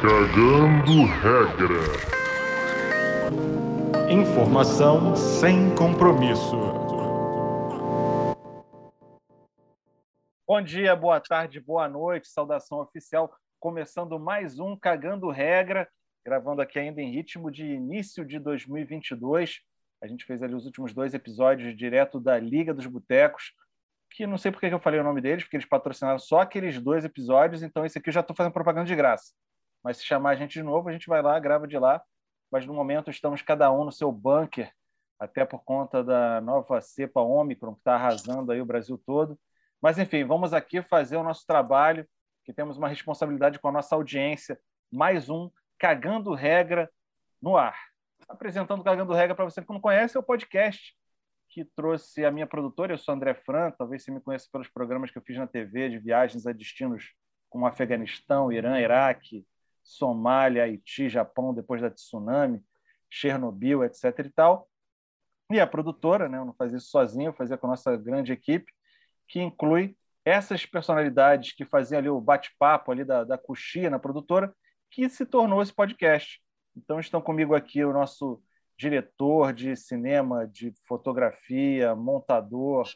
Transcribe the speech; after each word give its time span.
Cagando 0.00 1.06
regra. 1.06 1.82
Informação 4.08 5.16
sem 5.16 5.74
compromisso. 5.74 6.56
Bom 10.46 10.62
dia, 10.62 10.94
boa 10.94 11.18
tarde, 11.18 11.58
boa 11.58 11.88
noite, 11.88 12.28
saudação 12.28 12.78
oficial. 12.78 13.28
Começando 13.58 14.20
mais 14.20 14.60
um 14.60 14.76
Cagando 14.76 15.30
Regra, 15.30 15.88
gravando 16.24 16.62
aqui 16.62 16.78
ainda 16.78 17.02
em 17.02 17.10
ritmo 17.10 17.50
de 17.50 17.66
início 17.66 18.24
de 18.24 18.38
2022. 18.38 19.62
A 20.00 20.06
gente 20.06 20.24
fez 20.24 20.44
ali 20.44 20.54
os 20.54 20.64
últimos 20.64 20.94
dois 20.94 21.12
episódios 21.12 21.76
direto 21.76 22.20
da 22.20 22.38
Liga 22.38 22.72
dos 22.72 22.86
Botecos, 22.86 23.52
que 24.12 24.28
não 24.28 24.38
sei 24.38 24.52
por 24.52 24.60
que 24.60 24.66
eu 24.66 24.78
falei 24.78 25.00
o 25.00 25.04
nome 25.04 25.20
deles, 25.20 25.42
porque 25.42 25.56
eles 25.56 25.68
patrocinaram 25.68 26.20
só 26.20 26.42
aqueles 26.42 26.80
dois 26.80 27.04
episódios, 27.04 27.64
então 27.64 27.84
esse 27.84 27.98
aqui 27.98 28.10
eu 28.10 28.14
já 28.14 28.20
estou 28.20 28.36
fazendo 28.36 28.52
propaganda 28.52 28.86
de 28.86 28.94
graça. 28.94 29.32
Mas 29.88 29.96
se 29.96 30.04
chamar 30.04 30.32
a 30.32 30.34
gente 30.34 30.52
de 30.52 30.62
novo, 30.62 30.90
a 30.90 30.92
gente 30.92 31.06
vai 31.06 31.22
lá, 31.22 31.40
grava 31.40 31.66
de 31.66 31.78
lá. 31.78 32.02
Mas 32.52 32.66
no 32.66 32.74
momento 32.74 33.10
estamos 33.10 33.40
cada 33.40 33.72
um 33.72 33.84
no 33.84 33.90
seu 33.90 34.12
bunker, 34.12 34.70
até 35.18 35.46
por 35.46 35.64
conta 35.64 36.04
da 36.04 36.42
nova 36.42 36.78
cepa 36.82 37.22
Ômicron, 37.22 37.72
que 37.72 37.80
está 37.80 37.94
arrasando 37.94 38.52
aí 38.52 38.60
o 38.60 38.66
Brasil 38.66 38.98
todo. 38.98 39.40
Mas, 39.80 39.98
enfim, 39.98 40.24
vamos 40.24 40.52
aqui 40.52 40.82
fazer 40.82 41.16
o 41.16 41.22
nosso 41.22 41.46
trabalho, 41.46 42.06
que 42.44 42.52
temos 42.52 42.76
uma 42.76 42.86
responsabilidade 42.86 43.58
com 43.58 43.68
a 43.68 43.72
nossa 43.72 43.94
audiência. 43.94 44.60
Mais 44.92 45.30
um 45.30 45.50
Cagando 45.78 46.34
Regra 46.34 46.90
no 47.40 47.56
ar. 47.56 47.78
Apresentando 48.28 48.84
Cagando 48.84 49.14
Regra 49.14 49.34
para 49.34 49.46
você 49.46 49.62
que 49.62 49.72
não 49.72 49.80
conhece, 49.80 50.18
é 50.18 50.20
o 50.20 50.22
podcast 50.22 50.94
que 51.48 51.64
trouxe 51.64 52.26
a 52.26 52.30
minha 52.30 52.46
produtora, 52.46 52.92
eu 52.92 52.98
sou 52.98 53.14
André 53.14 53.32
Fran, 53.32 53.70
talvez 53.70 54.04
você 54.04 54.10
me 54.10 54.20
conheça 54.20 54.50
pelos 54.52 54.68
programas 54.68 55.10
que 55.10 55.16
eu 55.16 55.22
fiz 55.22 55.38
na 55.38 55.46
TV 55.46 55.88
de 55.88 55.98
viagens 55.98 56.46
a 56.46 56.52
destinos 56.52 57.14
como 57.48 57.64
Afeganistão, 57.64 58.52
Irã, 58.52 58.78
Iraque, 58.78 59.46
Somália, 59.88 60.64
Haiti, 60.64 61.08
Japão, 61.08 61.54
depois 61.54 61.80
da 61.80 61.90
tsunami, 61.90 62.62
Chernobyl, 63.08 63.82
etc. 63.82 64.04
e 64.18 64.30
tal. 64.30 64.68
E 65.50 65.58
a 65.58 65.66
produtora, 65.66 66.28
né, 66.28 66.36
eu 66.36 66.44
não 66.44 66.52
fazia 66.52 66.76
isso 66.76 66.90
sozinho, 66.90 67.30
eu 67.30 67.32
fazia 67.32 67.56
com 67.56 67.66
a 67.66 67.70
nossa 67.70 67.96
grande 67.96 68.30
equipe, 68.32 68.70
que 69.26 69.40
inclui 69.40 69.96
essas 70.22 70.66
personalidades 70.66 71.52
que 71.52 71.64
faziam 71.64 71.98
ali 71.98 72.10
o 72.10 72.20
bate-papo 72.20 72.92
ali 72.92 73.02
da, 73.02 73.24
da 73.24 73.40
na 73.90 73.98
produtora, 73.98 74.54
que 74.90 75.08
se 75.08 75.24
tornou 75.24 75.62
esse 75.62 75.72
podcast. 75.72 76.38
Então 76.76 77.00
estão 77.00 77.22
comigo 77.22 77.54
aqui 77.54 77.82
o 77.82 77.92
nosso 77.94 78.42
diretor 78.76 79.54
de 79.54 79.74
cinema, 79.74 80.46
de 80.46 80.70
fotografia, 80.86 81.96
montador, 81.96 82.86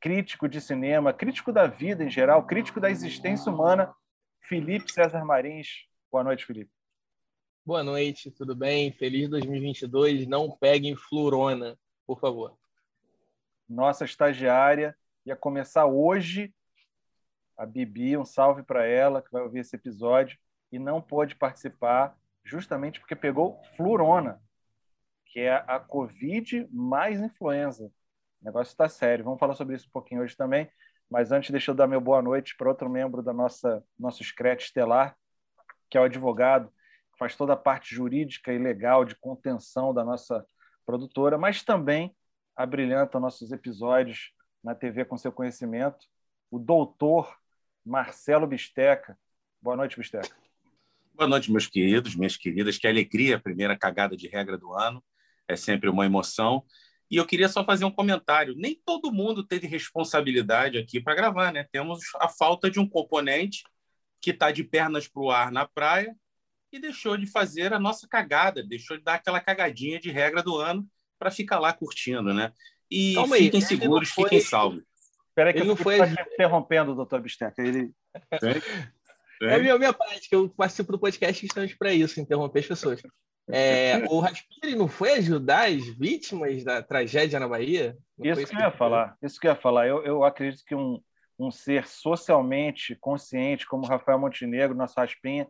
crítico 0.00 0.48
de 0.48 0.58
cinema, 0.58 1.12
crítico 1.12 1.52
da 1.52 1.66
vida 1.66 2.02
em 2.02 2.10
geral, 2.10 2.46
crítico 2.46 2.80
da 2.80 2.90
existência 2.90 3.52
humana, 3.52 3.94
Felipe 4.40 4.90
César 4.90 5.22
Marins. 5.22 5.89
Boa 6.10 6.24
noite, 6.24 6.44
Felipe. 6.44 6.72
Boa 7.64 7.84
noite, 7.84 8.32
tudo 8.32 8.56
bem? 8.56 8.90
Feliz 8.90 9.28
2022. 9.28 10.26
Não 10.26 10.50
peguem 10.50 10.96
florona, 10.96 11.78
por 12.04 12.18
favor. 12.18 12.58
Nossa 13.68 14.04
estagiária 14.04 14.96
ia 15.24 15.36
começar 15.36 15.86
hoje. 15.86 16.52
A 17.56 17.64
Bibi, 17.64 18.16
um 18.16 18.24
salve 18.24 18.64
para 18.64 18.84
ela 18.84 19.22
que 19.22 19.30
vai 19.30 19.40
ouvir 19.40 19.60
esse 19.60 19.76
episódio 19.76 20.36
e 20.72 20.80
não 20.80 21.00
pôde 21.00 21.36
participar 21.36 22.18
justamente 22.42 22.98
porque 22.98 23.14
pegou 23.14 23.62
florona, 23.76 24.42
que 25.26 25.38
é 25.38 25.62
a 25.68 25.78
Covid 25.78 26.66
mais 26.72 27.20
influenza. 27.20 27.86
O 28.42 28.44
negócio 28.44 28.72
está 28.72 28.88
sério. 28.88 29.24
Vamos 29.24 29.38
falar 29.38 29.54
sobre 29.54 29.76
isso 29.76 29.86
um 29.86 29.92
pouquinho 29.92 30.22
hoje 30.22 30.36
também. 30.36 30.68
Mas 31.08 31.30
antes, 31.30 31.50
deixa 31.50 31.70
eu 31.70 31.74
dar 31.74 31.86
meu 31.86 32.00
boa 32.00 32.20
noite 32.20 32.56
para 32.56 32.68
outro 32.68 32.90
membro 32.90 33.22
da 33.22 33.32
nossa 33.32 33.84
nosso 33.96 34.24
Scratch 34.24 34.64
Estelar, 34.64 35.16
que 35.90 35.98
é 35.98 36.00
o 36.00 36.04
advogado, 36.04 36.68
que 37.12 37.18
faz 37.18 37.36
toda 37.36 37.54
a 37.54 37.56
parte 37.56 37.94
jurídica 37.94 38.52
e 38.52 38.58
legal 38.58 39.04
de 39.04 39.16
contenção 39.16 39.92
da 39.92 40.04
nossa 40.04 40.46
produtora, 40.86 41.36
mas 41.36 41.62
também 41.62 42.14
abrilhanta 42.56 43.18
nossos 43.18 43.52
episódios 43.52 44.32
na 44.62 44.74
TV 44.74 45.04
com 45.04 45.16
seu 45.16 45.32
conhecimento, 45.32 46.06
o 46.50 46.58
doutor 46.58 47.36
Marcelo 47.84 48.46
Bisteca. 48.46 49.18
Boa 49.60 49.76
noite, 49.76 49.98
Bisteca. 49.98 50.34
Boa 51.14 51.28
noite, 51.28 51.50
meus 51.50 51.66
queridos, 51.66 52.14
minhas 52.14 52.36
queridas. 52.36 52.78
Que 52.78 52.86
alegria, 52.86 53.36
a 53.36 53.40
primeira 53.40 53.76
cagada 53.76 54.16
de 54.16 54.28
regra 54.28 54.56
do 54.56 54.72
ano. 54.72 55.02
É 55.48 55.56
sempre 55.56 55.88
uma 55.88 56.06
emoção. 56.06 56.64
E 57.10 57.16
eu 57.16 57.26
queria 57.26 57.48
só 57.48 57.64
fazer 57.64 57.84
um 57.84 57.90
comentário. 57.90 58.54
Nem 58.56 58.80
todo 58.84 59.12
mundo 59.12 59.44
teve 59.44 59.66
responsabilidade 59.66 60.78
aqui 60.78 61.00
para 61.00 61.14
gravar, 61.14 61.52
né? 61.52 61.66
Temos 61.72 62.00
a 62.20 62.28
falta 62.28 62.70
de 62.70 62.78
um 62.78 62.88
componente 62.88 63.64
que 64.20 64.30
está 64.30 64.50
de 64.50 64.62
pernas 64.62 65.08
para 65.08 65.22
o 65.22 65.30
ar 65.30 65.50
na 65.50 65.66
praia 65.66 66.14
e 66.72 66.78
deixou 66.78 67.16
de 67.16 67.26
fazer 67.26 67.72
a 67.72 67.80
nossa 67.80 68.06
cagada, 68.06 68.62
deixou 68.62 68.96
de 68.96 69.02
dar 69.02 69.14
aquela 69.14 69.40
cagadinha 69.40 69.98
de 69.98 70.10
regra 70.10 70.42
do 70.42 70.56
ano 70.56 70.86
para 71.18 71.30
ficar 71.30 71.58
lá 71.58 71.72
curtindo, 71.72 72.32
né? 72.32 72.52
E 72.90 73.14
Calma 73.14 73.36
fiquem 73.36 73.60
aí, 73.60 73.66
seguros, 73.66 74.10
foi... 74.10 74.24
fiquem 74.24 74.40
salvos. 74.40 74.82
Espera 75.28 75.52
que 75.52 75.58
ele 75.58 75.66
eu 75.66 75.68
não 75.68 75.76
foi 75.76 75.98
interrompendo, 76.34 76.94
doutor 76.94 77.20
Bisteca. 77.20 77.62
Ele... 77.62 77.92
É 79.42 79.54
a 79.54 79.58
minha, 79.58 79.78
minha 79.78 79.92
parte, 79.92 80.28
eu 80.30 80.48
participo 80.50 80.92
do 80.92 80.98
podcast 80.98 81.40
justamente 81.40 81.76
para 81.76 81.92
isso, 81.92 82.20
interromper 82.20 82.60
as 82.60 82.66
pessoas. 82.66 83.00
É, 83.48 84.04
o 84.08 84.20
Raspiri 84.20 84.76
não 84.76 84.86
foi 84.86 85.12
ajudar 85.12 85.68
as 85.70 85.84
vítimas 85.96 86.62
da 86.62 86.82
tragédia 86.82 87.40
na 87.40 87.48
Bahia? 87.48 87.96
Não 88.18 88.30
isso 88.30 88.46
que 88.46 88.54
eu 88.56 88.60
ia 88.60 88.70
falar. 88.70 89.16
Isso 89.22 89.40
que 89.40 89.46
eu 89.46 89.50
ia 89.50 89.56
falar. 89.56 89.88
Eu, 89.88 90.04
eu 90.04 90.24
acredito 90.24 90.64
que 90.64 90.74
um, 90.74 91.02
um 91.40 91.50
ser 91.50 91.86
socialmente 91.86 92.94
consciente 92.96 93.66
como 93.66 93.86
Rafael 93.86 94.18
Montenegro, 94.18 94.76
nosso 94.76 94.98
Raspinha, 94.98 95.48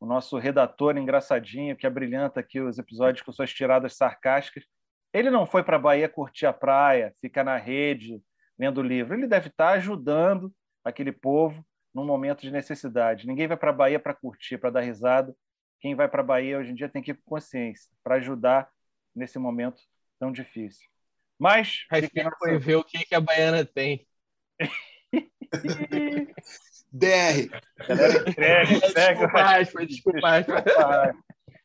o 0.00 0.06
nosso 0.06 0.36
redator 0.38 0.96
engraçadinho 0.96 1.76
que 1.76 1.86
abrilhanta 1.86 2.40
aqui 2.40 2.60
os 2.60 2.78
episódios 2.78 3.22
com 3.22 3.32
suas 3.32 3.52
tiradas 3.52 3.96
sarcásticas, 3.96 4.64
ele 5.12 5.30
não 5.30 5.46
foi 5.46 5.62
para 5.62 5.76
a 5.76 5.80
Bahia 5.80 6.08
curtir 6.08 6.46
a 6.46 6.52
praia, 6.52 7.14
ficar 7.20 7.44
na 7.44 7.56
rede, 7.56 8.22
lendo 8.58 8.82
livro. 8.82 9.14
Ele 9.14 9.26
deve 9.26 9.48
estar 9.48 9.70
ajudando 9.70 10.52
aquele 10.84 11.12
povo 11.12 11.64
num 11.94 12.04
momento 12.04 12.42
de 12.42 12.50
necessidade. 12.50 13.26
Ninguém 13.26 13.46
vai 13.46 13.56
para 13.56 13.70
a 13.70 13.72
Bahia 13.72 13.98
para 13.98 14.14
curtir, 14.14 14.58
para 14.58 14.70
dar 14.70 14.80
risada. 14.80 15.34
Quem 15.80 15.94
vai 15.94 16.08
para 16.08 16.20
a 16.20 16.24
Bahia 16.24 16.58
hoje 16.58 16.72
em 16.72 16.74
dia 16.74 16.88
tem 16.88 17.02
que 17.02 17.12
ir 17.12 17.14
com 17.14 17.36
consciência 17.36 17.90
para 18.02 18.16
ajudar 18.16 18.68
nesse 19.14 19.38
momento 19.38 19.80
tão 20.18 20.30
difícil. 20.30 20.86
Mas. 21.38 21.86
Aí 21.90 22.02
foi 22.38 22.58
ver 22.58 22.76
o 22.76 22.84
que, 22.84 23.04
que 23.04 23.14
a 23.14 23.20
baiana 23.20 23.64
tem. 23.64 24.06
DR. 26.92 27.48
Desculpa, 28.94 29.84
desculpa, 29.86 30.42
desculpa. 30.42 31.16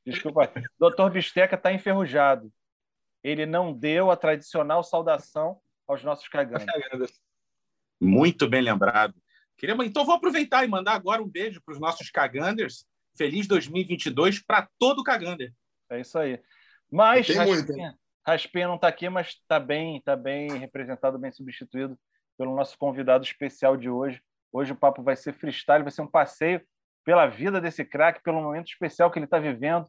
Desculpa. 0.05 0.51
Doutor 0.77 1.11
Bisteca 1.11 1.55
está 1.55 1.71
enferrujado. 1.71 2.51
Ele 3.23 3.45
não 3.45 3.73
deu 3.73 4.11
a 4.11 4.17
tradicional 4.17 4.83
saudação 4.83 5.59
aos 5.87 6.03
nossos 6.03 6.27
cagandos. 6.27 6.65
Muito 8.01 8.49
bem 8.49 8.61
lembrado. 8.61 9.15
Queria... 9.57 9.75
Então, 9.85 10.03
vou 10.03 10.15
aproveitar 10.15 10.65
e 10.65 10.67
mandar 10.67 10.93
agora 10.93 11.21
um 11.23 11.29
beijo 11.29 11.61
para 11.63 11.73
os 11.73 11.79
nossos 11.79 12.09
caganders. 12.09 12.85
Feliz 13.17 13.47
2022 13.47 14.43
para 14.43 14.67
todo 14.77 14.99
o 14.99 15.03
cagander. 15.03 15.53
É 15.89 16.01
isso 16.01 16.17
aí. 16.17 16.41
Mas 16.91 17.29
Raspinha, 17.29 17.97
Raspinha 18.25 18.67
não 18.67 18.75
está 18.75 18.87
aqui, 18.87 19.07
mas 19.07 19.27
está 19.29 19.59
bem, 19.59 20.01
tá 20.01 20.15
bem 20.15 20.57
representado, 20.57 21.17
bem 21.17 21.31
substituído 21.31 21.97
pelo 22.37 22.55
nosso 22.55 22.77
convidado 22.77 23.23
especial 23.23 23.77
de 23.77 23.89
hoje. 23.89 24.21
Hoje 24.51 24.71
o 24.71 24.75
papo 24.75 25.01
vai 25.01 25.15
ser 25.15 25.33
freestyle, 25.33 25.83
vai 25.83 25.91
ser 25.91 26.01
um 26.01 26.07
passeio 26.07 26.61
pela 27.03 27.27
vida 27.27 27.59
desse 27.59 27.83
craque, 27.83 28.23
pelo 28.23 28.41
momento 28.41 28.67
especial 28.67 29.11
que 29.11 29.19
ele 29.19 29.25
está 29.25 29.39
vivendo. 29.39 29.87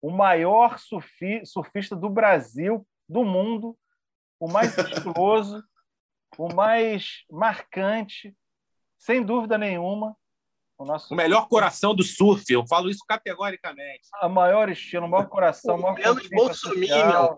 O 0.00 0.10
maior 0.10 0.78
surfi, 0.78 1.44
surfista 1.44 1.94
do 1.96 2.08
Brasil, 2.08 2.86
do 3.08 3.24
mundo, 3.24 3.76
o 4.38 4.50
mais 4.50 4.76
estiloso, 4.78 5.62
o 6.38 6.52
mais 6.54 7.24
marcante, 7.30 8.34
sem 8.98 9.22
dúvida 9.22 9.58
nenhuma. 9.58 10.16
O, 10.78 10.84
nosso... 10.84 11.12
o 11.12 11.16
melhor 11.16 11.48
coração 11.48 11.94
do 11.94 12.02
surf, 12.02 12.44
eu 12.52 12.66
falo 12.66 12.90
isso 12.90 13.04
categoricamente. 13.06 14.08
A 14.14 14.28
maior 14.28 14.68
estilo, 14.68 15.06
o 15.06 15.08
maior 15.08 15.28
coração, 15.28 15.76
o 15.76 15.82
maior 15.82 15.96
menos 15.96 16.28
bolsominion. 16.28 17.36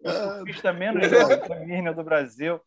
O 0.00 0.10
surfista 0.10 0.72
menos 0.72 1.06
bolsominion 1.08 1.92
do 1.94 2.04
Brasil. 2.04 2.60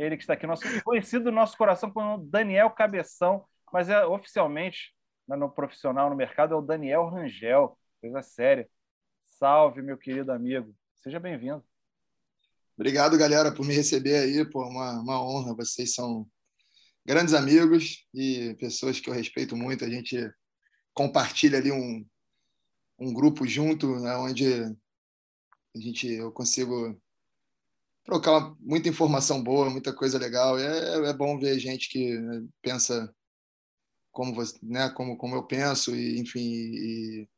Ele 0.00 0.16
que 0.16 0.22
está 0.22 0.32
aqui, 0.32 0.46
nosso, 0.46 0.62
conhecido 0.82 1.24
do 1.24 1.30
nosso 1.30 1.58
coração 1.58 1.90
como 1.90 2.24
Daniel 2.24 2.70
Cabeção, 2.70 3.44
mas 3.70 3.90
é 3.90 4.02
oficialmente, 4.06 4.94
né, 5.28 5.36
no 5.36 5.50
profissional, 5.50 6.08
no 6.08 6.16
mercado, 6.16 6.54
é 6.54 6.56
o 6.56 6.62
Daniel 6.62 7.10
Rangel. 7.10 7.78
Coisa 8.00 8.22
séria. 8.22 8.66
Salve, 9.26 9.82
meu 9.82 9.98
querido 9.98 10.32
amigo. 10.32 10.74
Seja 11.02 11.20
bem-vindo. 11.20 11.62
Obrigado, 12.78 13.18
galera, 13.18 13.52
por 13.52 13.66
me 13.66 13.74
receber 13.74 14.16
aí. 14.16 14.42
Por 14.50 14.66
uma, 14.66 15.02
uma 15.02 15.22
honra. 15.22 15.54
Vocês 15.54 15.92
são 15.92 16.26
grandes 17.04 17.34
amigos 17.34 18.08
e 18.14 18.56
pessoas 18.58 18.98
que 18.98 19.10
eu 19.10 19.14
respeito 19.14 19.54
muito. 19.54 19.84
A 19.84 19.90
gente 19.90 20.16
compartilha 20.94 21.58
ali 21.58 21.70
um, 21.70 22.06
um 22.98 23.12
grupo 23.12 23.46
junto, 23.46 24.00
né, 24.00 24.16
onde 24.16 24.62
a 25.76 25.78
gente, 25.78 26.08
eu 26.08 26.32
consigo 26.32 26.98
trocar 28.10 28.54
muita 28.58 28.88
informação 28.88 29.42
boa, 29.42 29.70
muita 29.70 29.94
coisa 29.94 30.18
legal. 30.18 30.58
É, 30.58 31.08
é 31.08 31.12
bom 31.12 31.38
ver 31.38 31.58
gente 31.60 31.88
que 31.88 32.18
pensa 32.60 33.12
como 34.10 34.34
você, 34.34 34.58
né, 34.60 34.90
como 34.90 35.16
como 35.16 35.36
eu 35.36 35.46
penso 35.46 35.94
e 35.94 36.18
enfim, 36.18 36.40
e, 36.40 37.28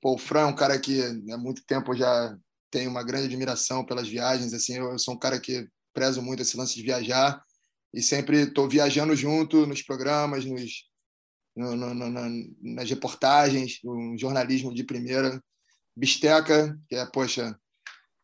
pô, 0.00 0.14
o 0.14 0.18
Fran 0.18 0.40
é 0.40 0.46
um 0.46 0.54
cara 0.54 0.78
que 0.80 1.02
há 1.30 1.36
muito 1.36 1.62
tempo 1.66 1.94
já 1.94 2.34
tem 2.70 2.88
uma 2.88 3.04
grande 3.04 3.26
admiração 3.26 3.84
pelas 3.84 4.08
viagens, 4.08 4.54
assim, 4.54 4.76
eu, 4.76 4.92
eu 4.92 4.98
sou 4.98 5.14
um 5.14 5.18
cara 5.18 5.38
que 5.38 5.68
prezo 5.92 6.22
muito 6.22 6.42
esse 6.42 6.56
lance 6.56 6.74
de 6.74 6.82
viajar 6.82 7.42
e 7.92 8.00
sempre 8.00 8.44
estou 8.44 8.68
viajando 8.68 9.14
junto 9.14 9.66
nos 9.66 9.82
programas, 9.82 10.44
nos 10.46 10.88
no, 11.54 11.76
no, 11.76 11.94
no, 11.94 12.54
nas 12.62 12.88
reportagens, 12.88 13.80
no 13.84 14.16
jornalismo 14.16 14.72
de 14.72 14.84
primeira. 14.84 15.42
Bisteca, 15.94 16.78
que 16.88 16.94
é, 16.94 17.04
poxa, 17.04 17.54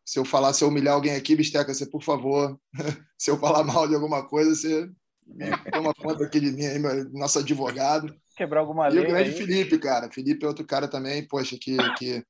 se 0.07 0.17
eu 0.17 0.23
falar, 0.23 0.53
se 0.53 0.63
eu 0.63 0.69
humilhar 0.69 0.93
alguém 0.93 1.13
aqui, 1.13 1.35
Bisteca, 1.35 1.73
você, 1.73 1.85
por 1.85 2.01
favor, 2.01 2.57
se 3.19 3.29
eu 3.29 3.37
falar 3.37 3.61
mal 3.65 3.85
de 3.89 3.93
alguma 3.93 4.25
coisa, 4.25 4.55
você 4.55 4.89
toma 5.69 5.93
conta 5.93 6.23
aqui 6.23 6.39
de 6.39 6.49
mim, 6.49 6.65
aí, 6.65 6.79
meu, 6.79 7.09
nosso 7.11 7.39
advogado. 7.39 8.15
Quebrar 8.37 8.61
alguma 8.61 8.87
lei. 8.87 9.03
E 9.03 9.05
o 9.05 9.09
grande 9.09 9.31
aí. 9.31 9.35
Felipe, 9.35 9.77
cara. 9.77 10.09
Felipe 10.09 10.45
é 10.45 10.47
outro 10.47 10.65
cara 10.65 10.87
também, 10.87 11.27
poxa, 11.27 11.57
que, 11.59 11.75
que 11.95 12.23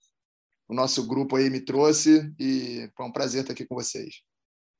o 0.67 0.73
nosso 0.73 1.07
grupo 1.07 1.35
aí 1.35 1.51
me 1.51 1.59
trouxe 1.59 2.33
e 2.39 2.89
foi 2.97 3.05
um 3.05 3.11
prazer 3.11 3.41
estar 3.41 3.53
aqui 3.53 3.63
com 3.63 3.75
vocês. 3.75 4.23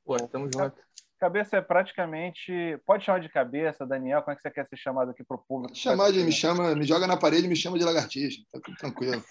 Pô, 0.04 0.18
tamo 0.28 0.50
junto. 0.52 0.76
Cabeça 1.20 1.58
é 1.58 1.62
praticamente. 1.62 2.52
Pode 2.84 3.06
chamar 3.06 3.20
de 3.20 3.30
cabeça, 3.30 3.86
Daniel? 3.86 4.24
Como 4.24 4.34
é 4.34 4.36
que 4.36 4.42
você 4.42 4.50
quer 4.50 4.68
ser 4.68 4.78
chamado 4.78 5.12
aqui 5.12 5.24
para 5.24 5.38
o 5.38 5.44
público? 5.48 5.76
Chamar 5.78 6.12
de 6.12 6.24
me 6.24 6.32
chama, 6.32 6.74
me 6.74 6.84
joga 6.84 7.06
na 7.06 7.18
parede, 7.18 7.48
me 7.48 7.56
chama 7.56 7.78
de 7.78 7.86
lagartixa. 7.86 8.42
Tá 8.52 8.60
tudo 8.64 8.76
tranquilo. 8.78 9.24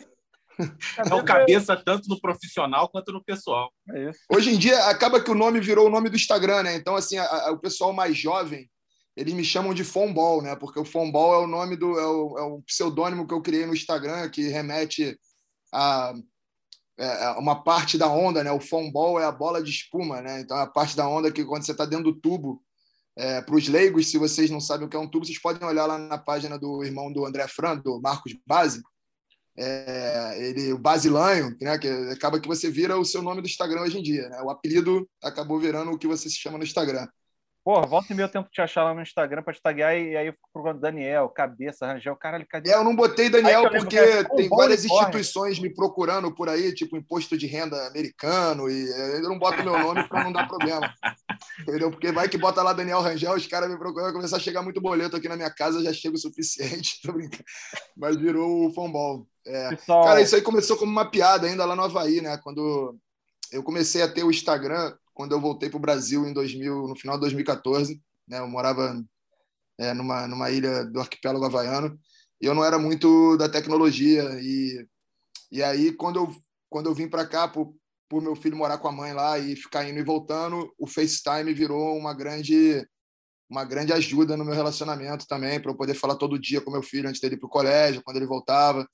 Então, 0.98 1.24
cabeça 1.24 1.76
tanto 1.76 2.08
no 2.08 2.20
profissional 2.20 2.88
quanto 2.88 3.12
no 3.12 3.22
pessoal. 3.22 3.70
É 3.94 4.10
Hoje 4.30 4.50
em 4.50 4.58
dia, 4.58 4.86
acaba 4.86 5.22
que 5.22 5.30
o 5.30 5.34
nome 5.34 5.60
virou 5.60 5.86
o 5.86 5.90
nome 5.90 6.08
do 6.08 6.16
Instagram, 6.16 6.62
né? 6.62 6.74
Então, 6.74 6.96
assim, 6.96 7.18
a, 7.18 7.24
a, 7.24 7.50
o 7.52 7.58
pessoal 7.58 7.92
mais 7.92 8.16
jovem, 8.16 8.70
eles 9.16 9.34
me 9.34 9.44
chamam 9.44 9.74
de 9.74 9.84
Fombol, 9.84 10.42
né? 10.42 10.56
Porque 10.56 10.78
o 10.78 10.84
Fombol 10.84 11.34
é 11.34 11.38
o 11.38 11.46
nome 11.46 11.76
do. 11.76 11.98
É 11.98 12.06
o, 12.06 12.38
é 12.38 12.42
o 12.42 12.62
pseudônimo 12.62 13.26
que 13.26 13.34
eu 13.34 13.42
criei 13.42 13.66
no 13.66 13.74
Instagram, 13.74 14.28
que 14.30 14.48
remete 14.48 15.18
a 15.72 16.14
é, 16.98 17.24
é 17.24 17.30
uma 17.32 17.62
parte 17.62 17.98
da 17.98 18.08
onda, 18.08 18.42
né? 18.42 18.50
O 18.50 18.60
foam 18.60 18.90
ball 18.90 19.20
é 19.20 19.24
a 19.24 19.32
bola 19.32 19.62
de 19.62 19.70
espuma, 19.70 20.22
né? 20.22 20.40
Então, 20.40 20.56
é 20.56 20.62
a 20.62 20.66
parte 20.66 20.96
da 20.96 21.06
onda 21.08 21.30
que 21.30 21.44
quando 21.44 21.64
você 21.64 21.72
está 21.72 21.84
dentro 21.84 22.12
do 22.12 22.20
tubo, 22.20 22.62
é, 23.16 23.40
para 23.40 23.54
os 23.54 23.68
leigos, 23.68 24.10
se 24.10 24.18
vocês 24.18 24.50
não 24.50 24.60
sabem 24.60 24.86
o 24.86 24.90
que 24.90 24.96
é 24.96 25.00
um 25.00 25.08
tubo, 25.08 25.24
vocês 25.24 25.40
podem 25.40 25.66
olhar 25.66 25.86
lá 25.86 25.98
na 25.98 26.18
página 26.18 26.58
do 26.58 26.82
irmão 26.84 27.12
do 27.12 27.24
André 27.26 27.46
Fran, 27.48 27.76
do 27.76 28.00
Marcos 28.00 28.34
Base, 28.46 28.82
é, 29.58 30.34
ele, 30.38 30.72
o 30.72 30.78
Basilanho, 30.78 31.56
né? 31.60 31.78
Que 31.78 31.88
acaba 31.88 32.40
que 32.40 32.48
você 32.48 32.70
vira 32.70 32.98
o 32.98 33.04
seu 33.04 33.22
nome 33.22 33.40
do 33.40 33.46
Instagram 33.46 33.82
hoje 33.82 33.98
em 33.98 34.02
dia, 34.02 34.28
né? 34.28 34.40
O 34.42 34.50
apelido 34.50 35.08
acabou 35.22 35.58
virando 35.58 35.90
o 35.92 35.98
que 35.98 36.06
você 36.06 36.28
se 36.28 36.36
chama 36.36 36.58
no 36.58 36.64
Instagram. 36.64 37.06
Porra, 37.66 37.84
volta 37.84 38.12
e 38.12 38.14
meio 38.14 38.28
tempo 38.28 38.48
te 38.48 38.60
achar 38.60 38.84
lá 38.84 38.94
no 38.94 39.02
Instagram 39.02 39.42
para 39.42 39.52
te 39.52 39.60
taguear 39.60 39.92
e 39.92 40.16
aí 40.16 40.28
eu 40.28 40.32
fico 40.34 40.48
procurando 40.52 40.78
Daniel, 40.78 41.28
Cabeça, 41.28 41.84
Rangel, 41.84 42.14
caralho, 42.14 42.46
cadê? 42.48 42.70
É, 42.70 42.76
eu 42.76 42.84
não 42.84 42.94
botei 42.94 43.28
Daniel 43.28 43.68
porque 43.68 43.98
é 43.98 44.22
tem 44.22 44.48
várias 44.48 44.84
instituições 44.84 45.58
me 45.58 45.68
procurando 45.74 46.32
por 46.32 46.48
aí, 46.48 46.72
tipo 46.72 46.96
imposto 46.96 47.36
de 47.36 47.48
renda 47.48 47.88
americano, 47.88 48.70
e 48.70 48.88
eu 49.16 49.28
não 49.28 49.36
boto 49.36 49.64
meu 49.64 49.76
nome 49.76 50.06
para 50.06 50.22
não 50.22 50.30
dar 50.30 50.46
problema. 50.46 50.94
Entendeu? 51.60 51.90
Porque 51.90 52.12
vai 52.12 52.28
que 52.28 52.38
bota 52.38 52.62
lá 52.62 52.72
Daniel 52.72 53.00
Rangel, 53.00 53.34
os 53.34 53.48
caras 53.48 53.68
me 53.68 53.76
procuram, 53.76 54.12
começar 54.12 54.36
a 54.36 54.40
chegar 54.40 54.62
muito 54.62 54.80
boleto 54.80 55.16
aqui 55.16 55.28
na 55.28 55.34
minha 55.34 55.50
casa, 55.50 55.82
já 55.82 55.92
chega 55.92 56.14
o 56.14 56.20
suficiente, 56.20 57.00
tô 57.02 57.14
brincando. 57.14 57.42
Mas 57.96 58.14
virou 58.14 58.68
o 58.68 58.72
fombol. 58.72 59.26
É. 59.44 59.70
Pessoal... 59.70 60.04
Cara, 60.04 60.20
isso 60.20 60.36
aí 60.36 60.40
começou 60.40 60.76
como 60.76 60.92
uma 60.92 61.10
piada 61.10 61.48
ainda 61.48 61.64
lá 61.64 61.74
no 61.74 61.82
Havaí, 61.82 62.20
né? 62.20 62.38
Quando 62.44 62.96
eu 63.50 63.60
comecei 63.60 64.02
a 64.02 64.08
ter 64.08 64.22
o 64.22 64.30
Instagram, 64.30 64.94
quando 65.16 65.32
eu 65.32 65.40
voltei 65.40 65.70
para 65.70 65.78
o 65.78 65.80
Brasil 65.80 66.26
em 66.26 66.32
2000, 66.34 66.88
no 66.88 66.94
final 66.94 67.16
de 67.16 67.22
2014. 67.22 67.98
Né? 68.28 68.38
Eu 68.38 68.46
morava 68.46 69.02
é, 69.78 69.94
numa, 69.94 70.28
numa 70.28 70.50
ilha 70.50 70.84
do 70.84 71.00
arquipélago 71.00 71.46
havaiano 71.46 71.98
e 72.38 72.44
eu 72.44 72.54
não 72.54 72.62
era 72.62 72.78
muito 72.78 73.34
da 73.38 73.48
tecnologia. 73.48 74.22
E, 74.42 74.86
e 75.50 75.62
aí, 75.62 75.90
quando 75.90 76.16
eu, 76.16 76.36
quando 76.68 76.90
eu 76.90 76.94
vim 76.94 77.08
para 77.08 77.26
cá, 77.26 77.48
por, 77.48 77.74
por 78.10 78.20
meu 78.22 78.36
filho 78.36 78.58
morar 78.58 78.76
com 78.76 78.88
a 78.88 78.92
mãe 78.92 79.14
lá 79.14 79.38
e 79.38 79.56
ficar 79.56 79.88
indo 79.88 79.98
e 79.98 80.04
voltando, 80.04 80.70
o 80.78 80.86
FaceTime 80.86 81.54
virou 81.54 81.96
uma 81.96 82.12
grande 82.12 82.86
uma 83.48 83.64
grande 83.64 83.92
ajuda 83.92 84.36
no 84.36 84.44
meu 84.44 84.54
relacionamento 84.54 85.24
também, 85.24 85.60
para 85.60 85.70
eu 85.70 85.76
poder 85.76 85.94
falar 85.94 86.16
todo 86.16 86.38
dia 86.38 86.60
com 86.60 86.70
meu 86.70 86.82
filho 86.82 87.08
antes 87.08 87.20
dele 87.20 87.36
ir 87.36 87.38
para 87.38 87.46
o 87.46 87.50
colégio, 87.50 88.02
quando 88.04 88.16
ele 88.16 88.26
voltava. 88.26 88.86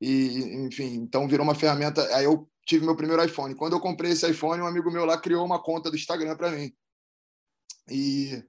E, 0.00 0.56
enfim, 0.66 0.94
então 0.94 1.28
virou 1.28 1.44
uma 1.44 1.54
ferramenta. 1.54 2.02
Aí 2.16 2.24
eu 2.24 2.48
tive 2.68 2.84
meu 2.84 2.94
primeiro 2.94 3.24
iPhone. 3.24 3.54
Quando 3.54 3.72
eu 3.72 3.80
comprei 3.80 4.12
esse 4.12 4.30
iPhone, 4.30 4.62
um 4.62 4.66
amigo 4.66 4.90
meu 4.90 5.06
lá 5.06 5.18
criou 5.18 5.44
uma 5.44 5.60
conta 5.60 5.90
do 5.90 5.96
Instagram 5.96 6.36
para 6.36 6.50
mim. 6.50 6.70
E, 7.90 8.44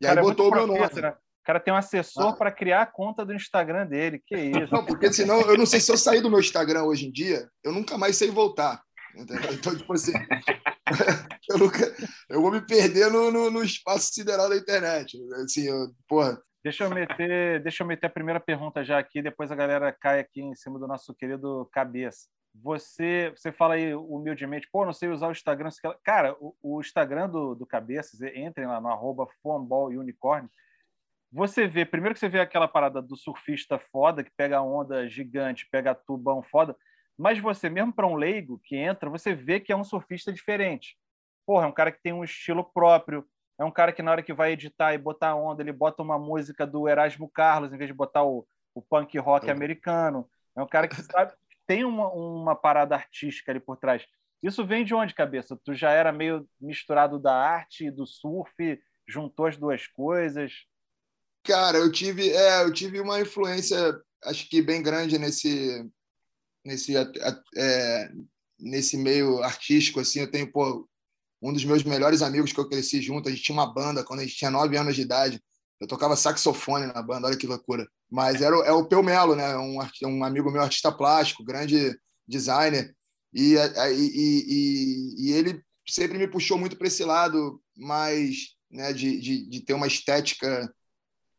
e 0.00 0.06
aí 0.06 0.18
é 0.18 0.20
botou 0.20 0.50
o 0.50 0.54
meu 0.54 0.66
nome. 0.66 0.80
Né? 0.80 1.10
O 1.10 1.44
cara 1.44 1.60
tem 1.60 1.72
um 1.72 1.76
assessor 1.76 2.30
ah. 2.30 2.36
para 2.36 2.50
criar 2.50 2.82
a 2.82 2.86
conta 2.86 3.24
do 3.24 3.32
Instagram 3.32 3.86
dele. 3.86 4.20
Que 4.26 4.36
isso? 4.36 4.74
Não, 4.74 4.84
porque 4.84 5.12
senão, 5.12 5.40
eu 5.42 5.56
não 5.56 5.66
sei 5.66 5.78
se 5.78 5.92
eu 5.92 5.96
sair 5.96 6.20
do 6.20 6.28
meu 6.28 6.40
Instagram 6.40 6.82
hoje 6.82 7.06
em 7.06 7.12
dia, 7.12 7.48
eu 7.62 7.70
nunca 7.70 7.96
mais 7.96 8.16
sei 8.16 8.30
voltar. 8.30 8.82
Entendeu? 9.16 9.52
Então, 9.52 9.76
tipo 9.76 9.92
assim, 9.92 10.12
eu, 11.48 11.58
nunca, 11.58 11.94
eu 12.28 12.42
vou 12.42 12.50
me 12.50 12.60
perder 12.60 13.08
no, 13.12 13.30
no, 13.30 13.50
no 13.52 13.62
espaço 13.62 14.12
sideral 14.12 14.48
da 14.48 14.56
internet. 14.56 15.16
Assim, 15.44 15.68
eu, 15.68 15.94
porra, 16.08 16.42
Deixa 16.64 16.84
eu 16.84 16.90
meter, 16.90 17.62
deixa 17.62 17.82
eu 17.82 17.86
meter 17.86 18.06
a 18.06 18.10
primeira 18.10 18.40
pergunta 18.40 18.82
já 18.82 18.98
aqui, 18.98 19.20
depois 19.20 19.52
a 19.52 19.54
galera 19.54 19.92
cai 19.92 20.18
aqui 20.18 20.40
em 20.40 20.54
cima 20.54 20.78
do 20.78 20.88
nosso 20.88 21.14
querido 21.14 21.68
cabeça 21.70 22.26
você, 22.54 23.32
você 23.36 23.50
fala 23.50 23.74
aí 23.74 23.94
humildemente, 23.94 24.68
pô, 24.70 24.84
não 24.84 24.92
sei 24.92 25.08
usar 25.08 25.28
o 25.28 25.32
Instagram. 25.32 25.70
Cara, 26.04 26.36
o, 26.38 26.54
o 26.62 26.80
Instagram 26.80 27.28
do, 27.28 27.54
do 27.54 27.66
Cabeças, 27.66 28.20
entrem 28.22 28.66
lá 28.66 28.80
no 28.80 28.88
arroba 28.88 29.26
Unicorn. 29.90 30.48
Você 31.32 31.66
vê, 31.66 31.84
primeiro 31.84 32.14
que 32.14 32.20
você 32.20 32.28
vê 32.28 32.38
aquela 32.38 32.68
parada 32.68 33.02
do 33.02 33.16
surfista 33.16 33.76
foda, 33.90 34.22
que 34.22 34.30
pega 34.36 34.58
a 34.58 34.62
onda 34.62 35.08
gigante, 35.08 35.68
pega 35.68 35.94
tubão 35.94 36.42
foda, 36.44 36.76
mas 37.18 37.40
você, 37.40 37.68
mesmo 37.68 37.92
para 37.92 38.06
um 38.06 38.14
leigo 38.14 38.60
que 38.62 38.76
entra, 38.76 39.10
você 39.10 39.34
vê 39.34 39.58
que 39.58 39.72
é 39.72 39.76
um 39.76 39.82
surfista 39.82 40.32
diferente. 40.32 40.96
Porra, 41.44 41.64
é 41.64 41.68
um 41.68 41.72
cara 41.72 41.90
que 41.90 42.00
tem 42.00 42.12
um 42.12 42.22
estilo 42.22 42.64
próprio, 42.64 43.26
é 43.58 43.64
um 43.64 43.70
cara 43.70 43.92
que 43.92 44.02
na 44.02 44.12
hora 44.12 44.22
que 44.22 44.32
vai 44.32 44.52
editar 44.52 44.94
e 44.94 44.98
botar 44.98 45.30
a 45.30 45.36
onda, 45.36 45.60
ele 45.60 45.72
bota 45.72 46.02
uma 46.02 46.18
música 46.18 46.64
do 46.64 46.88
Erasmo 46.88 47.28
Carlos, 47.28 47.72
em 47.72 47.76
vez 47.76 47.88
de 47.88 47.94
botar 47.94 48.22
o, 48.22 48.46
o 48.72 48.80
punk 48.80 49.18
rock 49.18 49.50
americano. 49.50 50.28
É 50.56 50.62
um 50.62 50.68
cara 50.68 50.86
que 50.86 51.02
sabe, 51.02 51.32
tem 51.66 51.84
uma, 51.84 52.08
uma 52.12 52.54
parada 52.54 52.94
artística 52.94 53.50
ali 53.50 53.60
por 53.60 53.76
trás. 53.76 54.04
Isso 54.42 54.66
vem 54.66 54.84
de 54.84 54.94
onde, 54.94 55.14
cabeça? 55.14 55.58
Tu 55.64 55.74
já 55.74 55.90
era 55.90 56.12
meio 56.12 56.46
misturado 56.60 57.18
da 57.18 57.34
arte 57.34 57.86
e 57.86 57.90
do 57.90 58.06
surf, 58.06 58.52
juntou 59.08 59.46
as 59.46 59.56
duas 59.56 59.86
coisas? 59.86 60.52
Cara, 61.42 61.78
eu 61.78 61.90
tive, 61.90 62.30
é, 62.30 62.62
eu 62.62 62.72
tive 62.72 63.00
uma 63.00 63.20
influência, 63.20 63.76
acho 64.24 64.48
que 64.48 64.60
bem 64.62 64.82
grande 64.82 65.18
nesse, 65.18 65.90
nesse, 66.64 66.94
é, 67.56 68.10
nesse 68.58 68.96
meio 68.96 69.42
artístico. 69.42 70.00
Assim, 70.00 70.20
eu 70.20 70.30
tenho 70.30 70.50
pô, 70.50 70.88
um 71.42 71.52
dos 71.52 71.64
meus 71.64 71.82
melhores 71.82 72.22
amigos 72.22 72.52
que 72.52 72.60
eu 72.60 72.68
cresci 72.68 73.00
junto. 73.00 73.28
A 73.28 73.32
gente 73.32 73.42
tinha 73.42 73.56
uma 73.56 73.72
banda 73.72 74.04
quando 74.04 74.20
a 74.20 74.22
gente 74.24 74.36
tinha 74.36 74.50
nove 74.50 74.76
anos 74.76 74.94
de 74.94 75.02
idade. 75.02 75.42
Eu 75.80 75.86
tocava 75.86 76.16
saxofone 76.16 76.86
na 76.86 77.02
banda, 77.02 77.26
olha 77.26 77.36
que 77.36 77.46
loucura. 77.46 77.86
Mas 78.14 78.40
era, 78.40 78.54
é 78.58 78.70
o 78.70 78.86
Peu 78.86 79.02
Melo, 79.02 79.34
né? 79.34 79.56
Um, 79.56 79.76
um 80.04 80.22
amigo 80.22 80.48
meu, 80.48 80.62
artista 80.62 80.92
plástico, 80.92 81.42
grande 81.42 81.98
designer. 82.28 82.94
E, 83.32 83.56
e, 83.56 84.44
e, 84.46 85.14
e 85.18 85.32
ele 85.32 85.60
sempre 85.84 86.16
me 86.16 86.28
puxou 86.28 86.56
muito 86.56 86.78
para 86.78 86.86
esse 86.86 87.02
lado 87.02 87.60
mais 87.76 88.54
né, 88.70 88.92
de, 88.92 89.18
de, 89.18 89.50
de 89.50 89.60
ter 89.62 89.74
uma 89.74 89.88
estética 89.88 90.72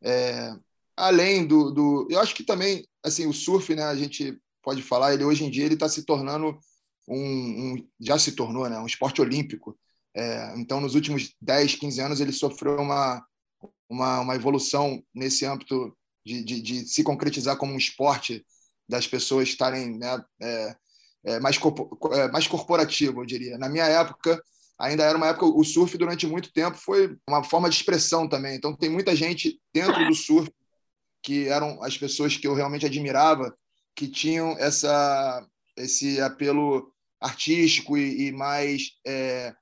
é, 0.03 0.53
além 0.97 1.47
do, 1.47 1.71
do. 1.71 2.07
Eu 2.11 2.19
acho 2.19 2.35
que 2.35 2.43
também, 2.43 2.85
assim, 3.01 3.25
o 3.25 3.31
surf, 3.31 3.73
né? 3.73 3.83
A 3.83 3.95
gente 3.95 4.37
pode 4.61 4.81
falar, 4.81 5.13
ele 5.13 5.23
hoje 5.23 5.45
em 5.45 5.49
dia 5.49 5.63
ele 5.63 5.75
está 5.75 5.87
se 5.87 6.03
tornando 6.03 6.59
um, 7.07 7.17
um, 7.17 7.89
já 8.01 8.19
se 8.19 8.33
tornou, 8.33 8.69
né? 8.69 8.77
Um 8.79 8.85
esporte 8.85 9.21
olímpico. 9.21 9.79
É, 10.13 10.53
então, 10.57 10.81
nos 10.81 10.93
últimos 10.93 11.33
10, 11.39 11.75
15 11.75 12.01
anos, 12.01 12.19
ele 12.19 12.33
sofreu 12.33 12.75
uma, 12.81 13.25
uma, 13.89 14.19
uma 14.19 14.35
evolução 14.35 15.01
nesse 15.13 15.45
âmbito 15.45 15.95
de, 16.25 16.43
de, 16.43 16.61
de, 16.61 16.87
se 16.87 17.03
concretizar 17.03 17.57
como 17.57 17.73
um 17.73 17.77
esporte, 17.77 18.45
das 18.87 19.07
pessoas 19.07 19.49
estarem 19.49 19.97
né, 19.97 20.23
é, 20.41 20.75
é, 21.25 21.39
mais, 21.39 21.57
é, 22.11 22.27
mais 22.29 22.47
corporativo, 22.47 23.21
eu 23.21 23.25
diria. 23.25 23.57
Na 23.57 23.67
minha 23.67 23.85
época, 23.85 24.41
ainda 24.77 25.03
era 25.03 25.17
uma 25.17 25.27
época, 25.27 25.45
o 25.45 25.63
surf 25.63 25.97
durante 25.97 26.27
muito 26.27 26.51
tempo 26.53 26.77
foi 26.77 27.17
uma 27.27 27.43
forma 27.43 27.69
de 27.69 27.75
expressão 27.75 28.27
também. 28.27 28.55
Então, 28.55 28.75
tem 28.75 28.89
muita 28.89 29.15
gente 29.15 29.59
dentro 29.73 30.05
do 30.05 30.13
surf 30.13 30.51
que 31.23 31.47
eram 31.47 31.81
as 31.81 31.97
pessoas 31.97 32.37
que 32.37 32.47
eu 32.47 32.53
realmente 32.53 32.85
admirava, 32.85 33.55
que 33.95 34.07
tinham 34.07 34.51
essa, 34.59 35.43
esse 35.75 36.21
apelo 36.21 36.93
artístico 37.19 37.97
e, 37.97 38.27
e 38.27 38.31
mais 38.31 38.91
é, 39.05 39.55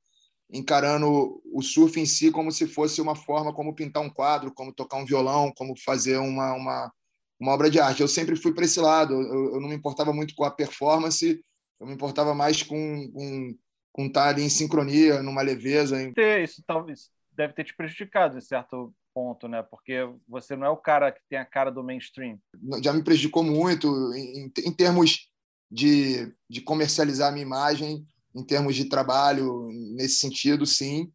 encarando 0.53 1.41
o 1.51 1.61
surf 1.63 1.99
em 1.99 2.05
si 2.05 2.31
como 2.31 2.51
se 2.51 2.67
fosse 2.67 3.01
uma 3.01 3.15
forma 3.15 3.51
como 3.51 3.73
pintar 3.73 4.03
um 4.03 4.09
quadro, 4.09 4.53
como 4.53 4.71
tocar 4.71 4.97
um 4.97 5.05
violão, 5.05 5.51
como 5.57 5.73
fazer 5.75 6.17
uma, 6.17 6.53
uma, 6.53 6.93
uma 7.39 7.51
obra 7.51 7.71
de 7.71 7.79
arte. 7.79 8.01
Eu 8.01 8.07
sempre 8.07 8.35
fui 8.35 8.53
para 8.53 8.63
esse 8.63 8.79
lado, 8.79 9.13
eu, 9.13 9.55
eu, 9.55 9.59
não 9.59 9.67
me 9.67 9.75
importava 9.75 10.13
muito 10.13 10.35
com 10.35 10.43
a 10.43 10.51
performance, 10.51 11.43
eu 11.79 11.87
me 11.87 11.93
importava 11.93 12.35
mais 12.35 12.61
com, 12.61 13.11
com, 13.11 13.57
com 13.91 14.05
estar 14.05 14.29
ali 14.29 14.43
em 14.43 14.49
sincronia, 14.49 15.23
numa 15.23 15.41
leveza. 15.41 15.99
Em... 15.99 16.13
Isso 16.43 16.63
talvez 16.67 17.09
deve 17.31 17.53
ter 17.53 17.63
te 17.63 17.75
prejudicado, 17.75 18.37
em 18.37 18.41
certo 18.41 18.93
ponto, 19.11 19.47
né? 19.47 19.63
Porque 19.63 20.07
você 20.27 20.55
não 20.55 20.67
é 20.67 20.69
o 20.69 20.77
cara 20.77 21.11
que 21.11 21.21
tem 21.27 21.39
a 21.39 21.45
cara 21.45 21.71
do 21.71 21.83
mainstream. 21.83 22.37
Já 22.83 22.93
me 22.93 23.03
prejudicou 23.03 23.43
muito 23.43 24.13
em, 24.13 24.51
em 24.65 24.71
termos 24.71 25.31
de, 25.71 26.31
de 26.47 26.61
comercializar 26.61 27.29
a 27.29 27.31
minha 27.31 27.45
imagem, 27.45 28.05
em 28.35 28.43
termos 28.43 28.75
de 28.75 28.85
trabalho, 28.85 29.67
nesse 29.95 30.15
sentido, 30.15 30.65
sim. 30.65 31.11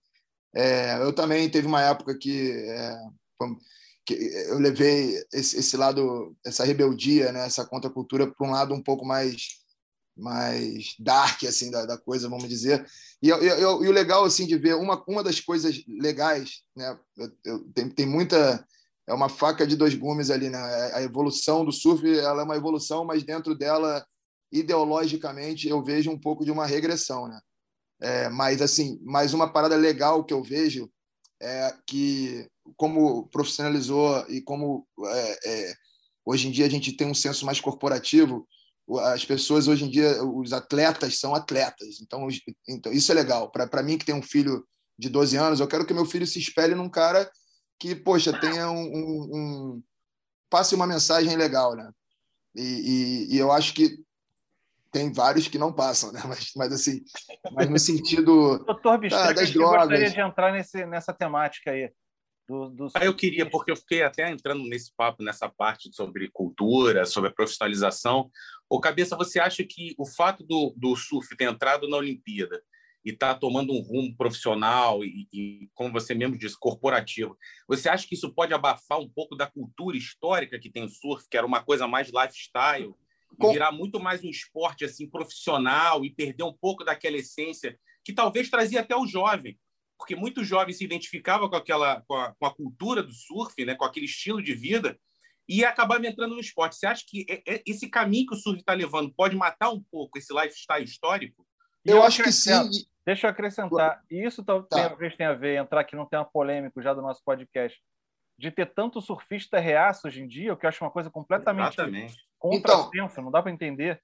É, 0.55 0.97
eu 1.03 1.13
também 1.13 1.49
teve 1.51 1.67
uma 1.67 1.83
época 1.83 2.17
que, 2.17 2.51
é, 2.53 2.97
que 4.07 4.15
eu 4.49 4.59
levei 4.59 5.23
esse, 5.33 5.59
esse, 5.59 5.77
lado, 5.77 6.37
essa 6.45 6.65
rebeldia, 6.65 7.33
né, 7.33 7.47
essa 7.47 7.65
contracultura 7.67 8.27
para 8.27 8.47
um 8.47 8.51
lado 8.51 8.75
um 8.75 8.83
pouco 8.83 9.05
mais 9.05 9.59
mais 10.21 10.97
dark 10.99 11.45
assim 11.45 11.71
da, 11.71 11.87
da 11.87 11.97
coisa, 11.97 12.29
vamos 12.29 12.49
dizer. 12.49 12.85
E, 13.23 13.29
eu, 13.29 13.39
eu, 13.41 13.85
e, 13.85 13.89
o 13.89 13.93
legal 13.93 14.25
assim 14.25 14.49
de 14.49 14.59
ver 14.59 14.75
uma 14.75 15.01
uma 15.07 15.23
das 15.23 15.39
coisas 15.39 15.81
legais, 15.87 16.63
né? 16.77 16.99
Eu, 17.45 17.61
tem, 17.73 17.89
tem 17.89 18.05
muita 18.05 18.67
é 19.07 19.15
uma 19.15 19.29
faca 19.29 19.67
de 19.67 19.77
dois 19.77 19.95
gumes 19.95 20.29
ali, 20.31 20.51
né? 20.51 20.59
A 20.93 21.03
evolução 21.03 21.65
do 21.65 21.73
surf, 21.73 22.07
ela 22.19 22.43
é 22.43 22.45
uma 22.45 22.57
evolução, 22.57 23.05
mas 23.05 23.23
dentro 23.23 23.55
dela 23.55 24.05
ideologicamente 24.51 25.69
eu 25.69 25.83
vejo 25.83 26.11
um 26.11 26.19
pouco 26.19 26.45
de 26.45 26.51
uma 26.51 26.67
regressão, 26.67 27.29
né? 27.29 27.41
É, 28.01 28.29
mas 28.29 28.63
assim, 28.63 28.99
mais 29.03 29.35
uma 29.35 29.53
parada 29.53 29.77
legal 29.77 30.25
que 30.25 30.33
eu 30.33 30.43
vejo 30.43 30.91
é 31.41 31.75
que 31.87 32.49
como 32.77 33.27
profissionalizou 33.29 34.25
e 34.29 34.41
como 34.41 34.87
é, 35.05 35.39
é, 35.45 35.75
hoje 36.25 36.49
em 36.49 36.51
dia 36.51 36.67
a 36.67 36.71
gente 36.71 36.93
tem 36.93 37.07
um 37.07 37.15
senso 37.15 37.45
mais 37.45 37.61
corporativo, 37.61 38.47
as 39.01 39.25
pessoas 39.25 39.69
hoje 39.69 39.85
em 39.85 39.91
dia, 39.91 40.25
os 40.25 40.53
atletas 40.53 41.19
são 41.19 41.35
atletas. 41.35 42.01
Então, 42.01 42.27
então 42.67 42.93
isso 42.93 43.13
é 43.13 43.15
legal. 43.15 43.51
Para 43.51 43.83
mim, 43.83 43.99
que 43.99 44.07
tem 44.07 44.15
um 44.15 44.23
filho 44.23 44.67
de 44.99 45.09
12 45.11 45.37
anos, 45.37 45.61
eu 45.61 45.69
quero 45.69 45.85
que 45.87 45.93
meu 45.93 46.07
filho 46.07 46.27
se 46.27 46.39
espelhe 46.39 46.75
num 46.75 46.89
cara 46.89 47.31
que, 47.79 47.95
poxa, 47.95 48.39
tenha 48.41 48.71
um. 48.71 48.81
um, 48.81 49.31
um 49.35 49.83
passe 50.51 50.75
uma 50.75 50.87
mensagem 50.87 51.37
legal, 51.37 51.77
né? 51.77 51.91
E, 52.55 52.63
e, 52.63 53.35
e, 53.35 53.39
eu 53.39 53.53
acho 53.53 53.75
que 53.75 53.99
tem 54.91 55.13
vários 55.13 55.49
que 55.49 55.59
não 55.59 55.73
passam, 55.73 56.13
né? 56.13 56.21
Mas, 56.27 56.53
mas 56.57 56.73
assim, 56.73 57.03
mas 57.53 57.69
no 57.69 57.79
sentido. 57.79 58.59
Doutor 58.65 59.01
ah, 59.13 59.33
das 59.33 59.51
drogas. 59.51 59.55
Eu 59.55 59.89
gostaria 59.89 60.11
de 60.11 60.21
entrar 60.21 60.53
nesse, 60.53 60.87
nessa 60.87 61.13
temática 61.13 61.71
aí. 61.71 61.91
Do, 62.49 62.71
do... 62.71 62.89
Ah, 62.95 63.05
eu 63.05 63.15
queria, 63.15 63.49
porque 63.49 63.71
eu 63.71 63.77
fiquei 63.77 64.03
até 64.03 64.31
entrando 64.31 64.63
nesse 64.65 64.91
papo, 64.97 65.23
nessa 65.23 65.51
parte 65.51 65.95
sobre 65.95 66.31
cultura, 66.33 67.05
sobre 67.05 67.29
a 67.29 67.33
profissionalização. 67.33 68.31
Ô, 68.69 68.81
Cabeça, 68.81 69.17
você 69.17 69.39
acha 69.39 69.63
que 69.63 69.95
o 69.99 70.07
fato 70.07 70.43
do, 70.43 70.73
do 70.75 70.97
surf 70.97 71.37
ter 71.37 71.45
entrado 71.45 71.87
na 71.89 71.99
Olimpíada 71.99 72.63
e 73.05 73.11
estar 73.11 73.35
tá 73.35 73.41
tomando 73.41 73.73
um 73.73 73.81
rumo 73.81 74.17
profissional 74.17 75.05
e, 75.05 75.29
e, 75.33 75.69
como 75.75 75.93
você 75.93 76.15
mesmo 76.15 76.39
disse, 76.39 76.59
corporativo, 76.59 77.37
você 77.67 77.89
acha 77.89 78.07
que 78.07 78.15
isso 78.15 78.33
pode 78.33 78.55
abafar 78.55 78.99
um 78.99 79.09
pouco 79.09 79.37
da 79.37 79.47
cultura 79.47 79.97
histórica 79.97 80.59
que 80.59 80.71
tem 80.71 80.85
o 80.85 80.89
surf, 80.89 81.27
que 81.29 81.37
era 81.37 81.47
uma 81.47 81.63
coisa 81.63 81.87
mais 81.87 82.09
lifestyle, 82.09 82.95
Com... 83.37 83.53
virar 83.53 83.73
muito 83.73 84.01
mais 84.01 84.25
um 84.25 84.29
esporte 84.29 84.85
assim 84.85 85.09
profissional 85.09 86.05
e 86.05 86.11
perder 86.15 86.45
um 86.45 86.53
pouco 86.53 86.85
daquela 86.85 87.17
essência 87.17 87.79
que 88.05 88.13
talvez 88.13 88.49
trazia 88.49 88.81
até 88.81 88.97
o 88.97 89.07
jovem? 89.07 89.59
porque 89.99 90.15
muitos 90.15 90.47
jovens 90.47 90.79
se 90.79 90.85
identificavam 90.85 91.51
com 91.51 91.57
aquela 91.57 92.01
com 92.03 92.15
a, 92.15 92.33
com 92.33 92.47
a, 92.47 92.55
cultura 92.55 93.03
do 93.03 93.13
surf, 93.13 93.53
né, 93.65 93.75
com 93.75 93.85
aquele 93.85 94.07
estilo 94.07 94.41
de 94.41 94.55
vida, 94.55 94.99
e 95.47 95.65
acabavam 95.65 96.05
entrando 96.05 96.35
no 96.35 96.41
esporte. 96.41 96.77
Você 96.77 96.87
acha 96.87 97.05
que 97.07 97.27
esse 97.67 97.91
caminho 97.91 98.27
que 98.29 98.35
o 98.35 98.39
surf 98.39 98.61
está 98.61 98.75
levando 98.75 99.13
pode 99.13 99.35
matar 99.35 99.71
um 99.71 99.83
pouco 99.91 100.17
esse 100.17 100.33
lifestyle 100.33 100.85
histórico? 100.85 101.45
Eu, 101.85 101.97
eu 101.97 102.03
acho 102.05 102.23
que 102.23 102.31
sim. 102.31 102.53
Deixa 103.05 103.27
eu 103.27 103.31
acrescentar. 103.31 104.03
E 104.11 104.25
isso 104.25 104.45
talvez 104.45 104.69
tá. 104.69 105.17
tenha 105.17 105.31
a 105.31 105.35
ver, 105.35 105.57
entrar 105.57 105.81
aqui 105.81 105.97
não 105.97 106.07
tem 106.07 106.19
uma 106.19 106.25
polêmico 106.25 106.81
já 106.81 106.95
do 106.95 107.03
nosso 107.03 107.23
podcast, 107.25 107.81
de 108.39 108.51
ter 108.51 108.67
tanto 108.67 109.01
surfista 109.01 109.59
reaço 109.59 110.07
hoje 110.07 110.23
em 110.23 110.29
dia, 110.29 110.53
o 110.53 110.57
que 110.57 110.67
eu 110.67 110.69
acho 110.69 110.85
uma 110.85 110.91
coisa 110.91 111.11
completamente 111.11 111.81
contrassenso, 112.39 113.13
então, 113.13 113.25
não 113.25 113.31
dá 113.31 113.43
para 113.43 113.53
entender 113.53 114.01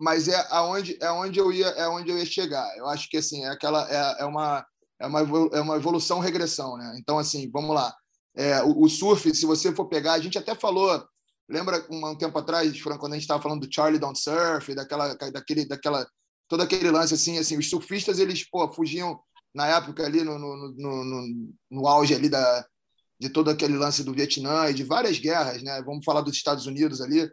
mas 0.00 0.28
é 0.28 0.46
aonde 0.50 0.96
é 1.02 1.10
onde 1.10 1.40
eu 1.40 1.50
ia 1.50 1.66
é 1.66 1.88
onde 1.88 2.08
eu 2.08 2.16
ia 2.16 2.24
chegar. 2.24 2.64
Eu 2.76 2.86
acho 2.86 3.08
que 3.10 3.16
assim 3.16 3.44
é 3.44 3.48
aquela 3.48 3.84
é, 3.90 4.22
é 4.22 4.24
uma 4.24 4.64
é 5.00 5.06
uma, 5.06 5.20
é 5.20 5.60
uma 5.60 5.76
evolução 5.76 6.18
regressão, 6.18 6.76
né? 6.76 6.96
Então, 6.98 7.18
assim, 7.18 7.48
vamos 7.50 7.74
lá. 7.74 7.94
É, 8.36 8.62
o, 8.62 8.82
o, 8.82 8.88
surf, 8.88 9.32
se 9.34 9.46
você 9.46 9.72
for 9.74 9.86
pegar, 9.86 10.14
a 10.14 10.18
gente 10.18 10.36
até 10.36 10.54
falou, 10.54 11.04
lembra 11.48 11.86
um, 11.90 12.04
um 12.04 12.16
tempo 12.16 12.38
atrás, 12.38 12.76
Franco, 12.78 13.00
quando 13.00 13.12
a 13.12 13.16
gente 13.16 13.22
estava 13.22 13.42
falando 13.42 13.66
do 13.66 13.72
Charlie 13.72 13.98
Don't 13.98 14.18
Surf, 14.18 14.74
daquela, 14.74 15.14
daquele, 15.14 15.66
daquela, 15.66 16.06
todo 16.48 16.62
aquele 16.62 16.90
lance 16.90 17.14
assim, 17.14 17.38
assim, 17.38 17.56
os 17.56 17.70
surfistas 17.70 18.18
eles 18.18 18.48
pô, 18.48 18.68
fugiam 18.72 19.20
na 19.54 19.66
época 19.68 20.04
ali 20.04 20.22
no, 20.22 20.38
no, 20.38 20.56
no, 20.76 21.04
no, 21.04 21.52
no 21.70 21.88
auge 21.88 22.14
ali 22.14 22.28
da 22.28 22.66
de 23.20 23.28
todo 23.28 23.50
aquele 23.50 23.76
lance 23.76 24.04
do 24.04 24.12
Vietnã 24.12 24.70
e 24.70 24.74
de 24.74 24.84
várias 24.84 25.18
guerras, 25.18 25.60
né? 25.60 25.82
Vamos 25.82 26.04
falar 26.04 26.20
dos 26.20 26.36
Estados 26.36 26.66
Unidos 26.66 27.00
ali, 27.00 27.28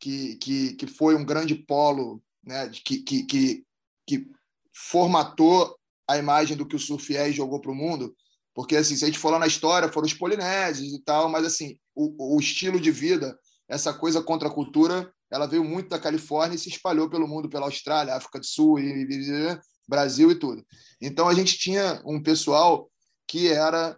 que, 0.00 0.36
que, 0.36 0.74
que 0.74 0.86
foi 0.86 1.14
um 1.14 1.24
grande 1.24 1.54
polo, 1.54 2.22
né? 2.44 2.68
Que, 2.68 2.98
que, 2.98 3.22
que, 3.24 3.64
que 4.06 4.26
formatou 4.72 5.76
a 6.08 6.16
imagem 6.16 6.56
do 6.56 6.66
que 6.66 6.76
o 6.76 6.78
surf 6.78 7.16
é 7.16 7.28
e 7.28 7.32
jogou 7.32 7.60
para 7.60 7.70
o 7.70 7.74
mundo, 7.74 8.14
porque 8.54 8.76
assim, 8.76 8.96
se 8.96 9.04
a 9.04 9.06
gente 9.06 9.18
for 9.18 9.30
lá 9.30 9.38
na 9.38 9.46
história, 9.46 9.92
foram 9.92 10.06
os 10.06 10.14
polinésios 10.14 10.92
e 10.92 11.02
tal, 11.02 11.28
mas 11.28 11.44
assim, 11.44 11.78
o, 11.94 12.36
o 12.36 12.40
estilo 12.40 12.80
de 12.80 12.90
vida, 12.90 13.38
essa 13.68 13.92
coisa 13.92 14.22
contra 14.22 14.48
a 14.48 14.52
cultura, 14.52 15.12
ela 15.30 15.46
veio 15.46 15.62
muito 15.62 15.90
da 15.90 15.98
Califórnia 15.98 16.56
e 16.56 16.58
se 16.58 16.68
espalhou 16.68 17.10
pelo 17.10 17.28
mundo, 17.28 17.48
pela 17.48 17.66
Austrália, 17.66 18.14
África 18.14 18.40
do 18.40 18.46
Sul 18.46 18.78
e, 18.78 19.02
e 19.04 19.60
Brasil 19.86 20.30
e 20.30 20.34
tudo. 20.34 20.64
Então 21.00 21.28
a 21.28 21.34
gente 21.34 21.58
tinha 21.58 22.02
um 22.04 22.22
pessoal 22.22 22.90
que 23.26 23.48
era 23.48 23.96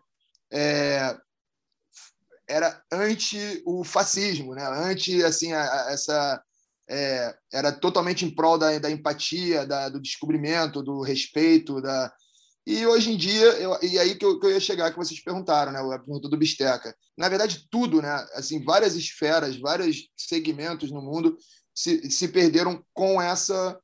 é, 0.53 1.17
era 2.51 2.83
anti 2.93 3.63
o 3.65 3.85
fascismo, 3.85 4.55
né? 4.55 4.65
Anti 4.67 5.23
assim 5.23 5.53
a, 5.53 5.63
a, 5.63 5.93
essa 5.93 6.43
é, 6.89 7.35
era 7.53 7.73
totalmente 7.73 8.25
em 8.25 8.35
prol 8.35 8.59
da, 8.59 8.79
da 8.79 8.91
empatia, 8.91 9.65
da, 9.65 9.89
do 9.89 10.01
descobrimento, 10.01 10.83
do 10.83 11.03
respeito, 11.03 11.81
da 11.81 12.13
e 12.67 12.87
hoje 12.87 13.11
em 13.11 13.17
dia, 13.17 13.47
eu, 13.59 13.77
e 13.83 13.99
aí 13.99 14.15
que 14.15 14.25
eu, 14.25 14.39
que 14.39 14.47
eu, 14.47 14.51
ia 14.51 14.61
chegar, 14.61 14.91
que 14.91 14.99
vocês 14.99 15.23
perguntaram, 15.23 15.73
né? 15.73 15.81
A 15.81 15.99
pergunta 15.99 16.29
do 16.29 16.37
Bisteca. 16.37 16.95
Na 17.17 17.29
verdade, 17.29 17.67
tudo, 17.71 18.03
né? 18.03 18.15
Assim, 18.35 18.63
várias 18.63 18.95
esferas, 18.95 19.59
vários 19.59 20.09
segmentos 20.17 20.91
no 20.91 21.01
mundo 21.01 21.37
se, 21.75 22.11
se 22.11 22.29
perderam 22.29 22.85
com 22.93 23.21
essa 23.21 23.79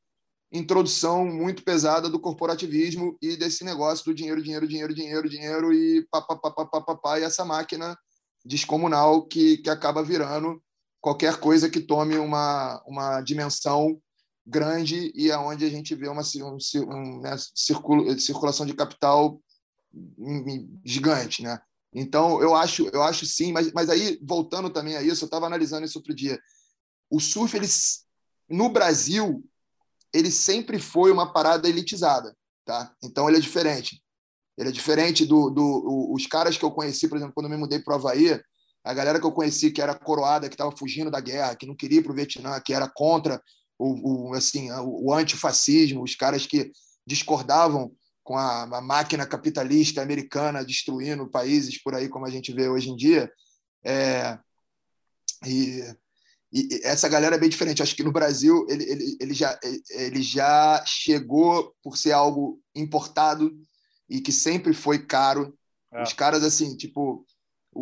introdução 0.52 1.25
muito 1.25 1.64
pesada 1.64 2.08
do 2.08 2.20
corporativismo 2.20 3.16
e 3.20 3.37
desse 3.37 3.64
negócio 3.64 4.04
do 4.04 4.14
dinheiro, 4.14 4.42
dinheiro, 4.42 4.68
dinheiro, 4.68 4.94
dinheiro, 4.94 5.28
dinheiro 5.28 5.73
e 5.73 6.06
pá, 6.11 6.23
pá, 6.23 6.37
pá, 6.37 6.50
pá, 6.50 6.66
pá, 6.66 6.80
pá, 6.80 6.94
pá 6.94 7.18
e 7.18 7.25
essa 7.25 7.44
máquina 7.44 7.99
descomunal 8.46 9.26
que, 9.26 9.58
que 9.58 9.68
acaba 9.68 10.02
virando 10.02 10.62
qualquer 11.00 11.38
coisa 11.38 11.68
que 11.68 11.80
tome 11.80 12.16
uma, 12.16 12.82
uma 12.86 13.20
dimensão 13.20 14.00
grande 14.46 15.12
e 15.14 15.30
aonde 15.32 15.64
a 15.64 15.68
gente 15.68 15.94
vê 15.94 16.08
uma, 16.08 16.22
um, 16.22 16.58
um, 16.88 17.20
né, 17.20 17.36
circulação 18.16 18.64
de 18.64 18.74
capital 18.74 19.40
gigante, 20.84 21.42
né? 21.42 21.60
Então 21.92 22.40
eu 22.42 22.54
acho, 22.54 22.88
eu 22.88 23.02
acho 23.02 23.24
sim, 23.24 23.52
mas, 23.52 23.72
mas 23.72 23.88
aí 23.88 24.18
voltando 24.22 24.70
também 24.70 24.96
a 24.96 25.02
isso, 25.02 25.24
eu 25.24 25.26
estava 25.26 25.46
analisando 25.46 25.86
isso 25.86 25.98
outro 25.98 26.14
dia. 26.14 26.38
O 27.10 27.20
surf, 27.20 27.56
ele, 27.56 27.66
no 28.48 28.68
Brasil, 28.68 29.42
ele 30.12 30.30
sempre 30.30 30.78
foi 30.78 31.10
uma 31.10 31.32
parada 31.32 31.68
elitizada, 31.68 32.36
tá? 32.64 32.92
Então 33.02 33.28
ele 33.28 33.38
é 33.38 33.40
diferente. 33.40 34.02
Ele 34.56 34.70
é 34.70 34.72
diferente 34.72 35.26
do, 35.26 35.50
do 35.50 36.12
os 36.12 36.26
caras 36.26 36.56
que 36.56 36.64
eu 36.64 36.70
conheci, 36.70 37.08
por 37.08 37.16
exemplo, 37.16 37.34
quando 37.34 37.46
eu 37.46 37.50
me 37.50 37.56
mudei 37.56 37.78
para 37.78 37.94
o 37.94 37.96
Havaí, 37.96 38.40
a 38.82 38.94
galera 38.94 39.18
que 39.18 39.26
eu 39.26 39.32
conheci 39.32 39.70
que 39.70 39.82
era 39.82 39.94
coroada, 39.94 40.48
que 40.48 40.54
estava 40.54 40.75
fugindo 40.76 41.10
da 41.10 41.20
guerra, 41.20 41.56
que 41.56 41.66
não 41.66 41.75
queria 41.75 41.98
ir 41.98 42.02
para 42.02 42.12
o 42.12 42.14
Vietnã, 42.14 42.60
que 42.60 42.72
era 42.72 42.88
contra 42.88 43.42
o, 43.78 44.30
o, 44.30 44.34
assim, 44.34 44.70
o 44.72 45.12
antifascismo, 45.12 46.02
os 46.02 46.14
caras 46.14 46.46
que 46.46 46.70
discordavam 47.06 47.92
com 48.22 48.36
a, 48.36 48.62
a, 48.62 48.80
máquina 48.80 49.26
capitalista 49.26 50.02
americana 50.02 50.64
destruindo 50.64 51.30
países 51.30 51.80
por 51.82 51.94
aí, 51.94 52.08
como 52.08 52.26
a 52.26 52.30
gente 52.30 52.52
vê 52.52 52.68
hoje 52.68 52.90
em 52.90 52.96
dia. 52.96 53.30
É, 53.84 54.38
e, 55.44 55.82
e, 56.52 56.80
essa 56.82 57.08
galera 57.08 57.36
é 57.36 57.38
bem 57.38 57.48
diferente. 57.48 57.82
Acho 57.82 57.94
que 57.94 58.02
no 58.02 58.12
Brasil 58.12 58.66
ele, 58.68 58.84
ele, 58.84 59.16
ele, 59.20 59.34
já, 59.34 59.58
ele 59.90 60.22
já 60.22 60.82
chegou 60.86 61.75
por 61.82 61.96
ser 61.96 62.12
algo 62.12 62.60
importado 62.75 63.52
e 64.08 64.20
que 64.20 64.32
sempre 64.32 64.72
foi 64.72 65.04
caro. 65.04 65.56
É. 65.92 66.02
Os 66.02 66.12
caras, 66.12 66.42
assim, 66.44 66.76
tipo, 66.76 67.25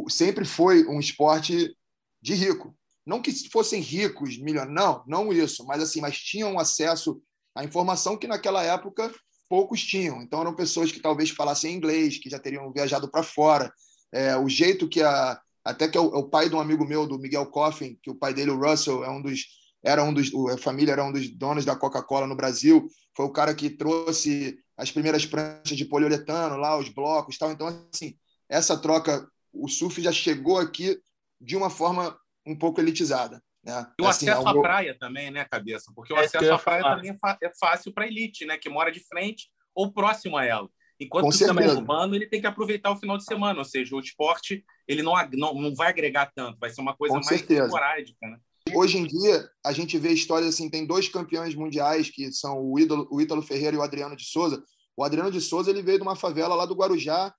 sempre 0.09 0.45
foi 0.45 0.87
um 0.87 0.99
esporte 0.99 1.75
de 2.21 2.35
rico. 2.35 2.75
Não 3.07 3.21
que 3.21 3.33
fossem 3.51 3.81
ricos, 3.81 4.39
milionários, 4.39 4.75
não, 4.75 5.05
não 5.07 5.33
isso, 5.33 5.65
mas 5.67 5.83
assim, 5.83 6.01
mas 6.01 6.19
tinham 6.19 6.59
acesso 6.59 7.21
à 7.55 7.63
informação 7.63 8.17
que 8.17 8.27
naquela 8.27 8.63
época 8.63 9.13
poucos 9.49 9.85
tinham. 9.85 10.23
Então 10.23 10.41
eram 10.41 10.55
pessoas 10.55 10.91
que 10.91 11.01
talvez 11.01 11.31
falassem 11.31 11.75
inglês, 11.75 12.19
que 12.19 12.31
já 12.31 12.39
teriam 12.39 12.73
viajado 12.73 13.11
para 13.11 13.23
fora. 13.23 13.73
É, 14.11 14.37
o 14.37 14.49
jeito 14.49 14.89
que 14.89 15.03
a 15.03 15.39
até 15.65 15.89
que 15.89 15.97
é 15.97 16.01
o, 16.01 16.15
é 16.15 16.19
o, 16.19 16.29
pai 16.29 16.49
de 16.49 16.55
um 16.55 16.61
amigo 16.61 16.85
meu, 16.85 17.07
do 17.07 17.19
Miguel 17.19 17.47
Coffin, 17.47 17.99
que 18.03 18.11
o 18.11 18.15
pai 18.15 18.35
dele, 18.35 18.51
o 18.51 18.59
Russell, 18.59 19.03
é 19.03 19.11
um 19.11 19.23
dos 19.23 19.47
era 19.83 20.03
um 20.03 20.13
dos 20.13 20.31
a 20.51 20.59
família 20.59 20.93
era 20.93 21.05
um 21.05 21.13
dos 21.13 21.29
donos 21.29 21.65
da 21.65 21.77
Coca-Cola 21.77 22.27
no 22.27 22.37
Brasil. 22.37 22.87
Foi 23.17 23.27
o 23.27 23.33
cara 23.33 23.55
que 23.55 23.71
trouxe 23.71 24.59
as 24.77 24.91
primeiras 24.91 25.25
pranchas 25.25 25.77
de 25.77 25.85
poliuretano 25.85 26.57
lá, 26.57 26.79
os 26.79 26.89
blocos, 26.89 27.39
tal. 27.39 27.53
Então 27.53 27.69
assim, 27.93 28.17
essa 28.49 28.77
troca 28.77 29.29
o 29.53 29.69
surf 29.69 30.03
já 30.03 30.13
chegou 30.13 30.59
aqui 30.59 31.01
de 31.41 31.57
uma 31.57 31.71
forma 31.71 32.19
um 32.45 32.57
pouco 32.57 32.81
elitizada. 32.81 33.43
Né? 33.65 33.87
E 33.99 34.03
o 34.03 34.07
assim, 34.07 34.29
acesso 34.29 34.47
à 34.47 34.61
praia 34.61 34.97
também, 34.99 35.31
né, 35.31 35.45
cabeça? 35.45 35.91
Porque 35.95 36.13
o 36.13 36.17
é 36.17 36.25
acesso 36.25 36.53
à 36.53 36.59
praia 36.59 36.83
falar. 36.83 36.97
também 36.97 37.11
é, 37.11 37.47
é 37.47 37.53
fácil 37.59 37.93
para 37.93 38.05
a 38.05 38.07
elite, 38.07 38.45
né? 38.45 38.59
Que 38.59 38.69
mora 38.69 38.93
de 38.93 39.01
frente 39.01 39.49
ou 39.75 39.93
próximo 39.93 40.37
a 40.37 40.45
ela. 40.45 40.69
Enquanto 41.01 41.33
o 41.33 41.39
também 41.39 41.69
urbano, 41.69 42.15
ele 42.15 42.27
tem 42.27 42.41
que 42.41 42.47
aproveitar 42.47 42.91
o 42.91 42.97
final 42.97 43.17
de 43.17 43.25
semana, 43.25 43.59
ou 43.59 43.65
seja, 43.65 43.97
o 43.97 44.01
esporte 44.01 44.65
ele 44.87 45.03
não, 45.03 45.15
não, 45.33 45.55
não 45.55 45.75
vai 45.75 45.89
agregar 45.89 46.31
tanto, 46.35 46.59
vai 46.59 46.71
ser 46.71 46.81
uma 46.81 46.95
coisa 46.95 47.15
Com 47.15 47.25
mais 47.25 47.27
certeza. 47.27 47.65
esporádica. 47.65 48.29
Né? 48.29 48.39
Hoje 48.75 48.99
em 48.99 49.07
dia, 49.07 49.49
a 49.65 49.73
gente 49.73 49.99
vê 49.99 50.11
histórias 50.13 50.55
assim, 50.55 50.69
tem 50.69 50.87
dois 50.87 51.09
campeões 51.09 51.55
mundiais 51.55 52.11
que 52.11 52.33
são 52.33 52.61
o 52.61 52.79
Ítalo, 52.79 53.09
o 53.11 53.21
Ítalo 53.21 53.43
Ferreira 53.43 53.77
e 53.77 53.79
o 53.79 53.83
Adriano 53.83 54.17
de 54.17 54.25
Souza. 54.25 54.63
O 54.97 55.05
Adriano 55.05 55.31
de 55.31 55.41
Souza 55.41 55.71
ele 55.71 55.83
veio 55.83 55.99
de 55.99 56.03
uma 56.03 56.17
favela 56.17 56.55
lá 56.55 56.67
do 56.67 56.75
Guarujá, 56.75 57.35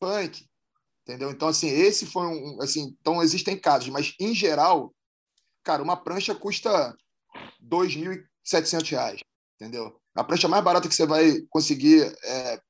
punk, 0.00 0.44
entendeu? 1.02 1.30
Então 1.30 1.48
assim, 1.48 1.68
esse 1.68 2.06
foi 2.06 2.26
um 2.26 2.60
assim, 2.62 2.96
então 3.00 3.22
existem 3.22 3.58
casos, 3.58 3.88
mas 3.88 4.14
em 4.20 4.34
geral, 4.34 4.94
cara, 5.62 5.82
uma 5.82 5.96
prancha 5.96 6.34
custa 6.34 6.94
R$ 7.34 7.46
2.700, 7.62 9.20
entendeu? 9.60 9.98
A 10.14 10.24
prancha 10.24 10.48
mais 10.48 10.64
barata 10.64 10.88
que 10.88 10.94
você 10.94 11.06
vai 11.06 11.40
conseguir 11.48 12.12
é, 12.24 12.60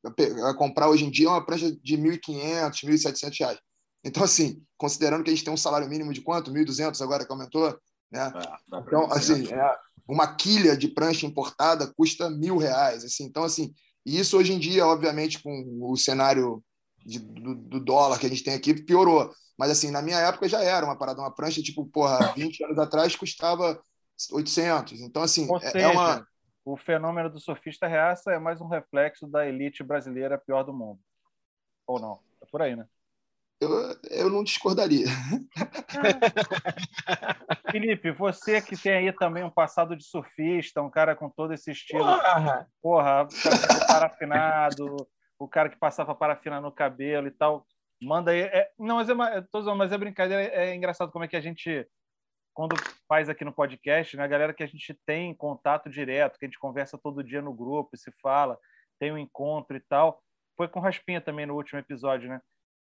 comprar 0.56 0.88
hoje 0.88 1.04
em 1.04 1.10
dia 1.10 1.28
é 1.28 1.30
uma 1.30 1.44
prancha 1.44 1.75
de 1.82 1.96
R$ 1.96 2.18
1.500, 2.18 2.84
R$ 2.84 2.92
1.700. 2.92 3.58
Então, 4.04 4.22
assim, 4.22 4.62
considerando 4.76 5.25
que 5.25 5.30
a 5.30 5.34
gente 5.34 5.44
tem 5.44 5.52
um 5.52 5.56
salário 5.56 5.88
mínimo 5.88 6.12
de 6.12 6.20
quanto? 6.20 6.52
1.200 6.52 7.00
agora 7.02 7.25
que 7.25 7.32
aumentou? 7.32 7.76
Né? 8.10 8.32
É, 8.34 8.78
então, 8.78 9.10
assim, 9.12 9.52
é, 9.52 9.76
uma 10.08 10.34
quilha 10.34 10.76
de 10.76 10.88
prancha 10.88 11.26
importada 11.26 11.92
custa 11.96 12.30
mil 12.30 12.56
reais. 12.56 13.04
Assim, 13.04 13.24
então, 13.24 13.44
assim, 13.44 13.74
e 14.04 14.18
isso 14.18 14.36
hoje 14.38 14.52
em 14.52 14.58
dia, 14.58 14.86
obviamente, 14.86 15.42
com 15.42 15.78
o 15.82 15.96
cenário 15.96 16.62
de, 17.04 17.18
do, 17.18 17.54
do, 17.54 17.80
dólar 17.80 18.18
que 18.18 18.26
a 18.26 18.28
gente 18.28 18.44
tem 18.44 18.54
aqui, 18.54 18.74
piorou. 18.74 19.30
Mas, 19.58 19.70
assim, 19.70 19.90
na 19.90 20.02
minha 20.02 20.18
época 20.18 20.48
já 20.48 20.62
era 20.62 20.84
uma 20.84 20.96
parada, 20.96 21.20
uma 21.20 21.34
prancha, 21.34 21.62
tipo, 21.62 21.86
porra, 21.86 22.32
20 22.34 22.64
anos 22.64 22.78
atrás 22.78 23.16
custava 23.16 23.80
800. 24.32 25.00
Então, 25.00 25.22
assim, 25.22 25.48
é, 25.56 25.70
seja, 25.70 25.86
é 25.86 25.88
uma 25.88 26.26
o 26.70 26.76
fenômeno 26.76 27.30
do 27.30 27.40
surfista 27.40 27.86
reaça 27.86 28.30
é 28.30 28.38
mais 28.38 28.60
um 28.60 28.68
reflexo 28.68 29.26
da 29.26 29.46
elite 29.46 29.82
brasileira 29.82 30.36
pior 30.36 30.62
do 30.62 30.72
mundo. 30.74 31.00
Ou 31.86 31.98
não? 31.98 32.20
É 32.42 32.46
por 32.46 32.60
aí, 32.60 32.76
né? 32.76 32.86
Eu, 33.60 33.70
eu 34.10 34.30
não 34.30 34.44
discordaria. 34.44 35.06
Felipe, 37.72 38.12
você 38.12 38.62
que 38.62 38.80
tem 38.80 38.92
aí 38.92 39.12
também 39.12 39.42
um 39.42 39.50
passado 39.50 39.96
de 39.96 40.04
surfista, 40.04 40.80
um 40.80 40.90
cara 40.90 41.16
com 41.16 41.28
todo 41.28 41.52
esse 41.52 41.72
estilo. 41.72 42.04
Porra, 42.04 42.68
porra 42.80 43.28
parafinado, 43.88 45.08
o 45.38 45.48
cara 45.48 45.68
que 45.68 45.76
passava 45.76 46.14
parafina 46.14 46.60
no 46.60 46.70
cabelo 46.70 47.26
e 47.26 47.32
tal. 47.32 47.66
Manda 48.00 48.30
aí. 48.30 48.42
É, 48.42 48.70
não, 48.78 48.96
mas 48.96 49.08
é, 49.08 49.42
tô, 49.50 49.74
mas 49.74 49.90
é 49.90 49.98
brincadeira. 49.98 50.42
É, 50.42 50.70
é 50.70 50.74
engraçado 50.74 51.10
como 51.10 51.24
é 51.24 51.28
que 51.28 51.36
a 51.36 51.40
gente 51.40 51.86
quando 52.54 52.74
faz 53.06 53.28
aqui 53.28 53.44
no 53.44 53.52
podcast, 53.52 54.16
né, 54.16 54.24
a 54.24 54.26
galera 54.26 54.52
que 54.52 54.64
a 54.64 54.66
gente 54.66 54.92
tem 55.06 55.32
contato 55.32 55.88
direto, 55.88 56.36
que 56.36 56.44
a 56.44 56.48
gente 56.48 56.58
conversa 56.58 56.98
todo 56.98 57.22
dia 57.22 57.40
no 57.40 57.54
grupo, 57.54 57.96
se 57.96 58.10
fala, 58.20 58.58
tem 58.98 59.12
um 59.12 59.18
encontro 59.18 59.76
e 59.76 59.80
tal. 59.80 60.20
Foi 60.56 60.66
com 60.66 60.80
Raspinha 60.80 61.20
também 61.20 61.46
no 61.46 61.54
último 61.54 61.78
episódio, 61.78 62.28
né? 62.28 62.40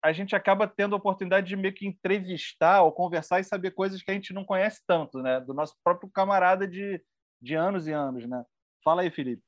A 0.01 0.11
gente 0.11 0.35
acaba 0.35 0.67
tendo 0.67 0.95
a 0.95 0.97
oportunidade 0.97 1.47
de 1.47 1.55
meio 1.55 1.73
que 1.73 1.85
entrevistar 1.85 2.81
ou 2.81 2.91
conversar 2.91 3.39
e 3.39 3.43
saber 3.43 3.71
coisas 3.71 4.01
que 4.01 4.09
a 4.09 4.13
gente 4.13 4.33
não 4.33 4.43
conhece 4.43 4.81
tanto, 4.87 5.21
né? 5.21 5.39
Do 5.39 5.53
nosso 5.53 5.75
próprio 5.83 6.09
camarada 6.09 6.67
de, 6.67 7.01
de 7.41 7.55
anos 7.55 7.87
e 7.87 7.91
anos, 7.91 8.27
né? 8.27 8.43
Fala 8.83 9.03
aí, 9.03 9.11
Felipe. 9.11 9.43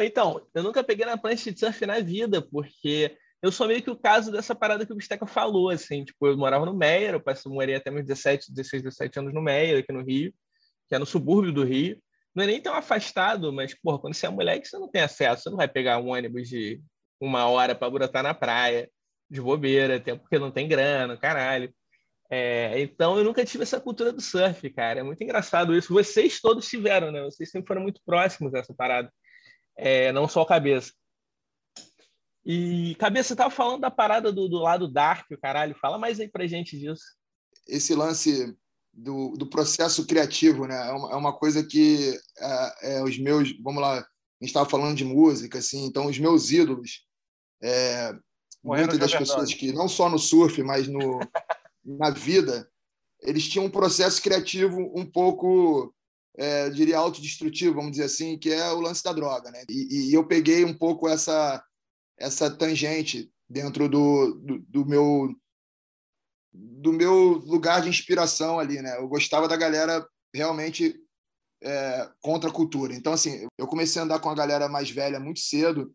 Então, 0.00 0.46
eu 0.54 0.62
nunca 0.62 0.82
peguei 0.82 1.04
na 1.04 1.18
prancha 1.18 1.52
de 1.52 1.58
surf 1.58 1.84
na 1.84 2.00
vida, 2.00 2.40
porque 2.40 3.16
eu 3.42 3.50
sou 3.50 3.66
meio 3.66 3.82
que 3.82 3.90
o 3.90 3.96
caso 3.96 4.30
dessa 4.30 4.54
parada 4.54 4.86
que 4.86 4.92
o 4.92 4.96
Bisteca 4.96 5.26
falou, 5.26 5.68
assim, 5.68 6.04
tipo, 6.04 6.26
eu 6.26 6.36
morava 6.36 6.64
no 6.64 6.72
Meier, 6.72 7.14
eu 7.14 7.20
passei, 7.20 7.52
morei 7.52 7.74
até 7.74 7.90
meus 7.90 8.06
17, 8.06 8.52
16, 8.52 8.82
17 8.84 9.18
anos 9.18 9.34
no 9.34 9.42
Meier, 9.42 9.80
aqui 9.80 9.92
no 9.92 10.02
Rio, 10.02 10.32
que 10.88 10.94
é 10.94 10.98
no 10.98 11.04
subúrbio 11.04 11.52
do 11.52 11.64
Rio. 11.64 12.00
Não 12.34 12.44
é 12.44 12.46
nem 12.46 12.62
tão 12.62 12.74
afastado, 12.74 13.52
mas, 13.52 13.74
porra, 13.74 13.98
quando 13.98 14.14
você 14.14 14.26
é 14.26 14.30
moleque, 14.30 14.66
você 14.66 14.78
não 14.78 14.88
tem 14.88 15.02
acesso, 15.02 15.42
você 15.42 15.50
não 15.50 15.56
vai 15.56 15.68
pegar 15.68 15.98
um 15.98 16.08
ônibus 16.08 16.48
de 16.48 16.80
uma 17.22 17.46
hora 17.46 17.74
para 17.74 17.88
brotar 17.88 18.22
na 18.22 18.34
praia, 18.34 18.90
de 19.30 19.40
bobeira, 19.40 19.96
até 19.96 20.14
porque 20.14 20.38
não 20.38 20.50
tem 20.50 20.66
grana, 20.68 21.16
caralho. 21.16 21.72
É, 22.28 22.80
então, 22.80 23.16
eu 23.16 23.24
nunca 23.24 23.44
tive 23.44 23.62
essa 23.62 23.80
cultura 23.80 24.12
do 24.12 24.20
surf, 24.20 24.68
cara. 24.70 25.00
É 25.00 25.02
muito 25.02 25.22
engraçado 25.22 25.74
isso. 25.76 25.92
Vocês 25.92 26.40
todos 26.40 26.68
tiveram, 26.68 27.12
né? 27.12 27.22
Vocês 27.22 27.50
sempre 27.50 27.68
foram 27.68 27.82
muito 27.82 28.00
próximos 28.04 28.50
dessa 28.50 28.74
parada. 28.74 29.12
É, 29.76 30.10
não 30.12 30.26
só 30.26 30.42
a 30.42 30.46
cabeça. 30.46 30.92
E, 32.44 32.96
Cabeça, 32.96 33.28
você 33.28 33.34
estava 33.34 33.50
falando 33.50 33.82
da 33.82 33.90
parada 33.90 34.32
do, 34.32 34.48
do 34.48 34.58
lado 34.58 34.88
dark, 34.90 35.30
o 35.30 35.38
caralho. 35.38 35.76
Fala 35.80 35.96
mais 35.96 36.18
aí 36.18 36.28
pra 36.28 36.46
gente 36.46 36.76
disso. 36.78 37.04
Esse 37.68 37.94
lance 37.94 38.56
do, 38.92 39.36
do 39.36 39.46
processo 39.46 40.06
criativo, 40.06 40.66
né? 40.66 40.88
É 40.88 40.92
uma, 40.92 41.12
é 41.12 41.16
uma 41.16 41.32
coisa 41.32 41.62
que 41.64 42.18
é, 42.38 42.96
é, 42.96 43.02
os 43.04 43.16
meus... 43.18 43.56
Vamos 43.60 43.80
lá, 43.80 43.98
a 43.98 44.04
gente 44.40 44.48
estava 44.48 44.68
falando 44.68 44.96
de 44.96 45.04
música, 45.04 45.58
assim. 45.58 45.84
Então, 45.84 46.06
os 46.06 46.18
meus 46.18 46.50
ídolos... 46.50 47.06
É, 47.62 48.14
muitas 48.62 48.98
das 48.98 49.14
pessoas 49.14 49.54
que, 49.54 49.72
não 49.72 49.88
só 49.88 50.08
no 50.08 50.18
surf, 50.18 50.62
mas 50.62 50.88
no, 50.88 51.20
na 51.84 52.10
vida, 52.10 52.68
eles 53.20 53.48
tinham 53.48 53.66
um 53.66 53.70
processo 53.70 54.20
criativo 54.20 54.92
um 54.94 55.06
pouco, 55.06 55.94
é, 56.36 56.68
diria, 56.70 56.98
autodestrutivo, 56.98 57.76
vamos 57.76 57.92
dizer 57.92 58.04
assim, 58.04 58.36
que 58.36 58.50
é 58.50 58.70
o 58.72 58.80
lance 58.80 59.02
da 59.02 59.12
droga. 59.12 59.50
Né? 59.50 59.64
E, 59.68 60.10
e 60.10 60.14
eu 60.14 60.26
peguei 60.26 60.64
um 60.64 60.74
pouco 60.74 61.08
essa, 61.08 61.64
essa 62.18 62.50
tangente 62.50 63.30
dentro 63.48 63.88
do, 63.88 64.34
do, 64.34 64.58
do, 64.68 64.86
meu 64.86 65.34
do 66.52 66.92
meu 66.92 67.34
lugar 67.46 67.82
de 67.82 67.88
inspiração 67.88 68.58
ali, 68.58 68.80
né? 68.82 68.98
Eu 68.98 69.08
gostava 69.08 69.46
da 69.46 69.56
galera 69.56 70.06
realmente 70.34 70.98
é, 71.62 72.10
contra 72.20 72.50
a 72.50 72.52
cultura. 72.52 72.94
Então, 72.94 73.12
assim, 73.12 73.46
eu 73.56 73.66
comecei 73.66 74.00
a 74.00 74.04
andar 74.04 74.18
com 74.20 74.28
a 74.28 74.34
galera 74.34 74.68
mais 74.68 74.90
velha 74.90 75.20
muito 75.20 75.40
cedo 75.40 75.94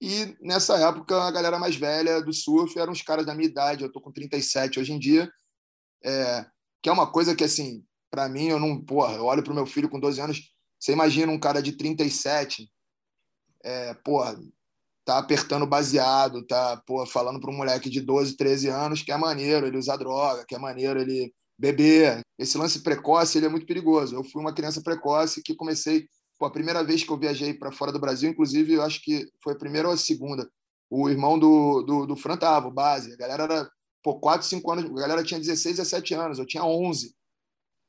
e 0.00 0.36
nessa 0.40 0.76
época 0.78 1.22
a 1.22 1.30
galera 1.30 1.58
mais 1.58 1.76
velha 1.76 2.20
do 2.20 2.32
surf 2.32 2.78
eram 2.78 2.92
os 2.92 3.02
caras 3.02 3.24
da 3.24 3.34
minha 3.34 3.48
idade. 3.48 3.84
Eu 3.84 3.92
tô 3.92 4.00
com 4.00 4.12
37 4.12 4.80
hoje 4.80 4.92
em 4.92 4.98
dia, 4.98 5.30
é, 6.04 6.46
que 6.82 6.88
é 6.88 6.92
uma 6.92 7.10
coisa 7.10 7.34
que, 7.34 7.44
assim, 7.44 7.84
para 8.10 8.28
mim, 8.28 8.48
eu 8.48 8.58
não... 8.58 8.82
Porra, 8.82 9.14
eu 9.14 9.24
olho 9.24 9.42
pro 9.42 9.54
meu 9.54 9.66
filho 9.66 9.88
com 9.88 9.98
12 9.98 10.20
anos, 10.20 10.54
você 10.78 10.92
imagina 10.92 11.32
um 11.32 11.38
cara 11.38 11.62
de 11.62 11.72
37, 11.72 12.70
é, 13.64 13.94
porra, 13.94 14.38
tá 15.04 15.18
apertando 15.18 15.66
baseado, 15.66 16.46
tá 16.46 16.82
pô, 16.86 17.04
falando 17.06 17.40
para 17.40 17.50
um 17.50 17.56
moleque 17.56 17.90
de 17.90 18.00
12, 18.00 18.36
13 18.36 18.68
anos 18.68 19.02
que 19.02 19.12
é 19.12 19.16
maneiro 19.16 19.66
ele 19.66 19.78
usar 19.78 19.96
droga, 19.96 20.44
que 20.46 20.54
é 20.54 20.58
maneiro 20.58 21.00
ele 21.00 21.32
beber. 21.58 22.20
Esse 22.38 22.58
lance 22.58 22.82
precoce 22.82 23.38
ele 23.38 23.46
é 23.46 23.50
muito 23.50 23.66
perigoso. 23.66 24.14
Eu 24.14 24.24
fui 24.24 24.40
uma 24.40 24.54
criança 24.54 24.82
precoce 24.82 25.42
que 25.42 25.54
comecei, 25.54 26.06
pô, 26.38 26.46
a 26.46 26.50
primeira 26.50 26.82
vez 26.82 27.04
que 27.04 27.10
eu 27.10 27.18
viajei 27.18 27.54
para 27.54 27.72
fora 27.72 27.92
do 27.92 27.98
Brasil, 27.98 28.30
inclusive, 28.30 28.74
eu 28.74 28.82
acho 28.82 29.02
que 29.02 29.26
foi 29.42 29.54
a 29.54 29.58
primeira 29.58 29.88
ou 29.88 29.94
a 29.94 29.96
segunda. 29.96 30.48
O 30.90 31.08
irmão 31.08 31.38
do, 31.38 31.82
do, 31.82 32.06
do 32.06 32.16
Fran 32.16 32.36
tava, 32.36 32.68
o 32.68 32.72
base. 32.72 33.12
A 33.12 33.16
galera 33.16 33.44
era, 33.44 33.70
pô, 34.02 34.18
4, 34.18 34.46
5 34.46 34.72
anos, 34.72 34.84
a 34.84 35.00
galera 35.00 35.24
tinha 35.24 35.40
16, 35.40 35.76
17 35.76 36.14
anos, 36.14 36.38
eu 36.38 36.46
tinha 36.46 36.64
11. 36.64 37.14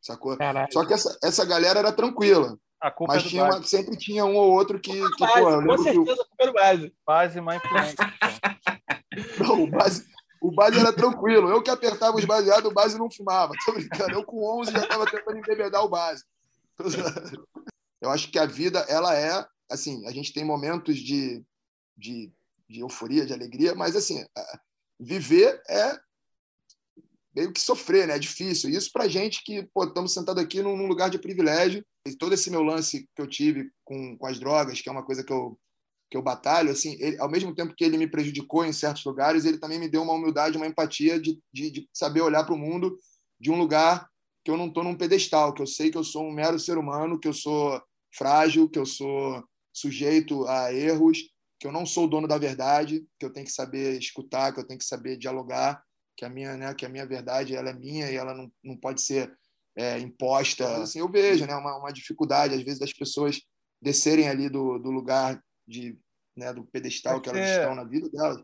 Sacou? 0.01 0.37
Caralho. 0.37 0.71
Só 0.71 0.85
que 0.85 0.93
essa, 0.93 1.17
essa 1.23 1.45
galera 1.45 1.79
era 1.79 1.91
tranquila. 1.91 2.57
A 2.81 2.91
culpa 2.91 3.13
Mas 3.13 3.25
é 3.25 3.27
tinha 3.27 3.43
uma, 3.43 3.63
sempre 3.63 3.97
tinha 3.97 4.25
um 4.25 4.35
ou 4.35 4.51
outro 4.51 4.79
que. 4.79 4.91
que 4.91 5.19
base, 5.19 5.41
pô, 5.41 5.65
com 5.65 5.77
certeza, 5.77 6.21
a 6.21 6.25
culpa 6.25 6.43
era 6.43 6.53
base. 6.53 6.93
Base 7.05 7.41
mais 7.41 7.61
influente. 7.63 7.95
não, 9.39 9.63
o 9.63 9.67
base, 9.67 10.05
o 10.41 10.51
base 10.51 10.79
era 10.79 10.93
tranquilo. 10.93 11.49
Eu 11.49 11.63
que 11.63 11.71
apertava 11.71 12.17
os 12.17 12.25
baseados, 12.25 12.69
o 12.69 12.73
base 12.73 12.99
não 12.99 13.09
fumava. 13.09 13.53
Tô 13.65 13.73
brincando. 13.73 14.11
Eu 14.11 14.23
com 14.23 14.61
11 14.61 14.71
já 14.71 14.83
estava 14.83 15.05
tentando 15.05 15.37
embebedar 15.37 15.83
o 15.83 15.89
base. 15.89 16.23
Eu 18.01 18.09
acho 18.09 18.31
que 18.31 18.39
a 18.39 18.45
vida, 18.45 18.79
ela 18.89 19.15
é. 19.15 19.45
Assim, 19.69 20.05
a 20.07 20.11
gente 20.11 20.31
tem 20.31 20.45
momentos 20.45 20.97
de, 20.97 21.43
de, 21.97 22.31
de 22.69 22.79
euforia, 22.81 23.25
de 23.25 23.33
alegria, 23.33 23.73
mas, 23.73 23.95
assim, 23.95 24.23
viver 24.99 25.61
é 25.67 25.99
meio 27.35 27.51
que 27.51 27.59
sofrer, 27.59 28.07
né? 28.07 28.15
É 28.15 28.19
difícil. 28.19 28.69
Isso 28.69 28.89
para 28.91 29.07
gente 29.07 29.43
que 29.43 29.63
pô, 29.73 29.83
estamos 29.83 30.13
sentados 30.13 30.41
aqui 30.41 30.61
num, 30.61 30.77
num, 30.77 30.87
lugar 30.87 31.09
de 31.09 31.19
privilégio. 31.19 31.85
E 32.07 32.15
todo 32.15 32.33
esse 32.33 32.49
meu 32.49 32.63
lance 32.63 33.09
que 33.15 33.21
eu 33.21 33.27
tive 33.27 33.69
com, 33.83 34.17
com 34.17 34.25
as 34.25 34.39
drogas, 34.39 34.79
que 34.79 34.87
é 34.87 34.91
uma 34.91 35.03
coisa 35.03 35.23
que 35.23 35.33
eu, 35.33 35.59
que 36.09 36.15
eu 36.15 36.21
batalho, 36.21 36.71
assim, 36.71 36.95
ele, 36.99 37.19
ao 37.19 37.29
mesmo 37.29 37.53
tempo 37.53 37.73
que 37.75 37.83
ele 37.83 37.97
me 37.97 38.07
prejudicou 38.07 38.63
em 38.63 38.71
certos 38.71 39.03
lugares, 39.03 39.43
ele 39.43 39.57
também 39.57 39.79
me 39.79 39.89
deu 39.89 40.03
uma 40.03 40.13
humildade, 40.13 40.55
uma 40.55 40.67
empatia 40.67 41.19
de, 41.19 41.37
de, 41.51 41.71
de 41.71 41.89
saber 41.91 42.21
olhar 42.21 42.45
para 42.45 42.53
o 42.53 42.57
mundo 42.57 42.97
de 43.39 43.51
um 43.51 43.57
lugar 43.57 44.07
que 44.45 44.51
eu 44.51 44.57
não 44.57 44.67
estou 44.67 44.83
num 44.83 44.95
pedestal, 44.95 45.53
que 45.53 45.61
eu 45.61 45.67
sei 45.67 45.89
que 45.89 45.97
eu 45.97 46.03
sou 46.03 46.23
um 46.23 46.31
mero 46.31 46.59
ser 46.59 46.77
humano, 46.77 47.19
que 47.19 47.27
eu 47.27 47.33
sou 47.33 47.81
frágil, 48.15 48.69
que 48.69 48.77
eu 48.77 48.85
sou 48.85 49.43
sujeito 49.73 50.47
a 50.47 50.71
erros, 50.71 51.17
que 51.59 51.67
eu 51.67 51.71
não 51.71 51.85
sou 51.85 52.05
o 52.05 52.07
dono 52.07 52.27
da 52.27 52.37
verdade, 52.37 53.03
que 53.19 53.25
eu 53.25 53.33
tenho 53.33 53.45
que 53.45 53.51
saber 53.51 53.97
escutar, 53.97 54.53
que 54.53 54.59
eu 54.59 54.67
tenho 54.67 54.77
que 54.77 54.85
saber 54.85 55.17
dialogar 55.17 55.83
que 56.15 56.23
a 56.23 56.29
minha, 56.29 56.55
né, 56.55 56.73
que 56.73 56.85
a 56.85 56.89
minha 56.89 57.05
verdade 57.05 57.55
ela 57.55 57.69
é 57.69 57.73
minha 57.73 58.09
e 58.09 58.15
ela 58.15 58.33
não, 58.33 58.51
não 58.63 58.77
pode 58.77 59.01
ser 59.01 59.35
é, 59.75 59.99
imposta. 59.99 60.83
Assim, 60.83 60.99
eu 60.99 61.11
vejo, 61.11 61.45
né, 61.45 61.55
uma, 61.55 61.77
uma 61.77 61.91
dificuldade 61.91 62.53
às 62.53 62.63
vezes 62.63 62.79
das 62.79 62.93
pessoas 62.93 63.41
descerem 63.81 64.29
ali 64.29 64.49
do, 64.49 64.77
do 64.79 64.89
lugar 64.89 65.41
de, 65.67 65.97
né, 66.35 66.53
do 66.53 66.65
pedestal 66.65 67.19
que 67.19 67.29
elas 67.29 67.49
estão 67.49 67.75
na 67.75 67.83
vida 67.83 68.09
delas. 68.09 68.37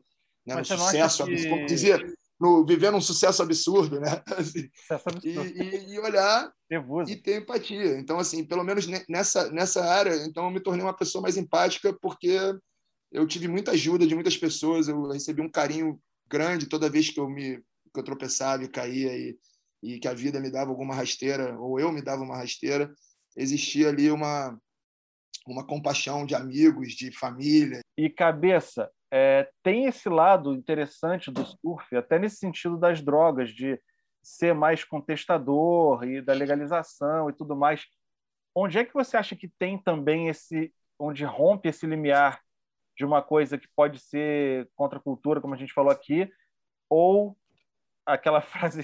né? 0.45 0.55
no 0.55 0.65
sucesso, 0.65 1.25
que... 1.25 1.47
como 1.47 1.65
dizia, 1.65 1.97
no 2.41 2.65
viver 2.65 2.91
um 2.91 2.99
sucesso 2.99 3.43
absurdo, 3.43 3.99
né? 3.99 4.21
Assim, 4.35 4.67
sucesso 4.73 5.09
absurdo. 5.09 5.47
E, 5.47 5.61
e, 5.61 5.93
e, 5.93 5.99
olhar 5.99 6.51
Nervoso. 6.69 7.11
e 7.11 7.15
ter 7.15 7.39
empatia. 7.39 7.99
Então, 7.99 8.17
assim, 8.17 8.43
pelo 8.43 8.63
menos 8.63 8.87
nessa, 9.07 9.51
nessa 9.51 9.85
área, 9.85 10.25
então 10.25 10.45
eu 10.45 10.51
me 10.51 10.59
tornei 10.59 10.83
uma 10.83 10.95
pessoa 10.97 11.21
mais 11.21 11.37
empática 11.37 11.95
porque 12.01 12.39
eu 13.11 13.27
tive 13.27 13.47
muita 13.47 13.71
ajuda 13.71 14.07
de 14.07 14.15
muitas 14.15 14.35
pessoas, 14.35 14.87
eu 14.87 15.09
recebi 15.09 15.41
um 15.41 15.51
carinho 15.51 16.01
grande 16.27 16.67
toda 16.67 16.89
vez 16.89 17.11
que 17.11 17.19
eu 17.19 17.29
me 17.29 17.61
que 17.93 17.99
eu 17.99 18.03
tropeçava 18.05 18.63
e 18.63 18.69
caía 18.69 19.13
e, 19.15 19.37
e 19.83 19.99
que 19.99 20.07
a 20.07 20.13
vida 20.13 20.39
me 20.39 20.49
dava 20.49 20.71
alguma 20.71 20.95
rasteira 20.95 21.59
ou 21.59 21.77
eu 21.77 21.91
me 21.91 22.01
dava 22.01 22.23
uma 22.23 22.37
rasteira, 22.37 22.91
existia 23.37 23.89
ali 23.89 24.09
uma 24.09 24.57
uma 25.45 25.65
compaixão 25.65 26.25
de 26.25 26.35
amigos, 26.35 26.93
de 26.93 27.11
família. 27.11 27.81
E 27.97 28.09
cabeça, 28.09 28.89
é, 29.11 29.49
tem 29.61 29.85
esse 29.85 30.07
lado 30.07 30.53
interessante 30.53 31.29
do 31.29 31.45
surf, 31.45 31.95
até 31.95 32.17
nesse 32.17 32.37
sentido 32.37 32.77
das 32.77 33.01
drogas, 33.01 33.51
de 33.51 33.79
ser 34.23 34.55
mais 34.55 34.83
contestador 34.83 36.03
e 36.05 36.21
da 36.21 36.33
legalização 36.33 37.29
e 37.29 37.33
tudo 37.33 37.55
mais. 37.55 37.85
Onde 38.55 38.77
é 38.79 38.85
que 38.85 38.93
você 38.93 39.17
acha 39.17 39.35
que 39.35 39.49
tem 39.59 39.77
também 39.77 40.29
esse, 40.29 40.73
onde 40.97 41.25
rompe 41.25 41.69
esse 41.69 41.85
limiar 41.85 42.41
de 42.97 43.03
uma 43.03 43.21
coisa 43.21 43.57
que 43.57 43.67
pode 43.75 43.99
ser 43.99 44.69
contra 44.75 44.97
a 44.97 45.01
cultura, 45.01 45.41
como 45.41 45.53
a 45.53 45.57
gente 45.57 45.73
falou 45.73 45.91
aqui, 45.91 46.31
ou 46.89 47.37
aquela 48.05 48.39
frase 48.41 48.83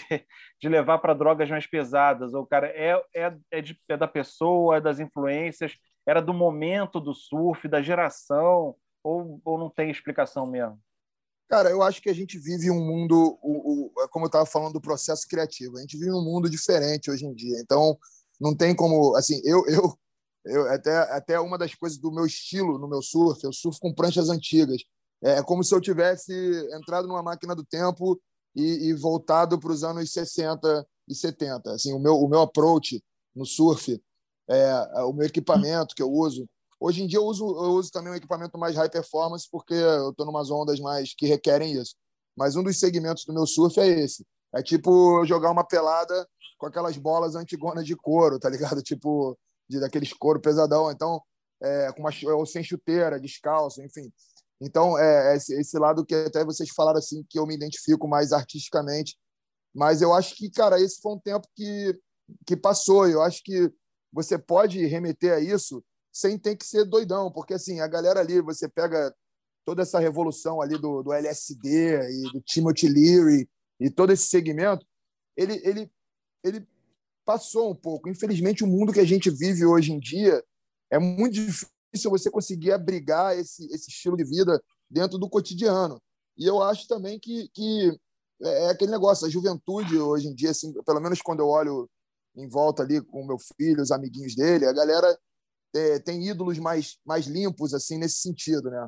de 0.59 0.69
levar 0.69 0.97
para 0.99 1.13
drogas 1.13 1.49
mais 1.49 1.67
pesadas, 1.67 2.33
ou 2.33 2.45
cara 2.45 2.67
é, 2.67 3.01
é, 3.15 3.37
é, 3.51 3.61
de, 3.61 3.79
é 3.87 3.95
da 3.95 4.07
pessoa, 4.07 4.77
é 4.77 4.81
das 4.81 4.99
influências, 4.99 5.77
era 6.05 6.21
do 6.21 6.33
momento 6.33 6.99
do 6.99 7.13
surf, 7.13 7.67
da 7.67 7.81
geração, 7.81 8.75
ou, 9.07 9.41
ou 9.45 9.57
não 9.57 9.69
tem 9.69 9.89
explicação 9.89 10.45
mesmo? 10.45 10.77
Cara, 11.49 11.69
eu 11.69 11.81
acho 11.81 12.01
que 12.01 12.09
a 12.09 12.13
gente 12.13 12.37
vive 12.37 12.69
um 12.69 12.85
mundo, 12.85 13.39
o, 13.41 13.85
o, 13.85 14.09
como 14.09 14.25
eu 14.25 14.27
estava 14.27 14.45
falando 14.45 14.73
do 14.73 14.81
processo 14.81 15.25
criativo, 15.29 15.77
a 15.77 15.81
gente 15.81 15.97
vive 15.97 16.11
um 16.11 16.23
mundo 16.23 16.49
diferente 16.49 17.09
hoje 17.09 17.25
em 17.25 17.33
dia. 17.33 17.57
Então, 17.61 17.97
não 18.39 18.55
tem 18.55 18.75
como, 18.75 19.15
assim, 19.15 19.39
eu, 19.45 19.65
eu, 19.67 19.97
eu 20.45 20.69
até, 20.73 20.97
até 21.13 21.39
uma 21.39 21.57
das 21.57 21.73
coisas 21.73 21.97
do 21.97 22.11
meu 22.11 22.25
estilo 22.25 22.77
no 22.77 22.87
meu 22.89 23.01
surf, 23.01 23.41
eu 23.43 23.53
surfo 23.53 23.79
com 23.79 23.93
pranchas 23.93 24.29
antigas. 24.29 24.81
É 25.23 25.41
como 25.41 25.63
se 25.63 25.73
eu 25.73 25.79
tivesse 25.79 26.33
entrado 26.73 27.07
numa 27.07 27.23
máquina 27.23 27.55
do 27.55 27.63
tempo 27.63 28.19
e, 28.53 28.89
e 28.89 28.93
voltado 28.93 29.57
para 29.57 29.71
os 29.71 29.85
anos 29.85 30.11
60 30.11 30.85
e 31.07 31.15
70. 31.15 31.71
Assim, 31.71 31.93
o 31.93 31.99
meu, 31.99 32.15
o 32.15 32.27
meu 32.27 32.41
approach 32.41 33.01
no 33.33 33.45
surf, 33.45 33.99
é, 34.49 35.03
o 35.03 35.13
meu 35.13 35.25
equipamento 35.25 35.95
que 35.95 36.03
eu 36.03 36.11
uso, 36.11 36.47
Hoje 36.79 37.03
em 37.03 37.07
dia 37.07 37.19
eu 37.19 37.25
uso, 37.25 37.43
eu 37.45 37.71
uso 37.71 37.91
também 37.91 38.11
um 38.11 38.15
equipamento 38.15 38.57
mais 38.57 38.75
high 38.75 38.89
performance 38.89 39.47
porque 39.49 39.73
eu 39.73 40.11
estou 40.11 40.25
numas 40.25 40.51
ondas 40.51 40.79
mais 40.79 41.13
que 41.15 41.25
requerem 41.25 41.73
isso. 41.73 41.95
Mas 42.35 42.55
um 42.55 42.63
dos 42.63 42.79
segmentos 42.79 43.25
do 43.25 43.33
meu 43.33 43.47
surf 43.47 43.79
é 43.79 43.87
esse. 43.87 44.25
É 44.53 44.61
tipo 44.61 45.25
jogar 45.25 45.49
uma 45.51 45.65
pelada 45.65 46.27
com 46.57 46.65
aquelas 46.67 46.97
bolas 46.97 47.35
antigonas 47.35 47.85
de 47.85 47.95
couro, 47.95 48.39
tá 48.39 48.49
ligado? 48.49 48.81
Tipo 48.83 49.37
de 49.69 49.79
daqueles 49.79 50.13
couro 50.13 50.39
pesadão. 50.39 50.91
Então, 50.91 51.21
é, 51.61 51.91
com 51.93 52.01
uma, 52.01 52.11
ou 52.35 52.45
sem 52.45 52.63
chuteira, 52.63 53.19
descalço, 53.19 53.81
enfim. 53.81 54.11
Então, 54.59 54.97
é, 54.97 55.33
é 55.33 55.37
esse, 55.37 55.53
esse 55.59 55.77
lado 55.77 56.05
que 56.05 56.15
até 56.15 56.43
vocês 56.43 56.69
falaram 56.75 56.99
assim, 56.99 57.23
que 57.29 57.37
eu 57.37 57.45
me 57.45 57.55
identifico 57.55 58.07
mais 58.07 58.31
artisticamente. 58.31 59.15
Mas 59.73 60.01
eu 60.01 60.13
acho 60.13 60.35
que, 60.35 60.49
cara, 60.49 60.79
esse 60.81 60.99
foi 61.01 61.13
um 61.13 61.19
tempo 61.19 61.47
que, 61.55 61.99
que 62.45 62.57
passou. 62.57 63.07
Eu 63.07 63.21
acho 63.21 63.41
que 63.43 63.71
você 64.11 64.37
pode 64.37 64.83
remeter 64.85 65.33
a 65.33 65.39
isso 65.39 65.83
sem 66.11 66.37
ter 66.37 66.55
que 66.55 66.65
ser 66.65 66.85
doidão, 66.85 67.31
porque 67.31 67.53
assim, 67.53 67.79
a 67.79 67.87
galera 67.87 68.19
ali, 68.19 68.41
você 68.41 68.67
pega 68.67 69.13
toda 69.65 69.81
essa 69.81 69.99
revolução 69.99 70.61
ali 70.61 70.77
do, 70.77 71.03
do 71.03 71.13
LSD 71.13 71.99
e 72.09 72.31
do 72.31 72.41
Timothy 72.41 72.87
Leary 72.87 73.49
e 73.79 73.89
todo 73.89 74.11
esse 74.11 74.27
segmento, 74.27 74.85
ele, 75.35 75.61
ele, 75.63 75.91
ele 76.43 76.67
passou 77.25 77.71
um 77.71 77.75
pouco. 77.75 78.09
Infelizmente, 78.09 78.63
o 78.63 78.67
mundo 78.67 78.93
que 78.93 78.99
a 78.99 79.05
gente 79.05 79.29
vive 79.29 79.65
hoje 79.65 79.91
em 79.91 79.99
dia 79.99 80.43
é 80.89 80.97
muito 80.97 81.33
difícil 81.33 82.09
você 82.09 82.31
conseguir 82.31 82.71
abrigar 82.71 83.37
esse, 83.37 83.65
esse 83.73 83.89
estilo 83.89 84.15
de 84.15 84.23
vida 84.23 84.61
dentro 84.89 85.17
do 85.17 85.29
cotidiano. 85.29 86.01
E 86.37 86.45
eu 86.45 86.61
acho 86.61 86.87
também 86.87 87.19
que, 87.19 87.49
que 87.49 87.91
é, 88.41 88.65
é 88.65 88.69
aquele 88.69 88.91
negócio, 88.91 89.27
a 89.27 89.29
juventude 89.29 89.97
hoje 89.97 90.27
em 90.27 90.33
dia, 90.33 90.51
assim, 90.51 90.73
pelo 90.83 91.01
menos 91.01 91.21
quando 91.21 91.41
eu 91.41 91.47
olho 91.47 91.89
em 92.35 92.47
volta 92.47 92.83
ali 92.83 93.01
com 93.01 93.25
meu 93.25 93.37
filho, 93.37 93.81
os 93.81 93.91
amiguinhos 93.91 94.35
dele, 94.35 94.65
a 94.65 94.73
galera 94.73 95.17
é, 95.75 95.99
tem 95.99 96.27
ídolos 96.27 96.57
mais, 96.59 96.97
mais 97.05 97.25
limpos 97.25 97.73
assim 97.73 97.97
nesse 97.97 98.21
sentido, 98.21 98.69
né? 98.69 98.87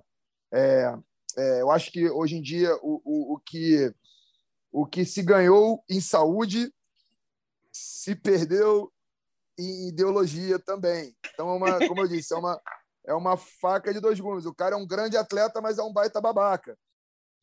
É, 0.52 0.98
é, 1.38 1.62
eu 1.62 1.72
acho 1.72 1.92
que 1.92 2.10
hoje 2.10 2.38
em 2.38 2.42
dia 2.42 2.76
o, 2.82 3.02
o, 3.04 3.34
o, 3.36 3.40
que 3.40 3.94
o 4.72 4.86
que 4.86 5.06
se 5.06 5.22
ganhou 5.22 5.84
em 5.90 6.02
saúde 6.02 6.74
se 7.72 8.16
perdeu 8.16 8.92
em 9.58 9.90
ideologia 9.90 10.58
também. 10.58 11.16
Então, 11.34 11.50
é 11.50 11.54
uma, 11.54 11.88
como 11.88 12.02
eu 12.02 12.08
disse, 12.08 12.34
é 12.34 12.38
uma, 12.38 12.62
é 13.06 13.14
uma 13.14 13.38
faca 13.38 13.94
de 13.94 14.00
dois 14.00 14.20
gumes. 14.20 14.46
O 14.46 14.54
cara 14.54 14.76
é 14.76 14.78
um 14.78 14.88
grande 14.88 15.18
atleta, 15.18 15.62
mas 15.62 15.78
é 15.78 15.84
um 15.84 15.94
baita 15.94 16.22
babaca. 16.22 16.78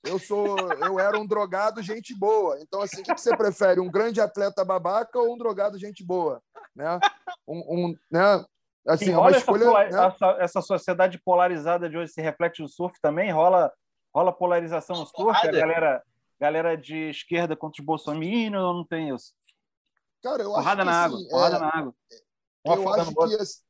Eu 0.03 0.19
sou, 0.19 0.57
eu 0.85 0.99
era 1.01 1.19
um 1.19 1.27
drogado 1.27 1.83
gente 1.83 2.15
boa. 2.15 2.59
Então, 2.61 2.81
assim, 2.81 3.01
o 3.01 3.05
que 3.05 3.19
você 3.19 3.37
prefere, 3.37 3.81
um 3.81 3.91
grande 3.91 4.21
atleta 4.21 4.65
babaca 4.65 5.19
ou 5.19 5.35
um 5.35 5.39
drogado 5.39 5.79
gente 5.79 6.05
boa, 6.05 6.41
né? 6.75 6.99
Um, 7.47 7.89
um 7.89 7.97
né? 8.11 8.45
Assim, 8.87 9.11
é 9.11 9.19
uma 9.19 9.31
escolha, 9.31 9.65
essa, 9.65 10.01
né? 10.01 10.07
essa, 10.07 10.27
essa, 10.39 10.63
sociedade 10.63 11.19
polarizada 11.19 11.91
de 11.91 11.97
hoje 11.97 12.13
se 12.13 12.21
reflete 12.21 12.63
no 12.63 12.69
surf 12.69 13.01
também? 13.01 13.33
Rola, 13.33 13.73
rola 14.15 14.33
polarização 14.33 14.97
no 14.97 15.07
surf? 15.07 15.47
A 15.47 15.51
galera, 15.51 16.03
galera 16.39 16.77
de 16.77 17.11
esquerda 17.11 17.57
contra 17.57 17.81
os 17.81 17.87
bolsominions 17.87 18.63
ou 18.63 18.75
não 18.75 18.85
tem 18.85 19.15
isso? 19.15 19.33
Cara, 20.23 20.43
eu 20.43 20.53
porrada 20.53 20.83
acho 20.83 20.91
na 20.91 21.05
água, 21.05 21.19
assim, 21.19 21.29
porrada 21.29 21.57
é, 21.57 21.59
na 21.59 21.69
água. 21.69 21.95
eu 22.65 22.93
acho 22.93 23.15
que 23.15 23.67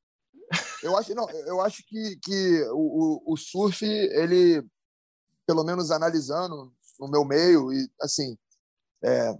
eu 0.82 0.96
acho 0.96 1.14
não, 1.14 1.30
eu 1.30 1.60
acho 1.60 1.82
que, 1.86 2.18
que 2.22 2.62
o, 2.70 3.22
o, 3.26 3.32
o 3.32 3.36
surf 3.36 3.84
ele 3.84 4.64
pelo 5.46 5.64
menos 5.64 5.90
analisando 5.90 6.72
no 7.00 7.08
meu 7.08 7.24
meio 7.24 7.72
e 7.72 7.88
assim 8.00 8.36
é, 9.04 9.34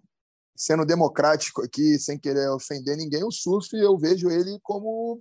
sendo 0.57 0.85
democrático 0.85 1.63
aqui 1.63 1.99
sem 1.99 2.19
querer 2.19 2.51
ofender 2.51 2.97
ninguém 2.97 3.25
o 3.25 3.31
surf 3.31 3.69
eu 3.77 3.97
vejo 3.97 4.31
ele 4.31 4.59
como 4.63 5.21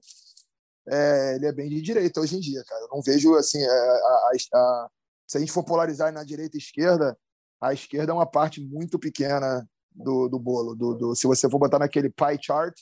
é, 0.89 1.35
ele 1.35 1.45
é 1.47 1.51
bem 1.51 1.69
de 1.69 1.81
direita 1.81 2.19
hoje 2.19 2.35
em 2.35 2.39
dia, 2.39 2.63
cara. 2.65 2.81
Eu 2.81 2.89
não 2.91 3.01
vejo 3.01 3.35
assim 3.35 3.61
é, 3.61 3.69
a, 3.69 3.71
a, 3.71 4.31
a, 4.53 4.89
se 5.27 5.37
a 5.37 5.39
gente 5.39 5.51
for 5.51 5.63
polarizar 5.63 6.11
na 6.11 6.23
direita 6.23 6.57
e 6.57 6.59
esquerda, 6.59 7.17
a 7.61 7.73
esquerda 7.73 8.11
é 8.11 8.15
uma 8.15 8.25
parte 8.25 8.61
muito 8.61 8.99
pequena 8.99 9.67
do, 9.91 10.27
do 10.27 10.37
bolo. 10.37 10.75
Do, 10.75 10.93
do, 10.93 11.15
se 11.15 11.25
você 11.25 11.49
for 11.49 11.59
botar 11.59 11.79
naquele 11.79 12.09
pie 12.09 12.37
chart, 12.41 12.77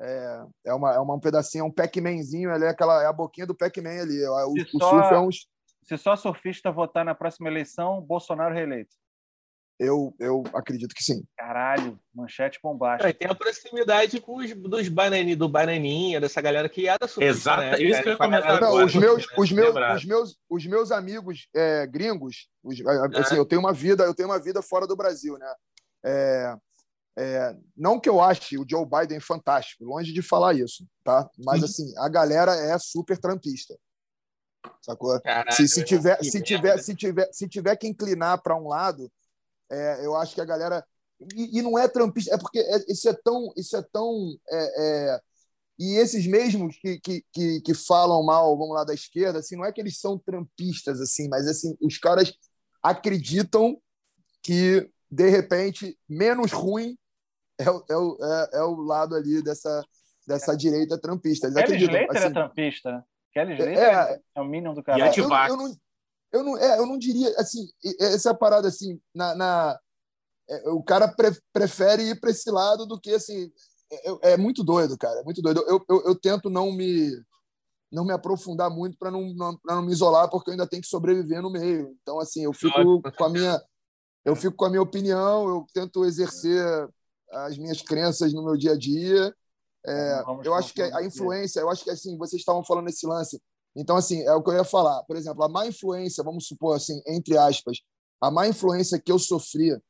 é, 0.00 0.46
é, 0.66 0.74
uma, 0.74 0.94
é 0.94 0.98
uma 0.98 1.14
um 1.14 1.20
pedacinho, 1.20 1.62
é 1.62 1.64
um 1.64 1.72
Pac-Manzinho, 1.72 2.50
é, 2.50 2.68
aquela, 2.68 3.02
é 3.02 3.06
a 3.06 3.12
boquinha 3.12 3.46
do 3.46 3.54
Pac-Man 3.54 4.00
ali. 4.02 4.24
O, 4.26 4.52
o 4.52 4.80
surf 4.80 5.12
é 5.12 5.18
uns... 5.18 5.48
Se 5.82 5.96
só 5.96 6.16
surfista 6.16 6.70
votar 6.70 7.04
na 7.04 7.14
próxima 7.14 7.48
eleição, 7.48 8.00
Bolsonaro 8.00 8.54
reeleito. 8.54 8.94
Eu, 9.78 10.12
eu 10.18 10.42
acredito 10.54 10.92
que 10.92 11.04
sim. 11.04 11.24
Caralho, 11.36 11.98
manchete 12.12 12.58
bombástica. 12.60 13.08
É, 13.08 13.12
tem 13.12 13.28
a 13.28 13.34
proximidade 13.34 14.20
com 14.20 14.38
os 14.38 14.52
dos 14.52 14.88
banani, 14.88 15.36
do 15.36 15.48
Bananinha, 15.48 16.20
dessa 16.20 16.40
galera 16.40 16.68
que 16.68 16.88
é 16.88 16.98
da 16.98 17.06
surfista. 17.06 17.24
Exato, 17.24 17.60
né? 17.60 17.82
isso 17.82 18.02
que 18.02 18.08
eu 18.08 18.12
ia 18.12 18.18
comentar. 18.18 18.60
Não, 18.60 18.84
os, 18.84 18.94
meus, 18.96 19.24
né? 19.24 19.34
os, 19.36 19.52
meus, 19.52 19.76
os, 19.76 20.04
meus, 20.04 20.38
os 20.50 20.66
meus 20.66 20.90
amigos 20.90 21.48
é, 21.54 21.86
gringos, 21.86 22.48
os, 22.62 22.76
assim, 23.14 23.36
é. 23.36 23.38
eu 23.38 23.46
tenho 23.46 23.60
uma 23.60 23.72
vida, 23.72 24.02
eu 24.02 24.14
tenho 24.14 24.28
uma 24.28 24.40
vida 24.40 24.60
fora 24.60 24.84
do 24.84 24.96
Brasil, 24.96 25.38
né? 25.38 25.54
É, 26.04 26.56
é, 27.16 27.56
não 27.76 28.00
que 28.00 28.08
eu 28.08 28.20
ache 28.20 28.58
o 28.58 28.66
Joe 28.68 28.84
Biden 28.84 29.20
fantástico, 29.20 29.84
longe 29.84 30.12
de 30.12 30.22
falar 30.22 30.54
isso, 30.54 30.84
tá? 31.04 31.28
Mas 31.38 31.62
assim, 31.62 31.92
a 31.98 32.08
galera 32.08 32.52
é 32.52 32.76
super 32.80 33.16
trampista. 33.16 33.76
Sacou? 34.82 35.20
Caralho, 35.20 35.52
se, 35.52 35.68
se, 35.68 35.84
tiver, 35.84 36.16
se, 36.22 36.42
tiver, 36.42 36.78
se, 36.78 36.94
tiver, 36.94 37.28
se 37.32 37.48
tiver 37.48 37.76
que 37.76 37.86
inclinar 37.86 38.42
para 38.42 38.56
um 38.56 38.68
lado, 38.68 39.10
é, 39.70 40.04
eu 40.04 40.16
acho 40.16 40.34
que 40.34 40.40
a 40.40 40.44
galera. 40.44 40.84
E, 41.34 41.58
e, 41.58 41.62
não 41.62 41.78
é 41.78 41.88
trampista, 41.88 42.34
é 42.34 42.38
porque 42.38 42.60
é, 42.60 42.92
isso 42.92 43.08
é 43.08 43.12
tão. 43.12 43.52
Isso 43.56 43.76
é 43.76 43.82
tão 43.92 44.36
é, 44.48 45.14
é, 45.14 45.20
e 45.78 45.94
esses 45.96 46.26
mesmos 46.26 46.76
que, 46.80 46.98
que, 46.98 47.24
que, 47.32 47.60
que, 47.60 47.74
falam 47.74 48.24
mal, 48.24 48.58
vamos 48.58 48.74
lá, 48.74 48.82
da 48.82 48.92
esquerda, 48.92 49.38
assim, 49.38 49.56
não 49.56 49.64
é 49.64 49.72
que 49.72 49.80
eles 49.80 50.00
são 50.00 50.18
trampistas, 50.18 51.00
assim, 51.00 51.28
mas 51.28 51.46
assim, 51.46 51.76
os 51.80 51.98
caras 51.98 52.32
acreditam 52.82 53.80
que, 54.42 54.90
de 55.08 55.28
repente, 55.28 55.96
menos 56.08 56.50
ruim 56.50 56.98
é 57.58 57.70
o, 57.70 57.84
é 57.88 57.96
o, 57.96 58.18
é, 58.20 58.58
é 58.58 58.62
o 58.62 58.74
lado 58.74 59.14
ali 59.14 59.40
dessa, 59.42 59.84
dessa 60.26 60.56
direita 60.56 61.00
trampista. 61.00 61.46
Eles 61.46 61.56
Kelly 61.56 61.66
acreditam. 61.66 61.94
Slater 61.94 62.16
é 62.16 62.18
assim, 62.18 62.28
é 62.28 62.30
trampista. 62.32 63.04
Kelly 63.32 63.52
Slater 63.52 63.78
é, 63.78 64.20
é, 64.34 64.40
o 64.40 64.44
mínimo 64.44 64.74
do 64.74 64.82
cara. 64.82 64.98
E 64.98 65.18
eu, 65.18 65.24
eu, 65.24 65.56
não, 65.56 65.76
eu 66.32 66.42
não, 66.42 66.56
é, 66.56 66.78
eu 66.78 66.86
não 66.86 66.98
diria 66.98 67.32
assim, 67.38 67.68
essa 68.00 68.34
parada 68.34 68.68
assim, 68.68 69.00
na, 69.14 69.34
na 69.34 69.80
é, 70.48 70.70
o 70.70 70.82
cara 70.82 71.08
pre, 71.08 71.30
prefere 71.52 72.10
ir 72.10 72.20
para 72.20 72.30
esse 72.30 72.50
lado 72.50 72.86
do 72.86 73.00
que 73.00 73.10
assim, 73.14 73.50
é, 73.90 74.32
é, 74.32 74.36
muito 74.36 74.62
doido, 74.62 74.96
cara, 74.98 75.20
é 75.20 75.24
muito 75.24 75.40
doido. 75.40 75.64
Eu, 75.66 75.84
eu, 75.88 76.02
eu, 76.06 76.14
tento 76.14 76.50
não 76.50 76.72
me 76.72 77.10
não 77.90 78.04
me 78.04 78.12
aprofundar 78.12 78.68
muito 78.70 78.98
para 78.98 79.10
não, 79.10 79.32
não, 79.32 79.58
não 79.64 79.82
me 79.82 79.92
isolar, 79.92 80.28
porque 80.28 80.50
eu 80.50 80.52
ainda 80.52 80.66
tenho 80.66 80.82
que 80.82 80.88
sobreviver 80.88 81.40
no 81.40 81.50
meio. 81.50 81.96
Então, 82.02 82.20
assim, 82.20 82.44
eu 82.44 82.52
fico 82.52 83.00
com 83.16 83.24
a 83.24 83.30
minha, 83.30 83.62
eu 84.26 84.36
fico 84.36 84.54
com 84.54 84.66
a 84.66 84.68
minha 84.68 84.82
opinião, 84.82 85.48
eu 85.48 85.66
tento 85.72 86.04
exercer 86.04 86.62
as 87.30 87.56
minhas 87.56 87.80
crenças 87.80 88.32
no 88.34 88.44
meu 88.44 88.58
dia 88.58 88.72
a 88.72 88.76
dia. 88.76 89.34
É, 89.86 90.22
eu 90.44 90.52
acho 90.52 90.74
que 90.74 90.82
a 90.82 91.02
influência, 91.02 91.60
eu 91.60 91.70
acho 91.70 91.82
que 91.82 91.90
assim, 91.90 92.18
vocês 92.18 92.40
estavam 92.40 92.62
falando 92.62 92.84
nesse 92.84 93.06
lance. 93.06 93.40
Então, 93.78 93.96
assim, 93.96 94.22
é 94.22 94.34
o 94.34 94.42
que 94.42 94.50
eu 94.50 94.54
ia 94.54 94.64
falar. 94.64 95.04
Por 95.04 95.16
exemplo, 95.16 95.44
a 95.44 95.48
má 95.48 95.64
influência, 95.64 96.24
vamos 96.24 96.48
supor 96.48 96.76
assim, 96.76 97.00
entre 97.06 97.38
aspas, 97.38 97.78
a 98.20 98.28
má 98.28 98.48
influência 98.48 99.00
que 99.00 99.12
eu 99.12 99.20
sofria 99.20 99.80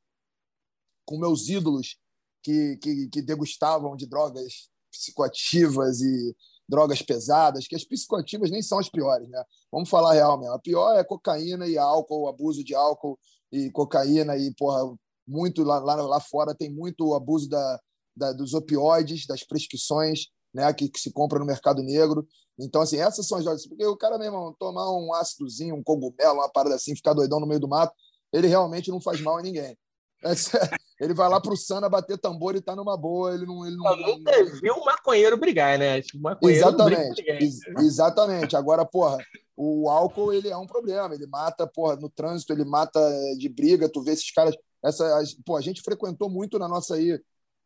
com 1.07 1.19
meus 1.19 1.49
ídolos 1.49 1.99
que, 2.43 2.77
que, 2.77 3.09
que 3.09 3.23
degustavam 3.23 3.97
de 3.97 4.07
drogas 4.07 4.69
psicoativas 4.93 6.03
e 6.03 6.37
drogas 6.69 7.01
pesadas, 7.01 7.67
que 7.67 7.75
as 7.75 7.85
psicoativas 7.85 8.51
nem 8.51 8.61
são 8.61 8.79
as 8.79 8.91
piores, 8.91 9.27
né? 9.31 9.43
Vamos 9.73 9.89
falar 9.89 10.13
real 10.13 10.39
mesmo. 10.39 10.53
A 10.53 10.59
pior 10.59 10.95
é 10.99 11.03
cocaína 11.03 11.67
e 11.67 11.79
álcool, 11.79 12.29
abuso 12.29 12.63
de 12.63 12.75
álcool 12.75 13.19
e 13.51 13.71
cocaína 13.71 14.37
e, 14.37 14.53
porra, 14.55 14.95
muito 15.27 15.63
lá, 15.63 15.79
lá, 15.79 15.95
lá 15.95 16.21
fora 16.21 16.55
tem 16.55 16.71
muito 16.71 17.15
abuso 17.15 17.49
da, 17.49 17.81
da, 18.15 18.33
dos 18.33 18.53
opioides, 18.53 19.27
das 19.27 19.43
prescrições, 19.45 20.27
né, 20.53 20.73
que, 20.73 20.89
que, 20.89 21.01
se 21.01 21.13
compra 21.13 21.39
no 21.39 21.47
mercado 21.47 21.83
negro. 21.83 22.27
Então, 22.59 22.81
assim, 22.81 22.99
essas 22.99 23.27
são 23.27 23.39
as 23.39 23.45
drogas. 23.45 23.67
Porque 23.67 23.85
o 23.85 23.97
cara, 23.97 24.19
meu 24.19 24.27
irmão, 24.27 24.55
tomar 24.59 24.91
um 24.93 25.15
ácidozinho, 25.15 25.75
um 25.75 25.83
cogumelo, 25.83 26.35
uma 26.35 26.49
parada 26.49 26.75
assim, 26.75 26.97
ficar 26.97 27.15
doidão 27.15 27.41
no 27.41 27.47
meio 27.47 27.61
do 27.61 27.69
mato, 27.69 27.95
ele 28.33 28.47
realmente 28.47 28.91
não 28.91 29.01
faz 29.01 29.21
mal 29.21 29.39
a 29.39 29.43
ninguém. 29.43 29.77
Ele 31.01 31.15
vai 31.15 31.29
lá 31.29 31.41
para 31.41 31.53
o 31.53 31.57
Sana 31.57 31.89
bater 31.89 32.19
tambor 32.19 32.57
e 32.57 32.61
tá 32.61 32.75
numa 32.75 32.97
boa. 32.97 33.33
Ele 33.33 33.47
não. 33.47 33.65
Ele 33.65 33.77
não, 33.77 33.93
Eu 33.93 34.17
nunca 34.17 34.45
viu 34.61 34.75
um 34.75 34.85
maconheiro 34.85 35.37
brigar, 35.37 35.79
né? 35.79 36.03
Maconheiro 36.15 36.61
exatamente. 36.61 37.23
Ex 37.23 37.59
exatamente. 37.79 38.57
Agora, 38.57 38.85
porra, 38.85 39.19
o 39.57 39.89
álcool 39.89 40.33
ele 40.33 40.49
é 40.49 40.57
um 40.57 40.67
problema. 40.67 41.15
Ele 41.15 41.27
mata, 41.27 41.67
porra, 41.69 41.95
no 41.97 42.11
trânsito, 42.11 42.53
ele 42.53 42.65
mata 42.65 42.99
é, 42.99 43.35
de 43.35 43.49
briga. 43.49 43.89
Tu 43.89 44.03
vê 44.03 44.13
esses 44.13 44.31
caras. 44.33 44.57
Essa, 44.85 45.23
pô, 45.45 45.57
a 45.57 45.61
gente 45.61 45.83
frequentou 45.83 46.29
muito 46.29 46.59
na 46.59 46.67
nossa 46.67 46.97
aí. 46.97 47.19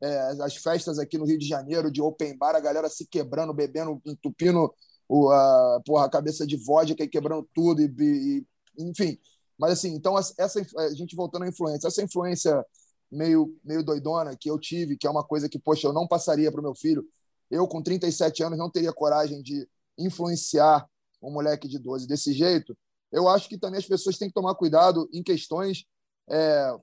É, 0.03 0.43
as 0.43 0.57
festas 0.57 0.99
aqui 0.99 1.17
no 1.17 1.25
Rio 1.25 1.39
de 1.39 1.47
Janeiro 1.47 1.91
de 1.91 2.03
open 2.03 2.37
bar, 2.37 2.57
a 2.57 2.61
galera 2.61 2.89
se 2.89 3.07
quebrando, 3.07 3.55
bebendo, 3.55 4.03
entupindo 4.05 4.75
o, 5.09 5.31
a, 5.31 5.81
porra, 5.87 6.07
a 6.07 6.11
cabeça 6.11 6.47
de 6.47 6.57
vodka 6.57 7.05
e 7.05 7.09
quebrando 7.09 7.49
tudo, 7.55 7.81
e, 7.81 7.87
e 7.99 8.47
enfim, 8.79 9.19
mas 9.59 9.73
assim, 9.73 9.95
então 9.95 10.19
essa 10.19 10.61
a 10.79 10.95
gente 10.95 11.15
voltando 11.15 11.45
à 11.45 11.49
influência, 11.49 11.87
essa 11.87 12.03
influência 12.03 12.65
meio 13.11 13.55
meio 13.63 13.85
doidona 13.85 14.37
que 14.37 14.51
eu 14.51 14.59
tive, 14.59 14.97
que 14.97 15.07
é 15.07 15.11
uma 15.11 15.23
coisa 15.25 15.49
que 15.49 15.59
poxa, 15.59 15.87
eu 15.87 15.93
não 15.93 16.09
passaria 16.09 16.51
para 16.51 16.61
o 16.61 16.65
meu 16.65 16.75
filho. 16.75 17.07
Eu 17.51 17.69
com 17.69 17.83
37 17.83 18.43
anos 18.43 18.59
não 18.59 18.71
teria 18.71 18.93
coragem 18.93 19.43
de 19.43 19.69
influenciar 19.99 20.87
um 21.23 21.31
moleque 21.31 21.69
de 21.69 21.79
12 21.79 22.07
desse 22.07 22.33
jeito. 22.33 22.77
Eu 23.13 23.29
acho 23.29 23.49
que 23.49 23.59
também 23.59 23.79
as 23.79 23.87
pessoas 23.87 24.17
têm 24.17 24.29
que 24.29 24.35
tomar 24.35 24.55
cuidado 24.55 25.09
em 25.13 25.23
questões 25.23 25.85
é, 26.31 26.75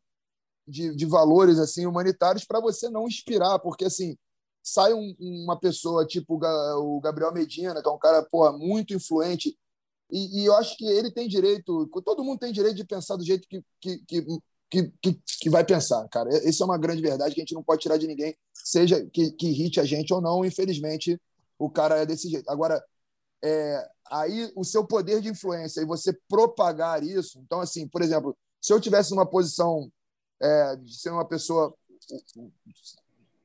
de, 0.69 0.95
de 0.95 1.05
valores 1.05 1.59
assim 1.59 1.85
humanitários 1.85 2.45
para 2.45 2.59
você 2.59 2.89
não 2.89 3.07
inspirar, 3.07 3.59
porque 3.59 3.85
assim 3.85 4.17
sai 4.63 4.93
um, 4.93 5.15
uma 5.19 5.59
pessoa 5.59 6.05
tipo 6.05 6.35
o 6.35 6.99
Gabriel 7.01 7.33
Medina, 7.33 7.81
que 7.81 7.87
é 7.87 7.91
um 7.91 7.97
cara 7.97 8.23
porra, 8.23 8.51
muito 8.51 8.93
influente 8.93 9.57
e, 10.11 10.41
e, 10.41 10.45
eu 10.45 10.55
acho 10.55 10.75
que 10.75 10.85
ele 10.85 11.11
tem 11.11 11.27
direito, 11.27 11.87
todo 12.03 12.23
mundo 12.23 12.39
tem 12.39 12.51
direito 12.51 12.75
de 12.75 12.83
pensar 12.83 13.15
do 13.15 13.23
jeito 13.23 13.47
que, 13.47 13.63
que, 13.79 14.03
que, 14.69 14.91
que, 15.01 15.21
que 15.41 15.49
vai 15.49 15.63
pensar, 15.63 16.07
cara. 16.09 16.29
Isso 16.47 16.63
é 16.63 16.65
uma 16.65 16.77
grande 16.79 17.01
verdade 17.01 17.35
que 17.35 17.41
a 17.41 17.43
gente 17.43 17.53
não 17.53 17.63
pode 17.63 17.81
tirar 17.81 17.97
de 17.97 18.07
ninguém, 18.07 18.35
seja 18.53 19.05
que, 19.13 19.31
que 19.31 19.47
irrite 19.47 19.79
a 19.79 19.85
gente 19.85 20.13
ou 20.13 20.19
não. 20.19 20.43
Infelizmente, 20.43 21.19
o 21.59 21.69
cara 21.69 21.99
é 21.99 22.05
desse 22.05 22.27
jeito. 22.27 22.49
Agora, 22.49 22.83
é, 23.43 23.87
aí 24.11 24.51
o 24.55 24.63
seu 24.63 24.85
poder 24.85 25.21
de 25.21 25.29
influência 25.29 25.81
e 25.81 25.85
você 25.85 26.11
propagar 26.27 27.03
isso. 27.03 27.39
Então, 27.39 27.61
assim, 27.61 27.87
por 27.87 28.01
exemplo, 28.01 28.35
se 28.59 28.73
eu 28.73 28.81
tivesse 28.81 29.11
numa 29.11 29.29
posição 29.29 29.91
é, 30.41 30.75
de 30.77 30.97
ser 30.97 31.11
uma 31.11 31.25
pessoa, 31.25 31.73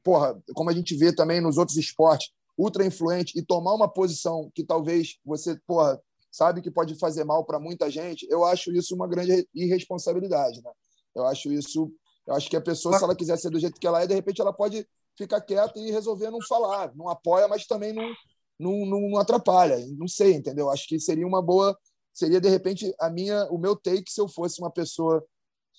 porra, 0.02 0.40
como 0.54 0.70
a 0.70 0.72
gente 0.72 0.96
vê 0.96 1.14
também 1.14 1.40
nos 1.40 1.58
outros 1.58 1.76
esportes, 1.76 2.32
ultra 2.56 2.86
influente 2.86 3.38
e 3.38 3.44
tomar 3.44 3.74
uma 3.74 3.88
posição 3.88 4.50
que 4.54 4.64
talvez 4.64 5.18
você, 5.24 5.58
porra, 5.66 6.00
sabe 6.30 6.62
que 6.62 6.70
pode 6.70 6.96
fazer 6.98 7.24
mal 7.24 7.44
para 7.44 7.60
muita 7.60 7.90
gente, 7.90 8.26
eu 8.30 8.44
acho 8.44 8.72
isso 8.72 8.94
uma 8.94 9.08
grande 9.08 9.48
irresponsabilidade, 9.54 10.62
né? 10.62 10.70
Eu 11.14 11.26
acho 11.26 11.52
isso, 11.52 11.92
eu 12.26 12.34
acho 12.34 12.50
que 12.50 12.56
a 12.56 12.60
pessoa, 12.60 12.98
se 12.98 13.04
ela 13.04 13.14
quiser 13.14 13.38
ser 13.38 13.50
do 13.50 13.58
jeito 13.58 13.78
que 13.78 13.86
ela 13.86 14.02
é, 14.02 14.06
de 14.06 14.14
repente 14.14 14.40
ela 14.40 14.52
pode 14.52 14.86
ficar 15.16 15.40
quieta 15.40 15.78
e 15.78 15.92
resolver 15.92 16.30
não 16.30 16.40
falar, 16.42 16.92
não 16.94 17.08
apoia, 17.08 17.46
mas 17.46 17.66
também 17.66 17.92
não, 17.92 18.12
não, 18.58 18.84
não 18.86 19.18
atrapalha, 19.18 19.78
não 19.96 20.08
sei, 20.08 20.34
entendeu? 20.34 20.70
Acho 20.70 20.88
que 20.88 20.98
seria 20.98 21.26
uma 21.26 21.40
boa, 21.40 21.76
seria 22.12 22.40
de 22.40 22.48
repente 22.48 22.92
a 22.98 23.08
minha, 23.08 23.44
o 23.50 23.58
meu 23.58 23.76
take 23.76 24.10
se 24.10 24.20
eu 24.20 24.28
fosse 24.28 24.60
uma 24.60 24.70
pessoa 24.70 25.24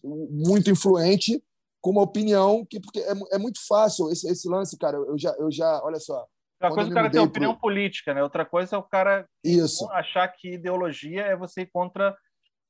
muito 0.06 0.70
influente 0.70 1.44
com 1.82 1.92
uma 1.92 2.02
opinião 2.02 2.66
que 2.66 2.80
porque 2.80 3.00
é, 3.00 3.14
é 3.32 3.38
muito 3.38 3.60
fácil 3.68 4.10
esse, 4.12 4.30
esse 4.30 4.48
lance, 4.48 4.78
cara. 4.78 4.98
Eu 4.98 5.18
já, 5.18 5.36
eu 5.38 5.52
já, 5.52 5.82
olha 5.84 6.00
só, 6.00 6.26
uma 6.62 6.74
coisa 6.74 6.90
é 6.90 6.92
o 6.92 6.96
cara 6.96 7.10
ter 7.10 7.20
opinião 7.20 7.52
pro... 7.54 7.62
política, 7.62 8.14
né? 8.14 8.24
Outra 8.24 8.46
coisa 8.46 8.76
é 8.76 8.80
o 8.80 8.84
cara 8.84 9.28
Isso. 9.44 9.90
achar 9.92 10.28
que 10.30 10.54
ideologia 10.54 11.22
é 11.22 11.36
você 11.36 11.62
ir 11.62 11.70
contra 11.72 12.16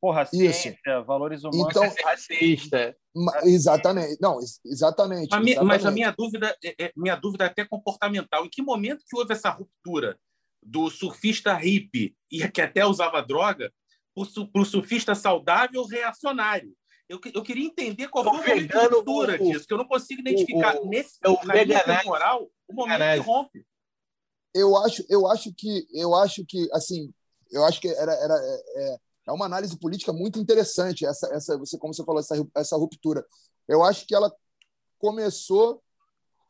porra, 0.01 0.25
ciência, 0.25 0.77
Isso. 0.85 1.05
valores 1.05 1.43
humanos. 1.43 1.67
Então, 1.69 1.83
é 1.83 2.03
racista. 2.03 2.95
Exatamente. 3.43 4.17
Não, 4.21 4.39
exatamente, 4.65 5.33
a 5.33 5.39
minha, 5.39 5.53
exatamente. 5.53 5.63
Mas 5.63 5.85
a 5.85 5.91
minha 5.91 6.11
dúvida, 6.11 6.55
é, 6.63 6.85
é, 6.85 6.91
minha 6.95 7.15
dúvida 7.15 7.45
é 7.45 7.47
até 7.47 7.65
comportamental. 7.65 8.45
Em 8.45 8.49
que 8.49 8.61
momento 8.61 9.03
que 9.07 9.17
houve 9.17 9.33
essa 9.33 9.49
ruptura 9.49 10.17
do 10.61 10.89
surfista 10.89 11.53
hippie 11.53 12.15
e 12.31 12.47
que 12.49 12.61
até 12.61 12.85
usava 12.85 13.21
droga 13.21 13.71
para 14.13 14.61
o 14.61 14.65
surfista 14.65 15.15
saudável 15.15 15.85
reacionário? 15.85 16.73
Eu, 17.07 17.19
eu 17.33 17.43
queria 17.43 17.65
entender 17.65 18.07
qual 18.07 18.23
foi 18.23 18.65
o 18.65 18.89
ruptura 18.89 19.35
o, 19.35 19.37
disso, 19.37 19.67
que 19.67 19.73
eu 19.73 19.77
não 19.77 19.85
consigo 19.85 20.21
identificar 20.21 20.75
o, 20.77 20.87
nesse 20.87 21.19
o, 21.25 21.33
o 21.33 21.37
temporal 21.37 22.49
o 22.67 22.73
momento 22.73 22.99
que 22.99 23.19
rompe 23.19 23.65
eu 24.55 24.77
acho, 24.77 25.05
eu 25.09 25.27
acho 25.27 25.53
que, 25.53 25.85
eu 25.93 26.15
acho 26.15 26.45
que, 26.45 26.65
assim, 26.71 27.13
eu 27.51 27.65
acho 27.65 27.81
que 27.81 27.89
era, 27.89 28.13
era 28.13 28.33
é, 28.33 28.97
é 29.27 29.31
uma 29.33 29.45
análise 29.45 29.77
política 29.77 30.13
muito 30.13 30.39
interessante 30.39 31.05
essa, 31.05 31.27
essa, 31.33 31.57
você 31.57 31.77
como 31.77 31.93
você 31.93 32.05
falou 32.05 32.21
essa, 32.21 32.35
essa 32.55 32.77
ruptura. 32.77 33.25
Eu 33.67 33.83
acho 33.83 34.07
que 34.07 34.15
ela 34.15 34.33
começou 34.97 35.83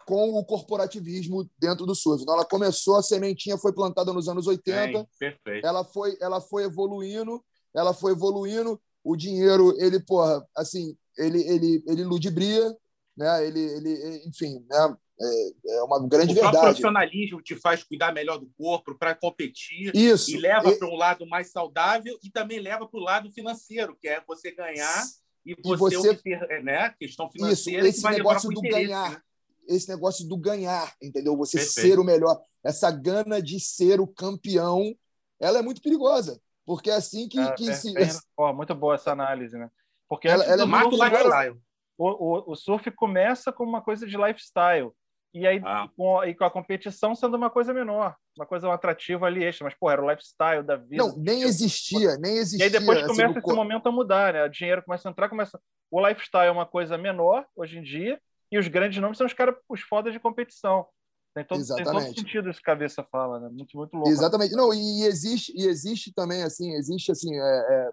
com 0.06 0.38
o 0.38 0.46
corporativismo 0.46 1.50
dentro 1.58 1.88
do 1.88 1.96
surf. 1.96 2.22
Então, 2.22 2.36
ela 2.36 2.46
começou, 2.46 2.96
a 2.96 3.02
sementinha 3.02 3.58
foi 3.58 3.74
plantada 3.74 4.14
nos 4.14 4.30
anos 4.30 4.46
80, 4.46 5.08
perfeito. 5.18 5.66
ela 5.66 5.84
foi, 5.84 6.16
ela 6.22 6.40
foi 6.40 6.66
evoluindo, 6.66 7.44
ela 7.74 7.92
foi 7.92 8.12
evoluindo, 8.12 8.80
o 9.06 9.16
dinheiro, 9.16 9.76
ele, 9.80 10.00
porra, 10.00 10.44
assim, 10.58 10.98
ele, 11.16 11.40
ele, 11.48 11.84
ele 11.88 12.04
ludibria, 12.04 12.76
né? 13.16 13.48
Ele, 13.48 13.60
ele, 13.60 14.24
enfim, 14.28 14.66
né? 14.68 14.98
É, 15.22 15.76
é 15.78 15.84
uma 15.84 16.06
grande 16.06 16.32
o 16.32 16.36
verdade. 16.36 16.58
O 16.58 16.62
profissionalismo 16.62 17.42
te 17.42 17.56
faz 17.56 17.84
cuidar 17.84 18.12
melhor 18.12 18.38
do 18.38 18.52
corpo 18.58 18.98
para 18.98 19.16
competir 19.16 19.96
Isso. 19.96 20.32
e 20.32 20.38
leva 20.38 20.72
e... 20.72 20.76
para 20.76 20.90
um 20.90 20.96
lado 20.96 21.26
mais 21.26 21.52
saudável 21.52 22.18
e 22.22 22.30
também 22.30 22.60
leva 22.60 22.86
para 22.86 23.00
o 23.00 23.04
lado 23.04 23.32
financeiro, 23.32 23.96
que 24.02 24.10
é 24.10 24.22
você 24.28 24.52
ganhar 24.52 25.06
e 25.46 25.56
você, 25.64 25.96
e 25.96 25.98
você... 25.98 26.10
obter, 26.10 26.64
né? 26.64 26.94
questão 27.00 27.32
financeira 27.32 27.88
Isso, 27.88 28.00
esse 28.00 28.18
negócio 28.18 28.50
do 28.50 28.62
ganhar. 28.62 29.12
Né? 29.12 29.22
Esse 29.68 29.88
negócio 29.88 30.28
do 30.28 30.38
ganhar, 30.38 30.94
entendeu? 31.02 31.38
Você 31.38 31.60
Perfeito. 31.60 31.88
ser 31.88 32.00
o 32.00 32.04
melhor. 32.04 32.40
Essa 32.64 32.92
gana 32.92 33.42
de 33.42 33.60
ser 33.60 34.02
o 34.02 34.08
campeão, 34.08 34.94
ela 35.40 35.60
é 35.60 35.62
muito 35.62 35.82
perigosa. 35.82 36.42
Porque 36.66 36.90
é 36.90 36.96
assim 36.96 37.28
que, 37.30 37.40
é, 37.40 37.52
que 37.54 37.70
é, 37.70 37.74
se. 37.74 37.94
Oh, 38.38 38.52
muito 38.54 38.74
boa 38.74 38.96
essa 38.96 39.12
análise, 39.12 39.58
né? 39.58 39.70
Porque 40.10 40.28
ela, 40.28 40.44
ela 40.44 40.64
é 40.64 40.66
muito 40.66 41.04
lifestyle. 41.04 41.58
O, 41.98 42.10
o, 42.10 42.52
o 42.52 42.56
surf 42.56 42.90
começa 42.92 43.54
como 43.54 43.70
uma 43.70 43.82
coisa 43.82 44.06
de 44.06 44.18
lifestyle. 44.18 44.92
E 45.34 45.46
aí, 45.46 45.62
ah. 45.66 45.90
com, 45.98 46.24
e 46.24 46.34
com 46.34 46.46
a 46.46 46.50
competição 46.50 47.14
sendo 47.14 47.36
uma 47.36 47.50
coisa 47.50 47.74
menor, 47.74 48.16
uma 48.38 48.46
coisa 48.46 48.72
atrativa 48.74 49.26
ali 49.26 49.44
extra, 49.44 49.66
mas, 49.66 49.74
pô, 49.74 49.92
era 49.92 50.02
o 50.02 50.10
lifestyle 50.10 50.64
da 50.64 50.78
vida. 50.78 50.96
Não, 50.96 51.14
nem 51.18 51.42
existia, 51.42 52.18
nem 52.18 52.38
existia. 52.38 52.60
E 52.60 52.64
aí 52.64 52.70
depois 52.70 53.00
assim, 53.00 53.08
começa 53.08 53.40
esse 53.40 53.54
momento 53.54 53.90
a 53.90 53.92
mudar, 53.92 54.34
né? 54.34 54.46
O 54.46 54.50
dinheiro 54.50 54.82
começa 54.82 55.10
a 55.10 55.12
entrar, 55.12 55.28
começa. 55.28 55.60
O 55.92 56.06
lifestyle 56.08 56.48
é 56.48 56.52
uma 56.52 56.66
coisa 56.66 56.98
menor 56.98 57.46
hoje 57.54 57.78
em 57.78 57.84
dia, 57.84 58.18
e 58.50 58.58
os 58.58 58.70
grandes 58.70 59.02
nomes 59.02 59.18
são 59.18 59.28
os 59.28 59.34
caras, 59.34 59.56
os 59.68 59.82
fodas 59.82 60.14
de 60.14 60.22
competição. 60.22 60.88
Tem 61.36 61.44
todo, 61.44 61.60
Exatamente. 61.60 61.92
tem 61.92 62.14
todo 62.14 62.16
sentido 62.16 62.50
esse 62.50 62.62
cabeça 62.62 63.04
fala, 63.04 63.42
né? 63.42 63.50
Muito, 63.50 63.76
muito 63.76 63.94
louco. 63.94 64.10
Exatamente. 64.10 64.56
Não, 64.56 64.74
e 64.74 65.04
existe, 65.04 65.52
e 65.54 65.68
existe 65.68 66.14
também, 66.14 66.42
assim, 66.44 66.72
existe, 66.76 67.12
assim, 67.12 67.36
é, 67.36 67.42
é, 67.42 67.90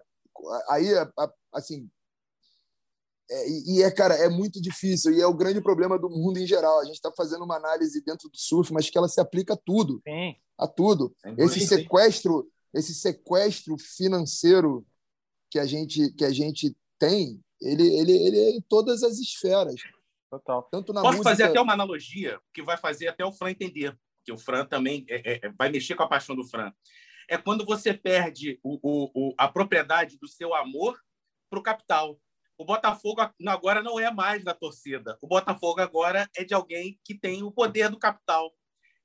aí, 0.69 0.87
assim, 1.53 1.89
é, 3.29 3.49
e, 3.49 3.83
é, 3.83 3.91
cara, 3.91 4.15
é 4.15 4.29
muito 4.29 4.61
difícil 4.61 5.11
e 5.11 5.19
é 5.19 5.27
o 5.27 5.33
grande 5.33 5.59
problema 5.59 5.99
do 5.99 6.09
mundo 6.09 6.37
em 6.37 6.47
geral. 6.47 6.79
A 6.79 6.85
gente 6.85 6.95
está 6.95 7.11
fazendo 7.11 7.43
uma 7.43 7.57
análise 7.57 8.01
dentro 8.05 8.29
do 8.29 8.37
surf, 8.37 8.71
mas 8.71 8.89
que 8.89 8.97
ela 8.97 9.09
se 9.09 9.19
aplica 9.19 9.55
a 9.55 9.57
tudo. 9.57 10.01
Sim. 10.07 10.35
A 10.57 10.65
tudo. 10.65 11.13
esse 11.37 11.67
sequestro, 11.67 12.49
esse 12.73 12.95
sequestro 12.95 13.75
financeiro 13.77 14.85
que 15.51 15.59
a 15.59 15.65
gente, 15.65 16.13
que 16.13 16.23
a 16.23 16.31
gente 16.31 16.73
tem, 16.97 17.43
ele, 17.61 17.93
ele, 17.93 18.11
ele 18.11 18.39
é 18.39 18.49
em 18.51 18.61
todas 18.61 19.03
as 19.03 19.17
esferas. 19.19 19.75
Total. 20.33 20.63
Tanto 20.63 20.91
na 20.93 21.01
Posso 21.01 21.17
música... 21.17 21.29
fazer 21.29 21.43
até 21.43 21.61
uma 21.61 21.73
analogia 21.73 22.39
que 22.51 22.63
vai 22.63 22.75
fazer 22.75 23.07
até 23.07 23.23
o 23.23 23.31
Fran 23.31 23.51
entender. 23.51 23.95
que 24.25 24.31
o 24.31 24.37
Fran 24.37 24.65
também 24.65 25.05
é, 25.07 25.45
é, 25.45 25.49
vai 25.49 25.69
mexer 25.69 25.95
com 25.95 26.03
a 26.03 26.07
paixão 26.07 26.35
do 26.35 26.43
Fran. 26.43 26.73
É 27.29 27.37
quando 27.37 27.63
você 27.65 27.93
perde 27.93 28.59
o, 28.63 28.79
o, 28.81 29.11
o 29.13 29.35
a 29.37 29.47
propriedade 29.47 30.17
do 30.17 30.27
seu 30.27 30.55
amor 30.55 30.99
para 31.49 31.59
o 31.59 31.63
capital. 31.63 32.19
O 32.57 32.65
Botafogo 32.65 33.21
agora 33.47 33.83
não 33.83 33.99
é 33.99 34.11
mais 34.11 34.43
da 34.43 34.55
torcida. 34.55 35.17
O 35.21 35.27
Botafogo 35.27 35.81
agora 35.81 36.27
é 36.35 36.43
de 36.43 36.53
alguém 36.53 36.99
que 37.03 37.13
tem 37.13 37.43
o 37.43 37.51
poder 37.51 37.89
do 37.89 37.99
capital. 37.99 38.51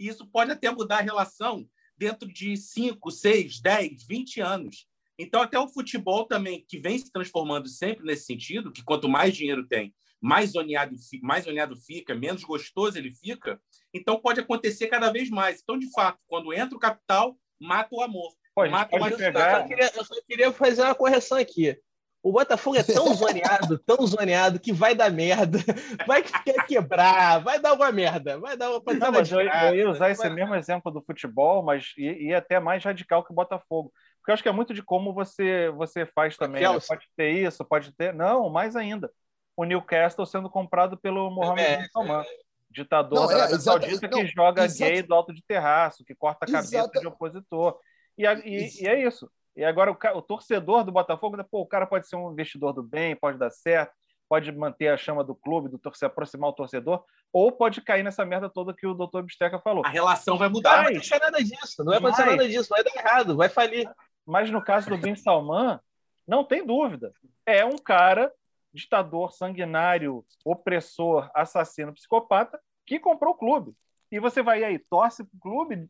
E 0.01 0.09
isso 0.09 0.27
pode 0.27 0.53
até 0.53 0.71
mudar 0.71 0.99
a 0.99 1.03
relação 1.03 1.69
dentro 1.97 2.27
de 2.27 2.57
5, 2.57 3.11
6, 3.11 3.61
10, 3.61 4.07
20 4.07 4.41
anos. 4.41 4.87
Então, 5.19 5.43
até 5.43 5.59
o 5.59 5.69
futebol 5.69 6.25
também, 6.25 6.64
que 6.67 6.79
vem 6.79 6.97
se 6.97 7.11
transformando 7.11 7.69
sempre 7.69 8.07
nesse 8.07 8.25
sentido, 8.25 8.71
que 8.71 8.85
quanto 8.85 9.09
mais 9.09 9.37
dinheiro 9.37 9.67
tem, 9.67 9.93
mais 10.20 10.50
zoneado, 10.50 10.94
mais 11.22 11.44
zoneado 11.44 11.76
fica, 11.76 12.14
menos 12.14 12.44
gostoso 12.44 12.98
ele 12.98 13.14
fica. 13.14 13.61
Então, 13.94 14.20
pode 14.20 14.40
acontecer 14.40 14.88
cada 14.88 15.11
vez 15.11 15.31
mais. 15.31 15.61
Então, 15.62 15.78
de 15.78 15.90
fato, 15.92 16.18
quando 16.26 16.52
entra 16.52 16.76
o 16.76 16.81
capital, 16.81 17.37
mata 17.61 17.94
o 17.94 18.02
amor. 18.02 18.33
Mata 18.70 18.96
o 18.96 19.16
pegar... 19.16 19.52
eu, 19.52 19.61
só 19.61 19.66
queria, 19.68 19.92
eu 19.94 20.04
só 20.04 20.14
queria 20.26 20.52
fazer 20.52 20.83
uma 20.83 20.94
correção 20.94 21.38
aqui. 21.38 21.78
O 22.20 22.33
Botafogo 22.33 22.76
é 22.76 22.83
tão 22.83 23.07
zoneado, 23.14 23.78
tão 23.78 24.04
zoneado, 24.04 24.59
que 24.59 24.72
vai 24.72 24.94
dar 24.94 25.11
merda. 25.11 25.59
Vai 26.07 26.22
quebrar, 26.66 27.38
vai 27.38 27.61
dar 27.61 27.74
uma 27.74 27.92
merda. 27.92 28.38
Vai 28.38 28.57
dar 28.57 28.70
uma, 28.70 28.83
Não, 28.94 29.12
mas 29.12 29.31
eu, 29.31 29.40
eu, 29.40 29.74
ia 29.74 29.90
usar 29.90 30.11
esse 30.11 30.28
mesmo 30.31 30.54
exemplo 30.54 30.90
do 30.90 31.02
futebol, 31.02 31.62
mas 31.62 31.92
ia, 31.96 32.22
ia 32.22 32.38
até 32.38 32.59
mais 32.59 32.83
radical 32.83 33.24
que 33.24 33.31
o 33.31 33.35
Botafogo. 33.35 33.92
Porque 34.18 34.31
eu 34.31 34.35
acho 34.35 34.42
que 34.42 34.48
é 34.48 34.52
muito 34.52 34.74
de 34.74 34.83
como 34.83 35.12
você, 35.12 35.70
você 35.70 36.07
faz 36.07 36.37
também. 36.37 36.62
Né? 36.62 36.81
Pode 36.87 37.07
ter 37.16 37.31
isso, 37.31 37.64
pode 37.64 37.92
ter. 37.92 38.12
Não, 38.12 38.48
mais 38.50 38.74
ainda. 38.74 39.11
O 39.59 39.64
Newcastle 39.64 40.25
sendo 40.25 40.49
comprado 40.49 40.97
pelo 40.97 41.29
Mohamed 41.33 41.62
é, 41.62 41.77
Bin 41.79 41.88
Salman. 41.88 42.21
É. 42.21 42.25
Ditador 42.71 43.27
não, 43.27 43.33
é, 43.33 43.49
da 43.49 43.59
Saudita 43.59 44.09
que 44.09 44.27
joga 44.27 44.68
gay 44.68 45.03
do 45.03 45.12
alto 45.12 45.35
de 45.35 45.42
terraço, 45.42 46.05
que 46.05 46.14
corta 46.14 46.44
a 46.44 46.49
cabeça 46.49 46.77
exata... 46.77 47.01
de 47.01 47.09
opositor. 47.09 47.77
E, 48.16 48.25
e, 48.25 48.85
e 48.85 48.87
é 48.87 49.03
isso. 49.05 49.29
E 49.57 49.64
agora 49.64 49.90
o, 49.90 49.97
o, 50.16 50.23
torcedor 50.23 50.85
do 50.85 50.92
Botafogo, 50.92 51.37
né, 51.37 51.44
pô, 51.51 51.61
o 51.62 51.66
cara 51.66 51.88
pode 51.88 52.07
ser 52.07 52.14
um 52.14 52.31
investidor 52.31 52.73
do 52.73 52.85
bem, 52.85 53.16
pode 53.16 53.37
dar 53.37 53.51
certo, 53.51 53.92
pode 54.29 54.53
manter 54.53 54.88
a 54.88 54.97
chama 54.97 55.25
do 55.25 55.35
clube, 55.35 55.68
do 55.68 55.77
torcedor, 55.77 56.12
aproximar 56.12 56.51
o 56.51 56.53
torcedor, 56.53 57.03
ou 57.33 57.51
pode 57.51 57.81
cair 57.81 58.05
nessa 58.05 58.25
merda 58.25 58.49
toda 58.49 58.73
que 58.73 58.87
o 58.87 58.94
doutor 58.94 59.25
Bisteca 59.25 59.59
falou. 59.59 59.85
A 59.85 59.88
relação 59.88 60.38
vai 60.38 60.49
mudar. 60.49 60.85
Não 60.85 61.01
vai 61.01 61.18
nada 61.18 61.42
disso, 61.42 61.83
não 61.83 61.87
vai 61.87 61.99
acontecer 61.99 62.27
mas, 62.27 62.31
nada 62.37 62.49
disso, 62.49 62.68
vai 62.68 62.85
dar 62.85 62.94
errado, 62.94 63.37
vai 63.37 63.49
falir. 63.49 63.90
Mas 64.25 64.51
no 64.51 64.62
caso 64.62 64.88
do 64.88 64.97
Bin 64.97 65.16
Salman, 65.16 65.81
não 66.29 66.44
tem 66.44 66.64
dúvida. 66.64 67.12
É 67.44 67.64
um 67.64 67.77
cara, 67.77 68.33
ditador, 68.79 69.33
sanguinário, 69.33 70.25
opressor, 70.45 71.31
assassino, 71.35 71.93
psicopata, 71.93 72.61
que 72.87 72.99
comprou 72.99 73.33
o 73.33 73.38
clube 73.38 73.75
e 74.11 74.19
você 74.19 74.43
vai 74.43 74.64
aí, 74.64 74.79
torce 74.79 75.23
para 75.23 75.37
o 75.37 75.41
clube, 75.41 75.88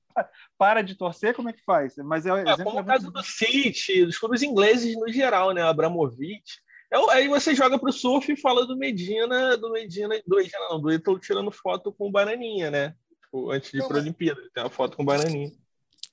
para 0.59 0.83
de 0.83 0.95
torcer, 0.97 1.35
como 1.35 1.49
é 1.49 1.53
que 1.53 1.63
faz? 1.65 1.95
Mas 1.99 2.27
é, 2.27 2.31
é 2.31 2.65
como 2.65 2.81
o 2.81 2.85
caso 2.85 3.11
do 3.11 3.23
City, 3.23 4.05
dos 4.05 4.19
clubes 4.19 4.43
ingleses 4.43 4.97
no 4.97 5.09
geral, 5.09 5.53
né? 5.53 5.63
Abramovich. 5.63 6.61
É 6.91 6.97
aí 7.13 7.29
você 7.29 7.55
joga 7.55 7.79
para 7.79 7.91
o 7.91 7.93
surf 7.93 8.33
e 8.33 8.37
fala 8.37 8.67
do 8.67 8.77
Medina, 8.77 9.57
do 9.57 9.71
Medina, 9.71 10.21
do 10.27 10.37
Medina 10.37 10.69
não, 10.71 10.81
do 10.81 10.91
Ítalo 10.91 11.19
tirando 11.19 11.51
foto 11.51 11.93
com 11.93 12.09
o 12.09 12.11
Bananinha, 12.11 12.71
né? 12.71 12.95
Tipo, 13.23 13.51
antes 13.51 13.71
de 13.71 13.79
ir 13.79 13.87
para 13.87 13.99
a 13.99 14.01
Olimpíada, 14.01 14.41
tem 14.55 14.65
uma 14.65 14.71
foto 14.71 14.97
com 14.97 15.03
o 15.03 15.07
Bananinha. 15.07 15.53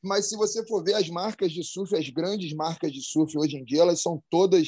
Mas 0.03 0.29
se 0.29 0.35
você 0.35 0.65
for 0.67 0.83
ver 0.83 0.93
as 0.93 1.09
marcas 1.09 1.51
de 1.51 1.63
surf, 1.63 1.95
as 1.95 2.09
grandes 2.09 2.53
marcas 2.53 2.91
de 2.91 3.01
surf 3.01 3.35
hoje 3.37 3.57
em 3.57 3.63
dia, 3.63 3.81
elas 3.81 4.01
são 4.01 4.21
todas 4.29 4.67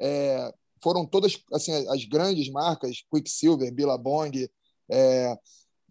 é, 0.00 0.52
foram 0.82 1.06
todas 1.06 1.38
assim 1.52 1.72
as 1.88 2.04
grandes 2.04 2.50
marcas, 2.50 3.02
Quicksilver, 3.10 3.72
Billabong, 3.72 4.48
é, 4.90 5.38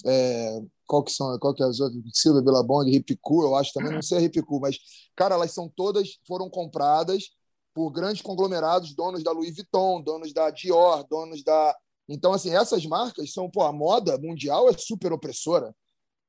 é, 0.05 0.61
qual 0.87 1.03
que 1.03 1.11
são, 1.11 1.37
qual 1.39 1.53
que 1.53 1.61
é 1.61 1.65
as 1.65 1.79
outras? 1.79 2.01
Silva, 2.13 2.41
Billabong, 2.41 2.89
Ripicu, 2.89 3.43
eu 3.43 3.55
acho 3.55 3.73
também, 3.73 3.91
não 3.91 4.01
sei 4.01 4.17
a 4.17 4.21
Ripicu, 4.21 4.59
mas, 4.59 4.77
cara, 5.15 5.35
elas 5.35 5.51
são 5.51 5.69
todas, 5.69 6.17
foram 6.25 6.49
compradas 6.49 7.25
por 7.73 7.91
grandes 7.91 8.21
conglomerados, 8.21 8.95
donos 8.95 9.23
da 9.23 9.31
Louis 9.31 9.53
Vuitton, 9.53 10.01
donos 10.01 10.33
da 10.33 10.49
Dior, 10.49 11.05
donos 11.07 11.43
da... 11.43 11.75
Então, 12.09 12.33
assim, 12.33 12.55
essas 12.55 12.85
marcas 12.85 13.33
são, 13.33 13.51
pô, 13.51 13.63
a 13.63 13.71
moda 13.71 14.17
mundial 14.17 14.69
é 14.69 14.73
super 14.73 15.11
opressora. 15.11 15.75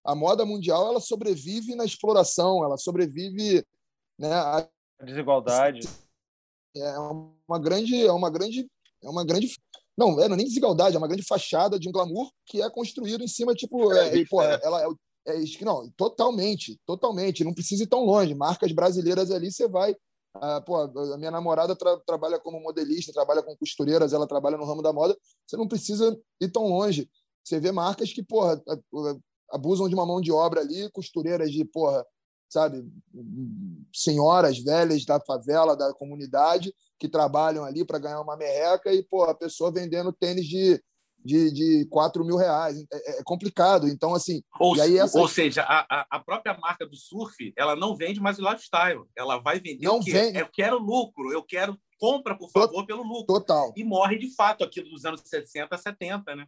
A 0.04 0.14
moda 0.14 0.44
mundial, 0.44 0.88
ela 0.88 1.00
sobrevive 1.00 1.74
na 1.74 1.84
exploração, 1.84 2.64
ela 2.64 2.76
sobrevive, 2.76 3.64
né, 4.18 4.32
a 4.32 4.68
desigualdade. 5.02 5.88
É 6.80 6.98
uma 6.98 7.58
grande, 7.58 8.06
é 8.06 8.12
uma 8.12 8.30
grande, 8.30 8.68
é 9.02 9.08
uma 9.08 9.24
grande 9.24 9.54
não, 9.96 10.12
é, 10.20 10.28
não 10.28 10.34
é 10.34 10.36
nem 10.36 10.46
desigualdade, 10.46 10.94
é 10.94 10.98
uma 10.98 11.08
grande 11.08 11.24
fachada 11.24 11.76
de 11.76 11.88
um 11.88 11.92
glamour 11.92 12.30
que 12.46 12.62
é 12.62 12.70
construído 12.70 13.24
em 13.24 13.26
cima, 13.26 13.52
tipo, 13.52 13.92
é, 13.92 14.16
e, 14.16 14.24
pô, 14.28 14.40
ela 14.40 14.80
é, 14.80 14.86
é, 15.28 15.64
não, 15.64 15.90
totalmente, 15.96 16.80
totalmente. 16.86 17.44
Não 17.44 17.52
precisa 17.52 17.82
ir 17.82 17.86
tão 17.88 18.04
longe. 18.04 18.34
Marcas 18.34 18.72
brasileiras 18.72 19.30
ali, 19.30 19.50
você 19.50 19.66
vai. 19.68 19.94
Ah, 20.34 20.60
pô, 20.60 20.76
a 20.76 21.18
minha 21.18 21.30
namorada 21.30 21.74
tra 21.74 21.98
trabalha 22.06 22.38
como 22.38 22.60
modelista, 22.60 23.12
trabalha 23.12 23.42
com 23.42 23.56
costureiras, 23.56 24.12
ela 24.12 24.26
trabalha 24.26 24.56
no 24.56 24.64
ramo 24.64 24.82
da 24.82 24.92
moda. 24.92 25.16
Você 25.46 25.56
não 25.56 25.66
precisa 25.66 26.16
ir 26.40 26.48
tão 26.50 26.68
longe. 26.68 27.10
Você 27.44 27.58
vê 27.58 27.72
marcas 27.72 28.12
que, 28.12 28.22
porra, 28.22 28.62
abusam 29.50 29.88
de 29.88 29.94
uma 29.94 30.06
mão 30.06 30.20
de 30.20 30.30
obra 30.30 30.60
ali, 30.60 30.88
costureiras 30.92 31.50
de, 31.50 31.64
porra, 31.64 32.06
sabe, 32.48 32.84
senhoras 33.92 34.58
velhas 34.58 35.04
da 35.04 35.20
favela, 35.20 35.76
da 35.76 35.92
comunidade, 35.94 36.74
que 36.98 37.08
trabalham 37.08 37.64
ali 37.64 37.84
para 37.84 37.98
ganhar 37.98 38.20
uma 38.20 38.36
merreca 38.36 38.92
e, 38.92 39.02
pô, 39.02 39.24
a 39.24 39.34
pessoa 39.34 39.72
vendendo 39.72 40.12
tênis 40.12 40.46
de, 40.46 40.82
de, 41.24 41.52
de 41.52 41.86
4 41.90 42.24
mil 42.24 42.36
reais. 42.36 42.76
É, 42.92 43.20
é 43.20 43.22
complicado. 43.22 43.88
Então, 43.88 44.14
assim. 44.14 44.42
Ou, 44.58 44.76
e 44.76 44.80
aí 44.80 44.98
essa... 44.98 45.18
ou 45.18 45.28
seja, 45.28 45.62
a, 45.62 46.06
a 46.10 46.18
própria 46.18 46.56
marca 46.58 46.86
do 46.86 46.96
surf, 46.96 47.52
ela 47.56 47.76
não 47.76 47.96
vende 47.96 48.20
mais 48.20 48.38
o 48.38 48.42
lifestyle. 48.42 49.04
Ela 49.16 49.38
vai 49.38 49.60
vender 49.60 49.84
não 49.84 49.98
o 49.98 50.04
quê? 50.04 50.12
Vende. 50.12 50.38
Eu 50.38 50.48
quero 50.48 50.78
lucro, 50.78 51.32
eu 51.32 51.42
quero 51.42 51.78
compra, 51.98 52.36
por 52.36 52.50
favor, 52.50 52.86
pelo 52.86 53.02
lucro. 53.02 53.26
Total. 53.26 53.72
E 53.76 53.84
morre 53.84 54.18
de 54.18 54.34
fato 54.34 54.64
aquilo 54.64 54.88
dos 54.88 55.04
anos 55.04 55.20
60, 55.24 55.76
70, 55.76 56.36
né? 56.36 56.46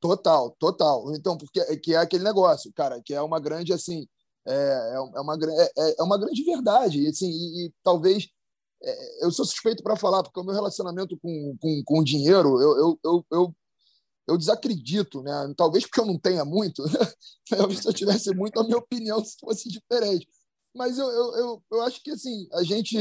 Total, 0.00 0.50
total. 0.58 1.14
Então, 1.14 1.36
porque 1.36 1.76
que 1.76 1.94
é 1.94 1.98
aquele 1.98 2.24
negócio, 2.24 2.72
cara, 2.74 3.00
que 3.04 3.14
é 3.14 3.20
uma 3.20 3.38
grande 3.38 3.72
assim 3.72 4.06
é, 4.46 4.52
é, 4.52 4.94
é, 4.94 5.20
uma, 5.20 5.36
é, 5.36 5.94
é 5.98 6.02
uma 6.02 6.18
grande 6.18 6.42
verdade. 6.44 7.06
Assim, 7.06 7.30
e, 7.30 7.66
e 7.66 7.72
talvez. 7.82 8.28
É, 8.82 9.24
eu 9.26 9.30
sou 9.30 9.44
suspeito 9.44 9.82
para 9.82 9.96
falar, 9.96 10.22
porque 10.22 10.40
o 10.40 10.44
meu 10.44 10.54
relacionamento 10.54 11.18
com, 11.18 11.56
com, 11.60 11.82
com 11.84 11.98
o 12.00 12.04
dinheiro, 12.04 12.58
eu, 12.60 12.78
eu, 12.78 13.00
eu, 13.04 13.26
eu, 13.30 13.54
eu 14.28 14.38
desacredito, 14.38 15.22
né? 15.22 15.32
Talvez 15.54 15.84
porque 15.84 16.00
eu 16.00 16.06
não 16.06 16.18
tenha 16.18 16.44
muito. 16.44 16.82
Né? 17.50 17.74
se 17.74 17.88
eu 17.88 17.92
tivesse 17.92 18.32
muito, 18.32 18.60
a 18.60 18.62
minha 18.62 18.78
opinião 18.78 19.20
fosse 19.40 19.68
diferente. 19.68 20.28
Mas 20.72 20.98
eu, 20.98 21.08
eu, 21.08 21.34
eu, 21.34 21.64
eu 21.72 21.82
acho 21.82 22.00
que 22.00 22.12
assim, 22.12 22.48
a 22.52 22.62
gente. 22.62 22.96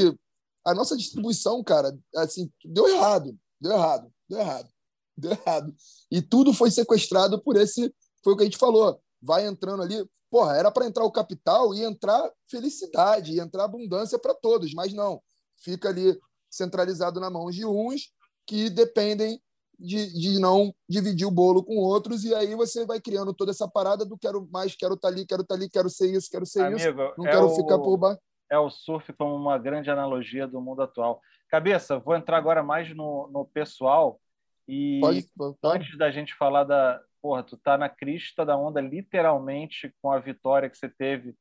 A 0.66 0.74
nossa 0.74 0.98
distribuição, 0.98 1.64
cara, 1.64 1.98
assim, 2.16 2.52
deu 2.66 2.88
errado. 2.88 3.38
Deu 3.62 3.74
errado, 3.74 4.12
deu 4.28 4.40
errado, 4.40 4.70
deu 5.16 5.32
errado. 5.32 5.76
E 6.10 6.22
tudo 6.22 6.54
foi 6.54 6.72
sequestrado 6.72 7.42
por 7.42 7.58
esse. 7.58 7.94
Foi 8.24 8.34
o 8.34 8.38
que 8.38 8.44
a 8.44 8.46
gente 8.46 8.58
falou. 8.58 9.00
Vai 9.22 9.46
entrando 9.46 9.84
ali 9.84 10.08
Porra, 10.30 10.56
era 10.56 10.72
para 10.72 10.86
entrar 10.86 11.04
o 11.04 11.12
capital 11.12 11.74
e 11.74 11.84
entrar 11.84 12.30
felicidade, 12.50 13.34
e 13.34 13.40
entrar 13.40 13.64
abundância 13.64 14.20
para 14.20 14.36
todos, 14.36 14.74
mas 14.74 14.94
não. 14.94 15.22
Fica 15.58 15.90
ali 15.90 16.18
centralizado 16.50 17.20
na 17.20 17.30
mão 17.30 17.50
de 17.50 17.66
uns 17.66 18.14
que 18.46 18.70
dependem 18.70 19.42
de, 19.78 20.14
de 20.14 20.40
não 20.40 20.74
dividir 20.88 21.26
o 21.26 21.32
bolo 21.32 21.64
com 21.64 21.78
outros, 21.78 22.26
e 22.26 22.36
aí 22.36 22.54
você 22.54 22.86
vai 22.86 23.00
criando 23.00 23.34
toda 23.34 23.52
essa 23.52 23.68
parada 23.68 24.06
do 24.06 24.18
quero 24.18 24.48
mais, 24.52 24.76
quero 24.76 24.94
estar 24.94 25.08
tá 25.08 25.14
ali, 25.14 25.26
quero 25.26 25.42
estar 25.42 25.56
tá 25.56 25.60
ali, 25.60 25.70
quero 25.70 25.90
ser 25.90 26.14
isso, 26.14 26.30
quero 26.30 26.46
ser 26.46 26.62
Amigo, 26.62 26.78
isso, 26.78 27.14
não 27.18 27.26
é 27.26 27.32
quero 27.32 27.46
o, 27.46 27.56
ficar 27.56 27.80
por 27.80 27.98
baixo. 27.98 28.22
É 28.52 28.60
o 28.60 28.70
surf 28.70 29.12
como 29.14 29.36
uma 29.36 29.58
grande 29.58 29.90
analogia 29.90 30.48
do 30.48 30.62
mundo 30.62 30.82
atual. 30.82 31.22
Cabeça, 31.50 31.98
vou 31.98 32.16
entrar 32.16 32.38
agora 32.38 32.62
mais 32.62 32.96
no, 32.96 33.28
no 33.32 33.46
pessoal. 33.46 34.20
E 34.68 35.00
pode, 35.02 35.26
pode. 35.36 35.58
antes 35.64 35.98
da 35.98 36.12
gente 36.12 36.36
falar 36.36 36.64
da, 36.64 37.02
porra, 37.22 37.44
tu 37.44 37.58
tá 37.58 37.78
na 37.78 37.90
crista 37.90 38.46
da 38.46 38.58
onda, 38.58 38.82
literalmente, 38.82 39.94
com 40.02 40.12
a 40.12 40.20
vitória 40.20 40.70
que 40.70 40.78
você 40.78 40.90
teve 40.90 41.36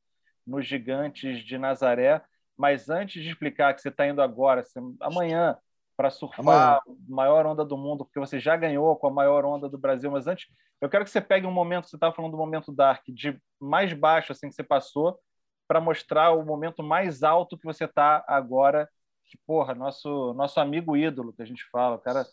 nos 0.47 0.67
Gigantes 0.67 1.45
de 1.45 1.59
Nazaré. 1.59 2.23
Mas 2.57 2.89
antes 2.89 3.23
de 3.23 3.29
explicar 3.29 3.75
que 3.75 3.81
você 3.81 3.89
está 3.89 4.07
indo 4.07 4.21
agora, 4.21 4.63
você, 4.63 4.81
amanhã, 5.01 5.57
para 5.97 6.11
surfar 6.11 6.41
amanhã. 6.41 6.77
a 6.77 6.83
maior 7.09 7.47
onda 7.47 7.65
do 7.65 7.77
mundo, 7.77 8.05
porque 8.05 8.19
você 8.19 8.41
já 8.41 8.57
ganhou 8.57 8.97
com 8.97 9.07
a 9.07 9.11
maior 9.11 9.45
onda 9.45 9.69
do 9.69 9.79
Brasil, 9.79 10.11
mas 10.11 10.27
antes, 10.27 10.49
eu 10.81 10.89
quero 10.89 11.05
que 11.05 11.11
você 11.11 11.21
pegue 11.21 11.47
um 11.47 11.53
momento, 11.53 11.89
você 11.89 11.97
estava 11.97 12.15
falando 12.15 12.33
do 12.33 12.39
momento 12.39 12.73
dark, 12.73 13.05
de 13.09 13.41
mais 13.61 13.93
baixo 13.93 14.33
assim 14.33 14.49
que 14.49 14.55
você 14.55 14.63
passou, 14.63 15.19
para 15.67 15.81
mostrar 15.81 16.33
o 16.33 16.45
momento 16.45 16.83
mais 16.83 17.23
alto 17.23 17.59
que 17.59 17.65
você 17.65 17.85
está 17.85 18.25
agora, 18.27 18.89
que, 19.25 19.37
porra, 19.47 19.75
nosso, 19.75 20.33
nosso 20.35 20.59
amigo 20.59 20.97
ídolo, 20.97 21.33
que 21.33 21.43
a 21.43 21.47
gente 21.47 21.65
fala, 21.71 21.97
o 21.97 22.01
cara 22.01 22.25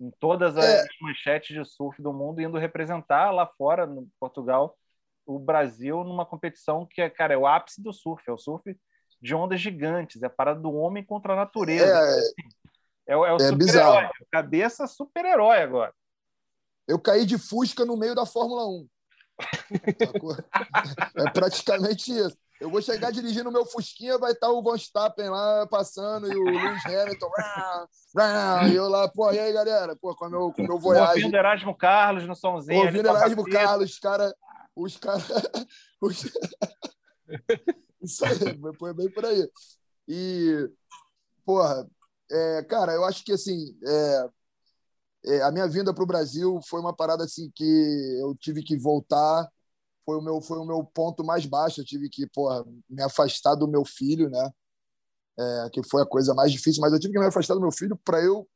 em 0.00 0.10
todas 0.18 0.56
as 0.56 0.64
é. 0.64 0.86
manchetes 1.00 1.56
de 1.56 1.64
surf 1.64 2.00
do 2.02 2.12
mundo, 2.12 2.40
indo 2.40 2.58
representar 2.58 3.30
lá 3.30 3.46
fora, 3.46 3.86
no 3.86 4.08
Portugal, 4.18 4.76
o 5.26 5.38
Brasil 5.38 6.04
numa 6.04 6.26
competição 6.26 6.86
que 6.86 7.00
é, 7.00 7.08
cara, 7.08 7.34
é 7.34 7.36
o 7.36 7.46
ápice 7.46 7.82
do 7.82 7.92
surf, 7.92 8.22
é 8.28 8.32
o 8.32 8.38
surf 8.38 8.76
de 9.20 9.34
ondas 9.34 9.60
gigantes, 9.60 10.22
é 10.22 10.26
a 10.26 10.30
parada 10.30 10.60
do 10.60 10.72
homem 10.72 11.04
contra 11.04 11.32
a 11.32 11.36
natureza. 11.36 11.86
É, 13.06 13.12
é, 13.12 13.14
é 13.14 13.16
o 13.16 13.36
é 13.36 13.38
super-herói, 13.38 14.08
cabeça 14.30 14.86
super-herói 14.86 15.58
agora. 15.58 15.94
Eu 16.86 17.00
caí 17.00 17.24
de 17.24 17.38
Fusca 17.38 17.84
no 17.84 17.96
meio 17.96 18.14
da 18.14 18.26
Fórmula 18.26 18.66
1. 18.68 18.88
é 21.16 21.30
praticamente 21.30 22.12
isso. 22.12 22.36
Eu 22.64 22.70
vou 22.70 22.80
chegar 22.80 23.12
dirigindo 23.12 23.50
o 23.50 23.52
meu 23.52 23.66
Fusquinha, 23.66 24.16
vai 24.16 24.32
estar 24.32 24.48
o 24.48 24.62
Van 24.62 24.74
Stappen 24.74 25.28
lá 25.28 25.66
passando 25.66 26.32
e 26.32 26.34
o 26.34 26.44
Lewis 26.44 26.82
Hamilton. 26.86 27.30
e 28.70 28.74
eu 28.74 28.88
lá, 28.88 29.06
pô, 29.06 29.30
e 29.30 29.38
aí, 29.38 29.52
galera? 29.52 29.94
Pô, 29.94 30.16
com 30.16 30.24
o 30.24 30.30
meu, 30.30 30.50
com 30.50 30.62
meu 30.62 30.78
Voyage. 30.78 31.24
Ouvindo 31.24 31.36
Erasmo 31.36 31.76
Carlos 31.76 32.26
no 32.26 32.34
somzinho. 32.34 32.86
Ouvindo 32.86 33.06
Erasmo 33.06 33.44
Carlos, 33.44 33.90
os 33.90 33.98
caras. 33.98 34.32
Os 34.74 34.96
caras. 34.96 35.24
Os... 36.00 36.24
Isso 38.00 38.24
aí, 38.24 38.58
foi 38.78 38.94
bem 38.94 39.10
por 39.10 39.26
aí. 39.26 39.46
E, 40.08 40.66
porra, 41.44 41.86
é, 42.30 42.62
cara, 42.62 42.94
eu 42.94 43.04
acho 43.04 43.22
que 43.22 43.32
assim. 43.32 43.78
É, 43.86 44.28
é, 45.26 45.42
a 45.42 45.52
minha 45.52 45.68
vinda 45.68 45.92
para 45.92 46.02
o 46.02 46.06
Brasil 46.06 46.58
foi 46.66 46.80
uma 46.80 46.96
parada 46.96 47.24
assim 47.24 47.52
que 47.54 48.18
eu 48.22 48.34
tive 48.40 48.62
que 48.62 48.74
voltar 48.74 49.50
foi 50.04 50.18
o 50.18 50.22
meu 50.22 50.40
foi 50.40 50.58
o 50.58 50.64
meu 50.64 50.84
ponto 50.84 51.24
mais 51.24 51.46
baixo. 51.46 51.80
Eu 51.80 51.84
tive 51.84 52.08
que 52.08 52.26
porra, 52.28 52.64
me 52.88 53.02
afastar 53.02 53.54
do 53.54 53.68
meu 53.68 53.84
filho 53.84 54.28
né? 54.30 54.50
É, 55.38 55.70
que 55.70 55.82
foi 55.82 56.02
a 56.02 56.06
coisa 56.06 56.32
mais 56.34 56.52
difícil 56.52 56.80
mas 56.80 56.92
eu 56.92 57.00
tive 57.00 57.12
que 57.12 57.18
me 57.18 57.26
afastar 57.26 57.54
do 57.54 57.60
meu 57.60 57.72
filho 57.72 57.96
para 58.04 58.22
eu 58.22 58.48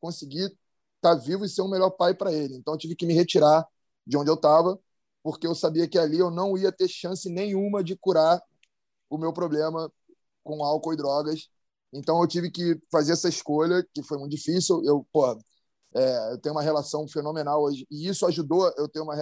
conseguir 0.00 0.44
estar 0.44 0.58
tá 1.02 1.14
vivo 1.14 1.44
e 1.44 1.48
ser 1.48 1.62
um 1.62 1.68
melhor 1.70 1.90
pai 1.90 2.14
para 2.14 2.32
ele. 2.32 2.56
Então 2.56 2.74
eu 2.74 2.78
tive 2.78 2.96
que 2.96 3.06
me 3.06 3.14
retirar 3.14 3.66
de 4.06 4.16
onde 4.16 4.30
eu 4.30 4.34
estava 4.34 4.78
porque 5.22 5.46
eu 5.46 5.54
sabia 5.54 5.88
que 5.88 5.98
ali 5.98 6.18
eu 6.18 6.30
não 6.30 6.56
ia 6.56 6.72
ter 6.72 6.88
chance 6.88 7.28
nenhuma 7.30 7.82
de 7.84 7.96
curar 7.96 8.40
o 9.10 9.18
meu 9.18 9.32
problema 9.32 9.92
com 10.44 10.64
álcool 10.64 10.94
e 10.94 10.96
drogas. 10.96 11.48
Então 11.92 12.20
eu 12.20 12.28
tive 12.28 12.50
que 12.50 12.80
fazer 12.90 13.12
essa 13.12 13.28
escolha 13.28 13.86
que 13.94 14.02
foi 14.02 14.18
muito 14.18 14.32
difícil. 14.32 14.82
Eu 14.84 15.06
porra, 15.12 15.38
é, 15.94 16.32
eu 16.32 16.38
tenho 16.38 16.54
uma 16.54 16.62
relação 16.62 17.06
fenomenal 17.08 17.62
hoje 17.62 17.86
e 17.90 18.08
isso 18.08 18.26
ajudou 18.26 18.72
eu 18.76 18.88
ter 18.88 19.00
uma 19.00 19.16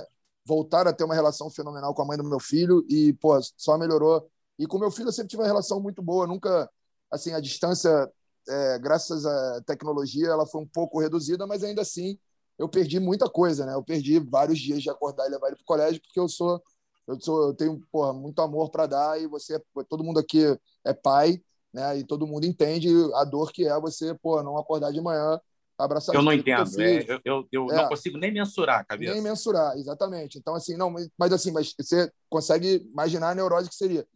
voltar 0.47 0.87
a 0.87 0.93
ter 0.93 1.05
uma 1.05 1.15
relação 1.15 1.51
fenomenal 1.51 1.93
com 1.93 2.03
a 2.03 2.05
mãe 2.05 2.17
do 2.17 2.25
meu 2.25 2.39
filho 2.39 2.87
e 2.89 3.13
pô 3.15 3.39
só 3.57 3.77
melhorou. 3.77 4.31
E 4.59 4.67
com 4.67 4.79
meu 4.79 4.91
filho 4.91 5.09
eu 5.09 5.13
sempre 5.13 5.29
tive 5.29 5.43
uma 5.43 5.49
relação 5.49 5.81
muito 5.81 6.01
boa 6.01 6.27
nunca 6.27 6.71
assim 7.11 7.33
a 7.33 7.41
distância 7.41 8.11
é, 8.49 8.79
graças 8.79 9.27
à 9.27 9.63
tecnologia 9.67 10.29
ela 10.29 10.47
foi 10.47 10.63
um 10.63 10.67
pouco 10.67 11.01
reduzida 11.01 11.47
mas 11.47 11.65
ainda 11.65 11.83
assim 11.83 12.17
eu 12.59 12.69
perdi 12.69 13.01
muita 13.01 13.29
coisa 13.29 13.67
né? 13.67 13.75
Eu 13.75 13.83
perdi 13.83 14.19
vários 14.21 14.59
dias 14.59 14.83
de 14.83 14.89
acordar 14.89 15.27
e 15.27 15.31
levar 15.31 15.49
ele 15.49 15.57
para 15.57 15.63
o 15.63 15.67
colégio 15.67 16.01
porque 16.01 16.21
eu 16.21 16.29
sou 16.29 16.63
eu 17.09 17.21
sou 17.21 17.49
eu 17.49 17.55
tenho 17.55 17.81
porra, 17.91 18.13
muito 18.13 18.41
amor 18.41 18.71
para 18.71 18.87
dar 18.87 19.21
e 19.21 19.27
você 19.27 19.61
todo 19.89 20.05
mundo 20.05 20.21
aqui 20.21 20.57
é 20.85 20.93
pai 20.95 21.41
né? 21.73 21.99
E 21.99 22.05
todo 22.05 22.27
mundo 22.27 22.47
entende 22.47 22.89
a 23.15 23.25
dor 23.25 23.53
que 23.53 23.67
é 23.67 23.79
você 23.81 24.15
pô 24.15 24.43
não 24.43 24.57
acordar 24.57 24.93
de 24.93 25.01
manhã 25.01 25.41
abraçar 25.79 26.15
Eu 26.15 26.23
não 26.23 26.33
entendo. 26.33 26.81
É, 26.81 27.05
eu 27.09 27.21
eu, 27.25 27.49
eu 27.53 27.71
é. 27.71 27.77
não 27.77 27.89
consigo 27.89 28.19
nem 28.19 28.33
mensurar 28.33 28.81
a 28.81 28.85
cabeça. 28.85 29.13
Nem 29.13 29.23
mensurar, 29.23 29.77
exatamente. 29.77 30.39
Então, 30.39 30.55
assim, 30.55 30.77
não, 30.77 30.95
mas 31.19 31.33
assim, 31.33 31.53
mas 31.53 31.75
você 31.79 32.11
consegue 32.29 32.87
imaginar 32.91 33.31
a 33.31 33.35
neurose 33.35 33.69
que 33.69 33.75
seria. 33.75 34.07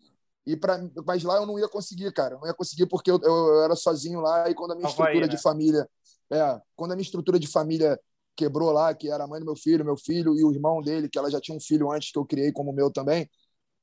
E 0.46 0.56
para 0.56 0.80
mas 1.06 1.22
lá 1.22 1.36
eu 1.36 1.46
não 1.46 1.58
ia 1.58 1.68
conseguir, 1.68 2.12
cara. 2.12 2.34
Eu 2.34 2.40
não 2.40 2.46
ia 2.46 2.54
conseguir 2.54 2.86
porque 2.86 3.10
eu, 3.10 3.20
eu 3.22 3.62
era 3.62 3.76
sozinho 3.76 4.20
lá 4.20 4.48
e 4.48 4.54
quando 4.54 4.72
a 4.72 4.74
minha 4.74 4.88
estrutura 4.88 5.26
né? 5.26 5.28
de 5.28 5.40
família, 5.40 5.88
é, 6.32 6.60
quando 6.74 6.92
a 6.92 6.96
minha 6.96 7.04
estrutura 7.04 7.38
de 7.38 7.46
família 7.46 7.98
quebrou 8.34 8.70
lá, 8.72 8.94
que 8.94 9.10
era 9.10 9.24
a 9.24 9.26
mãe 9.26 9.38
do 9.38 9.46
meu 9.46 9.56
filho, 9.56 9.84
meu 9.84 9.96
filho 9.96 10.34
e 10.36 10.44
o 10.44 10.52
irmão 10.52 10.80
dele, 10.80 11.08
que 11.08 11.18
ela 11.18 11.30
já 11.30 11.40
tinha 11.40 11.56
um 11.56 11.60
filho 11.60 11.90
antes 11.92 12.10
que 12.10 12.18
eu 12.18 12.24
criei 12.24 12.52
como 12.52 12.72
meu 12.72 12.90
também, 12.90 13.28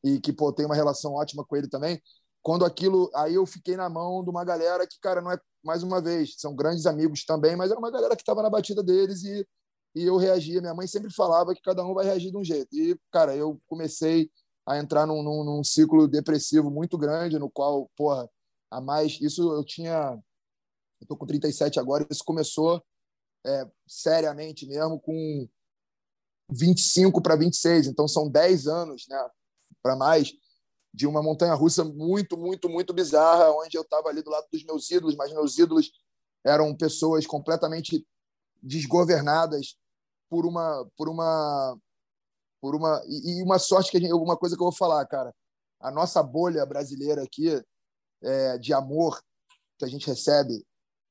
e 0.04 0.20
que 0.20 0.34
pô, 0.34 0.52
tem 0.52 0.66
uma 0.66 0.76
relação 0.76 1.14
ótima 1.14 1.46
com 1.46 1.56
ele 1.56 1.68
também. 1.68 2.02
Quando 2.42 2.66
aquilo, 2.66 3.12
aí 3.14 3.36
eu 3.36 3.46
fiquei 3.46 3.76
na 3.76 3.90
mão 3.90 4.24
de 4.24 4.30
uma 4.30 4.44
galera 4.44 4.88
que, 4.88 4.98
cara, 5.00 5.22
não 5.22 5.32
é 5.32 5.38
mais 5.68 5.84
uma 5.84 6.02
vez, 6.02 6.36
são 6.38 6.56
grandes 6.56 6.86
amigos 6.86 7.26
também, 7.26 7.56
mas 7.56 7.70
era 7.70 7.80
uma 7.80 7.92
galera 7.92 8.16
que 8.16 8.22
estava 8.22 8.42
na 8.42 8.50
batida 8.50 8.82
deles 8.82 9.24
e, 9.24 9.46
e 9.94 10.06
eu 10.06 10.16
reagia. 10.16 10.62
Minha 10.62 10.74
mãe 10.74 10.88
sempre 10.88 11.14
falava 11.14 11.54
que 11.54 11.62
cada 11.62 11.86
um 11.86 11.94
vai 11.94 12.06
reagir 12.06 12.32
de 12.32 12.38
um 12.38 12.44
jeito. 12.44 12.74
E, 12.74 12.98
cara, 13.12 13.36
eu 13.36 13.62
comecei 13.68 14.32
a 14.66 14.78
entrar 14.78 15.06
num, 15.06 15.22
num, 15.22 15.44
num 15.44 15.64
ciclo 15.64 16.08
depressivo 16.08 16.72
muito 16.72 16.98
grande, 16.98 17.38
no 17.38 17.52
qual, 17.52 17.92
porra, 17.96 18.30
a 18.72 18.80
mais. 18.80 19.20
Isso 19.22 19.42
eu 19.54 19.64
tinha. 19.64 20.18
Eu 21.02 21.08
tô 21.08 21.16
com 21.16 21.26
37 21.26 21.80
agora, 21.80 22.08
isso 22.10 22.24
começou 22.26 22.82
é, 23.46 23.68
seriamente 23.86 24.66
mesmo 24.66 25.00
com 25.00 25.48
25 26.50 27.22
para 27.22 27.36
26, 27.36 27.88
então 27.88 28.08
são 28.08 28.30
10 28.30 28.68
anos, 28.68 29.06
né, 29.08 29.30
para 29.84 29.96
mais 29.96 30.34
de 30.98 31.06
uma 31.06 31.22
montanha 31.22 31.54
russa 31.54 31.84
muito, 31.84 32.36
muito, 32.36 32.68
muito 32.68 32.92
bizarra, 32.92 33.52
onde 33.52 33.78
eu 33.78 33.84
estava 33.84 34.10
ali 34.10 34.24
do 34.24 34.32
lado 34.32 34.48
dos 34.52 34.64
meus 34.64 34.90
ídolos, 34.90 35.16
mas 35.16 35.32
meus 35.32 35.56
ídolos 35.56 35.92
eram 36.44 36.76
pessoas 36.76 37.28
completamente 37.28 38.04
desgovernadas 38.64 39.78
por 40.28 40.44
uma 40.44 40.90
por 40.98 41.08
uma 41.08 41.78
por 42.60 42.76
uma 42.76 43.00
e, 43.08 43.44
uma 43.44 43.60
sorte 43.60 43.92
que 43.92 44.00
gente, 44.00 44.12
uma 44.12 44.36
coisa 44.36 44.56
que 44.56 44.62
eu 44.62 44.66
vou 44.66 44.76
falar, 44.76 45.06
cara, 45.06 45.32
a 45.80 45.92
nossa 45.92 46.24
bolha 46.24 46.66
brasileira 46.66 47.22
aqui 47.22 47.48
é, 48.24 48.58
de 48.58 48.74
amor 48.74 49.22
que 49.78 49.86
a 49.86 49.88
gente 49.88 50.08
recebe 50.08 50.66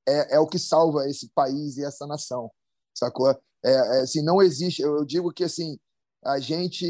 é, 0.04 0.34
é 0.34 0.40
o 0.40 0.48
que 0.48 0.58
salva 0.58 1.08
esse 1.08 1.30
país 1.32 1.76
e 1.76 1.84
essa 1.84 2.08
nação, 2.08 2.50
sacou? 2.92 3.30
É, 3.30 3.38
é, 3.64 4.00
assim, 4.00 4.20
não 4.20 4.42
existe. 4.42 4.82
Eu, 4.82 4.96
eu 4.96 5.04
digo 5.04 5.32
que 5.32 5.44
assim 5.44 5.78
a 6.24 6.40
gente 6.40 6.88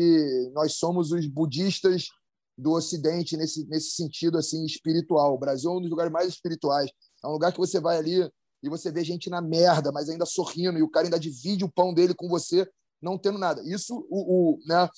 nós 0.55 0.79
somos 0.79 1.13
os 1.13 1.27
budistas 1.27 2.07
do 2.57 2.73
Ocidente 2.73 3.37
nesse, 3.37 3.67
nesse 3.67 3.91
sentido 3.91 4.39
assim 4.39 4.65
espiritual. 4.65 5.35
O 5.35 5.39
Brasil 5.39 5.71
é 5.71 5.75
um 5.75 5.81
dos 5.81 5.91
lugares 5.91 6.13
mais 6.13 6.29
espirituais. 6.29 6.91
É 7.25 7.29
um 7.29 7.33
lugar 7.33 7.53
que 7.53 7.59
você 7.59 7.79
vai 7.81 7.99
ali 7.99 8.29
e 8.63 8.69
você 8.69 8.91
vê 8.91 9.05
gente 9.05 9.29
na 9.29 9.41
merda, 9.41 9.93
mas 9.93 10.09
ainda 10.09 10.25
sorrindo, 10.27 10.79
e 10.79 10.83
o 10.83 10.91
cara 10.91 11.07
ainda 11.07 11.21
divide 11.21 11.65
o 11.65 11.71
pão 11.71 11.93
dele 11.93 12.15
com 12.15 12.29
você, 12.29 12.69
não 13.01 13.19
tendo 13.19 13.39
nada. 13.39 13.63
Isso, 13.65 14.07
o, 14.11 14.55
o 14.55 14.59
né, 14.67 14.89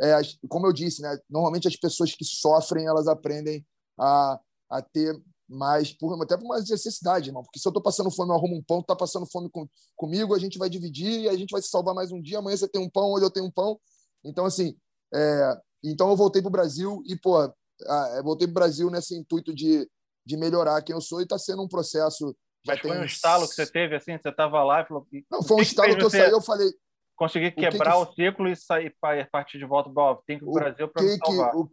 é, 0.00 0.20
como 0.48 0.66
eu 0.66 0.72
disse, 0.72 1.02
né, 1.02 1.18
normalmente 1.28 1.68
as 1.68 1.76
pessoas 1.76 2.14
que 2.14 2.24
sofrem, 2.24 2.86
elas 2.86 3.08
aprendem 3.08 3.66
a, 3.98 4.40
a 4.70 4.82
ter 4.82 5.20
mais, 5.48 5.92
por, 5.92 6.22
até 6.22 6.36
por 6.36 6.44
uma 6.44 6.58
necessidade, 6.58 7.30
irmão. 7.30 7.42
Porque 7.42 7.58
se 7.58 7.66
eu 7.66 7.70
estou 7.70 7.82
passando 7.82 8.10
fome, 8.10 8.30
eu 8.30 8.36
arrumo 8.36 8.56
um 8.56 8.62
pão, 8.62 8.82
tá 8.82 8.94
passando 8.94 9.26
fome 9.26 9.48
com, 9.50 9.66
comigo, 9.96 10.34
a 10.34 10.38
gente 10.38 10.58
vai 10.58 10.68
dividir 10.68 11.28
a 11.28 11.36
gente 11.36 11.50
vai 11.50 11.62
se 11.62 11.68
salvar 11.68 11.94
mais 11.94 12.12
um 12.12 12.20
dia. 12.20 12.38
Amanhã 12.38 12.56
você 12.56 12.68
tem 12.68 12.80
um 12.80 12.90
pão, 12.90 13.12
hoje 13.12 13.24
eu 13.24 13.30
tenho 13.30 13.46
um 13.46 13.50
pão. 13.50 13.80
Então, 14.24 14.44
assim, 14.44 14.76
é, 15.14 15.60
então 15.82 16.08
eu 16.10 16.16
voltei 16.16 16.42
para 16.42 16.48
o 16.48 16.52
Brasil 16.52 17.02
e, 17.06 17.16
pô, 17.16 17.42
eu 17.42 18.24
voltei 18.24 18.46
para 18.46 18.52
o 18.52 18.54
Brasil 18.54 18.90
nesse 18.90 19.16
intuito 19.16 19.54
de, 19.54 19.88
de 20.24 20.36
melhorar 20.36 20.82
quem 20.82 20.94
eu 20.94 21.00
sou 21.00 21.20
e 21.20 21.24
está 21.24 21.38
sendo 21.38 21.62
um 21.62 21.68
processo. 21.68 22.36
Mas 22.66 22.80
foi 22.80 22.98
um 22.98 23.04
estalo 23.04 23.48
que 23.48 23.54
você 23.54 23.66
teve, 23.66 23.94
assim, 23.94 24.18
você 24.18 24.28
estava 24.28 24.62
lá 24.64 24.82
e 24.82 24.86
falou. 24.86 25.06
Não, 25.30 25.42
foi 25.42 25.58
um 25.58 25.62
estalo 25.62 25.96
que, 25.96 26.02
eu 26.02 26.10
saí, 26.10 26.30
eu 26.30 26.42
falei. 26.42 26.68
Conseguir 27.16 27.52
quebrar 27.52 27.96
o, 27.96 28.06
que 28.06 28.14
que... 28.14 28.22
o 28.22 28.30
ciclo 28.30 28.48
e 28.48 28.56
sair 28.56 28.94
para 29.00 29.26
partir 29.26 29.58
de 29.58 29.64
volta 29.64 29.90
para 29.90 30.16
tem 30.26 30.38
que 30.38 30.44
ir 30.44 30.46
para 30.46 30.50
o 30.50 30.54
Brasil 30.54 30.88
para 30.88 31.02
me 31.02 31.16
salvar. 31.16 31.50
Que, 31.50 31.56
o, 31.56 31.70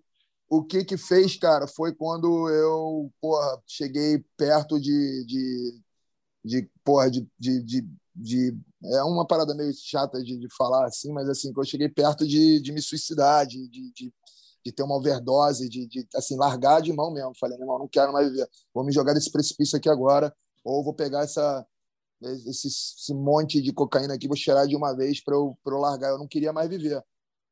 o 0.50 0.64
que 0.64 0.86
que 0.86 0.98
fez, 0.98 1.38
cara, 1.38 1.68
foi 1.68 1.94
quando 1.94 2.50
eu, 2.50 3.12
porra, 3.20 3.62
cheguei 3.68 4.24
perto 4.38 4.80
de, 4.80 5.26
de, 5.26 5.82
de 6.44 6.70
porra, 6.84 7.10
de, 7.10 7.28
de, 7.38 7.64
de, 7.64 7.88
de 8.16 8.58
é 8.84 9.04
uma 9.04 9.28
parada 9.28 9.54
meio 9.54 9.74
chata 9.74 10.24
de, 10.24 10.38
de 10.38 10.48
falar 10.56 10.86
assim, 10.86 11.12
mas 11.12 11.28
assim, 11.28 11.52
que 11.52 11.60
eu 11.60 11.66
cheguei 11.66 11.90
perto 11.90 12.26
de, 12.28 12.62
de 12.62 12.72
me 12.72 12.82
suicidar, 12.82 13.46
de, 13.46 13.68
de, 13.70 13.92
de, 14.64 14.72
ter 14.72 14.84
uma 14.84 14.96
overdose, 14.96 15.68
de, 15.70 15.86
de 15.88 16.08
assim, 16.16 16.38
largar 16.38 16.82
de 16.82 16.94
mão 16.94 17.12
mesmo. 17.12 17.34
Falei, 17.40 17.58
irmão, 17.60 17.80
não 17.80 17.88
quero 17.88 18.14
mais 18.14 18.30
viver. 18.30 18.48
Vou 18.74 18.86
me 18.86 18.92
jogar 18.92 19.14
desse 19.14 19.32
precipício 19.32 19.78
aqui 19.78 19.90
agora, 19.90 20.34
ou 20.64 20.84
vou 20.84 20.94
pegar 20.94 21.24
essa, 21.24 21.66
esse, 22.22 22.68
esse 22.68 23.14
monte 23.14 23.62
de 23.62 23.74
cocaína 23.74 24.14
aqui, 24.16 24.28
vou 24.28 24.38
cheirar 24.38 24.68
de 24.68 24.76
uma 24.76 24.96
vez 24.96 25.24
para 25.24 25.36
eu, 25.36 25.58
eu 25.66 25.78
largar. 25.78 26.10
Eu 26.12 26.18
não 26.18 26.28
queria 26.28 26.54
mais 26.54 26.70
viver. 26.70 27.04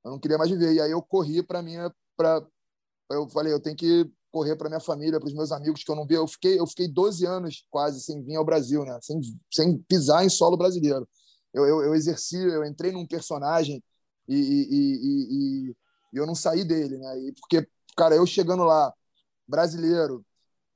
Eu 0.03 0.11
não 0.11 0.20
queria 0.20 0.38
mais 0.38 0.49
viver. 0.49 0.74
E 0.74 0.82
aí 0.82 0.91
eu 0.91 1.01
corri 1.01 1.43
para 1.43 1.61
minha. 1.61 1.93
Pra, 2.16 2.45
eu 3.11 3.30
falei, 3.30 3.53
eu 3.53 3.59
tenho 3.59 3.76
que 3.76 4.09
correr 4.34 4.58
para 4.58 4.68
minha 4.68 4.82
família, 4.82 5.20
para 5.20 5.28
os 5.28 5.34
meus 5.34 5.54
amigos 5.54 5.84
que 5.84 5.92
eu 5.92 5.96
não 5.96 6.06
via. 6.06 6.18
Eu 6.18 6.28
fiquei, 6.28 6.60
eu 6.60 6.68
fiquei 6.68 6.90
12 6.90 7.26
anos 7.26 7.66
quase 7.70 8.02
sem 8.02 8.22
vir 8.22 8.36
ao 8.36 8.44
Brasil, 8.44 8.84
né? 8.84 9.00
sem, 9.02 9.22
sem 9.50 9.78
pisar 9.88 10.26
em 10.26 10.30
solo 10.30 10.58
brasileiro 10.58 11.08
eu, 11.54 11.66
eu, 11.68 11.84
eu 11.84 11.96
exerci, 11.96 12.38
eu 12.38 12.66
entrei 12.66 12.92
num 12.92 13.06
personagem 13.06 13.82
e, 14.28 14.36
e, 14.36 14.68
e, 14.72 15.70
e, 15.70 15.76
eu 16.14 16.26
não 16.26 16.36
saí 16.36 16.64
dele, 16.64 16.98
né? 16.98 17.20
E 17.20 17.32
porque, 17.34 17.68
cara, 17.96 18.16
eu 18.16 18.26
chegando 18.26 18.64
lá, 18.64 18.94
brasileiro, 19.48 20.26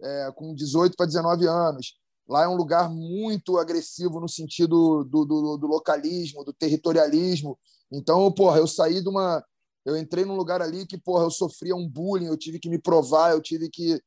é, 0.02 0.32
com 0.36 0.54
18 0.54 0.96
para 0.96 1.06
19 1.06 1.48
anos, 1.48 2.00
lá 2.28 2.44
é 2.44 2.48
um 2.48 2.56
lugar 2.56 2.90
muito 2.90 3.58
agressivo 3.58 4.20
no 4.20 4.30
sentido 4.30 5.04
do, 5.04 5.26
do, 5.26 5.58
do, 5.58 5.68
localismo, 5.68 6.44
do 6.44 6.54
territorialismo. 6.54 7.58
Então, 7.92 8.32
porra, 8.32 8.60
eu 8.60 8.68
saí 8.68 9.02
de 9.02 9.10
uma. 9.10 9.44
Eu 9.88 9.96
entrei 9.96 10.26
num 10.26 10.36
lugar 10.36 10.62
ali 10.62 10.86
que, 10.86 10.98
porra, 10.98 11.24
eu 11.24 11.32
sofria 11.32 11.74
um 11.74 11.88
bullying, 11.88 12.26
eu 12.26 12.36
tive 12.36 12.60
que 12.60 12.68
me 12.68 12.78
provar, 12.78 13.32
eu 13.32 13.42
tive 13.42 13.70
que 13.70 13.98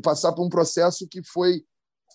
passar 0.00 0.32
por 0.32 0.46
um 0.46 0.48
processo 0.48 1.08
que 1.08 1.20
foi 1.24 1.64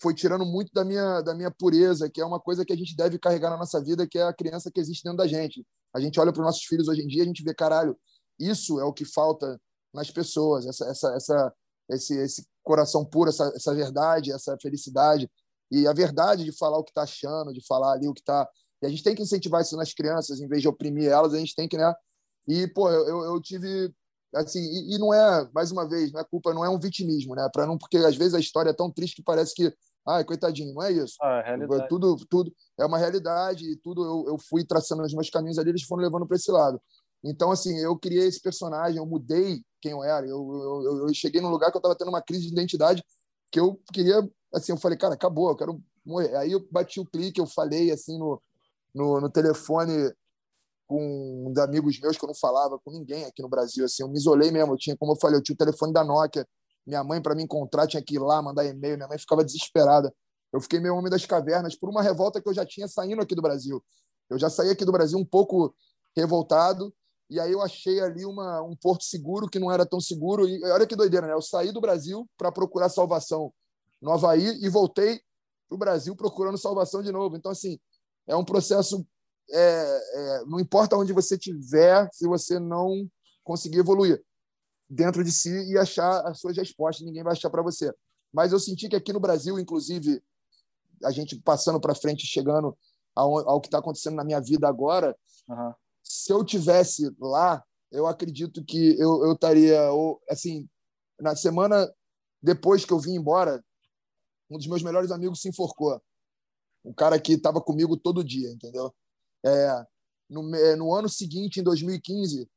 foi 0.01 0.13
tirando 0.13 0.45
muito 0.45 0.71
da 0.71 0.85
minha, 0.85 1.21
da 1.21 1.33
minha 1.33 1.51
pureza, 1.51 2.09
que 2.09 2.21
é 2.21 2.25
uma 2.25 2.39
coisa 2.39 2.63
que 2.63 2.71
a 2.71 2.75
gente 2.75 2.95
deve 2.95 3.17
carregar 3.17 3.49
na 3.49 3.57
nossa 3.57 3.83
vida, 3.83 4.07
que 4.07 4.19
é 4.19 4.23
a 4.23 4.33
criança 4.33 4.71
que 4.71 4.79
existe 4.79 5.03
dentro 5.03 5.17
da 5.17 5.27
gente. 5.27 5.65
A 5.93 5.99
gente 5.99 6.19
olha 6.19 6.31
para 6.31 6.41
os 6.41 6.45
nossos 6.45 6.63
filhos 6.63 6.88
hoje 6.88 7.01
em 7.01 7.07
dia, 7.07 7.23
a 7.23 7.25
gente 7.25 7.43
vê, 7.43 7.53
caralho, 7.53 7.97
isso 8.39 8.79
é 8.79 8.83
o 8.83 8.93
que 8.93 9.03
falta 9.03 9.59
nas 9.93 10.11
pessoas, 10.11 10.67
essa, 10.67 10.85
essa, 10.85 11.15
essa, 11.15 11.53
esse, 11.89 12.15
esse 12.19 12.47
coração 12.63 13.03
puro, 13.03 13.29
essa, 13.29 13.51
essa 13.55 13.73
verdade, 13.73 14.31
essa 14.31 14.55
felicidade. 14.61 15.29
E 15.71 15.88
a 15.88 15.93
verdade 15.93 16.43
de 16.43 16.55
falar 16.55 16.77
o 16.77 16.83
que 16.83 16.91
está 16.91 17.01
achando, 17.01 17.51
de 17.51 17.65
falar 17.65 17.93
ali 17.93 18.07
o 18.07 18.13
que 18.13 18.21
está. 18.21 18.47
E 18.81 18.85
a 18.85 18.89
gente 18.89 19.03
tem 19.03 19.15
que 19.15 19.23
incentivar 19.23 19.61
isso 19.61 19.75
nas 19.75 19.93
crianças, 19.93 20.39
em 20.39 20.47
vez 20.47 20.61
de 20.61 20.67
oprimir 20.67 21.09
elas, 21.09 21.33
a 21.33 21.39
gente 21.39 21.55
tem 21.55 21.67
que, 21.67 21.77
né? 21.77 21.91
E, 22.47 22.67
pô, 22.67 22.89
eu, 22.89 23.23
eu 23.25 23.41
tive. 23.41 23.93
Assim, 24.35 24.59
e, 24.59 24.95
e, 24.95 24.97
não 24.97 25.13
é, 25.13 25.49
mais 25.53 25.71
uma 25.71 25.87
vez, 25.87 26.11
não 26.11 26.19
é 26.19 26.23
culpa, 26.23 26.53
não 26.53 26.63
é 26.63 26.69
um 26.69 26.79
vitimismo, 26.79 27.33
né? 27.33 27.47
Para 27.51 27.65
não, 27.65 27.77
porque 27.77 27.97
às 27.97 28.15
vezes 28.15 28.33
a 28.33 28.39
história 28.39 28.69
é 28.69 28.73
tão 28.73 28.91
triste 28.91 29.15
que 29.15 29.23
parece 29.23 29.55
que, 29.55 29.73
ai, 30.07 30.23
coitadinho, 30.23 30.73
não 30.73 30.83
é 30.83 30.91
isso. 30.91 31.15
Ah, 31.21 31.43
é 31.45 31.87
tudo, 31.87 32.15
tudo 32.29 32.53
é 32.77 32.85
uma 32.85 32.97
realidade 32.97 33.65
e 33.65 33.77
tudo 33.77 34.03
eu, 34.05 34.33
eu 34.33 34.37
fui 34.37 34.65
traçando 34.65 35.01
os 35.03 35.13
meus 35.13 35.29
caminhos 35.29 35.57
ali, 35.57 35.69
eles 35.69 35.83
foram 35.83 36.03
levando 36.03 36.27
para 36.27 36.35
esse 36.35 36.51
lado. 36.51 36.79
Então, 37.23 37.51
assim, 37.51 37.77
eu 37.79 37.97
criei 37.97 38.27
esse 38.27 38.41
personagem, 38.41 38.97
eu 38.97 39.05
mudei 39.05 39.61
quem 39.81 39.91
eu 39.91 40.03
era. 40.03 40.25
Eu, 40.25 40.83
eu, 40.83 41.07
eu 41.07 41.13
cheguei 41.13 41.41
num 41.41 41.49
lugar 41.49 41.71
que 41.71 41.77
eu 41.77 41.79
estava 41.79 41.95
tendo 41.95 42.09
uma 42.09 42.21
crise 42.21 42.47
de 42.47 42.51
identidade 42.51 43.03
que 43.51 43.59
eu 43.59 43.79
queria, 43.93 44.27
assim, 44.53 44.71
eu 44.71 44.77
falei, 44.77 44.97
cara, 44.97 45.13
acabou, 45.13 45.49
eu 45.49 45.55
quero 45.55 45.81
morrer. 46.05 46.35
Aí 46.35 46.51
eu 46.51 46.65
bati 46.69 46.99
o 46.99 47.05
clique, 47.05 47.39
eu 47.39 47.47
falei, 47.47 47.91
assim, 47.91 48.17
no, 48.17 48.41
no, 48.93 49.21
no 49.21 49.29
telefone 49.29 50.11
com 50.88 51.53
amigos 51.61 51.99
meus 51.99 52.17
que 52.17 52.23
eu 52.23 52.27
não 52.27 52.35
falava 52.35 52.79
com 52.79 52.91
ninguém 52.91 53.25
aqui 53.25 53.41
no 53.41 53.49
Brasil, 53.49 53.85
assim, 53.85 54.03
eu 54.03 54.09
me 54.09 54.17
isolei 54.17 54.51
mesmo. 54.51 54.73
Eu 54.73 54.77
tinha, 54.77 54.95
como 54.97 55.11
eu 55.11 55.17
falei, 55.17 55.38
eu 55.38 55.43
tinha 55.43 55.53
o 55.53 55.57
telefone 55.57 55.93
da 55.93 56.03
Nokia. 56.03 56.47
Minha 56.85 57.03
mãe, 57.03 57.21
para 57.21 57.35
me 57.35 57.43
encontrar, 57.43 57.85
tinha 57.85 58.01
que 58.01 58.15
ir 58.15 58.19
lá, 58.19 58.41
mandar 58.41 58.65
e-mail. 58.65 58.95
Minha 58.95 59.07
mãe 59.07 59.19
ficava 59.19 59.43
desesperada. 59.43 60.13
Eu 60.53 60.61
fiquei 60.61 60.79
meio 60.79 60.95
homem 60.95 61.11
das 61.11 61.25
cavernas 61.25 61.75
por 61.75 61.89
uma 61.89 62.01
revolta 62.01 62.41
que 62.41 62.47
eu 62.47 62.53
já 62.53 62.65
tinha 62.65 62.88
saindo 62.88 63.21
aqui 63.21 63.35
do 63.35 63.41
Brasil. 63.41 63.83
Eu 64.29 64.39
já 64.39 64.49
saí 64.49 64.69
aqui 64.69 64.85
do 64.85 64.91
Brasil 64.91 65.19
um 65.19 65.25
pouco 65.25 65.75
revoltado 66.15 66.93
e 67.29 67.39
aí 67.39 67.51
eu 67.51 67.61
achei 67.61 67.99
ali 67.99 68.25
uma, 68.25 68.61
um 68.61 68.75
porto 68.75 69.03
seguro 69.03 69.49
que 69.49 69.59
não 69.59 69.71
era 69.71 69.85
tão 69.85 69.99
seguro. 69.99 70.47
E 70.47 70.63
olha 70.65 70.88
que 70.88 70.95
doideira, 70.95 71.27
né? 71.27 71.33
Eu 71.33 71.41
saí 71.41 71.71
do 71.71 71.81
Brasil 71.81 72.27
para 72.38 72.51
procurar 72.51 72.89
salvação 72.89 73.53
no 74.01 74.11
Havaí 74.11 74.57
e 74.63 74.69
voltei 74.69 75.19
para 75.67 75.75
o 75.75 75.77
Brasil 75.77 76.15
procurando 76.15 76.57
salvação 76.57 77.01
de 77.01 77.11
novo. 77.11 77.35
Então, 77.35 77.51
assim, 77.51 77.77
é 78.25 78.35
um 78.35 78.45
processo. 78.45 79.05
É, 79.49 79.99
é, 80.13 80.45
não 80.45 80.59
importa 80.59 80.97
onde 80.97 81.13
você 81.13 81.35
estiver, 81.35 82.09
se 82.11 82.27
você 82.27 82.59
não 82.59 83.09
conseguir 83.43 83.79
evoluir 83.79 84.21
dentro 84.89 85.23
de 85.23 85.31
si 85.31 85.51
e 85.71 85.77
achar 85.77 86.21
as 86.27 86.39
suas 86.39 86.57
respostas, 86.57 87.05
ninguém 87.05 87.23
vai 87.23 87.33
achar 87.33 87.49
para 87.49 87.61
você. 87.61 87.93
Mas 88.33 88.51
eu 88.51 88.59
senti 88.59 88.89
que 88.89 88.95
aqui 88.95 89.13
no 89.13 89.19
Brasil, 89.19 89.57
inclusive, 89.57 90.21
a 91.03 91.11
gente 91.11 91.39
passando 91.41 91.79
para 91.79 91.95
frente, 91.95 92.25
chegando 92.25 92.77
ao, 93.15 93.49
ao 93.49 93.61
que 93.61 93.67
está 93.67 93.79
acontecendo 93.79 94.15
na 94.15 94.23
minha 94.23 94.41
vida 94.41 94.67
agora, 94.67 95.15
uhum 95.47 95.73
se 96.07 96.31
eu 96.31 96.43
tivesse 96.43 97.13
lá, 97.19 97.63
eu 97.91 98.07
acredito 98.07 98.63
que 98.63 98.99
eu, 98.99 99.25
eu 99.25 99.33
estaria, 99.33 99.91
ou, 99.91 100.21
assim, 100.29 100.67
na 101.19 101.35
semana 101.35 101.91
depois 102.41 102.85
que 102.85 102.93
eu 102.93 102.99
vim 102.99 103.15
embora, 103.15 103.63
um 104.49 104.57
dos 104.57 104.67
meus 104.67 104.81
melhores 104.81 105.11
amigos 105.11 105.41
se 105.41 105.49
enforcou. 105.49 106.01
Um 106.83 106.93
cara 106.93 107.19
que 107.19 107.33
estava 107.33 107.59
comigo 107.59 107.97
todo 107.97 108.23
dia, 108.23 108.49
entendeu? 108.49 108.93
É, 109.45 109.85
no, 110.29 110.55
é, 110.55 110.75
no, 110.75 110.93
ano 110.93 111.07
seguinte, 111.07 111.59
em 111.59 111.63
2015, 111.63 112.49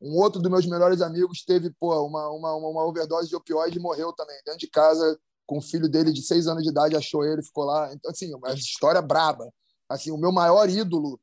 um 0.00 0.16
outro 0.16 0.40
dos 0.40 0.50
meus 0.50 0.66
melhores 0.66 1.00
amigos 1.00 1.44
teve 1.44 1.70
pô, 1.78 1.94
uma, 2.06 2.28
uma, 2.30 2.54
uma 2.54 2.84
overdose 2.84 3.28
de 3.28 3.36
opioide 3.36 3.78
e 3.78 3.82
morreu 3.82 4.12
também, 4.12 4.36
dentro 4.44 4.60
de 4.60 4.68
casa, 4.68 5.18
com 5.46 5.58
o 5.58 5.62
filho 5.62 5.88
dele 5.88 6.12
de 6.12 6.22
seis 6.22 6.46
anos 6.46 6.62
de 6.62 6.70
idade, 6.70 6.96
achou 6.96 7.24
ele, 7.24 7.42
ficou 7.42 7.64
lá. 7.64 7.92
Então, 7.92 8.10
assim, 8.10 8.34
uma 8.34 8.52
história 8.52 9.00
braba. 9.00 9.50
Assim, 9.88 10.10
o 10.10 10.18
meu 10.18 10.32
maior 10.32 10.68
ídolo 10.68 11.20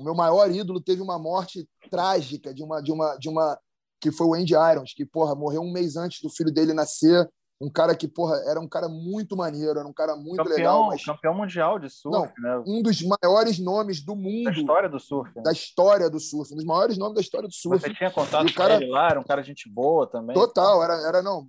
o 0.00 0.02
meu 0.02 0.14
maior 0.14 0.50
ídolo 0.50 0.80
teve 0.80 1.02
uma 1.02 1.18
morte 1.18 1.68
trágica 1.90 2.54
de 2.54 2.62
uma 2.62 2.80
de 2.80 2.90
uma 2.90 3.16
de 3.16 3.28
uma 3.28 3.60
que 4.00 4.10
foi 4.10 4.26
o 4.26 4.34
Andy 4.34 4.54
Irons, 4.54 4.94
que 4.94 5.04
porra 5.04 5.34
morreu 5.34 5.60
um 5.60 5.70
mês 5.70 5.94
antes 5.94 6.22
do 6.22 6.30
filho 6.30 6.50
dele 6.50 6.72
nascer. 6.72 7.30
Um 7.60 7.68
cara 7.68 7.94
que, 7.94 8.08
porra, 8.08 8.36
era 8.46 8.58
um 8.58 8.66
cara 8.66 8.88
muito 8.88 9.36
maneiro, 9.36 9.78
era 9.78 9.86
um 9.86 9.92
cara 9.92 10.16
muito 10.16 10.38
campeão, 10.38 10.56
legal. 10.56 10.86
Mas... 10.86 11.04
Campeão 11.04 11.34
mundial 11.34 11.78
de 11.78 11.90
surf, 11.90 12.16
Não, 12.16 12.24
né? 12.42 12.64
Um 12.66 12.82
dos 12.82 13.02
maiores 13.02 13.58
nomes 13.58 14.02
do 14.02 14.16
mundo. 14.16 14.44
Da 14.44 14.52
história 14.52 14.88
do 14.88 14.98
surf. 14.98 15.36
Né? 15.36 15.42
Da 15.42 15.52
história 15.52 16.08
do 16.08 16.18
surf. 16.18 16.54
Um 16.54 16.56
dos 16.56 16.64
maiores 16.64 16.96
nomes 16.96 17.16
da 17.16 17.20
história 17.20 17.46
do 17.46 17.52
surf. 17.54 17.78
Você 17.82 17.92
tinha 17.92 18.10
contato 18.10 18.50
cara... 18.54 18.78
com 18.78 18.82
ele 18.82 18.90
lá, 18.90 19.08
era 19.10 19.20
um 19.20 19.24
cara 19.24 19.42
de 19.42 19.48
gente 19.48 19.68
boa 19.68 20.06
também. 20.06 20.34
Total, 20.34 20.82
era, 20.82 20.94
era 21.06 21.22
não. 21.22 21.48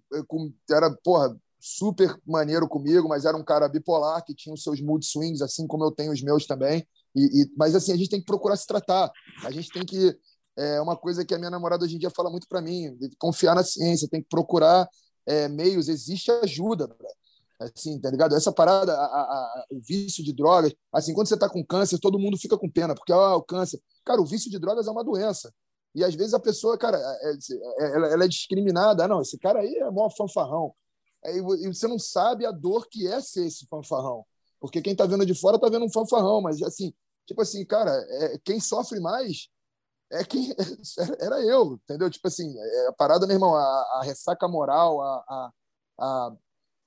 Era, 0.70 0.94
porra, 1.02 1.34
super 1.62 2.14
maneiro 2.28 2.68
comigo, 2.68 3.08
mas 3.08 3.24
era 3.24 3.38
um 3.38 3.44
cara 3.44 3.70
bipolar 3.70 4.22
que 4.26 4.36
tinha 4.36 4.54
os 4.54 4.64
seus 4.64 4.82
mood 4.82 5.06
swings, 5.06 5.42
assim 5.42 5.66
como 5.66 5.86
eu 5.86 5.92
tenho 5.92 6.12
os 6.12 6.22
meus 6.22 6.46
também. 6.46 6.86
E, 7.16 7.44
e, 7.44 7.52
mas 7.58 7.74
assim, 7.74 7.94
a 7.94 7.96
gente 7.96 8.10
tem 8.10 8.20
que 8.20 8.26
procurar 8.26 8.58
se 8.58 8.68
tratar. 8.68 9.10
A 9.46 9.52
gente 9.52 9.70
tem 9.70 9.86
que. 9.86 10.14
É 10.58 10.82
uma 10.82 10.98
coisa 10.98 11.24
que 11.24 11.34
a 11.34 11.38
minha 11.38 11.50
namorada 11.50 11.86
hoje 11.86 11.96
em 11.96 12.00
dia 12.00 12.10
fala 12.10 12.30
muito 12.30 12.48
para 12.50 12.62
mim: 12.62 12.98
confiar 13.18 13.56
na 13.56 13.64
ciência, 13.64 14.10
tem 14.10 14.22
que 14.22 14.28
procurar 14.28 14.86
é, 15.26 15.48
meios, 15.48 15.88
existe 15.88 16.32
ajuda. 16.32 16.90
Assim, 17.60 18.00
tá 18.00 18.10
ligado? 18.10 18.36
Essa 18.36 18.52
parada, 18.52 18.94
a, 18.94 19.06
a, 19.06 19.66
o 19.72 19.80
vício 19.80 20.24
de 20.24 20.34
drogas. 20.34 20.74
Assim, 20.92 21.14
quando 21.14 21.28
você 21.28 21.38
tá 21.38 21.48
com 21.48 21.64
câncer, 21.64 22.00
todo 22.00 22.18
mundo 22.18 22.38
fica 22.38 22.58
com 22.58 22.70
pena, 22.70 22.96
porque 22.96 23.14
ah, 23.14 23.36
o 23.36 23.44
câncer. 23.44 23.80
Cara, 24.04 24.20
o 24.20 24.26
vício 24.26 24.50
de 24.50 24.58
drogas 24.58 24.88
é 24.88 24.92
uma 24.92 25.04
doença. 25.04 25.54
E 25.94 26.04
às 26.04 26.16
vezes 26.16 26.34
a 26.34 26.40
pessoa, 26.40 26.78
cara, 26.78 26.98
é, 26.98 27.32
é, 27.32 27.96
ela, 27.96 28.08
ela, 28.08 28.26
é 28.26 28.28
discriminada. 28.28 29.06
Ah, 29.06 29.08
não, 29.08 29.22
esse 29.22 29.38
cara 29.38 29.60
aí 29.60 29.76
é 29.76 29.92
mó 29.92 30.10
fanfarrão. 30.10 30.74
E 31.24 31.68
você 31.68 31.88
não 31.88 32.00
sabe 32.00 32.46
a 32.46 32.52
dor 32.52 32.88
que 32.90 33.08
é 33.08 33.22
ser 33.22 33.46
esse 33.46 33.68
fanfarrão. 33.68 34.26
Porque 34.60 34.82
quem 34.82 34.94
está 34.94 35.06
vendo 35.06 35.26
de 35.26 35.36
fora 35.36 35.58
está 35.58 35.70
vendo 35.70 35.86
um 35.86 35.92
fanfarrão, 35.92 36.42
mas 36.42 36.62
assim, 36.62 36.94
tipo 37.28 37.42
assim, 37.42 37.66
cara, 37.66 37.92
é, 37.92 38.40
quem 38.44 38.60
sofre 38.60 39.00
mais 39.00 39.50
é 40.12 40.24
quem 40.24 40.54
era 41.20 41.42
eu, 41.42 41.80
entendeu? 41.84 42.10
Tipo 42.10 42.28
assim, 42.28 42.54
é, 42.58 42.88
a 42.88 42.94
parada, 42.94 43.26
meu 43.26 43.36
irmão, 43.36 43.56
a, 43.56 43.62
a 43.62 44.02
ressaca 44.04 44.48
moral, 44.48 45.02
a, 45.02 45.24
a, 45.28 45.52
a, 46.00 46.36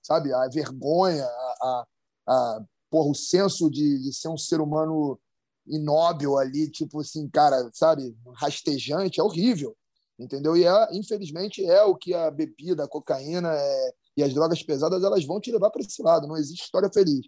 sabe, 0.02 0.32
a 0.32 0.48
vergonha, 0.48 1.24
a, 1.24 1.86
a, 2.28 2.64
porra, 2.90 3.10
o 3.10 3.14
senso 3.14 3.70
de, 3.70 4.02
de 4.02 4.12
ser 4.12 4.28
um 4.28 4.38
ser 4.38 4.60
humano 4.60 5.18
inóbil 5.66 6.38
ali, 6.38 6.70
tipo 6.70 7.00
assim, 7.00 7.28
cara, 7.28 7.70
sabe, 7.72 8.16
rastejante, 8.36 9.20
é 9.20 9.22
horrível, 9.22 9.74
entendeu? 10.18 10.56
E 10.56 10.64
é, 10.64 10.88
infelizmente 10.92 11.64
é 11.64 11.82
o 11.82 11.96
que 11.96 12.14
a 12.14 12.30
bebida, 12.30 12.84
a 12.84 12.88
cocaína 12.88 13.54
é, 13.54 13.94
e 14.16 14.22
as 14.22 14.34
drogas 14.34 14.62
pesadas 14.62 15.02
elas 15.02 15.24
vão 15.24 15.40
te 15.40 15.50
levar 15.50 15.70
para 15.70 15.82
esse 15.82 16.02
lado. 16.02 16.28
Não 16.28 16.36
existe 16.36 16.64
história 16.64 16.90
feliz. 16.92 17.26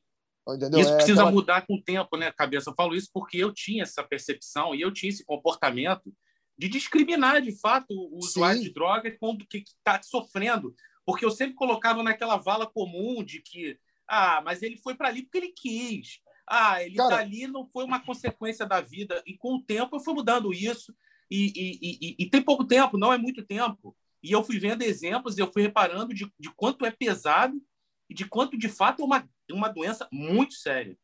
Entendeu? 0.48 0.80
Isso 0.80 0.92
é 0.92 0.96
precisa 0.96 1.22
aquela... 1.22 1.32
mudar 1.32 1.66
com 1.66 1.74
o 1.74 1.82
tempo, 1.82 2.16
né, 2.16 2.30
cabeça? 2.30 2.70
Eu 2.70 2.74
falo 2.74 2.94
isso 2.94 3.10
porque 3.12 3.36
eu 3.36 3.52
tinha 3.52 3.82
essa 3.82 4.02
percepção 4.02 4.74
e 4.74 4.80
eu 4.80 4.92
tinha 4.92 5.10
esse 5.10 5.24
comportamento 5.24 6.12
de 6.58 6.68
discriminar, 6.68 7.42
de 7.42 7.52
fato, 7.58 7.86
o 7.90 8.18
usuário 8.18 8.58
Sim. 8.58 8.64
de 8.64 8.72
droga 8.72 9.16
quando 9.18 9.46
que 9.46 9.58
está 9.58 10.00
sofrendo. 10.02 10.74
Porque 11.04 11.24
eu 11.24 11.30
sempre 11.30 11.54
colocava 11.54 12.02
naquela 12.02 12.36
vala 12.36 12.66
comum 12.66 13.22
de 13.22 13.40
que, 13.40 13.78
ah, 14.08 14.40
mas 14.44 14.62
ele 14.62 14.76
foi 14.76 14.94
para 14.94 15.08
ali 15.08 15.22
porque 15.22 15.38
ele 15.38 15.52
quis. 15.52 16.20
Ah, 16.48 16.82
ele 16.82 16.92
está 16.92 17.18
ali 17.18 17.46
não 17.46 17.66
foi 17.66 17.84
uma 17.84 18.04
consequência 18.04 18.64
da 18.64 18.80
vida. 18.80 19.22
E 19.26 19.36
com 19.36 19.56
o 19.56 19.62
tempo 19.62 19.96
eu 19.96 20.00
fui 20.00 20.14
mudando 20.14 20.52
isso. 20.52 20.94
E, 21.30 21.52
e, 21.56 21.78
e, 21.82 22.16
e, 22.20 22.30
tem 22.30 22.40
pouco 22.40 22.64
tempo, 22.64 22.96
não 22.96 23.12
é 23.12 23.18
muito 23.18 23.44
tempo. 23.44 23.96
E 24.22 24.30
eu 24.30 24.44
fui 24.44 24.58
vendo 24.58 24.82
exemplos 24.82 25.36
e 25.36 25.40
eu 25.40 25.52
fui 25.52 25.62
reparando 25.62 26.14
de, 26.14 26.32
de 26.38 26.50
quanto 26.54 26.86
é 26.86 26.90
pesado 26.90 27.60
e 28.08 28.14
de 28.14 28.24
quanto, 28.26 28.56
de 28.58 28.68
fato, 28.68 29.02
é 29.02 29.04
uma 29.04 29.28
uma 29.52 29.68
doença 29.68 30.08
muito 30.10 30.54
séria. 30.54 30.96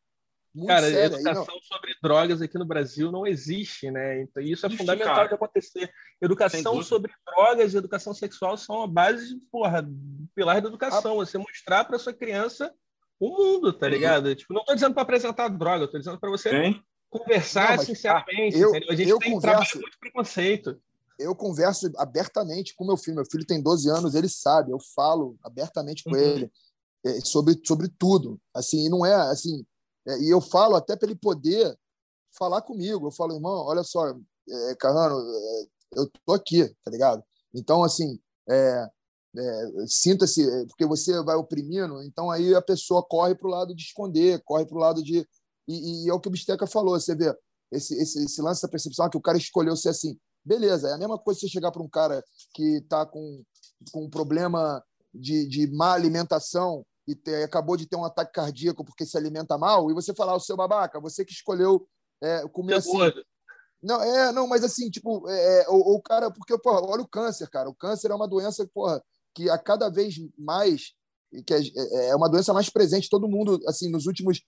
Muito 0.53 0.67
Cara, 0.67 0.87
séria, 0.87 1.15
educação 1.15 1.55
não... 1.55 1.61
sobre 1.61 1.95
drogas 2.01 2.41
aqui 2.41 2.59
no 2.59 2.65
Brasil 2.65 3.11
não 3.11 3.25
existe, 3.25 3.89
né? 3.89 4.21
Então, 4.21 4.43
isso 4.43 4.65
é 4.65 4.69
Ixi, 4.69 4.77
fundamental 4.77 5.15
cara. 5.15 5.27
de 5.29 5.33
acontecer. 5.33 5.91
Educação 6.21 6.83
sobre 6.83 7.11
drogas 7.25 7.73
e 7.73 7.77
educação 7.77 8.13
sexual 8.13 8.55
são 8.55 8.83
a 8.83 8.87
base, 8.87 9.35
porra, 9.51 9.81
do 9.81 10.27
pilar 10.35 10.61
da 10.61 10.67
educação. 10.67 11.19
A... 11.19 11.25
Você 11.25 11.39
mostrar 11.39 11.85
para 11.85 11.97
sua 11.97 12.13
criança 12.13 12.71
o 13.19 13.29
mundo, 13.29 13.73
tá 13.73 13.87
ligado? 13.87 14.35
Tipo, 14.35 14.53
não 14.53 14.61
estou 14.61 14.75
dizendo 14.75 14.93
para 14.93 15.01
apresentar 15.01 15.47
droga, 15.47 15.85
estou 15.85 15.99
dizendo 15.99 16.19
para 16.19 16.29
você 16.29 16.49
Sim. 16.51 16.83
conversar 17.09 17.69
não, 17.69 17.77
mas, 17.77 17.85
sinceramente. 17.87 18.55
eu, 18.59 18.75
a 18.75 18.95
gente 18.95 19.09
eu 19.09 19.17
tem 19.17 19.31
converso, 19.31 19.79
muito 19.79 19.97
preconceito. 19.97 20.79
Eu 21.17 21.35
converso 21.35 21.91
abertamente 21.97 22.75
com 22.75 22.85
meu 22.85 22.97
filho. 22.97 23.15
Meu 23.15 23.25
filho 23.25 23.45
tem 23.45 23.61
12 23.61 23.89
anos, 23.89 24.13
ele 24.13 24.29
sabe, 24.29 24.71
eu 24.71 24.79
falo 24.95 25.35
abertamente 25.43 26.03
com 26.03 26.11
uhum. 26.11 26.17
ele 26.17 26.51
é, 27.05 27.19
sobre, 27.21 27.59
sobre 27.65 27.87
tudo. 27.87 28.39
Assim, 28.53 28.85
e 28.85 28.89
não 28.89 29.05
é 29.05 29.13
assim. 29.13 29.65
É, 30.07 30.19
e 30.19 30.29
eu 30.29 30.41
falo 30.41 30.75
até 30.75 30.95
para 30.95 31.09
ele 31.09 31.19
poder 31.19 31.77
falar 32.37 32.61
comigo. 32.61 33.07
Eu 33.07 33.11
falo, 33.11 33.35
irmão, 33.35 33.65
olha 33.65 33.83
só, 33.83 34.09
é, 34.09 34.75
Carrano, 34.75 35.19
é, 35.19 35.65
eu 35.95 36.09
tô 36.25 36.33
aqui, 36.33 36.67
tá 36.83 36.91
ligado? 36.91 37.23
Então, 37.53 37.83
assim, 37.83 38.19
é, 38.49 38.87
sinta-se, 39.87 40.45
porque 40.67 40.85
você 40.85 41.21
vai 41.23 41.35
oprimindo, 41.35 42.03
então 42.03 42.29
aí 42.29 42.53
a 42.53 42.61
pessoa 42.61 43.03
corre 43.03 43.33
para 43.33 43.47
o 43.47 43.51
lado 43.51 43.75
de 43.75 43.81
esconder, 43.81 44.41
corre 44.43 44.65
para 44.65 44.77
o 44.77 44.79
lado 44.79 45.03
de. 45.03 45.27
E, 45.67 46.05
e, 46.05 46.09
é 46.09 46.13
o 46.13 46.19
que 46.19 46.27
o 46.27 46.31
Bisteca 46.31 46.67
falou, 46.67 46.99
você 46.99 47.15
vê, 47.15 47.35
esse, 47.71 47.95
esse, 47.95 48.23
esse 48.23 48.41
lance 48.41 48.61
da 48.61 48.67
percepção 48.67 49.09
que 49.09 49.17
o 49.17 49.21
cara 49.21 49.37
escolheu 49.37 49.75
ser 49.75 49.89
assim. 49.89 50.19
Beleza, 50.45 50.89
é 50.89 50.93
a 50.93 50.97
mesma 50.97 51.17
coisa 51.17 51.39
você 51.39 51.47
chegar 51.47 51.71
para 51.71 51.81
um 51.81 51.89
cara 51.89 52.23
que 52.53 52.77
está 52.77 53.05
com, 53.05 53.43
com 53.91 54.05
um 54.05 54.09
problema 54.09 54.83
de, 55.13 55.47
de 55.47 55.67
má 55.67 55.93
alimentação 55.93 56.85
e 57.07 57.15
te, 57.15 57.43
acabou 57.43 57.75
de 57.75 57.85
ter 57.85 57.95
um 57.95 58.05
ataque 58.05 58.33
cardíaco 58.33 58.83
porque 58.83 59.05
se 59.05 59.17
alimenta 59.17 59.57
mal, 59.57 59.89
e 59.89 59.93
você 59.93 60.13
falar, 60.13 60.35
o 60.35 60.39
seu 60.39 60.55
babaca, 60.55 60.99
você 60.99 61.25
que 61.25 61.33
escolheu 61.33 61.87
é, 62.21 62.47
comer 62.49 62.75
assim. 62.75 62.97
Não, 63.81 64.01
é, 64.01 64.31
não, 64.31 64.47
mas 64.47 64.63
assim, 64.63 64.89
tipo, 64.89 65.29
é, 65.29 65.63
é 65.63 65.69
o, 65.69 65.95
o, 65.95 66.01
cara, 66.01 66.31
porque, 66.31 66.57
porra, 66.57 66.81
olha 66.81 67.01
o 67.01 67.07
câncer, 67.07 67.49
cara. 67.49 67.69
O 67.69 67.75
câncer 67.75 68.11
é 68.11 68.15
uma 68.15 68.27
doença, 68.27 68.65
porra, 68.73 69.03
que 69.35 69.49
a 69.49 69.57
cada 69.57 69.89
vez 69.89 70.15
mais, 70.37 70.93
que 71.45 71.53
é, 71.53 71.59
é, 71.59 72.09
é 72.09 72.15
uma 72.15 72.29
doença 72.29 72.53
mais 72.53 72.69
presente, 72.69 73.09
todo 73.09 73.27
mundo, 73.27 73.59
assim, 73.67 73.89
nos 73.89 74.05
últimos 74.05 74.41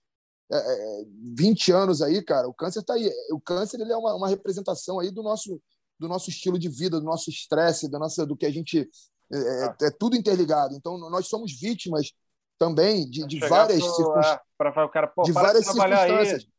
é, 0.50 1.04
20 1.34 1.70
é, 1.70 1.74
anos 1.74 2.00
aí, 2.00 2.22
cara, 2.22 2.48
o 2.48 2.54
câncer 2.54 2.82
tá 2.82 2.94
aí. 2.94 3.12
O 3.30 3.40
câncer, 3.40 3.78
ele 3.78 3.92
é 3.92 3.96
uma, 3.96 4.14
uma 4.14 4.28
representação 4.28 4.98
aí 4.98 5.10
do 5.10 5.22
nosso, 5.22 5.60
do 5.98 6.08
nosso 6.08 6.30
estilo 6.30 6.58
de 6.58 6.70
vida, 6.70 6.98
do 6.98 7.04
nosso 7.04 7.28
estresse, 7.28 7.90
da 7.90 7.98
nossa, 7.98 8.24
do 8.24 8.36
que 8.36 8.46
a 8.46 8.50
gente 8.50 8.88
é, 9.32 9.36
é, 9.36 9.64
ah. 9.64 9.76
é 9.82 9.90
tudo 9.90 10.16
interligado. 10.16 10.74
Então 10.74 10.96
nós 11.10 11.28
somos 11.28 11.52
vítimas 11.58 12.12
também 12.58 13.08
de, 13.08 13.26
de 13.26 13.38
várias 13.40 13.82
circunstâncias, 13.82 14.38
é, 14.60 14.84
o 14.84 14.88
cara, 14.88 15.06
pô, 15.06 15.22
de 15.22 15.32
várias 15.32 15.64
circunstâncias. 15.64 16.42
Aí. 16.42 16.56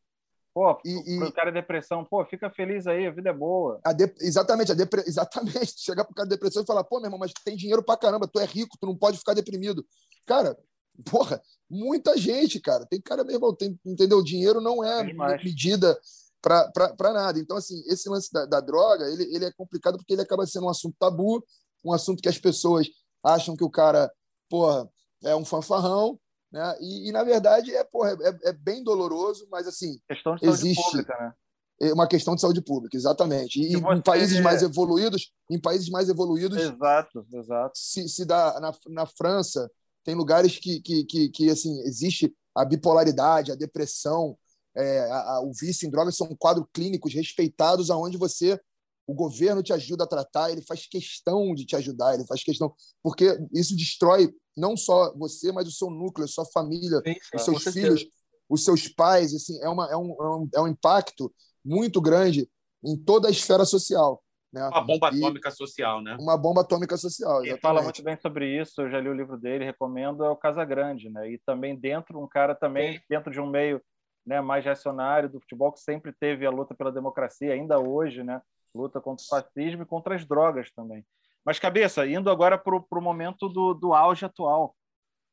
Pô, 0.53 0.75
e, 0.83 1.23
e... 1.23 1.31
cara 1.33 1.51
depressão, 1.51 2.03
pô, 2.03 2.25
fica 2.25 2.49
feliz 2.49 2.87
aí, 2.87 3.05
a 3.05 3.11
vida 3.11 3.29
é 3.29 3.33
boa. 3.33 3.79
A 3.83 3.93
de... 3.93 4.11
Exatamente, 4.19 4.71
a 4.71 4.75
depre... 4.75 5.01
exatamente. 5.05 5.79
Chegar 5.79 6.03
pro 6.03 6.15
cara 6.15 6.27
de 6.27 6.33
depressão 6.33 6.63
e 6.63 6.65
falar, 6.65 6.83
pô, 6.83 6.97
meu 6.97 7.05
irmão, 7.05 7.19
mas 7.19 7.31
tem 7.45 7.55
dinheiro 7.55 7.83
pra 7.83 7.95
caramba, 7.95 8.27
tu 8.27 8.39
é 8.39 8.45
rico, 8.45 8.75
tu 8.79 8.87
não 8.87 8.95
pode 8.95 9.19
ficar 9.19 9.35
deprimido. 9.35 9.85
Cara, 10.25 10.57
porra, 11.05 11.39
muita 11.69 12.17
gente, 12.17 12.59
cara. 12.59 12.87
Tem 12.87 12.99
cara, 12.99 13.23
meu 13.23 13.35
irmão, 13.35 13.55
tem, 13.55 13.79
entendeu? 13.85 14.17
O 14.17 14.23
dinheiro 14.23 14.59
não 14.59 14.83
é, 14.83 15.01
é 15.01 15.43
medida 15.43 15.95
para 16.41 17.13
nada. 17.13 17.37
Então, 17.39 17.57
assim, 17.57 17.79
esse 17.85 18.09
lance 18.09 18.33
da, 18.33 18.45
da, 18.45 18.59
droga, 18.59 19.05
ele, 19.11 19.23
ele 19.35 19.45
é 19.45 19.51
complicado 19.51 19.97
porque 19.97 20.13
ele 20.13 20.23
acaba 20.23 20.47
sendo 20.47 20.65
um 20.65 20.69
assunto 20.69 20.95
tabu, 20.99 21.45
um 21.85 21.93
assunto 21.93 22.19
que 22.19 22.29
as 22.29 22.39
pessoas 22.39 22.87
acham 23.23 23.55
que 23.55 23.63
o 23.63 23.69
cara, 23.69 24.11
porra, 24.49 24.89
é 25.24 25.36
um 25.36 25.45
fanfarrão, 25.45 26.20
né? 26.51 26.78
E, 26.80 27.09
e, 27.09 27.11
na 27.11 27.24
verdade, 27.24 27.76
é, 27.76 27.84
porra, 27.84 28.18
é, 28.22 28.49
é, 28.49 28.53
bem 28.53 28.84
doloroso, 28.84 29.47
mas 29.51 29.68
assim. 29.68 29.99
Questão 30.07 30.36
de 30.36 30.41
saúde 30.41 30.55
existe 30.55 30.84
pública, 30.84 31.15
né? 31.20 31.34
É 31.80 31.93
uma 31.93 32.07
questão 32.07 32.34
de 32.34 32.41
saúde 32.41 32.61
pública, 32.61 32.97
exatamente. 32.97 33.61
E, 33.61 33.76
você... 33.76 33.95
em 33.95 34.01
países 34.01 34.39
mais 34.39 34.63
evoluídos, 34.63 35.32
em 35.51 35.59
países 35.59 35.89
mais 35.89 36.09
evoluídos. 36.09 36.57
Exato, 36.57 37.26
exato. 37.32 37.74
Se, 37.76 38.09
se 38.09 38.26
dá 38.26 38.59
na, 38.59 38.74
na 38.88 39.05
França, 39.05 39.70
tem 40.03 40.15
lugares 40.15 40.57
que, 40.57 40.82
que, 40.82 41.03
que, 41.05 41.30
que 41.30 41.49
assim, 41.49 41.80
existe 41.82 42.34
a 42.55 42.65
bipolaridade, 42.65 43.51
a 43.51 43.55
depressão, 43.55 44.36
é, 44.76 45.01
a, 45.11 45.36
a, 45.36 45.41
o 45.41 45.51
vício 45.53 45.88
em 45.88 45.91
drogas 45.91 46.15
são 46.15 46.36
quadros 46.36 46.65
clínicos 46.74 47.13
respeitados 47.13 47.91
aonde 47.91 48.18
você 48.18 48.59
o 49.08 49.14
governo 49.14 49.64
te 49.64 49.72
ajuda 49.72 50.03
a 50.03 50.08
tratar, 50.08 50.51
ele 50.51 50.62
faz 50.62 50.86
questão 50.86 51.55
de 51.55 51.66
te 51.66 51.76
ajudar, 51.78 52.14
ele 52.14 52.28
faz 52.28 52.43
questão, 52.43 52.74
porque 53.01 53.38
isso 53.53 53.76
destrói 53.76 54.30
não 54.55 54.76
só 54.76 55.14
você, 55.16 55.51
mas 55.51 55.68
o 55.68 55.72
seu 55.72 55.89
núcleo, 55.89 56.26
a 56.26 56.28
sua 56.28 56.45
família, 56.45 57.01
sim, 57.05 57.16
os 57.34 57.43
seus 57.43 57.64
filhos, 57.74 58.05
os 58.49 58.64
seus 58.66 58.88
pais, 58.89 59.34
assim, 59.34 59.58
é, 59.62 59.70
uma, 59.70 59.89
é, 59.89 59.95
um, 59.95 60.12
é, 60.12 60.36
um, 60.36 60.49
é 60.55 60.62
um 60.62 60.68
impacto 60.68 61.34
muito 61.64 62.01
grande 62.01 62.49
em 62.84 62.97
toda 62.97 63.30
a 63.30 63.32
esfera 63.32 63.66
social. 63.66 64.22
Né? 64.51 64.66
Uma 64.68 64.82
bomba 64.82 65.10
e 65.14 65.18
atômica 65.18 65.51
social, 65.51 66.01
né? 66.01 66.18
Uma 66.20 66.38
bomba 66.38 66.62
atômica 66.62 66.97
social. 66.97 67.45
Ele 67.45 67.58
fala 67.58 67.82
muito 67.82 68.01
bem 68.01 68.18
sobre 68.18 68.60
isso, 68.60 68.82
eu 68.82 68.89
já 68.89 68.99
li 68.99 69.10
o 69.10 69.14
livro 69.14 69.38
dele, 69.38 69.66
recomendo, 69.66 70.24
é 70.24 70.30
o 70.30 70.38
Casa 70.38 70.64
Grande, 70.66 71.10
né? 71.10 71.30
E 71.32 71.38
também 71.45 71.76
dentro, 71.78 72.20
um 72.22 72.28
cara 72.28 72.55
também, 72.55 72.93
sim. 72.93 73.03
dentro 73.10 73.32
de 73.32 73.39
um 73.39 73.47
meio 73.47 73.82
né, 74.26 74.41
mais 74.41 74.64
reacionário 74.64 75.30
do 75.30 75.39
futebol, 75.39 75.72
que 75.72 75.80
sempre 75.80 76.14
teve 76.20 76.45
a 76.45 76.49
luta 76.49 76.74
pela 76.74 76.91
democracia, 76.91 77.53
ainda 77.53 77.80
hoje, 77.80 78.24
né? 78.24 78.41
Luta 78.78 79.01
contra 79.01 79.23
o 79.23 79.28
fascismo 79.28 79.84
e 79.84 79.86
contra 79.86 80.15
as 80.15 80.25
drogas 80.25 80.71
também. 80.71 81.05
Mas, 81.43 81.59
cabeça, 81.59 82.05
indo 82.05 82.30
agora 82.30 82.57
para 82.57 82.75
o 82.75 83.01
momento 83.01 83.47
do, 83.47 83.73
do 83.73 83.93
auge 83.93 84.25
atual. 84.25 84.75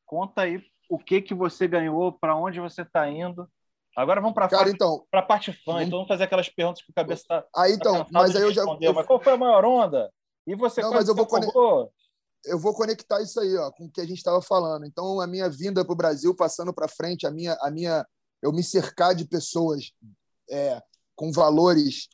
Conta 0.06 0.42
aí 0.42 0.62
o 0.88 0.98
que, 0.98 1.20
que 1.20 1.34
você 1.34 1.66
ganhou, 1.66 2.12
para 2.12 2.36
onde 2.36 2.60
você 2.60 2.82
está 2.82 3.08
indo. 3.08 3.48
Agora 3.96 4.20
vamos 4.20 4.34
para 4.34 4.46
a 4.46 4.68
então, 4.68 5.06
parte 5.26 5.52
fã. 5.52 5.82
Então 5.82 5.98
vamos 5.98 6.08
fazer 6.08 6.24
aquelas 6.24 6.48
perguntas 6.48 6.82
que 6.82 6.90
o 6.90 6.94
cabeça 6.94 7.22
está. 7.22 7.44
Aí 7.56 7.72
então, 7.72 8.04
tá 8.04 8.10
mas 8.10 8.34
aí 8.34 8.42
eu 8.42 8.52
já. 8.52 8.62
Eu... 8.80 8.92
Mas 8.92 9.06
qual 9.06 9.20
foi 9.20 9.32
a 9.32 9.36
maior 9.36 9.64
onda? 9.64 10.10
E 10.46 10.54
você 10.54 10.82
Não, 10.82 10.92
mas 10.92 11.08
eu 11.08 11.14
vou, 11.14 11.26
eu 12.44 12.58
vou 12.58 12.74
conectar 12.74 13.20
isso 13.22 13.40
aí 13.40 13.56
ó, 13.56 13.70
com 13.70 13.86
o 13.86 13.90
que 13.90 14.00
a 14.00 14.06
gente 14.06 14.18
estava 14.18 14.42
falando. 14.42 14.84
Então, 14.84 15.20
a 15.20 15.26
minha 15.26 15.48
vinda 15.48 15.84
para 15.84 15.92
o 15.92 15.96
Brasil, 15.96 16.34
passando 16.34 16.74
para 16.74 16.88
frente, 16.88 17.26
a 17.26 17.30
minha, 17.30 17.56
a 17.60 17.70
minha, 17.70 18.06
eu 18.42 18.52
me 18.52 18.62
cercar 18.62 19.14
de 19.14 19.26
pessoas 19.26 19.92
é, 20.50 20.80
com 21.14 21.32
valores 21.32 22.08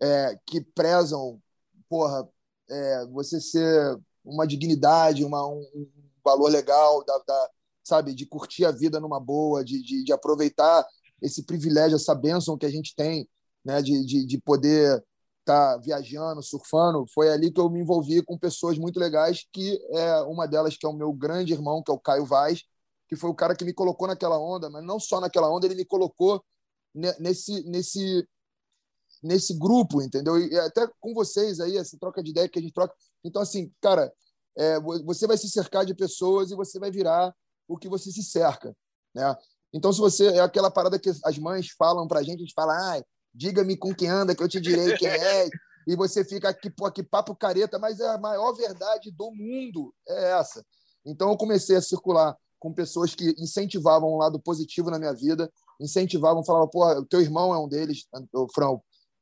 é, 0.00 0.38
que 0.46 0.60
prezam, 0.60 1.40
porra, 1.88 2.28
é, 2.68 3.06
você 3.06 3.40
ser 3.40 3.98
uma 4.24 4.46
dignidade, 4.46 5.24
uma, 5.24 5.46
um, 5.46 5.88
valor 6.24 6.50
legal, 6.50 7.04
da, 7.04 7.18
da, 7.26 7.50
sabe, 7.82 8.14
de 8.14 8.26
curtir 8.26 8.64
a 8.64 8.70
vida 8.70 9.00
numa 9.00 9.20
boa, 9.20 9.64
de, 9.64 9.82
de, 9.82 10.04
de, 10.04 10.12
aproveitar 10.12 10.86
esse 11.20 11.44
privilégio, 11.44 11.96
essa 11.96 12.14
bênção 12.14 12.56
que 12.56 12.66
a 12.66 12.70
gente 12.70 12.94
tem, 12.94 13.28
né, 13.64 13.82
de, 13.82 14.04
de, 14.04 14.26
de 14.26 14.38
poder 14.40 15.02
estar 15.40 15.74
tá 15.74 15.78
viajando, 15.78 16.42
surfando. 16.42 17.04
Foi 17.12 17.30
ali 17.30 17.52
que 17.52 17.60
eu 17.60 17.68
me 17.68 17.80
envolvi 17.80 18.22
com 18.22 18.38
pessoas 18.38 18.78
muito 18.78 18.98
legais, 18.98 19.46
que 19.52 19.78
é 19.92 20.20
uma 20.22 20.46
delas 20.46 20.76
que 20.76 20.86
é 20.86 20.88
o 20.88 20.94
meu 20.94 21.12
grande 21.12 21.52
irmão, 21.52 21.82
que 21.82 21.90
é 21.90 21.94
o 21.94 22.00
Caio 22.00 22.24
Vaz, 22.24 22.62
que 23.08 23.16
foi 23.16 23.28
o 23.30 23.34
cara 23.34 23.56
que 23.56 23.64
me 23.64 23.74
colocou 23.74 24.06
naquela 24.06 24.38
onda, 24.38 24.70
mas 24.70 24.84
não 24.84 25.00
só 25.00 25.20
naquela 25.20 25.50
onda, 25.52 25.66
ele 25.66 25.74
me 25.74 25.84
colocou 25.84 26.42
nesse 26.94 27.62
nesse 27.68 28.26
nesse 29.22 29.58
grupo, 29.58 30.02
entendeu? 30.02 30.38
E 30.38 30.58
até 30.58 30.88
com 31.00 31.12
vocês 31.14 31.60
aí, 31.60 31.76
essa 31.76 31.98
troca 31.98 32.22
de 32.22 32.30
ideia 32.30 32.48
que 32.48 32.58
a 32.58 32.62
gente 32.62 32.72
troca. 32.72 32.94
Então, 33.24 33.42
assim, 33.42 33.72
cara, 33.80 34.12
é, 34.56 34.80
você 34.80 35.26
vai 35.26 35.36
se 35.36 35.48
cercar 35.48 35.84
de 35.84 35.94
pessoas 35.94 36.50
e 36.50 36.56
você 36.56 36.78
vai 36.78 36.90
virar 36.90 37.34
o 37.68 37.76
que 37.76 37.88
você 37.88 38.10
se 38.10 38.22
cerca, 38.22 38.74
né? 39.14 39.36
Então, 39.72 39.92
se 39.92 40.00
você 40.00 40.26
é 40.26 40.40
aquela 40.40 40.70
parada 40.70 40.98
que 40.98 41.10
as 41.24 41.38
mães 41.38 41.68
falam 41.78 42.08
pra 42.08 42.22
gente, 42.22 42.36
a 42.36 42.44
gente 42.44 42.54
fala, 42.54 42.72
ah, 42.74 43.02
diga-me 43.32 43.76
com 43.76 43.94
quem 43.94 44.08
anda, 44.08 44.34
que 44.34 44.42
eu 44.42 44.48
te 44.48 44.60
direi 44.60 44.96
quem 44.96 45.08
é, 45.08 45.48
e 45.86 45.94
você 45.94 46.24
fica 46.24 46.48
aqui, 46.48 46.68
pô, 46.68 46.86
aqui 46.86 47.02
papo 47.02 47.34
careta, 47.36 47.78
mas 47.78 48.00
é 48.00 48.08
a 48.08 48.18
maior 48.18 48.52
verdade 48.52 49.10
do 49.12 49.30
mundo 49.30 49.94
é 50.08 50.32
essa. 50.32 50.64
Então, 51.06 51.30
eu 51.30 51.36
comecei 51.36 51.76
a 51.76 51.82
circular 51.82 52.36
com 52.58 52.74
pessoas 52.74 53.14
que 53.14 53.34
incentivavam 53.38 54.12
um 54.12 54.18
lado 54.18 54.38
positivo 54.40 54.90
na 54.90 54.98
minha 54.98 55.14
vida, 55.14 55.50
incentivavam, 55.80 56.44
falavam, 56.44 56.68
pô, 56.68 56.86
o 56.86 57.06
teu 57.06 57.20
irmão 57.20 57.54
é 57.54 57.58
um 57.58 57.68
deles, 57.68 58.06
o 58.34 58.46
Fran, 58.52 58.78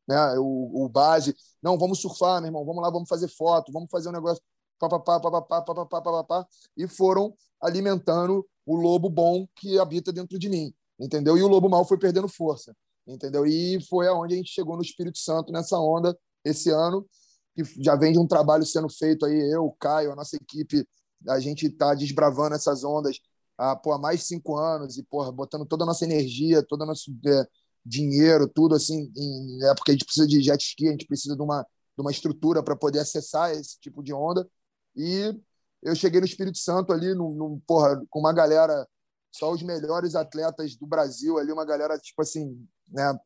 né? 0.09 0.38
O, 0.38 0.84
o 0.84 0.88
base, 0.88 1.36
não, 1.62 1.78
vamos 1.78 2.00
surfar, 2.00 2.40
meu 2.40 2.48
irmão, 2.48 2.64
vamos 2.64 2.82
lá, 2.82 2.90
vamos 2.90 3.09
fazer 3.09 3.28
foto, 3.28 3.70
vamos 3.72 3.90
fazer 3.90 4.09
um 4.09 4.12
negócio, 4.12 4.42
papapá, 4.78 5.20
papapá, 5.20 5.62
papapá, 5.62 6.00
papapá, 6.00 6.46
e 6.76 6.88
foram 6.88 7.34
alimentando 7.61 8.46
o 8.64 8.76
lobo 8.76 9.11
bom 9.11 9.46
que 9.54 9.78
habita 9.78 10.12
dentro 10.12 10.38
de 10.38 10.48
mim, 10.48 10.72
entendeu? 10.98 11.36
E 11.36 11.42
o 11.42 11.48
lobo 11.48 11.68
mau 11.68 11.84
foi 11.84 11.98
perdendo 11.98 12.28
força, 12.28 12.74
entendeu? 13.06 13.44
E 13.46 13.80
foi 13.88 14.09
aonde 14.09 14.34
a 14.34 14.36
gente 14.36 14.50
chegou 14.50 14.76
no 14.76 14.82
Espírito 14.82 15.18
Santo 15.18 15.52
nessa 15.52 15.78
onda 15.78 16.16
esse 16.44 16.70
ano, 16.70 17.06
que 17.54 17.64
já 17.82 17.96
vem 17.96 18.12
de 18.12 18.18
um 18.18 18.26
trabalho 18.26 18.64
sendo 18.64 18.88
feito 18.88 19.26
aí, 19.26 19.52
eu, 19.52 19.66
o 19.66 19.72
Caio, 19.72 20.12
a 20.12 20.16
nossa 20.16 20.36
equipe, 20.36 20.86
a 21.28 21.40
gente 21.40 21.66
está 21.66 21.94
desbravando 21.94 22.54
essas 22.54 22.84
ondas 22.84 23.18
há, 23.59 23.74
pô, 23.74 23.92
há 23.92 23.98
mais 23.98 24.20
de 24.20 24.26
cinco 24.26 24.56
anos 24.56 24.96
e, 24.96 25.02
porra, 25.02 25.32
botando 25.32 25.66
toda 25.66 25.82
a 25.82 25.86
nossa 25.86 26.04
energia, 26.04 26.62
toda 26.62 26.84
a 26.84 26.86
nossa 26.86 27.11
é, 27.26 27.46
dinheiro, 27.84 28.48
tudo 28.48 28.74
assim, 28.74 29.12
em, 29.16 29.64
é 29.64 29.74
porque 29.74 29.90
a 29.92 29.94
gente 29.94 30.04
precisa 30.04 30.26
de 30.26 30.42
jet 30.42 30.62
ski, 30.62 30.88
a 30.88 30.92
gente 30.92 31.06
precisa 31.06 31.36
de 31.36 31.42
uma, 31.42 31.62
de 31.62 32.02
uma 32.02 32.10
estrutura 32.10 32.62
para 32.62 32.76
poder 32.76 33.00
acessar 33.00 33.52
esse 33.52 33.78
tipo 33.80 34.02
de 34.02 34.12
onda. 34.12 34.48
E 34.96 35.34
eu 35.82 35.94
cheguei 35.94 36.20
no 36.20 36.26
Espírito 36.26 36.58
Santo 36.58 36.92
ali, 36.92 37.14
no, 37.14 37.34
no, 37.34 37.60
porra, 37.66 38.02
com 38.10 38.20
uma 38.20 38.32
galera, 38.32 38.86
só 39.32 39.52
os 39.52 39.62
melhores 39.62 40.14
atletas 40.14 40.76
do 40.76 40.86
Brasil 40.86 41.38
ali, 41.38 41.52
uma 41.52 41.64
galera, 41.64 41.98
tipo 41.98 42.22
assim, 42.22 42.66
né? 42.88 43.18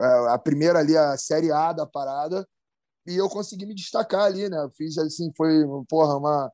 É, 0.00 0.04
a 0.30 0.38
primeira 0.38 0.78
ali, 0.78 0.96
a 0.96 1.16
Série 1.16 1.52
A 1.52 1.72
da 1.72 1.86
parada, 1.86 2.48
e 3.06 3.16
eu 3.16 3.28
consegui 3.28 3.66
me 3.66 3.74
destacar 3.74 4.22
ali, 4.24 4.48
né? 4.48 4.68
Fiz 4.76 4.98
assim, 4.98 5.32
foi, 5.36 5.64
porra, 5.88 6.16
uma 6.16 6.52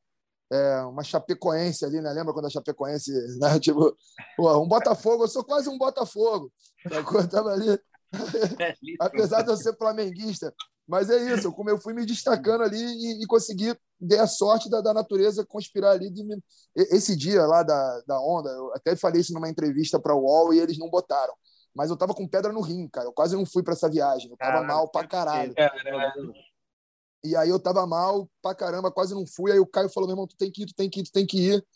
é, 0.51 0.81
uma 0.83 1.03
Chapecoense 1.03 1.85
ali, 1.85 2.01
né? 2.01 2.11
Lembra 2.13 2.33
quando 2.33 2.47
a 2.47 2.51
Chapecoense, 2.51 3.13
né? 3.39 3.59
Tipo, 3.61 3.97
pô, 4.37 4.63
um 4.63 4.69
Botafogo, 4.69 5.25
eu 5.25 5.29
sou 5.29 5.45
quase 5.45 5.69
um 5.69 5.79
Botafogo. 5.79 6.53
Eu 6.91 7.29
tava 7.29 7.51
ali. 7.51 7.71
É 7.71 7.79
Apesar 9.01 9.43
de 9.43 9.51
eu 9.51 9.57
ser 9.57 9.77
flamenguista. 9.77 10.53
Mas 10.87 11.11
é 11.11 11.35
isso, 11.35 11.53
como 11.53 11.69
eu 11.69 11.79
fui 11.79 11.93
me 11.93 12.07
destacando 12.07 12.63
ali 12.63 12.81
e, 12.81 13.23
e 13.23 13.27
consegui 13.27 13.77
ter 14.09 14.19
a 14.19 14.27
sorte 14.27 14.71
da, 14.71 14.81
da 14.81 14.95
natureza 14.95 15.45
conspirar 15.45 15.93
ali. 15.93 16.11
De 16.11 16.25
me... 16.25 16.43
Esse 16.75 17.15
dia 17.15 17.45
lá 17.47 17.63
da, 17.63 18.03
da 18.07 18.19
onda, 18.19 18.49
eu 18.49 18.73
até 18.75 18.97
falei 18.97 19.21
isso 19.21 19.35
numa 19.35 19.51
entrevista 19.51 20.01
para 20.01 20.15
o 20.15 20.23
UOL 20.23 20.55
e 20.55 20.61
eles 20.61 20.79
não 20.79 20.89
botaram. 20.89 21.35
Mas 21.75 21.91
eu 21.91 21.97
tava 21.97 22.15
com 22.15 22.27
pedra 22.27 22.51
no 22.53 22.63
rim, 22.63 22.89
cara. 22.89 23.07
Eu 23.07 23.13
quase 23.13 23.37
não 23.37 23.45
fui 23.45 23.63
para 23.63 23.75
essa 23.75 23.89
viagem. 23.89 24.31
Eu 24.31 24.37
tava 24.39 24.53
Caramba, 24.53 24.75
mal 24.75 24.89
pra 24.89 25.07
caralho. 25.07 25.55
Caramba. 25.55 26.33
E 27.25 27.35
aí 27.37 27.49
eu 27.49 27.59
tava 27.59 27.87
mal 27.87 28.31
pra 28.41 28.55
caramba, 28.55 28.91
quase 28.91 29.15
não 29.15 29.27
fui. 29.27 29.53
Aí 29.53 29.59
o 29.59 29.67
Caio 29.67 29.89
falou: 29.89 30.09
meu 30.09 30.15
irmão, 30.15 30.27
tu 30.27 30.37
tem 30.37 30.51
que 30.51 30.63
ir, 30.63 30.67
tu 30.67 30.75
tem 30.75 30.89
que 30.89 31.01
ir, 31.01 31.05
tu 31.05 31.13
tem 31.13 31.27
que 31.27 31.39
ir. 31.39 31.67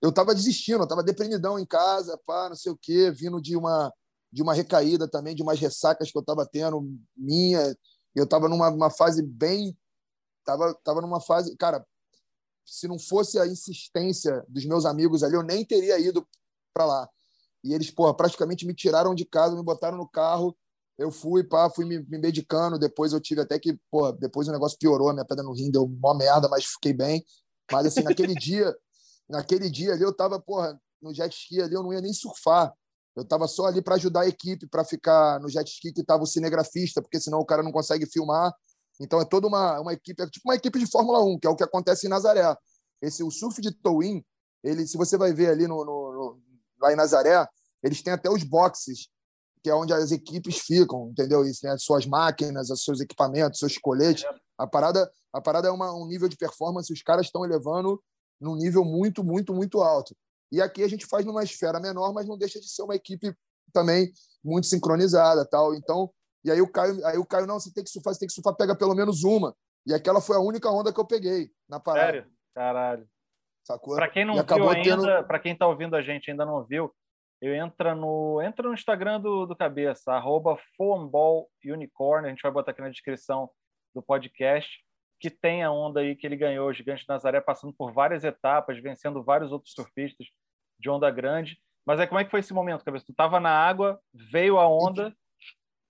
Eu 0.00 0.12
tava 0.12 0.34
desistindo, 0.34 0.82
eu 0.82 0.88
tava 0.88 1.02
deprimidão 1.02 1.58
em 1.58 1.66
casa, 1.66 2.18
pá, 2.26 2.48
não 2.48 2.56
sei 2.56 2.70
o 2.70 2.78
quê, 2.80 3.10
vindo 3.10 3.40
de 3.40 3.56
uma, 3.56 3.92
de 4.32 4.42
uma 4.42 4.54
recaída 4.54 5.08
também, 5.08 5.34
de 5.34 5.42
umas 5.42 5.58
ressacas 5.58 6.10
que 6.10 6.18
eu 6.18 6.24
tava 6.24 6.46
tendo, 6.46 6.80
minha. 7.16 7.76
Eu 8.14 8.26
tava 8.26 8.48
numa 8.48 8.90
fase 8.90 9.22
bem. 9.22 9.76
Tava, 10.44 10.74
tava 10.82 11.00
numa 11.00 11.20
fase. 11.20 11.56
Cara, 11.56 11.84
se 12.64 12.86
não 12.86 12.98
fosse 12.98 13.38
a 13.38 13.46
insistência 13.46 14.44
dos 14.48 14.64
meus 14.66 14.84
amigos 14.84 15.22
ali, 15.22 15.34
eu 15.34 15.42
nem 15.42 15.64
teria 15.64 15.98
ido 15.98 16.26
para 16.72 16.84
lá. 16.84 17.08
E 17.64 17.74
eles, 17.74 17.90
porra, 17.90 18.14
praticamente 18.14 18.66
me 18.66 18.74
tiraram 18.74 19.14
de 19.14 19.24
casa, 19.24 19.56
me 19.56 19.62
botaram 19.62 19.96
no 19.96 20.08
carro 20.08 20.56
eu 20.98 21.12
fui, 21.12 21.44
pá, 21.44 21.70
fui 21.70 21.84
me, 21.84 22.00
me 22.00 22.18
medicando. 22.18 22.78
Depois 22.78 23.12
eu 23.12 23.20
tive 23.20 23.40
até 23.40 23.58
que, 23.58 23.78
pô, 23.90 24.10
depois 24.12 24.48
o 24.48 24.52
negócio 24.52 24.76
piorou, 24.78 25.12
minha 25.12 25.24
pedra 25.24 25.44
no 25.44 25.54
rim 25.54 25.70
deu 25.70 25.84
uma 25.84 26.14
merda, 26.16 26.48
mas 26.48 26.64
fiquei 26.64 26.92
bem. 26.92 27.24
Mas 27.70 27.86
assim, 27.86 28.02
naquele 28.02 28.34
dia, 28.36 28.74
naquele 29.28 29.70
dia 29.70 29.92
ali 29.92 30.02
eu 30.02 30.14
tava, 30.14 30.40
porra, 30.40 30.78
no 31.00 31.14
jet 31.14 31.32
ski 31.32 31.62
ali 31.62 31.74
eu 31.74 31.82
não 31.82 31.92
ia 31.92 32.00
nem 32.00 32.12
surfar. 32.12 32.74
Eu 33.14 33.24
tava 33.24 33.46
só 33.46 33.66
ali 33.66 33.80
para 33.80 33.94
ajudar 33.94 34.22
a 34.22 34.28
equipe, 34.28 34.66
para 34.66 34.84
ficar 34.84 35.40
no 35.40 35.48
jet 35.48 35.68
ski 35.68 35.92
que 35.92 36.04
tava 36.04 36.24
o 36.24 36.26
cinegrafista, 36.26 37.00
porque 37.00 37.20
senão 37.20 37.38
o 37.38 37.46
cara 37.46 37.62
não 37.62 37.72
consegue 37.72 38.06
filmar. 38.06 38.52
Então 39.00 39.20
é 39.20 39.24
toda 39.24 39.46
uma, 39.46 39.80
uma 39.80 39.92
equipe, 39.92 40.20
é 40.20 40.26
tipo 40.26 40.48
uma 40.48 40.56
equipe 40.56 40.78
de 40.80 40.86
Fórmula 40.90 41.24
1, 41.24 41.38
que 41.38 41.46
é 41.46 41.50
o 41.50 41.56
que 41.56 41.62
acontece 41.62 42.06
em 42.06 42.10
Nazaré. 42.10 42.56
Esse 43.00 43.22
o 43.22 43.30
surf 43.30 43.60
de 43.60 43.70
Towin, 43.70 44.24
ele, 44.64 44.84
se 44.86 44.96
você 44.96 45.16
vai 45.16 45.32
ver 45.32 45.50
ali 45.50 45.68
no, 45.68 45.84
no, 45.84 46.12
no, 46.12 46.42
lá 46.80 46.92
em 46.92 46.96
Nazaré, 46.96 47.46
eles 47.82 48.02
têm 48.02 48.12
até 48.12 48.28
os 48.28 48.42
boxes, 48.42 49.08
que 49.62 49.70
é 49.70 49.74
onde 49.74 49.92
as 49.92 50.10
equipes 50.10 50.58
ficam, 50.58 51.08
entendeu? 51.10 51.44
Isso, 51.44 51.64
né? 51.64 51.72
As 51.72 51.82
suas 51.82 52.06
máquinas, 52.06 52.70
os 52.70 52.82
seus 52.84 53.00
equipamentos, 53.00 53.58
seus 53.58 53.76
coletes. 53.78 54.24
A 54.56 54.66
parada, 54.66 55.10
a 55.32 55.40
parada 55.40 55.68
é 55.68 55.70
uma, 55.70 55.92
um 55.94 56.06
nível 56.06 56.28
de 56.28 56.36
performance, 56.36 56.92
os 56.92 57.02
caras 57.02 57.26
estão 57.26 57.44
elevando 57.44 58.02
num 58.40 58.56
nível 58.56 58.84
muito, 58.84 59.22
muito, 59.24 59.52
muito 59.54 59.80
alto. 59.80 60.16
E 60.50 60.60
aqui 60.62 60.82
a 60.82 60.88
gente 60.88 61.06
faz 61.06 61.24
numa 61.24 61.42
esfera 61.42 61.78
menor, 61.80 62.12
mas 62.12 62.26
não 62.26 62.38
deixa 62.38 62.58
de 62.60 62.68
ser 62.68 62.82
uma 62.82 62.94
equipe 62.94 63.34
também 63.72 64.12
muito 64.42 64.66
sincronizada, 64.66 65.44
tal. 65.44 65.74
Então, 65.74 66.10
e 66.44 66.50
aí 66.50 66.60
o 66.60 66.70
Caio, 66.70 67.04
aí 67.06 67.18
o 67.18 67.26
Caio 67.26 67.46
não, 67.46 67.60
você 67.60 67.72
tem 67.72 67.84
que 67.84 67.90
surfar, 67.90 68.14
você 68.14 68.20
tem 68.20 68.28
que 68.28 68.34
surfar, 68.34 68.54
pega 68.54 68.74
pelo 68.76 68.94
menos 68.94 69.24
uma. 69.24 69.54
E 69.86 69.92
aquela 69.92 70.20
foi 70.20 70.36
a 70.36 70.40
única 70.40 70.70
onda 70.70 70.92
que 70.92 71.00
eu 71.00 71.04
peguei 71.06 71.50
na 71.68 71.78
parada. 71.80 72.06
Sério? 72.06 72.26
Caralho. 72.54 73.08
Sacou? 73.64 73.96
Para 73.96 74.08
quem 74.08 74.24
não 74.24 74.36
E 74.38 74.42
viu 74.42 74.70
ainda, 74.70 74.96
tendo- 74.96 75.26
para 75.26 75.38
quem 75.38 75.52
está 75.52 75.66
ouvindo 75.66 75.94
a 75.94 76.00
gente 76.00 76.28
e 76.28 76.30
ainda 76.30 76.46
não 76.46 76.64
viu, 76.64 76.90
eu 77.40 77.54
entra 77.54 77.94
no 77.94 78.40
entra 78.42 78.66
no 78.68 78.74
Instagram 78.74 79.20
do, 79.20 79.46
do 79.46 79.54
Cabeça, 79.56 80.12
arroba 80.12 80.58
Unicorn, 81.64 82.26
a 82.26 82.30
gente 82.30 82.42
vai 82.42 82.50
botar 82.52 82.72
aqui 82.72 82.80
na 82.80 82.88
descrição 82.90 83.48
do 83.94 84.02
podcast, 84.02 84.68
que 85.20 85.30
tem 85.30 85.62
a 85.62 85.70
onda 85.70 86.00
aí 86.00 86.14
que 86.16 86.26
ele 86.26 86.36
ganhou, 86.36 86.68
o 86.68 86.72
Gigante 86.72 87.02
de 87.02 87.08
Nazaré, 87.08 87.40
passando 87.40 87.72
por 87.72 87.92
várias 87.92 88.24
etapas, 88.24 88.80
vencendo 88.80 89.22
vários 89.22 89.52
outros 89.52 89.72
surfistas 89.72 90.26
de 90.78 90.90
onda 90.90 91.10
grande. 91.10 91.58
Mas 91.86 91.98
aí 91.98 92.06
como 92.06 92.20
é 92.20 92.24
que 92.24 92.30
foi 92.30 92.40
esse 92.40 92.52
momento, 92.52 92.84
Cabeça? 92.84 93.06
Tu 93.06 93.14
tava 93.14 93.40
na 93.40 93.50
água, 93.50 93.98
veio 94.12 94.58
a 94.58 94.68
onda, 94.68 95.14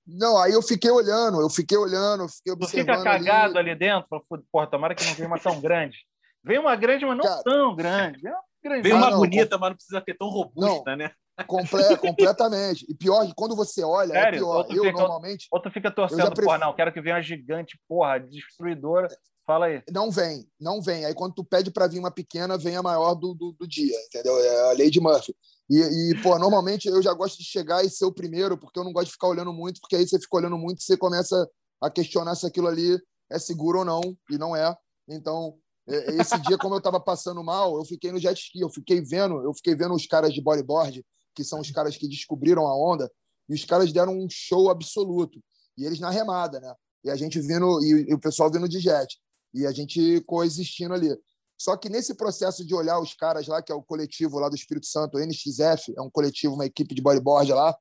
Não, 0.06 0.38
aí 0.40 0.52
eu 0.52 0.62
fiquei 0.62 0.90
olhando, 0.90 1.40
eu 1.40 1.50
fiquei 1.50 1.76
olhando, 1.76 2.22
eu 2.24 2.28
fiquei 2.28 2.52
tu 2.52 2.56
observando. 2.56 2.96
fica 2.98 3.04
cagado 3.04 3.58
ali. 3.58 3.70
ali, 3.70 3.78
dentro, 3.78 4.08
fala, 4.08 4.22
"Pô, 4.28 4.38
porra, 4.50 4.66
tomara 4.66 4.94
que 4.94 5.04
não 5.04 5.12
venha 5.14 5.28
uma 5.28 5.38
tão 5.38 5.60
grande. 5.60 5.98
Veio 6.42 6.60
uma 6.62 6.74
grande, 6.76 7.04
mas 7.04 7.16
não 7.18 7.24
Cara, 7.24 7.42
tão 7.42 7.74
grande. 7.76 8.26
É 8.26 8.30
uma 8.30 8.42
grande. 8.62 8.82
Veio 8.82 8.94
Ah, 8.94 8.98
uma 8.98 9.10
não, 9.10 9.18
bonita, 9.18 9.58
mas 9.58 9.68
não 9.70 9.76
precisa 9.76 10.00
ter 10.00 10.14
tão 10.16 10.28
robusta, 10.28 10.96
né? 10.96 11.12
Comple- 11.46 11.96
completamente. 11.98 12.86
E 12.88 12.94
pior, 12.94 13.26
que 13.26 13.34
quando 13.34 13.54
você 13.54 13.82
olha, 13.82 14.12
é 14.12 14.22
Sério? 14.22 14.38
pior. 14.40 14.56
Outro 14.58 14.76
Eu, 14.76 14.84
fica- 14.84 14.98
normalmente, 14.98 15.48
Ou 15.52 15.60
tu 15.60 15.70
fica 15.70 15.90
torcendo, 15.90 16.20
já 16.20 16.30
porra, 16.30 16.58
não, 16.58 16.74
quero 16.74 16.92
que 16.92 17.00
venha 17.00 17.16
uma 17.16 17.22
gigante, 17.22 17.78
porra, 17.88 18.18
destruidora. 18.18 19.08
Fala 19.46 19.64
aí. 19.64 19.82
não 19.90 20.10
vem, 20.10 20.46
não 20.60 20.82
vem. 20.82 21.06
Aí 21.06 21.14
quando 21.14 21.32
tu 21.34 21.42
pede 21.42 21.70
para 21.70 21.86
vir 21.86 21.98
uma 21.98 22.10
pequena, 22.10 22.58
vem 22.58 22.76
a 22.76 22.82
maior 22.82 23.14
do, 23.14 23.32
do, 23.32 23.52
do 23.58 23.66
dia, 23.66 23.96
entendeu? 24.06 24.38
É 24.38 24.70
a 24.70 24.72
lei 24.74 24.90
de 24.90 25.00
Murphy. 25.00 25.34
E, 25.70 25.78
e, 25.78 26.20
pô, 26.22 26.38
normalmente 26.38 26.86
eu 26.86 27.02
já 27.02 27.14
gosto 27.14 27.38
de 27.38 27.44
chegar 27.44 27.82
e 27.82 27.88
ser 27.88 28.04
o 28.04 28.12
primeiro, 28.12 28.58
porque 28.58 28.78
eu 28.78 28.84
não 28.84 28.92
gosto 28.92 29.06
de 29.06 29.12
ficar 29.12 29.28
olhando 29.28 29.50
muito, 29.50 29.80
porque 29.80 29.96
aí 29.96 30.06
você 30.06 30.18
fica 30.20 30.36
olhando 30.36 30.58
muito 30.58 30.80
e 30.80 30.82
você 30.82 30.98
começa 30.98 31.48
a 31.80 31.90
questionar 31.90 32.34
se 32.34 32.46
aquilo 32.46 32.66
ali 32.68 32.98
é 33.30 33.38
seguro 33.38 33.78
ou 33.78 33.84
não, 33.86 34.00
e 34.30 34.36
não 34.36 34.54
é. 34.54 34.76
Então, 35.08 35.54
é, 35.88 36.16
esse 36.16 36.38
dia, 36.42 36.58
como 36.58 36.74
eu 36.74 36.78
estava 36.78 37.00
passando 37.00 37.42
mal, 37.42 37.74
eu 37.78 37.84
fiquei 37.86 38.12
no 38.12 38.18
jet 38.18 38.38
ski, 38.38 38.60
eu 38.60 38.68
fiquei 38.68 39.00
vendo, 39.00 39.42
eu 39.42 39.54
fiquei 39.54 39.74
vendo 39.74 39.94
os 39.94 40.06
caras 40.06 40.32
de 40.34 40.42
bodyboard, 40.42 41.02
que 41.38 41.44
são 41.44 41.60
os 41.60 41.70
caras 41.70 41.96
que 41.96 42.08
descobriram 42.08 42.66
a 42.66 42.76
onda, 42.76 43.08
e 43.48 43.54
os 43.54 43.64
caras 43.64 43.92
deram 43.92 44.12
um 44.18 44.26
show 44.28 44.68
absoluto. 44.68 45.40
E 45.76 45.86
eles 45.86 46.00
na 46.00 46.10
remada, 46.10 46.58
né? 46.58 46.74
E 47.04 47.10
a 47.10 47.14
gente 47.14 47.40
vindo, 47.40 47.80
e, 47.80 48.12
o 48.12 48.18
pessoal 48.18 48.50
vindo 48.50 48.68
de 48.68 48.80
jet 48.80 49.16
e 49.54 49.64
a 49.64 49.70
gente 49.70 50.20
coexistindo 50.22 50.94
ali. 50.94 51.16
Só 51.56 51.76
que 51.76 51.88
nesse 51.88 52.12
processo 52.16 52.66
de 52.66 52.74
olhar 52.74 52.98
os 53.00 53.14
caras 53.14 53.46
lá, 53.46 53.62
que 53.62 53.70
é 53.70 53.74
o 53.74 53.82
coletivo 53.82 54.40
lá 54.40 54.48
do 54.48 54.56
Espírito 54.56 54.86
Santo, 54.86 55.16
NXF, 55.16 55.94
é 55.96 56.02
um 56.02 56.10
coletivo, 56.10 56.54
uma 56.54 56.66
equipe 56.66 56.92
de 56.92 57.00
bodyboard 57.00 57.52
lá, 57.52 57.78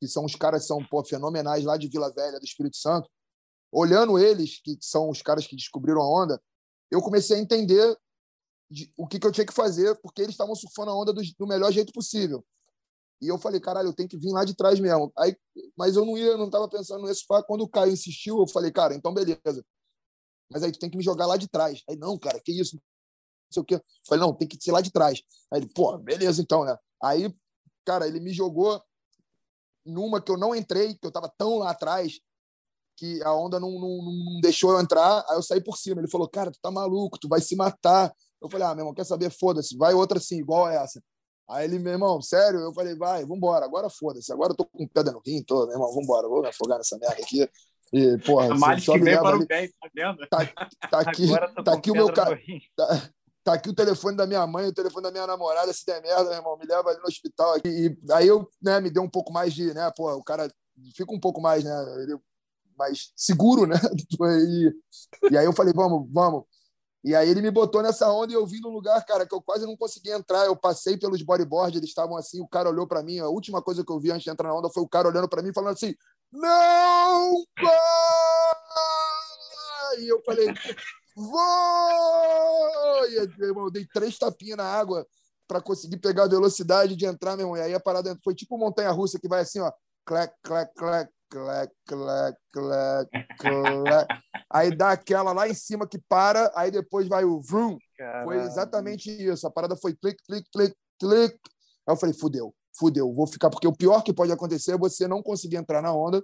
que 0.00 0.06
são 0.06 0.24
os 0.24 0.36
caras 0.36 0.62
que 0.62 0.68
são 0.68 0.78
pô, 0.84 1.04
fenomenais 1.04 1.64
lá 1.64 1.76
de 1.76 1.88
Vila 1.88 2.12
Velha, 2.12 2.38
do 2.38 2.44
Espírito 2.44 2.76
Santo. 2.76 3.10
Olhando 3.72 4.16
eles, 4.16 4.60
que 4.62 4.78
são 4.80 5.10
os 5.10 5.20
caras 5.22 5.44
que 5.44 5.56
descobriram 5.56 6.00
a 6.00 6.22
onda, 6.22 6.40
eu 6.88 7.02
comecei 7.02 7.36
a 7.36 7.40
entender 7.40 7.96
de- 8.70 8.92
o 8.96 9.08
que, 9.08 9.18
que 9.18 9.26
eu 9.26 9.32
tinha 9.32 9.46
que 9.46 9.52
fazer, 9.52 10.00
porque 10.00 10.22
eles 10.22 10.34
estavam 10.34 10.54
surfando 10.54 10.92
a 10.92 10.96
onda 10.96 11.12
do, 11.12 11.20
do 11.36 11.46
melhor 11.48 11.72
jeito 11.72 11.92
possível. 11.92 12.44
E 13.22 13.28
eu 13.28 13.38
falei, 13.38 13.60
caralho, 13.60 13.88
eu 13.88 13.94
tenho 13.94 14.08
que 14.08 14.18
vir 14.18 14.32
lá 14.32 14.44
de 14.44 14.54
trás 14.54 14.80
mesmo. 14.80 15.12
Aí, 15.16 15.36
mas 15.76 15.96
eu 15.96 16.04
não 16.04 16.18
ia, 16.18 16.36
não 16.36 16.46
estava 16.46 16.68
pensando 16.68 17.06
nisso. 17.06 17.24
Quando 17.46 17.62
o 17.62 17.68
Caio 17.68 17.92
insistiu, 17.92 18.40
eu 18.40 18.48
falei, 18.48 18.72
cara, 18.72 18.94
então 18.94 19.14
beleza 19.14 19.64
mas 20.52 20.62
aí 20.62 20.70
tu 20.70 20.78
tem 20.78 20.90
que 20.90 20.96
me 20.96 21.02
jogar 21.02 21.26
lá 21.26 21.36
de 21.36 21.48
trás. 21.48 21.82
Aí, 21.88 21.96
não, 21.96 22.18
cara, 22.18 22.38
que 22.38 22.52
isso? 22.52 22.76
Não 22.76 23.52
sei 23.52 23.62
o 23.62 23.64
quê. 23.64 23.74
Eu 23.76 23.82
falei, 24.06 24.24
não, 24.24 24.34
tem 24.34 24.46
que 24.46 24.62
ser 24.62 24.70
lá 24.70 24.80
de 24.80 24.92
trás. 24.92 25.22
Aí 25.50 25.60
ele, 25.60 25.72
pô, 25.72 25.96
beleza 25.98 26.42
então, 26.42 26.64
né? 26.64 26.76
Aí, 27.02 27.34
cara, 27.84 28.06
ele 28.06 28.20
me 28.20 28.32
jogou 28.32 28.82
numa 29.84 30.20
que 30.20 30.30
eu 30.30 30.36
não 30.36 30.54
entrei, 30.54 30.94
que 30.94 31.06
eu 31.06 31.10
tava 31.10 31.32
tão 31.36 31.58
lá 31.58 31.70
atrás, 31.70 32.20
que 32.96 33.22
a 33.22 33.34
onda 33.34 33.58
não, 33.58 33.70
não, 33.72 34.02
não 34.02 34.40
deixou 34.40 34.72
eu 34.72 34.80
entrar. 34.80 35.24
Aí 35.28 35.36
eu 35.36 35.42
saí 35.42 35.62
por 35.62 35.78
cima. 35.78 36.00
Ele 36.00 36.10
falou, 36.10 36.28
cara, 36.28 36.52
tu 36.52 36.58
tá 36.60 36.70
maluco, 36.70 37.18
tu 37.18 37.28
vai 37.28 37.40
se 37.40 37.56
matar. 37.56 38.14
Eu 38.40 38.50
falei, 38.50 38.66
ah, 38.66 38.74
meu 38.74 38.82
irmão, 38.82 38.94
quer 38.94 39.04
saber? 39.04 39.30
Foda-se, 39.30 39.76
vai 39.76 39.94
outra 39.94 40.18
assim, 40.18 40.38
igual 40.38 40.68
essa. 40.68 41.02
Aí 41.52 41.66
ele, 41.66 41.78
meu 41.78 41.92
irmão, 41.92 42.20
sério? 42.22 42.60
Eu 42.60 42.72
falei, 42.72 42.96
vai, 42.96 43.24
vambora, 43.24 43.64
agora 43.64 43.90
foda-se. 43.90 44.32
Agora 44.32 44.52
eu 44.52 44.56
tô 44.56 44.64
com 44.64 44.88
pedra 44.88 45.12
no 45.12 45.20
rim, 45.24 45.42
tô, 45.42 45.66
meu 45.66 45.74
irmão, 45.74 45.92
vambora, 45.92 46.28
vou 46.28 46.40
me 46.40 46.48
afogar 46.48 46.78
nessa 46.78 46.98
merda 46.98 47.16
aqui. 47.22 47.48
E, 47.92 48.16
porra, 48.18 48.54
males 48.54 48.84
só 48.84 48.94
que 48.94 49.00
vem 49.00 49.18
para 49.18 49.36
o 49.36 49.46
bem, 49.46 49.68
tá 49.68 49.90
vendo? 49.94 50.26
Tá 50.28 50.38
aqui, 51.00 51.26
Agora 51.26 51.52
tô 51.54 51.62
tá 51.62 51.74
aqui 51.74 51.90
o 51.90 51.94
meu 51.94 52.06
pedra 52.06 52.24
ca... 52.24 52.30
no 52.30 52.36
rim. 52.36 52.60
tá, 52.74 53.12
tá 53.44 53.52
aqui 53.52 53.68
o 53.68 53.74
telefone 53.74 54.16
da 54.16 54.26
minha 54.26 54.46
mãe, 54.46 54.66
o 54.66 54.72
telefone 54.72 55.02
da 55.02 55.10
minha 55.10 55.26
namorada, 55.26 55.70
se 55.74 55.84
der 55.84 56.00
merda, 56.00 56.24
meu 56.24 56.38
irmão, 56.38 56.56
me 56.56 56.64
leva 56.64 56.88
ali 56.88 56.98
no 57.00 57.06
hospital. 57.06 57.52
aqui. 57.52 57.68
E 57.68 58.12
aí 58.12 58.26
eu, 58.26 58.48
né, 58.62 58.80
me 58.80 58.90
deu 58.90 59.02
um 59.02 59.10
pouco 59.10 59.30
mais 59.30 59.52
de, 59.52 59.74
né, 59.74 59.92
pô, 59.94 60.10
o 60.10 60.24
cara 60.24 60.50
fica 60.96 61.12
um 61.12 61.20
pouco 61.20 61.38
mais, 61.38 61.64
né, 61.64 61.70
mais 62.78 63.12
seguro, 63.14 63.66
né? 63.66 63.76
E, 64.22 64.72
e 65.30 65.36
aí 65.36 65.44
eu 65.44 65.52
falei, 65.52 65.74
vamos, 65.74 66.08
vamos. 66.10 66.44
E 67.04 67.14
aí 67.16 67.28
ele 67.28 67.42
me 67.42 67.50
botou 67.50 67.82
nessa 67.82 68.08
onda 68.12 68.32
e 68.32 68.36
eu 68.36 68.46
vim 68.46 68.60
num 68.60 68.70
lugar, 68.70 69.04
cara, 69.04 69.26
que 69.26 69.34
eu 69.34 69.42
quase 69.42 69.66
não 69.66 69.76
conseguia 69.76 70.14
entrar. 70.14 70.46
Eu 70.46 70.54
passei 70.54 70.96
pelos 70.96 71.20
bodyboard, 71.22 71.76
eles 71.76 71.88
estavam 71.88 72.16
assim, 72.16 72.40
o 72.40 72.46
cara 72.46 72.68
olhou 72.68 72.86
para 72.86 73.02
mim. 73.02 73.18
A 73.18 73.28
última 73.28 73.60
coisa 73.60 73.84
que 73.84 73.90
eu 73.90 73.98
vi 73.98 74.12
antes 74.12 74.22
de 74.22 74.30
entrar 74.30 74.48
na 74.48 74.54
onda 74.54 74.70
foi 74.70 74.82
o 74.82 74.88
cara 74.88 75.08
olhando 75.08 75.28
para 75.28 75.42
mim 75.42 75.52
falando 75.52 75.74
assim: 75.74 75.94
"Não 76.30 77.34
vai!" 77.60 77.72
E 79.98 80.08
eu 80.08 80.22
falei: 80.24 80.46
"Vou!" 81.16 81.42
E, 83.08 83.28
eu 83.40 83.70
dei 83.70 83.86
três 83.92 84.16
tapinhas 84.16 84.56
na 84.56 84.64
água 84.64 85.04
para 85.48 85.60
conseguir 85.60 85.98
pegar 85.98 86.24
a 86.24 86.28
velocidade 86.28 86.96
de 86.96 87.04
entrar, 87.04 87.36
meu 87.36 87.46
irmão. 87.46 87.56
E 87.56 87.62
aí 87.62 87.74
a 87.74 87.80
parada 87.80 88.16
foi 88.22 88.34
tipo 88.34 88.56
montanha-russa 88.56 89.18
que 89.18 89.28
vai 89.28 89.40
assim, 89.40 89.60
ó, 89.60 89.70
clac, 90.04 90.32
clac, 90.42 90.72
clac, 90.74 91.10
clac, 91.32 91.72
clac, 91.86 92.36
clac, 92.52 93.08
clac. 93.38 94.06
Aí 94.50 94.76
dá 94.76 94.90
aquela 94.90 95.32
lá 95.32 95.48
em 95.48 95.54
cima 95.54 95.88
que 95.88 95.98
para, 95.98 96.52
aí 96.54 96.70
depois 96.70 97.08
vai 97.08 97.24
o 97.24 97.40
vroom. 97.40 97.70
Foi 97.70 98.36
Caralho. 98.36 98.40
exatamente 98.42 99.10
isso. 99.10 99.46
A 99.46 99.50
parada 99.50 99.74
foi 99.74 99.94
clique, 99.94 100.22
clique, 100.26 100.48
clique, 100.52 100.76
clique. 101.00 101.40
Aí 101.88 101.94
eu 101.94 101.96
falei, 101.96 102.14
fudeu, 102.14 102.54
fudeu, 102.78 103.12
vou 103.14 103.26
ficar, 103.26 103.48
porque 103.48 103.66
o 103.66 103.74
pior 103.74 104.02
que 104.02 104.12
pode 104.12 104.30
acontecer 104.30 104.72
é 104.72 104.78
você 104.78 105.08
não 105.08 105.22
conseguir 105.22 105.56
entrar 105.56 105.80
na 105.80 105.92
onda, 105.92 106.22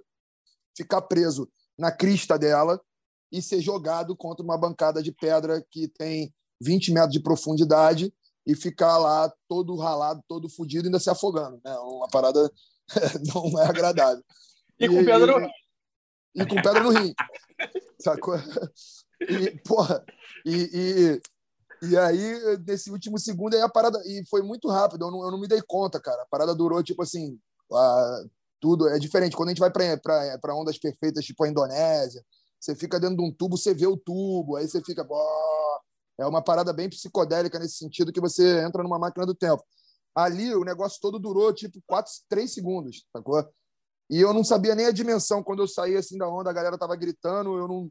ficar 0.77 1.01
preso 1.01 1.49
na 1.77 1.91
crista 1.91 2.37
dela 2.37 2.79
e 3.31 3.41
ser 3.41 3.61
jogado 3.61 4.15
contra 4.15 4.43
uma 4.43 4.57
bancada 4.57 5.01
de 5.01 5.11
pedra 5.11 5.63
que 5.71 5.87
tem 5.87 6.31
20 6.61 6.93
metros 6.93 7.13
de 7.13 7.21
profundidade 7.21 8.13
e 8.45 8.55
ficar 8.55 8.97
lá 8.97 9.31
todo 9.47 9.75
ralado, 9.75 10.23
todo 10.27 10.49
fudido, 10.49 10.87
ainda 10.87 10.99
se 10.99 11.09
afogando. 11.09 11.59
É 11.65 11.77
uma 11.79 12.07
parada 12.09 12.51
não 13.33 13.59
é 13.59 13.65
agradável. 13.65 14.23
E 14.79 14.87
com 14.87 15.03
pedra 15.05 15.25
no 15.27 15.39
rim. 15.39 15.51
E 16.35 16.45
com 16.45 16.55
pedra 16.55 16.83
no 16.83 16.89
rim. 16.89 17.13
Sacou? 17.99 18.35
E, 19.21 19.59
porra, 19.61 20.03
e, 20.45 21.19
e, 21.81 21.89
e 21.89 21.97
aí, 21.97 22.57
nesse 22.65 22.89
último 22.91 23.19
segundo, 23.19 23.55
aí 23.55 23.61
a 23.61 23.69
parada. 23.69 24.01
E 24.05 24.23
foi 24.29 24.41
muito 24.41 24.69
rápido, 24.69 25.05
eu 25.05 25.11
não, 25.11 25.23
eu 25.25 25.31
não 25.31 25.39
me 25.39 25.47
dei 25.47 25.61
conta, 25.61 25.99
cara. 25.99 26.21
A 26.21 26.25
parada 26.27 26.55
durou, 26.55 26.81
tipo 26.81 27.01
assim, 27.01 27.37
a- 27.73 28.23
tudo. 28.59 28.87
É 28.87 28.97
diferente. 28.99 29.35
Quando 29.35 29.49
a 29.49 29.51
gente 29.51 29.59
vai 29.59 29.71
para 29.71 30.55
ondas 30.55 30.77
perfeitas, 30.77 31.25
tipo 31.25 31.43
a 31.43 31.49
Indonésia, 31.49 32.23
você 32.59 32.75
fica 32.75 32.99
dentro 32.99 33.17
de 33.17 33.23
um 33.23 33.31
tubo, 33.31 33.57
você 33.57 33.73
vê 33.73 33.87
o 33.87 33.97
tubo, 33.97 34.55
aí 34.55 34.67
você 34.67 34.81
fica. 34.81 35.05
É 36.17 36.25
uma 36.25 36.41
parada 36.43 36.73
bem 36.73 36.89
psicodélica 36.89 37.57
nesse 37.59 37.77
sentido 37.77 38.11
que 38.11 38.19
você 38.19 38.61
entra 38.65 38.83
numa 38.83 38.99
máquina 38.99 39.25
do 39.25 39.33
tempo. 39.33 39.63
Ali, 40.13 40.53
o 40.53 40.65
negócio 40.65 40.99
todo 41.01 41.17
durou, 41.19 41.53
tipo, 41.53 41.81
quatro, 41.87 42.11
três 42.27 42.53
segundos, 42.53 43.05
sacou? 43.15 43.47
E 44.09 44.19
eu 44.19 44.33
não 44.33 44.43
sabia 44.43 44.75
nem 44.75 44.87
a 44.87 44.91
dimensão. 44.91 45.43
Quando 45.43 45.61
eu 45.61 45.67
saí 45.67 45.95
assim 45.95 46.17
da 46.17 46.27
onda, 46.27 46.49
a 46.49 46.53
galera 46.53 46.77
tava 46.77 46.95
gritando, 46.95 47.57
eu 47.57 47.67
não, 47.67 47.89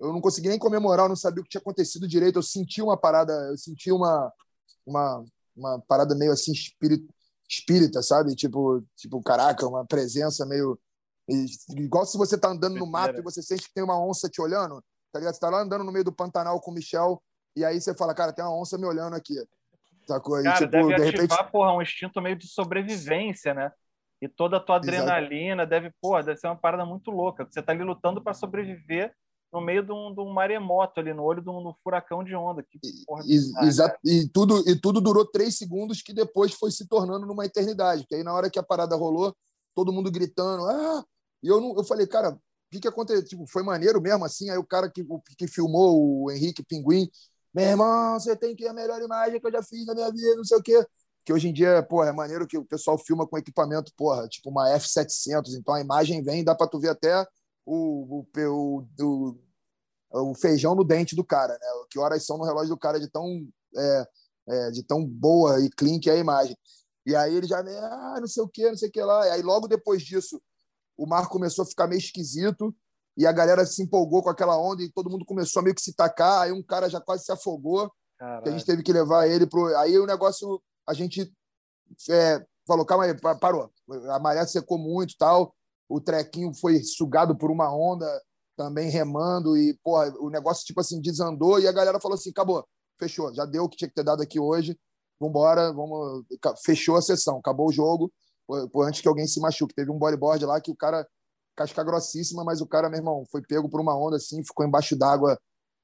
eu 0.00 0.12
não 0.12 0.20
consegui 0.20 0.48
nem 0.48 0.58
comemorar, 0.58 1.04
eu 1.04 1.10
não 1.10 1.16
sabia 1.16 1.40
o 1.40 1.44
que 1.44 1.50
tinha 1.50 1.60
acontecido 1.60 2.08
direito. 2.08 2.38
Eu 2.38 2.42
senti 2.42 2.80
uma 2.80 2.96
parada, 2.96 3.32
eu 3.50 3.58
senti 3.58 3.92
uma, 3.92 4.32
uma, 4.86 5.24
uma 5.54 5.80
parada 5.86 6.14
meio 6.14 6.32
assim 6.32 6.52
espírita, 6.52 7.12
espírita, 7.48 8.02
sabe? 8.02 8.34
Tipo, 8.34 8.82
tipo, 8.96 9.22
caraca, 9.22 9.66
uma 9.66 9.84
presença 9.84 10.46
meio 10.46 10.78
igual 11.76 12.04
se 12.04 12.18
você 12.18 12.36
tá 12.36 12.48
andando 12.48 12.76
no 12.76 12.86
mato 12.86 13.18
e 13.18 13.22
você 13.22 13.40
sente 13.40 13.68
que 13.68 13.74
tem 13.74 13.84
uma 13.84 14.00
onça 14.04 14.28
te 14.28 14.40
olhando, 14.40 14.82
tá 15.12 15.18
ligado? 15.18 15.34
Você 15.34 15.40
tá 15.40 15.48
lá 15.48 15.62
andando 15.62 15.84
no 15.84 15.92
meio 15.92 16.04
do 16.04 16.12
Pantanal 16.12 16.60
com 16.60 16.70
o 16.70 16.74
Michel 16.74 17.22
e 17.54 17.64
aí 17.64 17.80
você 17.80 17.94
fala, 17.94 18.14
cara, 18.14 18.32
tem 18.32 18.44
uma 18.44 18.58
onça 18.58 18.78
me 18.78 18.86
olhando 18.86 19.14
aqui. 19.14 19.34
Sacou? 20.06 20.40
E, 20.40 20.44
Cara, 20.44 20.58
tipo, 20.58 20.70
deve 20.70 20.88
de 20.88 20.94
ativar, 20.94 21.20
repente, 21.22 21.52
porra, 21.52 21.72
um 21.72 21.82
instinto 21.82 22.20
meio 22.20 22.36
de 22.36 22.48
sobrevivência, 22.48 23.54
né? 23.54 23.70
E 24.20 24.28
toda 24.28 24.58
a 24.58 24.60
tua 24.60 24.76
Exato. 24.76 24.90
adrenalina 24.90 25.66
deve, 25.66 25.90
porra, 26.00 26.22
deve 26.22 26.38
ser 26.38 26.46
uma 26.46 26.56
parada 26.56 26.84
muito 26.84 27.10
louca. 27.10 27.46
Você 27.48 27.62
tá 27.62 27.72
ali 27.72 27.82
lutando 27.82 28.22
para 28.22 28.34
sobreviver 28.34 29.14
no 29.52 29.60
meio 29.60 29.82
de 29.82 29.90
um, 29.92 30.14
de 30.14 30.20
um 30.20 30.32
maremoto 30.32 31.00
ali, 31.00 31.12
no 31.12 31.22
olho 31.22 31.42
de 31.42 31.48
um, 31.48 31.60
de 31.60 31.68
um 31.68 31.74
furacão 31.82 32.22
de 32.22 32.34
onda. 32.34 32.62
Que 32.62 32.78
porra 33.06 33.24
E, 33.26 33.34
exa- 33.66 33.96
e 34.04 34.28
tudo, 34.28 34.62
e 34.68 34.78
tudo 34.78 35.00
durou 35.00 35.24
três 35.24 35.56
segundos, 35.56 36.02
que 36.02 36.12
depois 36.12 36.52
foi 36.54 36.70
se 36.70 36.86
tornando 36.86 37.26
numa 37.26 37.46
eternidade. 37.46 38.02
Porque 38.02 38.16
aí, 38.16 38.22
na 38.22 38.32
hora 38.34 38.50
que 38.50 38.58
a 38.58 38.62
parada 38.62 38.94
rolou, 38.94 39.34
todo 39.74 39.92
mundo 39.92 40.10
gritando. 40.10 40.64
Ah! 40.66 41.04
E 41.42 41.48
eu, 41.48 41.60
não, 41.60 41.74
eu 41.76 41.82
falei, 41.84 42.06
cara, 42.06 42.30
o 42.30 42.38
que, 42.70 42.80
que 42.80 42.88
aconteceu? 42.88 43.24
Tipo, 43.24 43.46
foi 43.48 43.62
maneiro 43.62 44.00
mesmo 44.00 44.24
assim. 44.24 44.50
Aí 44.50 44.58
o 44.58 44.64
cara 44.66 44.88
que, 44.90 45.02
que 45.36 45.48
filmou, 45.48 46.24
o 46.24 46.30
Henrique 46.30 46.62
Pinguim, 46.62 47.08
meu 47.52 47.64
irmão, 47.64 48.20
você 48.20 48.36
tem 48.36 48.54
que 48.54 48.64
ir 48.64 48.68
a 48.68 48.72
melhor 48.72 49.02
imagem 49.02 49.40
que 49.40 49.46
eu 49.46 49.50
já 49.52 49.62
fiz 49.62 49.84
na 49.86 49.94
minha 49.94 50.10
vida, 50.12 50.36
não 50.36 50.44
sei 50.44 50.58
o 50.58 50.62
quê. 50.62 50.86
Que 51.24 51.32
hoje 51.32 51.48
em 51.48 51.52
dia, 51.52 51.82
porra, 51.82 52.08
é 52.08 52.12
maneiro 52.12 52.46
que 52.46 52.56
o 52.56 52.64
pessoal 52.64 52.98
filma 52.98 53.26
com 53.26 53.38
equipamento, 53.38 53.92
porra, 53.96 54.26
tipo 54.28 54.50
uma 54.50 54.68
F700. 54.76 55.54
Então 55.58 55.74
a 55.74 55.80
imagem 55.80 56.22
vem, 56.22 56.44
dá 56.44 56.54
para 56.54 56.68
tu 56.68 56.78
ver 56.78 56.90
até 56.90 57.26
o, 57.64 58.20
o, 58.20 58.84
o, 58.98 59.38
o, 60.12 60.34
feijão 60.34 60.74
no 60.74 60.84
dente 60.84 61.14
do 61.14 61.24
cara, 61.24 61.52
né? 61.52 61.66
Que 61.90 61.98
horas 61.98 62.24
são 62.24 62.38
no 62.38 62.44
relógio 62.44 62.70
do 62.70 62.78
cara 62.78 62.98
de 62.98 63.08
tão, 63.08 63.26
é, 63.76 64.06
é, 64.48 64.70
de 64.70 64.82
tão 64.82 65.06
boa 65.06 65.60
e 65.60 65.70
clean 65.70 66.00
que 66.00 66.10
é 66.10 66.14
a 66.14 66.18
imagem. 66.18 66.56
E 67.06 67.14
aí 67.14 67.34
ele 67.34 67.46
já, 67.46 67.60
ah, 67.60 68.18
não 68.20 68.26
sei 68.26 68.42
o 68.42 68.48
que, 68.48 68.68
não 68.68 68.76
sei 68.76 68.88
o 68.88 68.92
que 68.92 69.02
lá. 69.02 69.26
E 69.26 69.30
aí 69.30 69.42
logo 69.42 69.68
depois 69.68 70.02
disso, 70.02 70.40
o 70.96 71.06
mar 71.06 71.28
começou 71.28 71.64
a 71.64 71.66
ficar 71.66 71.86
meio 71.86 71.98
esquisito 71.98 72.74
e 73.16 73.26
a 73.26 73.32
galera 73.32 73.64
se 73.66 73.82
empolgou 73.82 74.22
com 74.22 74.30
aquela 74.30 74.58
onda 74.58 74.82
e 74.82 74.90
todo 74.90 75.10
mundo 75.10 75.24
começou 75.24 75.60
a 75.60 75.62
meio 75.62 75.74
que 75.74 75.82
se 75.82 75.94
tacar. 75.94 76.42
Aí 76.42 76.52
um 76.52 76.62
cara 76.62 76.88
já 76.88 77.00
quase 77.00 77.24
se 77.24 77.32
afogou, 77.32 77.90
que 78.42 78.48
a 78.48 78.52
gente 78.52 78.66
teve 78.66 78.82
que 78.82 78.92
levar 78.92 79.26
ele 79.26 79.46
pro. 79.46 79.74
Aí 79.78 79.98
o 79.98 80.06
negócio, 80.06 80.62
a 80.90 80.94
gente 80.94 81.32
é, 82.10 82.44
falou, 82.66 82.84
calma 82.84 83.04
aí, 83.04 83.18
pa- 83.18 83.36
parou. 83.36 83.70
A 84.10 84.18
maré 84.18 84.44
secou 84.46 84.78
muito 84.78 85.14
tal. 85.16 85.54
O 85.88 86.00
trequinho 86.00 86.52
foi 86.54 86.82
sugado 86.82 87.36
por 87.36 87.50
uma 87.50 87.72
onda, 87.72 88.06
também 88.56 88.90
remando, 88.90 89.56
e, 89.56 89.78
porra, 89.82 90.12
o 90.20 90.30
negócio, 90.30 90.64
tipo 90.64 90.80
assim, 90.80 91.00
desandou, 91.00 91.58
e 91.58 91.66
a 91.66 91.72
galera 91.72 92.00
falou 92.00 92.16
assim: 92.16 92.30
acabou, 92.30 92.64
fechou, 92.98 93.34
já 93.34 93.44
deu 93.44 93.64
o 93.64 93.68
que 93.68 93.76
tinha 93.76 93.88
que 93.88 93.94
ter 93.94 94.04
dado 94.04 94.22
aqui 94.22 94.38
hoje. 94.38 94.78
Vambora, 95.20 95.72
vamos. 95.72 96.24
Fechou 96.64 96.96
a 96.96 97.02
sessão, 97.02 97.38
acabou 97.38 97.68
o 97.68 97.72
jogo. 97.72 98.12
Por 98.72 98.86
antes 98.86 99.00
que 99.00 99.08
alguém 99.08 99.26
se 99.26 99.40
machuque. 99.40 99.74
Teve 99.74 99.90
um 99.92 99.98
bodyboard 99.98 100.44
lá 100.44 100.60
que 100.60 100.72
o 100.72 100.76
cara, 100.76 101.06
casca 101.56 101.84
grossíssima, 101.84 102.42
mas 102.44 102.60
o 102.60 102.66
cara, 102.66 102.88
meu 102.88 102.98
irmão, 102.98 103.24
foi 103.30 103.42
pego 103.42 103.68
por 103.68 103.80
uma 103.80 103.96
onda 103.96 104.16
assim, 104.16 104.42
ficou 104.44 104.66
embaixo 104.66 104.96
d'água, 104.96 105.38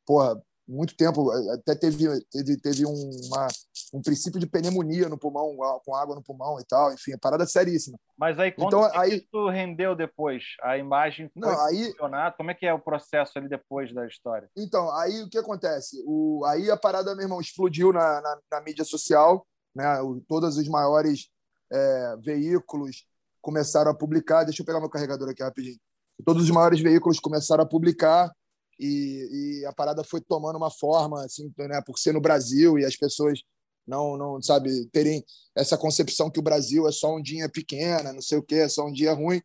porra, 0.06 0.40
muito 0.66 0.96
tempo. 0.96 1.30
Até 1.52 1.74
teve, 1.74 2.06
teve, 2.30 2.60
teve 2.60 2.86
um, 2.86 3.10
uma, 3.26 3.46
um 3.94 4.02
princípio 4.02 4.40
de 4.40 4.46
pneumonia 4.46 5.08
no 5.08 5.18
pulmão, 5.18 5.56
com 5.84 5.94
água 5.94 6.14
no 6.14 6.22
pulmão 6.22 6.58
e 6.58 6.64
tal. 6.64 6.92
Enfim, 6.92 7.12
é 7.12 7.18
parada 7.18 7.46
seríssima. 7.46 7.98
Mas 8.18 8.38
aí, 8.38 8.50
quando 8.50 8.68
Então, 8.68 9.00
aí- 9.00 9.18
isso 9.18 9.48
rendeu 9.48 9.94
depois? 9.94 10.42
A 10.62 10.76
imagem 10.76 11.28
foi 11.28 11.42
Não, 11.42 11.60
aí? 11.66 11.94
Como 12.36 12.50
é 12.50 12.54
que 12.54 12.66
é 12.66 12.72
o 12.72 12.80
processo 12.80 13.38
ali 13.38 13.48
depois 13.48 13.94
da 13.94 14.06
história? 14.06 14.48
Então, 14.56 14.90
aí 14.96 15.22
o 15.22 15.28
que 15.28 15.38
acontece? 15.38 16.02
O, 16.06 16.44
aí 16.46 16.70
a 16.70 16.76
parada, 16.76 17.14
meu 17.14 17.24
irmão, 17.24 17.40
explodiu 17.40 17.92
na, 17.92 18.20
na, 18.20 18.38
na 18.52 18.60
mídia 18.60 18.84
social, 18.84 19.46
né? 19.74 20.00
O, 20.00 20.20
todos 20.26 20.56
os 20.56 20.68
maiores 20.68 21.28
é, 21.72 22.16
veículos 22.24 23.04
começaram 23.40 23.90
a 23.90 23.94
publicar. 23.94 24.44
Deixa 24.44 24.62
eu 24.62 24.66
pegar 24.66 24.80
meu 24.80 24.90
carregador 24.90 25.28
aqui 25.28 25.42
rapidinho. 25.42 25.78
Todos 26.24 26.42
os 26.44 26.50
maiores 26.50 26.80
veículos 26.80 27.20
começaram 27.20 27.62
a 27.62 27.68
publicar 27.68 28.32
e, 28.78 29.60
e 29.60 29.66
a 29.66 29.72
parada 29.72 30.04
foi 30.04 30.20
tomando 30.20 30.56
uma 30.56 30.70
forma, 30.70 31.24
assim, 31.24 31.52
né? 31.58 31.80
Por 31.84 31.98
ser 31.98 32.12
no 32.12 32.20
Brasil 32.20 32.78
e 32.78 32.84
as 32.84 32.96
pessoas 32.96 33.40
não, 33.86 34.16
não 34.16 34.42
sabe, 34.42 34.86
terem 34.86 35.24
essa 35.54 35.78
concepção 35.78 36.30
que 36.30 36.40
o 36.40 36.42
Brasil 36.42 36.88
é 36.88 36.92
só 36.92 37.14
um 37.14 37.22
dia 37.22 37.48
pequena, 37.48 38.12
não 38.12 38.20
sei 38.20 38.38
o 38.38 38.42
quê, 38.42 38.56
é 38.56 38.68
só 38.68 38.86
um 38.86 38.92
dia 38.92 39.12
ruim 39.12 39.40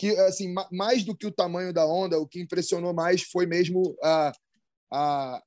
que 0.00 0.16
assim 0.20 0.50
ma- 0.50 0.66
mais 0.72 1.04
do 1.04 1.14
que 1.14 1.26
o 1.26 1.30
tamanho 1.30 1.74
da 1.74 1.86
onda, 1.86 2.18
o 2.18 2.26
que 2.26 2.40
impressionou 2.40 2.94
mais 2.94 3.22
foi 3.22 3.44
mesmo 3.44 3.94
a, 4.02 4.32
a, 4.90 5.42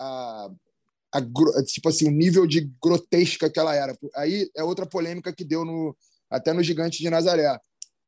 a, 0.00 0.50
a 1.12 1.62
tipo 1.62 1.90
assim 1.90 2.08
o 2.08 2.10
nível 2.10 2.46
de 2.46 2.72
grotesca 2.82 3.50
que 3.50 3.58
ela 3.58 3.74
era. 3.74 3.94
Aí 4.14 4.50
é 4.56 4.64
outra 4.64 4.86
polêmica 4.86 5.30
que 5.30 5.44
deu 5.44 5.62
no 5.62 5.94
até 6.30 6.54
no 6.54 6.62
Gigante 6.62 7.02
de 7.02 7.10
Nazaré, 7.10 7.60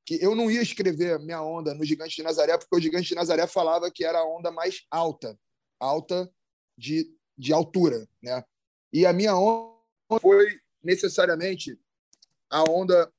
que 0.09 0.19
eu 0.25 0.35
não 0.35 0.51
ia 0.51 0.63
escrever 0.63 1.19
minha 1.19 1.43
onda 1.43 1.75
no 1.75 1.85
Gigante 1.85 2.17
de 2.17 2.23
Nazaré 2.23 2.57
porque 2.57 2.75
o 2.75 2.81
Gigante 2.81 3.11
de 3.11 3.15
Nazaré 3.15 3.47
falava 3.47 3.91
que 3.91 4.03
era 4.03 4.21
a 4.21 4.25
onda 4.25 4.51
mais 4.51 4.87
alta, 4.91 5.39
alta 5.79 6.33
de, 6.79 7.15
de 7.37 7.53
altura, 7.53 8.09
né? 8.23 8.43
E 8.91 9.05
a 9.05 9.13
minha 9.13 9.37
onda 9.37 9.77
foi 10.19 10.59
necessariamente 10.83 11.79
a 12.49 12.65
onda 12.71 13.13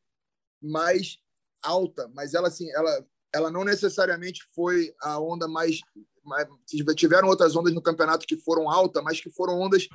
mais 0.59 1.19
alta, 1.61 2.07
mas 2.07 2.33
ela 2.33 2.47
assim, 2.47 2.67
ela 2.71 3.07
ela 3.31 3.51
não 3.51 3.63
necessariamente 3.63 4.43
foi 4.55 4.91
a 4.99 5.19
onda 5.19 5.47
mais, 5.47 5.81
mais 6.23 6.47
tiveram 6.95 7.27
outras 7.27 7.55
ondas 7.55 7.71
no 7.71 7.83
campeonato 7.83 8.25
que 8.25 8.35
foram 8.35 8.67
altas, 8.67 9.03
mas 9.03 9.21
que 9.21 9.29
foram 9.29 9.61
ondas 9.61 9.87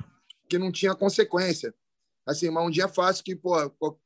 que 0.47 0.57
não 0.57 0.71
tinha 0.71 0.95
consequência. 0.95 1.75
Assim, 2.25 2.47
uma 2.47 2.61
ondinha 2.61 2.87
fácil 2.87 3.25
que, 3.25 3.35
pô, 3.35 3.53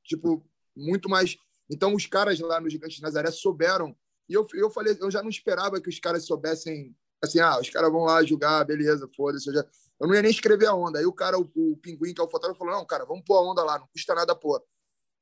tipo, 0.04 0.44
muito 0.76 1.08
mais. 1.08 1.38
Então 1.70 1.94
os 1.94 2.06
caras 2.06 2.40
lá 2.40 2.60
no 2.60 2.70
Gigante 2.70 2.96
de 2.96 3.02
Nazaré 3.02 3.32
souberam 3.32 3.96
e 4.28 4.34
eu 4.34 4.46
eu 4.54 4.70
falei, 4.70 4.98
eu 5.00 5.12
já 5.12 5.22
não 5.22 5.30
esperava 5.30 5.80
que 5.80 5.90
os 5.90 6.00
caras 6.00 6.26
soubessem 6.26 6.96
assim, 7.22 7.40
ah, 7.40 7.60
os 7.60 7.70
caras 7.70 7.92
vão 7.92 8.04
lá 8.04 8.24
julgar, 8.24 8.66
beleza, 8.66 9.10
foda-se, 9.16 9.50
eu 9.50 9.54
já 9.54 9.66
eu 10.00 10.08
não 10.08 10.16
ia 10.16 10.22
nem 10.22 10.32
escrever 10.32 10.68
a 10.68 10.74
onda. 10.74 11.00
Aí 11.00 11.06
o 11.06 11.12
cara, 11.12 11.38
o, 11.38 11.50
o 11.54 11.78
pinguim, 11.78 12.14
que 12.14 12.22
é 12.22 12.24
o 12.24 12.30
fotógrafo, 12.30 12.60
falou: 12.60 12.74
não, 12.74 12.86
cara, 12.86 13.06
vamos 13.06 13.24
pôr 13.26 13.36
a 13.36 13.42
onda 13.42 13.64
lá, 13.64 13.78
não 13.78 13.88
custa 13.88 14.16
nada 14.16 14.34
pôr. 14.36 14.64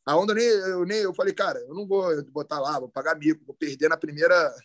A 0.05 0.15
onda 0.15 0.33
nem 0.33 0.45
eu, 0.45 0.85
nem 0.85 0.99
eu 0.99 1.13
falei, 1.13 1.33
cara, 1.33 1.59
eu 1.59 1.73
não 1.73 1.85
vou 1.85 2.23
botar 2.31 2.59
lá, 2.59 2.79
vou 2.79 2.87
pagar 2.87 3.17
mico, 3.17 3.43
vou 3.45 3.55
perder 3.55 3.89
na 3.89 3.97
primeira 3.97 4.55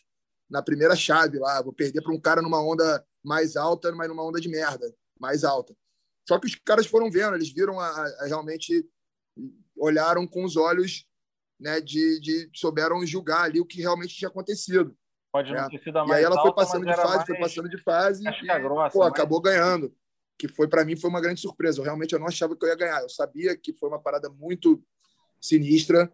na 0.49 0.63
primeira 0.63 0.95
chave 0.95 1.39
lá, 1.39 1.63
vou 1.63 1.73
perder 1.73 2.03
para 2.03 2.13
um 2.13 2.21
cara 2.21 2.43
numa 2.43 2.63
onda 2.63 3.05
mais 3.25 3.57
alta, 3.57 3.91
mas 3.93 4.07
numa 4.07 4.23
onda 4.23 4.39
de 4.39 4.51
merda, 4.51 4.95
mais 5.19 5.45
alta. 5.45 5.75
Só 6.29 6.39
que 6.39 6.47
os 6.47 6.55
caras 6.57 6.87
foram 6.87 7.11
vendo, 7.11 7.35
eles 7.35 7.51
viram 7.51 7.81
a, 7.81 7.89
a 7.89 8.27
realmente 8.27 8.87
olharam 9.79 10.27
com 10.27 10.45
os 10.45 10.57
olhos, 10.57 11.07
né, 11.63 11.81
de, 11.81 12.21
de 12.21 12.51
souberam 12.55 13.05
julgar 13.07 13.45
ali 13.45 13.61
o 13.61 13.65
que 13.67 13.81
realmente 13.81 14.15
tinha 14.15 14.29
acontecido. 14.29 14.97
Pode 15.33 15.51
não 15.51 15.61
É. 15.61 15.69
ter 15.71 15.83
sido 15.83 15.99
a 15.99 16.05
E 16.05 16.09
mais 16.09 16.19
aí 16.19 16.25
ela 16.25 16.41
foi 16.43 16.53
passando 16.55 16.85
mas 16.85 16.97
de 16.97 17.03
fase, 17.03 17.27
foi 17.27 17.39
passando 17.39 17.69
de 17.69 17.83
fase 17.83 18.25
e 18.27 18.61
grossa, 18.61 18.93
pô, 18.93 18.99
mais- 19.01 19.13
acabou 19.13 19.41
ganhando. 19.41 19.95
Que 20.39 20.49
foi 20.49 20.69
para 20.69 20.85
mim 20.85 20.97
foi 20.97 21.09
uma 21.09 21.21
grande 21.21 21.41
surpresa. 21.41 21.79
Eu 21.79 21.85
realmente 21.85 22.13
eu 22.13 22.19
não 22.19 22.27
achava 22.27 22.57
que 22.57 22.65
eu 22.65 22.69
ia 22.69 22.75
ganhar. 22.77 23.01
Eu 23.01 23.09
sabia 23.09 23.57
que 23.57 23.73
foi 23.75 23.89
uma 23.89 24.01
parada 24.03 24.29
muito 24.29 24.83
sinistra, 25.41 26.13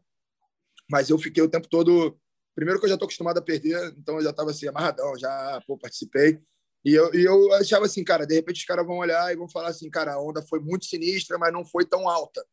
mas 0.90 1.08
eu 1.10 1.18
fiquei 1.18 1.42
o 1.42 1.48
tempo 1.48 1.68
todo. 1.68 2.18
Primeiro 2.54 2.78
que 2.78 2.86
eu 2.86 2.88
já 2.88 2.94
estou 2.96 3.06
acostumado 3.06 3.38
a 3.38 3.42
perder, 3.42 3.94
então 3.96 4.16
eu 4.16 4.22
já 4.22 4.30
estava 4.30 4.50
assim 4.50 4.68
amarradão, 4.68 5.16
já 5.18 5.62
pô, 5.66 5.78
participei. 5.78 6.40
E 6.84 6.94
eu, 6.94 7.12
e 7.14 7.24
eu 7.24 7.52
achava 7.54 7.86
assim, 7.86 8.04
cara, 8.04 8.26
de 8.26 8.34
repente 8.34 8.58
os 8.58 8.64
caras 8.64 8.86
vão 8.86 8.98
olhar 8.98 9.32
e 9.32 9.36
vão 9.36 9.48
falar 9.48 9.68
assim, 9.68 9.88
cara, 9.90 10.14
a 10.14 10.20
onda 10.22 10.42
foi 10.42 10.60
muito 10.60 10.84
sinistra, 10.84 11.38
mas 11.38 11.52
não 11.52 11.64
foi 11.64 11.84
tão 11.84 12.08
alta, 12.08 12.44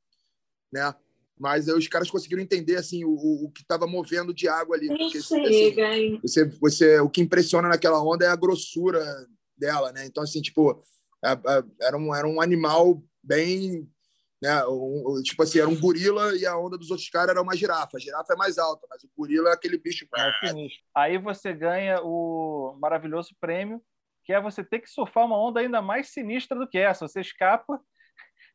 né? 0.72 0.94
Mas 1.38 1.68
aí 1.68 1.76
os 1.76 1.88
caras 1.88 2.10
conseguiram 2.10 2.42
entender 2.42 2.78
assim 2.78 3.04
o, 3.04 3.12
o, 3.12 3.52
que 3.52 3.62
estava 3.62 3.86
movendo 3.86 4.34
de 4.34 4.48
água 4.48 4.76
ali. 4.76 4.88
Porque, 4.88 5.18
assim, 5.18 5.46
Chega, 5.76 6.20
você, 6.22 6.46
você, 6.46 7.00
o 7.00 7.10
que 7.10 7.22
impressiona 7.22 7.68
naquela 7.68 8.02
onda 8.02 8.26
é 8.26 8.30
a 8.30 8.36
grossura 8.36 9.04
dela, 9.58 9.92
né? 9.92 10.06
Então, 10.06 10.24
assim, 10.24 10.42
tipo, 10.42 10.82
a- 11.24 11.34
a- 11.34 11.64
era 11.82 11.98
um, 11.98 12.16
era 12.16 12.28
um 12.28 12.40
animal 12.42 13.04
bem. 13.22 13.90
Né? 14.42 14.66
Um- 14.66 15.22
tipo 15.24 15.42
assim, 15.44 15.60
era 15.60 15.68
um 15.70 15.80
gorila 15.80 16.36
e 16.38 16.46
a 16.46 16.58
onda 16.58 16.78
dos 16.78 16.92
outros 16.92 17.10
caras 17.10 17.30
era 17.32 17.42
uma 17.42 17.56
girafa. 17.56 17.98
A 17.98 18.00
girafa 18.00 18.34
é 18.34 18.38
mais 18.38 18.58
alta, 18.58 18.86
mas 18.90 19.04
o 19.04 19.10
gorila 19.18 19.50
é 19.50 19.54
aquele 19.54 19.78
bicho. 19.78 20.08
sinistro. 20.48 20.84
Aí 20.96 21.18
você 21.18 21.54
ganha 21.54 22.02
o 22.02 22.78
maravilhoso 22.80 23.36
prêmio, 23.42 23.82
que 24.24 24.32
é 24.34 24.42
você 24.42 24.64
ter 24.64 24.80
que 24.80 24.90
surfar 24.90 25.26
uma 25.26 25.38
onda 25.38 25.60
ainda 25.60 25.82
mais 25.82 26.10
sinistra 26.10 26.58
do 26.58 26.68
que 26.68 26.78
essa. 26.78 27.08
Você 27.08 27.22
escapa. 27.22 27.80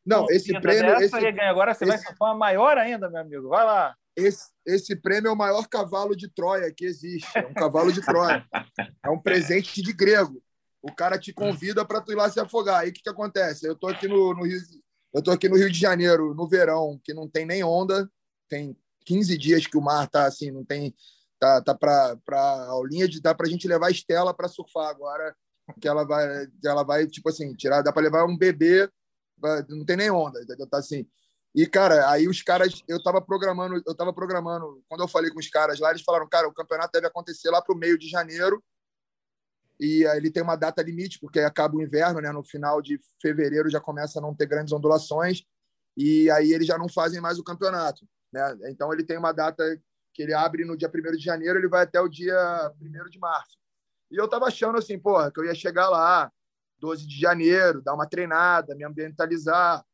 Não, 0.04 0.22
uma 0.22 0.32
esse 0.32 0.52
prêmio, 0.60 0.98
dessa 0.98 1.18
esse, 1.18 1.32
ganha. 1.32 1.50
Agora 1.50 1.74
você 1.74 1.84
vai 1.84 1.96
esse- 1.96 2.06
surfar 2.06 2.30
uma 2.30 2.38
maior 2.38 2.78
ainda, 2.78 3.08
meu 3.10 3.20
amigo. 3.20 3.48
Vai 3.48 3.64
lá. 3.64 3.94
esse, 4.16 4.48
esse 4.66 4.96
prêmio 4.96 5.28
é 5.28 5.32
o 5.32 5.36
maior 5.36 5.66
cavalo 5.68 6.16
de 6.16 6.28
Troia 6.28 6.72
que 6.74 6.84
existe. 6.84 7.28
É 7.36 7.46
um 7.46 7.54
cavalo 7.54 7.92
de 7.92 8.00
Troia. 8.00 8.44
É 9.04 9.10
um 9.10 9.18
presente 9.20 9.82
de 9.82 9.92
grego. 9.92 10.42
O 10.82 10.92
cara 10.94 11.18
te 11.18 11.32
convida 11.32 11.84
para 11.84 12.00
tu 12.00 12.12
ir 12.12 12.14
lá 12.16 12.28
se 12.30 12.40
afogar. 12.40 12.80
Aí 12.80 12.88
o 12.90 12.92
que, 12.92 13.02
que 13.02 13.10
acontece? 13.10 13.66
Eu 13.66 13.76
tô 13.76 13.86
aqui 13.88 14.08
no, 14.08 14.34
no 14.34 14.44
Rio, 14.44 14.58
eu 15.12 15.22
tô 15.22 15.30
aqui 15.30 15.48
no 15.48 15.56
Rio 15.56 15.70
de 15.70 15.78
Janeiro, 15.78 16.34
no 16.34 16.48
verão, 16.48 16.98
que 17.04 17.12
não 17.12 17.28
tem 17.28 17.44
nem 17.44 17.62
onda, 17.62 18.10
tem 18.48 18.74
15 19.04 19.36
dias 19.36 19.66
que 19.66 19.76
o 19.76 19.82
mar 19.82 20.08
tá 20.08 20.24
assim, 20.24 20.50
não 20.50 20.64
tem 20.64 20.94
tá 21.38 21.60
tá 21.62 21.74
para 21.74 22.16
para 22.24 22.40
aulinha 22.68 23.06
de 23.08 23.20
dá 23.20 23.34
para 23.34 23.46
a 23.46 23.50
gente 23.50 23.66
levar 23.68 23.88
a 23.88 23.90
Estela 23.90 24.32
para 24.34 24.48
surfar 24.48 24.88
agora, 24.88 25.34
que 25.80 25.86
ela 25.88 26.04
vai 26.06 26.46
ela 26.64 26.82
vai 26.82 27.06
tipo 27.06 27.28
assim, 27.28 27.54
tirar, 27.54 27.82
dá 27.82 27.92
para 27.92 28.02
levar 28.02 28.24
um 28.24 28.36
bebê, 28.36 28.80
vai- 28.86 28.90
não 29.68 29.84
tem 29.84 29.96
nem 29.96 30.10
onda? 30.10 30.40
Tá 30.70 30.78
assim. 30.78 31.06
E, 31.54 31.66
cara, 31.66 32.08
aí 32.10 32.28
os 32.28 32.42
caras, 32.42 32.82
eu 32.86 33.02
tava 33.02 33.20
programando, 33.20 33.82
eu 33.84 33.94
tava 33.94 34.12
programando, 34.12 34.84
quando 34.88 35.00
eu 35.00 35.08
falei 35.08 35.30
com 35.30 35.40
os 35.40 35.48
caras 35.48 35.80
lá, 35.80 35.90
eles 35.90 36.02
falaram, 36.02 36.28
cara, 36.28 36.46
o 36.46 36.54
campeonato 36.54 36.92
deve 36.92 37.08
acontecer 37.08 37.50
lá 37.50 37.60
pro 37.60 37.76
meio 37.76 37.98
de 37.98 38.08
janeiro, 38.08 38.62
e 39.80 40.04
ele 40.04 40.30
tem 40.30 40.42
uma 40.42 40.56
data 40.56 40.82
limite, 40.82 41.18
porque 41.18 41.40
acaba 41.40 41.74
o 41.74 41.82
inverno, 41.82 42.20
né? 42.20 42.30
No 42.30 42.44
final 42.44 42.80
de 42.80 43.00
fevereiro 43.20 43.70
já 43.70 43.80
começa 43.80 44.18
a 44.18 44.22
não 44.22 44.34
ter 44.34 44.46
grandes 44.46 44.72
ondulações, 44.72 45.42
e 45.96 46.30
aí 46.30 46.52
eles 46.52 46.66
já 46.66 46.78
não 46.78 46.88
fazem 46.88 47.20
mais 47.20 47.38
o 47.38 47.44
campeonato, 47.44 48.06
né? 48.32 48.56
Então 48.68 48.92
ele 48.92 49.02
tem 49.02 49.18
uma 49.18 49.32
data 49.32 49.64
que 50.12 50.22
ele 50.22 50.34
abre 50.34 50.64
no 50.64 50.76
dia 50.76 50.88
1 50.88 51.16
de 51.16 51.24
janeiro, 51.24 51.58
ele 51.58 51.68
vai 51.68 51.82
até 51.82 52.00
o 52.00 52.08
dia 52.08 52.72
1 52.80 53.08
de 53.08 53.18
março. 53.18 53.58
E 54.10 54.16
eu 54.16 54.28
tava 54.28 54.46
achando 54.46 54.76
assim, 54.76 54.98
porra, 54.98 55.32
que 55.32 55.40
eu 55.40 55.44
ia 55.44 55.54
chegar 55.54 55.88
lá 55.88 56.30
12 56.80 57.06
de 57.06 57.18
janeiro, 57.18 57.82
dar 57.82 57.94
uma 57.94 58.08
treinada, 58.08 58.74
me 58.74 58.84
ambientalizar, 58.84 59.84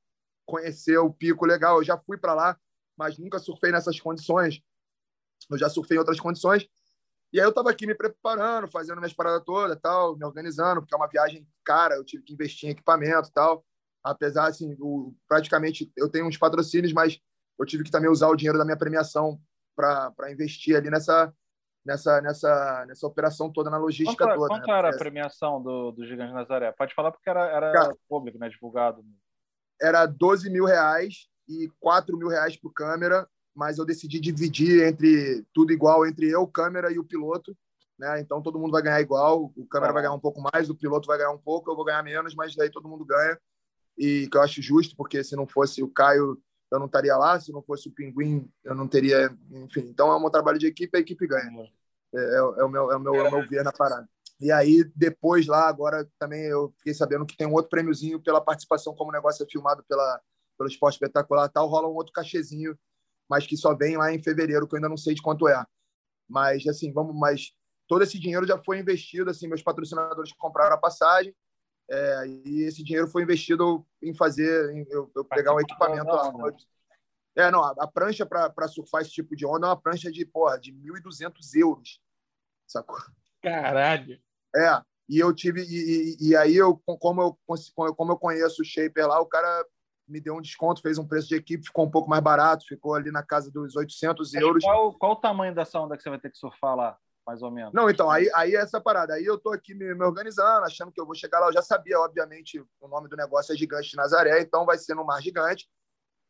conhecer 0.46 0.96
o 0.98 1.12
pico 1.12 1.44
legal. 1.44 1.78
Eu 1.78 1.84
já 1.84 1.98
fui 1.98 2.16
para 2.16 2.34
lá, 2.34 2.58
mas 2.96 3.18
nunca 3.18 3.38
surfei 3.38 3.72
nessas 3.72 4.00
condições. 4.00 4.62
Eu 5.50 5.58
já 5.58 5.68
surfei 5.68 5.96
em 5.96 6.00
outras 6.00 6.20
condições. 6.20 6.66
E 7.32 7.40
aí 7.40 7.44
eu 7.44 7.50
estava 7.50 7.70
aqui 7.70 7.86
me 7.86 7.94
preparando, 7.94 8.68
fazendo 8.68 8.98
minhas 8.98 9.12
paradas 9.12 9.42
todas, 9.44 9.78
tal, 9.80 10.16
me 10.16 10.24
organizando, 10.24 10.80
porque 10.80 10.94
é 10.94 10.96
uma 10.96 11.08
viagem 11.08 11.46
cara, 11.64 11.96
eu 11.96 12.04
tive 12.04 12.22
que 12.22 12.32
investir 12.32 12.68
em 12.68 12.72
equipamento, 12.72 13.30
tal. 13.32 13.64
Apesar 14.02 14.46
assim, 14.46 14.76
o, 14.78 15.14
praticamente 15.28 15.92
eu 15.96 16.08
tenho 16.08 16.26
uns 16.26 16.38
patrocínios, 16.38 16.92
mas 16.92 17.20
eu 17.58 17.66
tive 17.66 17.82
que 17.82 17.90
também 17.90 18.08
usar 18.08 18.28
o 18.28 18.36
dinheiro 18.36 18.58
da 18.58 18.64
minha 18.64 18.76
premiação 18.76 19.40
para 19.74 20.30
investir 20.30 20.76
ali 20.76 20.88
nessa 20.88 21.34
nessa 21.86 22.20
nessa 22.20 22.84
nessa 22.86 23.06
operação 23.06 23.50
toda 23.50 23.70
na 23.70 23.78
logística 23.78 24.24
quanto, 24.24 24.36
toda. 24.36 24.48
Quanto 24.48 24.66
né? 24.66 24.78
era 24.78 24.90
a 24.90 24.98
premiação 24.98 25.62
do, 25.62 25.92
do 25.92 26.06
Gigante 26.06 26.32
Nazaré? 26.32 26.72
Pode 26.72 26.94
falar 26.94 27.12
porque 27.12 27.30
era, 27.30 27.46
era 27.46 27.72
Cara, 27.72 27.96
público, 28.08 28.38
né? 28.38 28.48
Divulgado. 28.48 29.04
Era 29.80 30.04
12 30.06 30.50
mil 30.50 30.64
reais 30.64 31.28
e 31.48 31.70
4 31.80 32.16
mil 32.16 32.28
reais 32.28 32.56
por 32.56 32.72
câmera 32.72 33.26
mas 33.56 33.78
eu 33.78 33.86
decidi 33.86 34.20
dividir 34.20 34.86
entre 34.86 35.42
tudo 35.52 35.72
igual 35.72 36.06
entre 36.06 36.28
eu, 36.28 36.46
câmera 36.46 36.92
e 36.92 36.98
o 36.98 37.04
piloto, 37.04 37.56
né? 37.98 38.20
Então 38.20 38.42
todo 38.42 38.58
mundo 38.58 38.72
vai 38.72 38.82
ganhar 38.82 39.00
igual, 39.00 39.50
o 39.56 39.66
câmera 39.66 39.90
ah. 39.90 39.94
vai 39.94 40.02
ganhar 40.02 40.14
um 40.14 40.20
pouco 40.20 40.42
mais, 40.52 40.68
o 40.68 40.74
piloto 40.74 41.06
vai 41.06 41.16
ganhar 41.16 41.30
um 41.30 41.38
pouco, 41.38 41.70
eu 41.70 41.74
vou 41.74 41.84
ganhar 41.84 42.02
menos, 42.02 42.34
mas 42.34 42.54
daí 42.54 42.70
todo 42.70 42.88
mundo 42.88 43.04
ganha 43.04 43.38
e 43.96 44.28
que 44.30 44.36
eu 44.36 44.42
acho 44.42 44.60
justo, 44.60 44.94
porque 44.94 45.24
se 45.24 45.34
não 45.34 45.46
fosse 45.46 45.82
o 45.82 45.88
Caio, 45.88 46.38
eu 46.70 46.78
não 46.78 46.86
estaria 46.86 47.16
lá, 47.16 47.38
se 47.38 47.52
não 47.52 47.62
fosse 47.62 47.88
o 47.88 47.92
Pinguim, 47.92 48.50
eu 48.64 48.74
não 48.74 48.88
teria, 48.88 49.30
enfim. 49.50 49.80
Então 49.88 50.10
é 50.10 50.16
um 50.16 50.30
trabalho 50.30 50.58
de 50.58 50.66
equipe, 50.66 50.96
a 50.96 51.00
equipe 51.00 51.26
ganha. 51.26 51.50
É, 52.14 52.18
é, 52.18 52.36
é 52.36 52.64
o 52.64 52.68
meu, 52.68 52.90
é 52.92 52.96
o 52.96 53.00
meu, 53.00 53.14
é 53.14 53.28
o 53.28 53.30
meu 53.30 53.48
ver 53.48 53.64
na 53.64 53.72
parada. 53.72 54.08
E 54.40 54.52
aí, 54.52 54.84
depois 54.94 55.46
lá, 55.46 55.68
agora 55.68 56.06
também 56.18 56.44
eu 56.44 56.72
fiquei 56.78 56.92
sabendo 56.92 57.24
que 57.24 57.36
tem 57.36 57.46
um 57.46 57.54
outro 57.54 57.70
prêmiozinho 57.70 58.20
pela 58.20 58.40
participação, 58.40 58.94
como 58.94 59.10
o 59.10 59.12
negócio 59.12 59.42
é 59.42 59.46
filmado 59.50 59.82
pela, 59.88 60.20
pelo 60.58 60.68
Esporte 60.68 60.94
Espetacular 60.94 61.48
tal, 61.48 61.68
rola 61.68 61.88
um 61.88 61.94
outro 61.94 62.12
cachezinho 62.12 62.76
mas 63.28 63.46
que 63.46 63.56
só 63.56 63.74
vem 63.74 63.96
lá 63.96 64.12
em 64.12 64.22
fevereiro, 64.22 64.66
que 64.66 64.74
eu 64.74 64.78
ainda 64.78 64.88
não 64.88 64.96
sei 64.96 65.14
de 65.14 65.22
quanto 65.22 65.48
é. 65.48 65.64
Mas, 66.28 66.66
assim, 66.66 66.92
vamos, 66.92 67.14
mas 67.16 67.52
todo 67.86 68.02
esse 68.02 68.18
dinheiro 68.18 68.46
já 68.46 68.58
foi 68.62 68.78
investido, 68.78 69.30
assim, 69.30 69.48
meus 69.48 69.62
patrocinadores 69.62 70.32
compraram 70.32 70.74
a 70.74 70.78
passagem, 70.78 71.34
é, 71.88 72.26
e 72.26 72.62
esse 72.62 72.82
dinheiro 72.82 73.08
foi 73.08 73.22
investido 73.22 73.86
em 74.02 74.14
fazer, 74.14 74.70
em 74.74 74.86
eu, 74.90 75.10
eu 75.14 75.24
pegar 75.24 75.54
um 75.54 75.60
equipamento 75.60 76.06
lá. 76.06 76.32
É, 77.36 77.50
não, 77.50 77.62
a, 77.62 77.74
a 77.78 77.86
prancha 77.86 78.24
para 78.24 78.68
surfar 78.68 79.02
esse 79.02 79.10
tipo 79.10 79.36
de 79.36 79.46
onda 79.46 79.66
é 79.66 79.70
uma 79.70 79.80
prancha 79.80 80.10
de, 80.10 80.24
porra, 80.24 80.58
de 80.58 80.72
1.200 80.72 81.54
euros, 81.54 82.00
sacou? 82.66 82.96
Caralho! 83.42 84.18
É, 84.54 84.82
e 85.08 85.18
eu 85.18 85.32
tive, 85.34 85.62
e, 85.62 86.16
e, 86.20 86.28
e 86.30 86.36
aí 86.36 86.56
eu, 86.56 86.76
como 86.98 87.22
eu, 87.22 87.38
como 87.94 88.12
eu 88.12 88.16
conheço 88.18 88.62
o 88.62 88.64
Shaper 88.64 89.06
lá, 89.06 89.20
o 89.20 89.26
cara 89.26 89.64
me 90.08 90.20
deu 90.20 90.34
um 90.36 90.40
desconto, 90.40 90.80
fez 90.80 90.98
um 90.98 91.06
preço 91.06 91.28
de 91.28 91.34
equipe, 91.34 91.66
ficou 91.66 91.84
um 91.84 91.90
pouco 91.90 92.08
mais 92.08 92.22
barato, 92.22 92.66
ficou 92.66 92.94
ali 92.94 93.10
na 93.10 93.22
casa 93.22 93.50
dos 93.50 93.76
800 93.76 94.34
euros. 94.34 94.64
Qual, 94.64 94.94
qual 94.94 95.12
o 95.12 95.16
tamanho 95.16 95.54
dessa 95.54 95.80
onda 95.80 95.96
que 95.96 96.02
você 96.02 96.10
vai 96.10 96.18
ter 96.18 96.30
que 96.30 96.38
surfar 96.38 96.74
lá, 96.74 96.98
mais 97.26 97.42
ou 97.42 97.50
menos? 97.50 97.72
Não, 97.74 97.90
então, 97.90 98.08
aí, 98.08 98.30
aí 98.34 98.54
é 98.54 98.60
essa 98.60 98.80
parada. 98.80 99.14
Aí 99.14 99.24
eu 99.24 99.36
tô 99.36 99.50
aqui 99.50 99.74
me, 99.74 99.92
me, 99.94 100.04
organizando, 100.04 100.64
achando 100.64 100.92
que 100.92 101.00
eu 101.00 101.04
vou 101.04 101.14
chegar 101.14 101.40
lá. 101.40 101.48
Eu 101.48 101.52
já 101.52 101.62
sabia, 101.62 101.98
obviamente, 101.98 102.64
o 102.80 102.88
nome 102.88 103.08
do 103.08 103.16
negócio 103.16 103.52
é 103.52 103.56
Gigante 103.56 103.90
de 103.90 103.96
Nazaré, 103.96 104.40
então 104.40 104.64
vai 104.64 104.78
ser 104.78 104.94
no 104.94 105.04
Mar 105.04 105.20
Gigante. 105.20 105.68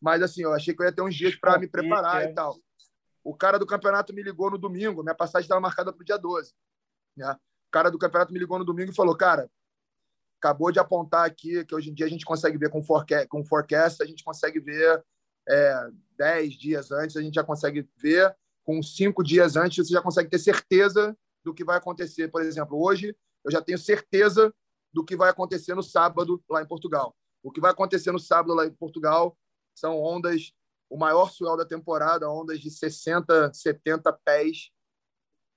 Mas, 0.00 0.22
assim, 0.22 0.42
eu 0.42 0.54
achei 0.54 0.74
que 0.74 0.82
eu 0.82 0.86
ia 0.86 0.92
ter 0.92 1.02
uns 1.02 1.14
dias 1.14 1.34
para 1.36 1.58
me 1.58 1.68
preparar 1.68 2.24
e 2.24 2.32
tal. 2.32 2.56
O 3.22 3.36
cara 3.36 3.58
do 3.58 3.66
campeonato 3.66 4.14
me 4.14 4.22
ligou 4.22 4.50
no 4.50 4.56
domingo, 4.56 5.02
minha 5.02 5.14
passagem 5.14 5.44
estava 5.44 5.60
marcada 5.60 5.92
para 5.92 6.00
o 6.00 6.04
dia 6.04 6.16
12. 6.16 6.54
Né? 7.16 7.30
O 7.32 7.70
cara 7.70 7.90
do 7.90 7.98
campeonato 7.98 8.32
me 8.32 8.38
ligou 8.38 8.58
no 8.58 8.64
domingo 8.64 8.90
e 8.90 8.94
falou: 8.94 9.16
Cara, 9.16 9.50
acabou 10.38 10.70
de 10.70 10.78
apontar 10.78 11.26
aqui 11.26 11.64
que 11.64 11.74
hoje 11.74 11.90
em 11.90 11.94
dia 11.94 12.06
a 12.06 12.08
gente 12.08 12.24
consegue 12.24 12.56
ver 12.56 12.70
com 12.70 12.82
forecast, 12.82 13.26
com 13.28 13.44
forecast 13.44 14.02
a 14.02 14.06
gente 14.06 14.22
consegue 14.22 14.60
ver 14.60 15.04
é, 15.48 15.90
10 16.16 16.54
dias 16.54 16.90
antes, 16.90 17.16
a 17.16 17.22
gente 17.22 17.34
já 17.34 17.44
consegue 17.44 17.88
ver 17.96 18.34
com 18.66 18.82
cinco 18.82 19.22
dias 19.22 19.54
antes, 19.56 19.86
você 19.86 19.94
já 19.94 20.02
consegue 20.02 20.28
ter 20.28 20.40
certeza 20.40 21.16
do 21.44 21.54
que 21.54 21.64
vai 21.64 21.78
acontecer. 21.78 22.28
Por 22.28 22.42
exemplo, 22.42 22.76
hoje 22.82 23.16
eu 23.44 23.52
já 23.52 23.62
tenho 23.62 23.78
certeza 23.78 24.52
do 24.92 25.04
que 25.04 25.16
vai 25.16 25.30
acontecer 25.30 25.74
no 25.74 25.84
sábado 25.84 26.42
lá 26.50 26.60
em 26.60 26.66
Portugal. 26.66 27.14
O 27.44 27.52
que 27.52 27.60
vai 27.60 27.70
acontecer 27.70 28.10
no 28.10 28.18
sábado 28.18 28.54
lá 28.54 28.66
em 28.66 28.72
Portugal 28.72 29.38
são 29.72 30.02
ondas, 30.02 30.52
o 30.90 30.98
maior 30.98 31.30
swell 31.30 31.56
da 31.56 31.64
temporada, 31.64 32.28
ondas 32.28 32.58
de 32.58 32.68
60, 32.68 33.54
70 33.54 34.12
pés, 34.24 34.70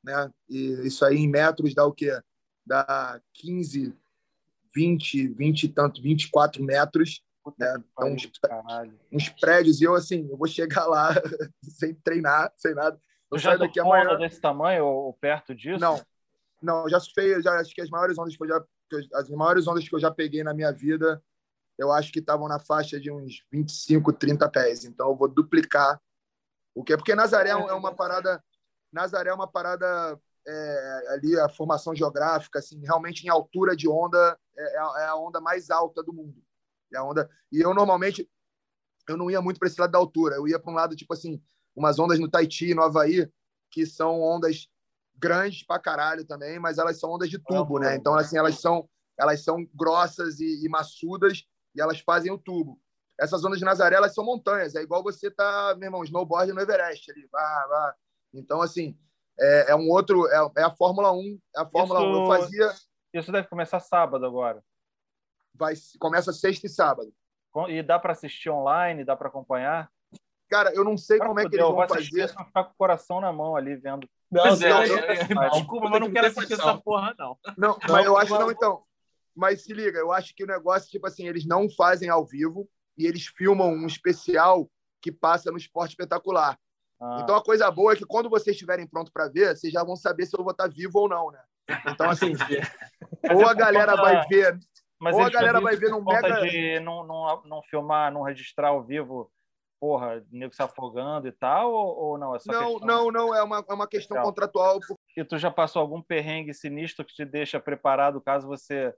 né? 0.04 0.32
E 0.48 0.86
isso 0.86 1.04
aí 1.04 1.18
em 1.18 1.28
metros 1.28 1.74
dá 1.74 1.86
o 1.86 1.94
quê? 1.94 2.12
Dá 2.64 3.20
15, 3.34 3.92
20, 4.76 5.28
20 5.30 5.64
e 5.64 5.70
tanto, 5.70 6.00
24 6.00 6.64
metros. 6.64 7.24
Né? 7.58 7.76
Então, 7.92 8.14
uns, 8.14 8.30
uns, 9.12 9.30
prédios, 9.30 9.82
e 9.82 9.84
eu 9.84 9.96
assim, 9.96 10.28
eu 10.30 10.38
vou 10.38 10.48
chegar 10.48 10.86
lá 10.86 11.10
sem 11.64 11.94
treinar, 11.96 12.52
sem 12.56 12.74
nada. 12.74 13.00
Eu 13.32 13.38
já 13.38 13.52
saio 13.52 13.60
daqui 13.60 13.80
amanhã. 13.80 14.18
desse 14.18 14.40
tamanho 14.40 14.86
ou, 14.86 15.14
perto 15.14 15.56
disso? 15.56 15.80
Não, 15.80 16.02
não, 16.62 16.90
já 16.90 17.00
surfei, 17.00 17.42
já 17.42 17.60
acho 17.60 17.74
que 17.74 17.82
as 17.82 17.90
maiores 17.90 18.18
ondas 18.18 18.36
que 18.36 18.44
eu 18.44 18.48
já 18.48 18.64
as 19.14 19.30
maiores 19.30 19.68
ondas 19.68 19.88
que 19.88 19.94
eu 19.94 20.00
já 20.00 20.10
peguei 20.10 20.44
na 20.44 20.54
minha 20.54 20.72
vida, 20.72 21.24
eu 21.78 21.92
acho 21.92 22.12
que 22.12 22.20
estavam 22.20 22.48
na 22.48 22.60
faixa 22.60 23.00
de 23.00 23.12
uns 23.12 23.46
25, 23.52 24.12
30 24.14 24.50
pés. 24.50 24.84
Então 24.84 25.10
eu 25.10 25.16
vou 25.16 25.28
duplicar 25.28 26.02
o 26.74 26.84
que 26.84 26.94
é 26.94 26.98
porque 26.98 27.16
Nazaré 27.16 27.50
é 27.50 27.56
uma 27.56 27.94
parada 27.94 28.44
Nazaré 28.92 29.30
é 29.30 29.34
uma 29.34 29.48
parada 29.48 30.20
é, 30.48 31.06
ali 31.10 31.40
a 31.40 31.48
formação 31.48 31.96
geográfica, 31.96 32.60
assim, 32.60 32.80
realmente 32.82 33.26
em 33.26 33.30
altura 33.30 33.76
de 33.76 33.88
onda 33.88 34.38
é, 34.58 34.64
é, 34.64 35.04
é 35.04 35.06
a 35.06 35.16
onda 35.16 35.40
mais 35.40 35.70
alta 35.70 36.02
do 36.02 36.12
mundo. 36.12 36.42
É 36.94 36.98
a 36.98 37.04
onda 37.04 37.30
e 37.52 37.60
eu 37.62 37.74
normalmente 37.74 38.30
eu 39.08 39.18
não 39.18 39.30
ia 39.30 39.42
muito 39.42 39.60
para 39.60 39.68
esse 39.68 39.80
lado 39.80 39.92
da 39.92 39.98
altura, 39.98 40.36
eu 40.36 40.48
ia 40.48 40.60
para 40.60 40.72
um 40.72 40.76
lado 40.76 40.96
tipo 40.96 41.14
assim, 41.14 41.42
umas 41.76 41.98
ondas 41.98 42.20
no 42.20 42.30
Tahiti, 42.30 42.76
no 42.76 42.84
Havaí, 42.84 43.28
que 43.72 43.86
são 43.86 44.22
ondas 44.22 44.68
grandes 45.16 45.64
para 45.64 45.82
caralho 45.82 46.26
também, 46.26 46.60
mas 46.60 46.78
elas 46.78 47.00
são 47.00 47.12
ondas 47.12 47.30
de 47.30 47.40
tubo, 47.40 47.80
né? 47.80 47.96
Então 47.96 48.16
assim 48.16 48.38
elas 48.38 48.60
são 48.60 48.88
elas 49.18 49.44
são 49.44 49.68
grossas 49.74 50.40
e, 50.40 50.66
e 50.66 50.70
maçudas 50.70 51.44
e 51.76 51.82
elas 51.82 52.00
fazem 52.00 52.32
o 52.32 52.38
tubo. 52.38 52.80
Essas 53.20 53.44
ondas 53.44 53.60
de 53.60 53.66
Nazaré 53.66 53.96
elas 53.96 54.14
são 54.14 54.24
montanhas, 54.24 54.76
é 54.76 54.82
igual 54.82 55.04
você 55.04 55.30
tá, 55.30 55.76
meu 55.78 55.88
irmão, 55.88 56.04
snowboard 56.04 56.54
no 56.54 56.62
Everest 56.62 57.12
ali, 57.12 57.28
vá, 57.32 57.68
vá. 57.68 57.96
Então 58.34 58.62
assim, 58.62 58.98
é, 59.40 59.72
é 59.72 59.76
um 59.76 59.90
outro, 59.90 60.28
é, 60.28 60.52
é, 60.58 60.64
a 60.64 60.72
Fórmula 60.72 61.12
1. 61.12 61.40
É 61.56 61.62
a 61.62 61.66
Fórmula 61.66 62.02
isso, 62.02 62.10
1 62.10 62.14
eu 62.14 62.28
fazia. 62.28 62.74
Isso 63.14 63.32
deve 63.32 63.48
começar 63.48 63.80
sábado 63.80 64.26
agora. 64.26 64.62
Vai, 65.60 65.74
começa 66.00 66.32
sexta 66.32 66.66
e 66.68 66.70
sábado. 66.70 67.14
E 67.68 67.84
dá 67.84 68.00
para 68.00 68.14
assistir 68.14 68.50
online, 68.50 69.04
dá 69.04 69.16
para 69.16 69.28
acompanhar? 69.28 69.92
Cara, 70.50 70.72
eu 70.74 70.84
não 70.84 70.98
sei 70.98 71.18
Cara, 71.18 71.28
como 71.28 71.40
é 71.40 71.48
que 71.48 71.56
eles 71.56 71.68
vão 71.68 71.88
fazer. 71.88 72.34
Vai 72.34 72.46
ficar 72.46 72.64
com 72.64 72.72
o 72.72 72.78
coração 72.78 73.20
na 73.20 73.34
mão 73.34 73.56
ali 73.56 73.76
vendo. 73.76 74.10
Não, 74.32 74.46
não, 74.46 74.82
é, 74.82 74.88
eu, 74.88 74.98
eu, 74.98 75.50
desculpa, 75.52 75.90
mas 75.90 76.02
não 76.02 76.12
quero 76.12 76.28
assistir 76.28 76.54
essa 76.54 76.78
porra, 76.78 77.14
não. 77.18 77.38
Não, 77.58 77.78
mas 77.90 78.06
eu 78.06 78.18
acho 78.18 78.34
não, 78.34 78.50
então. 78.50 78.84
Mas 79.36 79.64
se 79.64 79.74
liga, 79.74 80.00
eu 80.00 80.12
acho 80.12 80.34
que 80.36 80.44
o 80.44 80.48
negócio, 80.48 80.90
tipo 80.90 81.08
assim, 81.08 81.28
eles 81.28 81.46
não 81.46 81.70
fazem 81.70 82.10
ao 82.10 82.26
vivo 82.26 82.68
e 82.98 83.06
eles 83.06 83.28
filmam 83.28 83.70
um 83.70 83.86
especial 83.86 84.70
que 85.02 85.12
passa 85.12 85.52
no 85.52 85.58
esporte 85.58 85.92
espetacular. 85.92 86.58
Ah. 87.02 87.20
Então 87.24 87.36
a 87.36 87.44
coisa 87.44 87.70
boa 87.72 87.94
é 87.94 87.96
que 87.96 88.06
quando 88.06 88.30
vocês 88.30 88.56
estiverem 88.56 88.88
prontos 88.88 89.12
para 89.12 89.30
ver, 89.30 89.56
vocês 89.56 89.72
já 89.72 89.84
vão 89.84 89.96
saber 89.96 90.26
se 90.26 90.38
eu 90.38 90.44
vou 90.44 90.52
estar 90.52 90.68
vivo 90.68 91.00
ou 91.00 91.10
não, 91.10 91.32
né? 91.32 91.42
Então, 91.88 92.10
assim, 92.10 92.34
ou 93.34 93.48
a 93.48 93.54
galera 93.54 93.96
vai 93.96 94.26
ver. 94.28 94.58
Mas 95.00 95.16
ou 95.16 95.24
a 95.24 95.30
galera 95.30 95.62
vai 95.62 95.76
ver 95.76 95.90
no 95.90 96.04
mega. 96.04 96.42
de 96.42 96.80
não, 96.82 97.06
não, 97.06 97.42
não 97.46 97.64
filmar, 97.64 98.12
não 98.12 98.22
registrar 98.22 98.70
ao 98.70 98.84
vivo, 98.84 99.32
porra, 99.80 100.26
nego 100.30 100.54
se 100.54 100.62
afogando 100.62 101.28
e 101.28 101.32
tal, 101.32 101.72
ou, 101.72 101.98
ou 101.98 102.18
não? 102.18 102.36
É 102.36 102.40
não, 102.46 102.74
questão... 102.74 102.80
não, 102.80 103.12
não, 103.12 103.34
é 103.34 103.42
uma, 103.42 103.66
é 103.68 103.74
uma 103.74 103.88
questão 103.88 104.16
Legal. 104.16 104.30
contratual. 104.30 104.80
E 105.16 105.24
tu 105.24 105.38
já 105.38 105.50
passou 105.50 105.82
algum 105.82 106.02
perrengue 106.02 106.54
sinistro 106.54 107.06
que 107.06 107.14
te 107.14 107.24
deixa 107.24 107.60
preparado 107.60 108.22
caso 108.22 108.48
você 108.48 108.94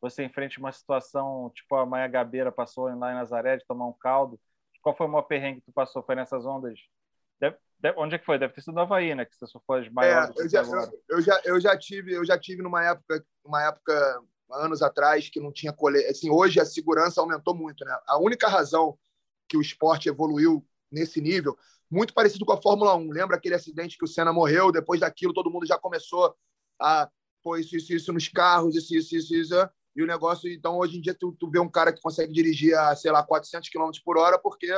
você 0.00 0.24
enfrente 0.24 0.58
uma 0.58 0.72
situação 0.72 1.52
tipo 1.54 1.74
a 1.74 1.84
Maia 1.84 2.08
Gabeira 2.08 2.50
passou 2.50 2.84
lá 2.84 3.12
em 3.12 3.14
Nazaré 3.14 3.56
de 3.56 3.66
tomar 3.66 3.86
um 3.86 3.92
caldo? 3.92 4.40
Qual 4.80 4.96
foi 4.96 5.06
o 5.06 5.10
maior 5.10 5.22
perrengue 5.22 5.60
que 5.60 5.66
tu 5.66 5.72
passou? 5.72 6.02
Foi 6.02 6.14
nessas 6.14 6.46
ondas 6.46 6.78
Deve, 7.40 7.56
deve, 7.78 7.98
onde 7.98 8.14
é 8.14 8.18
que 8.18 8.24
foi? 8.24 8.38
Deve 8.38 8.52
ter 8.52 8.60
sido 8.60 8.74
no 8.74 8.82
Havaí, 8.82 9.14
né? 9.14 9.24
Que 9.24 9.34
você 9.34 9.46
só 9.46 9.58
foi 9.66 9.80
as 9.80 9.88
maiores. 9.88 10.36
É, 10.38 10.42
eu, 10.42 10.48
já, 10.48 10.62
eu, 10.62 11.02
eu, 11.08 11.22
já, 11.22 11.40
eu 11.44 11.60
já 11.60 11.78
tive, 11.78 12.12
eu 12.12 12.24
já 12.24 12.38
tive 12.38 12.62
numa 12.62 12.84
época, 12.84 13.24
uma 13.42 13.66
época 13.66 14.22
anos 14.52 14.82
atrás 14.82 15.28
que 15.28 15.40
não 15.40 15.52
tinha 15.52 15.72
colete. 15.72 16.06
Assim, 16.06 16.30
hoje 16.30 16.60
a 16.60 16.64
segurança 16.64 17.20
aumentou 17.20 17.54
muito, 17.54 17.84
né? 17.84 17.96
A 18.06 18.18
única 18.18 18.48
razão 18.48 18.98
que 19.48 19.56
o 19.56 19.60
esporte 19.60 20.08
evoluiu 20.08 20.64
nesse 20.90 21.20
nível, 21.20 21.56
muito 21.90 22.14
parecido 22.14 22.44
com 22.44 22.52
a 22.52 22.60
Fórmula 22.60 22.94
1. 22.96 23.10
Lembra 23.10 23.36
aquele 23.36 23.54
acidente 23.54 23.98
que 23.98 24.04
o 24.04 24.08
Senna 24.08 24.32
morreu? 24.32 24.72
Depois 24.72 25.00
daquilo, 25.00 25.34
todo 25.34 25.50
mundo 25.50 25.66
já 25.66 25.78
começou 25.78 26.34
a 26.80 27.08
pôr 27.42 27.58
isso, 27.58 27.76
isso, 27.76 27.92
isso 27.92 28.12
nos 28.12 28.28
carros, 28.28 28.76
isso, 28.76 28.94
isso, 28.94 29.16
isso, 29.16 29.34
isso. 29.34 29.68
E 29.94 30.02
o 30.02 30.06
negócio, 30.06 30.50
então, 30.50 30.78
hoje 30.78 30.98
em 30.98 31.00
dia, 31.00 31.14
tu, 31.14 31.32
tu 31.38 31.50
vê 31.50 31.58
um 31.58 31.68
cara 31.68 31.92
que 31.92 32.00
consegue 32.00 32.32
dirigir 32.32 32.76
a, 32.76 32.94
sei 32.94 33.10
lá, 33.10 33.22
400 33.22 33.68
km 33.68 33.90
por 34.04 34.16
hora, 34.16 34.38
porque 34.38 34.68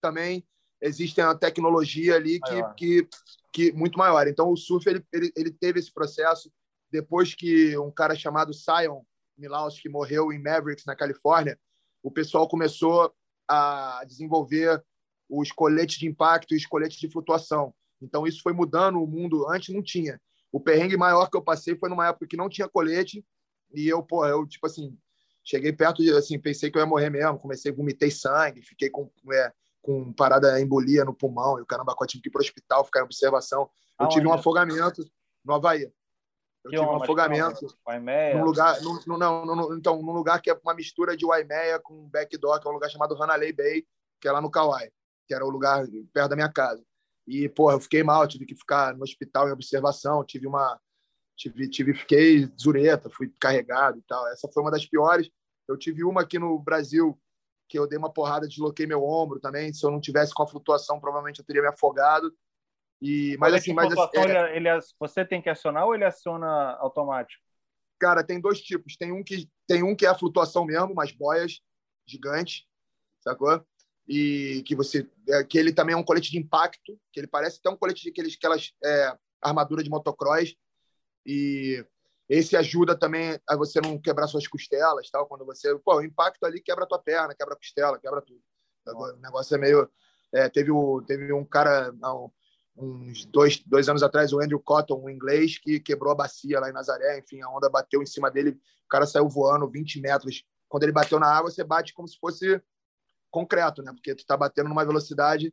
também 0.00 0.46
existe 0.80 1.20
uma 1.20 1.34
tecnologia 1.34 2.16
ali 2.16 2.38
que, 2.40 2.62
que, 2.76 3.08
que 3.52 3.72
muito 3.72 3.98
maior. 3.98 4.28
Então, 4.28 4.50
o 4.52 4.56
surf 4.56 4.88
ele, 4.88 5.04
ele, 5.12 5.32
ele 5.34 5.50
teve 5.50 5.80
esse 5.80 5.92
processo 5.92 6.52
depois 6.90 7.34
que 7.34 7.76
um 7.78 7.90
cara 7.90 8.14
chamado 8.14 8.52
Sion 8.52 9.02
Milowski 9.38 9.88
morreu 9.88 10.32
em 10.32 10.42
Mavericks, 10.42 10.84
na 10.84 10.96
Califórnia, 10.96 11.58
o 12.02 12.10
pessoal 12.10 12.48
começou 12.48 13.12
a 13.48 14.02
desenvolver 14.06 14.82
os 15.28 15.52
coletes 15.52 15.98
de 15.98 16.06
impacto 16.06 16.54
e 16.54 16.56
os 16.56 16.66
coletes 16.66 16.98
de 16.98 17.10
flutuação. 17.10 17.74
Então, 18.00 18.26
isso 18.26 18.42
foi 18.42 18.52
mudando 18.52 19.02
o 19.02 19.06
mundo. 19.06 19.48
Antes 19.48 19.74
não 19.74 19.82
tinha. 19.82 20.20
O 20.50 20.60
perrengue 20.60 20.96
maior 20.96 21.28
que 21.28 21.36
eu 21.36 21.42
passei 21.42 21.76
foi 21.76 21.88
numa 21.88 22.08
época 22.08 22.26
que 22.26 22.36
não 22.36 22.48
tinha 22.48 22.68
colete 22.68 23.24
e 23.72 23.86
eu, 23.86 24.02
pô, 24.02 24.24
eu, 24.26 24.46
tipo 24.46 24.66
assim, 24.66 24.96
cheguei 25.44 25.72
perto 25.72 26.02
de, 26.02 26.10
assim, 26.12 26.38
pensei 26.38 26.70
que 26.70 26.78
eu 26.78 26.80
ia 26.80 26.86
morrer 26.86 27.10
mesmo. 27.10 27.38
Comecei, 27.38 27.70
vomitei 27.72 28.10
sangue, 28.10 28.62
fiquei 28.62 28.88
com, 28.88 29.10
é, 29.32 29.52
com 29.82 30.12
parada 30.12 30.60
embolia 30.60 31.04
no 31.04 31.14
pulmão 31.14 31.58
e 31.58 31.62
o 31.62 31.66
caramba, 31.66 31.94
tive 32.06 32.22
que 32.22 32.28
ir 32.28 32.32
para 32.32 32.40
o 32.40 32.42
hospital, 32.42 32.84
ficar 32.84 33.00
em 33.00 33.04
observação. 33.04 33.62
Eu 33.98 34.04
Aonde? 34.06 34.14
tive 34.14 34.26
um 34.26 34.32
afogamento 34.32 35.04
no 35.44 35.54
Havaí. 35.54 35.90
Eu 36.72 36.80
tive 36.80 36.92
um 36.92 37.02
afogamento 37.02 37.66
num 38.34 38.44
lugar, 38.44 38.80
não, 38.80 39.76
então, 39.76 40.02
num 40.02 40.12
lugar 40.12 40.40
que 40.40 40.50
é 40.50 40.60
uma 40.62 40.74
mistura 40.74 41.16
de 41.16 41.26
Waimea 41.26 41.80
com 41.80 42.08
Backdoor, 42.08 42.60
que 42.60 42.66
é 42.66 42.70
um 42.70 42.74
lugar 42.74 42.90
chamado 42.90 43.20
Hanalei 43.20 43.52
Bay, 43.52 43.86
que 44.20 44.28
é 44.28 44.32
lá 44.32 44.40
no 44.40 44.50
Kauai, 44.50 44.90
que 45.26 45.34
era 45.34 45.44
o 45.44 45.50
lugar 45.50 45.86
perto 46.12 46.30
da 46.30 46.36
minha 46.36 46.52
casa. 46.52 46.82
E, 47.26 47.48
porra, 47.48 47.74
eu 47.74 47.80
fiquei 47.80 48.02
mal, 48.02 48.26
tive 48.26 48.46
que 48.46 48.54
ficar 48.54 48.94
no 48.96 49.02
hospital 49.02 49.48
em 49.48 49.52
observação, 49.52 50.24
tive 50.24 50.46
uma 50.46 50.78
tive, 51.36 51.68
tive 51.68 51.94
fiquei 51.94 52.50
zureta, 52.60 53.08
fui 53.08 53.32
carregado 53.40 53.98
e 53.98 54.02
tal. 54.02 54.26
Essa 54.28 54.48
foi 54.52 54.62
uma 54.62 54.70
das 54.70 54.84
piores. 54.84 55.30
Eu 55.68 55.76
tive 55.76 56.02
uma 56.04 56.22
aqui 56.22 56.38
no 56.38 56.58
Brasil 56.58 57.18
que 57.68 57.78
eu 57.78 57.86
dei 57.86 57.98
uma 57.98 58.12
porrada, 58.12 58.48
desloquei 58.48 58.86
meu 58.86 59.04
ombro 59.04 59.38
também. 59.38 59.72
Se 59.72 59.84
eu 59.84 59.90
não 59.90 60.00
tivesse 60.00 60.32
com 60.32 60.42
a 60.42 60.46
flutuação, 60.46 60.98
provavelmente 60.98 61.38
eu 61.38 61.44
teria 61.44 61.62
me 61.62 61.68
afogado. 61.68 62.34
E, 63.00 63.36
mas 63.38 63.54
assim, 63.54 63.72
mas 63.72 63.96
assim, 63.96 64.18
é... 64.18 64.56
ele, 64.56 64.68
você 64.98 65.24
tem 65.24 65.40
que 65.40 65.48
acionar 65.48 65.86
ou 65.86 65.94
ele 65.94 66.04
aciona 66.04 66.72
automático? 66.80 67.42
Cara, 67.98 68.24
tem 68.24 68.40
dois 68.40 68.60
tipos. 68.60 68.96
Tem 68.96 69.12
um 69.12 69.22
que 69.22 69.48
tem 69.66 69.82
um 69.82 69.94
que 69.94 70.06
é 70.06 70.08
a 70.08 70.18
flutuação 70.18 70.64
mesmo, 70.64 70.92
umas 70.92 71.12
boias 71.12 71.60
gigantes, 72.06 72.64
sacou? 73.20 73.64
E 74.06 74.62
que 74.66 74.74
você 74.74 75.08
é, 75.28 75.44
que 75.44 75.58
ele 75.58 75.72
também 75.72 75.94
é 75.94 75.98
um 75.98 76.02
colete 76.02 76.30
de 76.30 76.38
impacto, 76.38 76.98
que 77.12 77.20
ele 77.20 77.26
parece 77.26 77.58
até 77.58 77.70
um 77.70 77.76
colete 77.76 78.02
de 78.02 78.10
aqueles 78.10 78.34
aquelas 78.34 78.72
é, 78.84 79.16
armadura 79.40 79.82
de 79.82 79.90
motocross. 79.90 80.54
E 81.26 81.84
esse 82.28 82.56
ajuda 82.56 82.98
também 82.98 83.38
a 83.48 83.56
você 83.56 83.80
não 83.80 83.98
quebrar 83.98 84.26
suas 84.26 84.46
costelas, 84.46 85.10
tal, 85.10 85.26
quando 85.26 85.44
você, 85.44 85.76
pô, 85.78 85.96
o 85.96 86.04
impacto 86.04 86.44
ali 86.44 86.60
quebra 86.60 86.84
a 86.84 86.86
tua 86.86 86.98
perna, 86.98 87.34
quebra 87.34 87.54
a 87.54 87.56
costela, 87.56 87.98
quebra 87.98 88.22
tudo. 88.22 88.40
O 88.86 89.16
negócio 89.16 89.54
é 89.54 89.58
meio 89.58 89.90
é, 90.32 90.48
teve 90.48 90.70
o 90.70 91.02
teve 91.02 91.32
um 91.32 91.44
cara 91.44 91.92
não, 91.92 92.32
uns 92.80 93.24
dois, 93.24 93.62
dois 93.66 93.88
anos 93.88 94.02
atrás, 94.02 94.32
o 94.32 94.40
Andrew 94.40 94.60
Cotton, 94.60 95.02
um 95.04 95.10
inglês, 95.10 95.58
que 95.58 95.80
quebrou 95.80 96.12
a 96.12 96.16
bacia 96.16 96.60
lá 96.60 96.70
em 96.70 96.72
Nazaré. 96.72 97.18
Enfim, 97.18 97.40
a 97.42 97.48
onda 97.50 97.68
bateu 97.68 98.02
em 98.02 98.06
cima 98.06 98.30
dele, 98.30 98.50
o 98.50 98.88
cara 98.88 99.06
saiu 99.06 99.28
voando 99.28 99.68
20 99.68 100.00
metros. 100.00 100.44
Quando 100.68 100.84
ele 100.84 100.92
bateu 100.92 101.18
na 101.18 101.26
água, 101.26 101.50
você 101.50 101.64
bate 101.64 101.92
como 101.92 102.06
se 102.06 102.18
fosse 102.18 102.62
concreto, 103.30 103.82
né? 103.82 103.92
Porque 103.92 104.14
tu 104.14 104.24
tá 104.24 104.36
batendo 104.36 104.68
numa 104.68 104.84
velocidade 104.84 105.52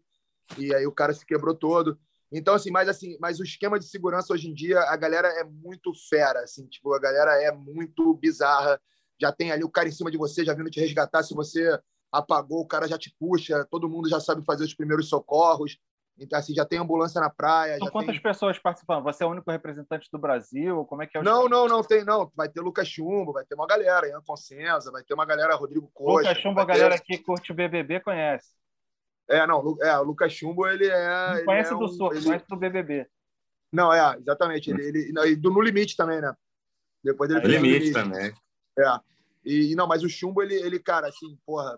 e 0.57 0.73
aí 0.73 0.85
o 0.85 0.91
cara 0.91 1.13
se 1.13 1.25
quebrou 1.25 1.55
todo. 1.55 1.99
Então, 2.31 2.53
assim, 2.53 2.71
mas 2.71 2.89
assim, 2.89 3.17
mas 3.19 3.39
o 3.39 3.43
esquema 3.43 3.79
de 3.79 3.85
segurança 3.85 4.33
hoje 4.33 4.49
em 4.49 4.53
dia, 4.53 4.79
a 4.81 4.95
galera 4.95 5.27
é 5.39 5.43
muito 5.43 5.91
fera, 6.09 6.41
assim, 6.41 6.65
tipo, 6.67 6.93
a 6.93 6.99
galera 6.99 7.31
é 7.41 7.51
muito 7.51 8.13
bizarra. 8.15 8.79
Já 9.19 9.31
tem 9.31 9.51
ali 9.51 9.63
o 9.63 9.69
cara 9.69 9.87
em 9.87 9.91
cima 9.91 10.11
de 10.11 10.17
você, 10.17 10.43
já 10.43 10.53
vindo 10.53 10.69
te 10.69 10.79
resgatar. 10.79 11.23
Se 11.23 11.33
você 11.33 11.79
apagou, 12.11 12.61
o 12.61 12.67
cara 12.67 12.87
já 12.87 12.97
te 12.97 13.15
puxa, 13.17 13.65
todo 13.65 13.89
mundo 13.89 14.09
já 14.09 14.19
sabe 14.19 14.43
fazer 14.43 14.65
os 14.65 14.73
primeiros 14.73 15.07
socorros. 15.07 15.77
Então, 16.17 16.39
assim, 16.39 16.53
já 16.53 16.63
tem 16.63 16.79
ambulância 16.79 17.19
na 17.19 17.29
praia. 17.29 17.75
Então, 17.75 17.91
quantas 17.91 18.15
tem... 18.15 18.21
pessoas 18.21 18.57
participam? 18.57 19.01
Você 19.01 19.23
é 19.23 19.27
o 19.27 19.31
único 19.31 19.51
representante 19.51 20.09
do 20.09 20.17
Brasil? 20.17 20.85
Como 20.85 21.03
é 21.03 21.07
que 21.07 21.17
é 21.17 21.19
o 21.19 21.23
Não, 21.23 21.49
não, 21.49 21.67
não 21.67 21.83
tem, 21.83 22.05
não. 22.05 22.31
Vai 22.35 22.47
ter 22.47 22.61
Lucas 22.61 22.87
Chumbo, 22.87 23.33
vai 23.33 23.43
ter 23.43 23.55
uma 23.55 23.67
galera, 23.67 24.07
Ian 24.07 24.21
Consenza, 24.21 24.91
vai 24.91 25.03
ter 25.03 25.13
uma 25.13 25.25
galera, 25.25 25.55
Rodrigo 25.55 25.89
Costa. 25.93 26.29
Lucas 26.29 26.41
Chumbo, 26.41 26.61
a 26.61 26.65
galera 26.65 26.97
ter... 26.97 27.03
que 27.03 27.17
curte 27.17 27.51
o 27.51 27.55
BBB 27.55 27.99
conhece. 27.99 28.49
É, 29.27 29.45
não, 29.45 29.75
é, 29.81 29.97
o 29.97 30.03
Lucas 30.03 30.31
Chumbo, 30.31 30.67
ele 30.67 30.87
é. 30.87 31.31
Ele 31.33 31.45
conhece 31.45 31.73
é 31.73 31.77
do 31.77 31.85
um, 31.85 32.13
ele... 32.13 32.23
conhece 32.23 32.45
do 32.47 32.55
BBB. 32.55 33.07
Não, 33.71 33.91
é, 33.91 34.17
exatamente. 34.17 34.69
Ele, 34.69 34.83
ele, 34.83 35.31
e 35.31 35.35
do 35.35 35.51
No 35.51 35.61
Limite 35.61 35.97
também, 35.97 36.21
né? 36.21 36.33
Depois 37.03 37.29
dele. 37.29 37.45
É 37.45 37.47
limite, 37.47 37.79
limite 37.79 37.91
também. 37.91 38.33
É. 38.79 38.99
E, 39.43 39.75
não, 39.75 39.85
mas 39.85 40.01
o 40.01 40.09
Chumbo, 40.09 40.41
ele, 40.41 40.55
ele 40.55 40.79
cara, 40.79 41.07
assim, 41.07 41.37
porra, 41.45 41.77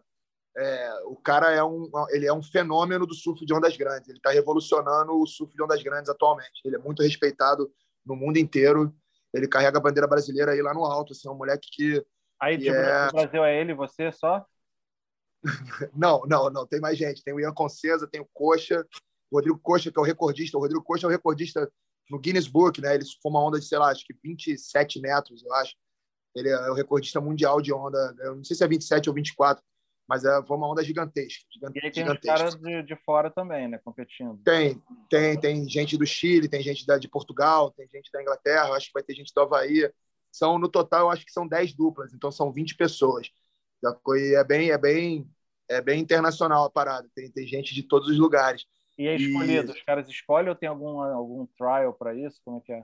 é, 0.57 0.91
o 1.05 1.15
cara 1.15 1.51
é 1.51 1.63
um, 1.63 1.87
ele 2.09 2.25
é 2.25 2.33
um 2.33 2.41
fenômeno 2.41 3.05
do 3.05 3.13
surf 3.13 3.45
de 3.45 3.53
ondas 3.53 3.77
grandes. 3.77 4.09
Ele 4.09 4.17
está 4.17 4.31
revolucionando 4.31 5.13
o 5.13 5.27
surf 5.27 5.55
de 5.55 5.61
ondas 5.61 5.83
grandes 5.83 6.09
atualmente. 6.09 6.61
Ele 6.65 6.75
é 6.75 6.79
muito 6.79 7.03
respeitado 7.03 7.71
no 8.03 8.15
mundo 8.15 8.37
inteiro. 8.37 8.91
Ele 9.31 9.47
carrega 9.47 9.77
a 9.77 9.81
bandeira 9.81 10.07
brasileira 10.07 10.53
aí 10.53 10.61
lá 10.61 10.73
no 10.73 10.83
alto. 10.83 11.13
Assim, 11.13 11.27
é 11.27 11.31
um 11.31 11.37
moleque 11.37 11.69
que. 11.71 12.03
Aí, 12.41 12.57
tipo, 12.57 12.73
é... 12.73 13.07
o 13.07 13.11
Brasil 13.11 13.43
é 13.45 13.61
ele, 13.61 13.75
você 13.75 14.11
só? 14.11 14.43
não, 15.95 16.23
não, 16.25 16.49
não. 16.49 16.65
Tem 16.65 16.79
mais 16.79 16.97
gente. 16.97 17.23
Tem 17.23 17.35
o 17.35 17.39
Ian 17.39 17.53
Concesa, 17.53 18.07
tem 18.07 18.19
o 18.19 18.29
Coxa, 18.33 18.83
o 19.29 19.35
Rodrigo 19.35 19.59
Coxa, 19.59 19.91
que 19.91 19.99
é 19.99 20.01
o 20.01 20.05
recordista. 20.05 20.57
O 20.57 20.61
Rodrigo 20.61 20.83
Coxa 20.83 21.05
é 21.05 21.09
o 21.09 21.11
recordista 21.11 21.71
no 22.09 22.17
Guinness 22.17 22.47
Book, 22.47 22.81
né? 22.81 22.95
Ele 22.95 23.05
foi 23.21 23.29
uma 23.29 23.45
onda 23.45 23.59
de, 23.59 23.65
sei 23.67 23.77
lá, 23.77 23.91
acho 23.91 24.03
que 24.03 24.15
27 24.23 24.99
metros, 25.01 25.43
eu 25.45 25.53
acho. 25.53 25.75
Ele 26.35 26.49
é 26.49 26.71
o 26.71 26.73
recordista 26.73 27.21
mundial 27.21 27.61
de 27.61 27.71
onda. 27.71 28.15
Eu 28.19 28.37
não 28.37 28.43
sei 28.43 28.55
se 28.55 28.63
é 28.63 28.67
27 28.67 29.07
ou 29.07 29.13
24 29.13 29.63
mas 30.07 30.23
é, 30.23 30.41
foi 30.43 30.55
uma 30.55 30.71
onda 30.71 30.83
gigantesca. 30.83 31.45
gigantesca 31.51 31.85
e 31.85 31.87
aí 31.87 31.93
tem 31.93 32.03
gigantesca. 32.03 32.33
os 32.33 32.39
caras 32.39 32.55
de, 32.55 32.83
de 32.83 32.95
fora 33.03 33.29
também, 33.29 33.67
né, 33.67 33.77
competindo. 33.83 34.39
Tem, 34.43 34.81
tem, 35.09 35.39
tem 35.39 35.69
gente 35.69 35.97
do 35.97 36.05
Chile, 36.05 36.47
tem 36.47 36.61
gente 36.61 36.85
da, 36.87 36.97
de 36.97 37.09
Portugal, 37.09 37.71
tem 37.71 37.87
gente 37.89 38.09
da 38.11 38.21
Inglaterra, 38.21 38.71
acho 38.71 38.87
que 38.87 38.93
vai 38.93 39.03
ter 39.03 39.15
gente 39.15 39.33
do 39.33 39.41
Havaí. 39.41 39.91
São, 40.31 40.57
no 40.57 40.69
total, 40.69 41.01
eu 41.01 41.09
acho 41.09 41.25
que 41.25 41.31
são 41.31 41.47
10 41.47 41.73
duplas, 41.73 42.13
então 42.13 42.31
são 42.31 42.51
20 42.51 42.75
pessoas. 42.75 43.29
E 43.83 44.35
é 44.35 44.43
bem, 44.43 44.71
é 44.71 44.77
bem, 44.77 45.29
é 45.67 45.81
bem 45.81 45.99
internacional 45.99 46.63
a 46.63 46.69
parada, 46.69 47.09
tem, 47.13 47.29
tem 47.29 47.45
gente 47.45 47.75
de 47.75 47.83
todos 47.83 48.07
os 48.07 48.17
lugares. 48.17 48.65
E 48.97 49.07
é 49.07 49.15
escolhido, 49.15 49.71
e... 49.71 49.75
os 49.75 49.83
caras 49.83 50.07
escolhem 50.07 50.49
ou 50.49 50.55
tem 50.55 50.69
algum, 50.69 51.01
algum 51.01 51.45
trial 51.57 51.93
para 51.93 52.15
isso? 52.15 52.39
Como 52.43 52.57
é 52.57 52.61
que 52.61 52.71
é? 52.71 52.83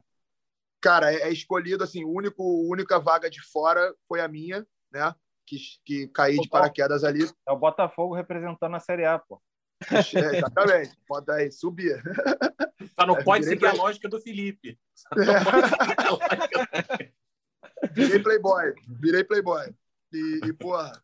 Cara, 0.81 1.13
é, 1.13 1.21
é 1.21 1.31
escolhido, 1.31 1.83
assim, 1.83 2.03
o 2.03 2.09
único, 2.09 2.43
única 2.69 2.99
vaga 2.99 3.29
de 3.29 3.41
fora 3.41 3.95
foi 4.07 4.19
a 4.19 4.27
minha, 4.27 4.67
né? 4.91 5.15
Que, 5.45 5.57
que 5.85 6.07
cair 6.07 6.39
de 6.39 6.49
paraquedas 6.49 7.03
ali. 7.03 7.29
É 7.47 7.51
o 7.51 7.57
Botafogo 7.57 8.15
representando 8.15 8.75
a 8.75 8.79
Série 8.79 9.05
A, 9.05 9.19
pô. 9.19 9.41
É, 9.91 10.37
exatamente, 10.37 10.95
pode 11.07 11.29
aí 11.31 11.51
subir. 11.51 12.01
Só 12.97 13.05
não 13.05 13.17
é, 13.17 13.23
pode 13.23 13.43
seguir 13.45 13.59
play... 13.59 13.71
a 13.71 13.75
lógica 13.75 14.07
do 14.07 14.21
Felipe. 14.21 14.79
É. 15.17 17.11
Virei 17.91 18.19
playboy, 18.19 18.73
virei 18.87 19.23
playboy. 19.23 19.73
E, 20.13 20.39
e 20.45 20.53
porra, 20.53 21.03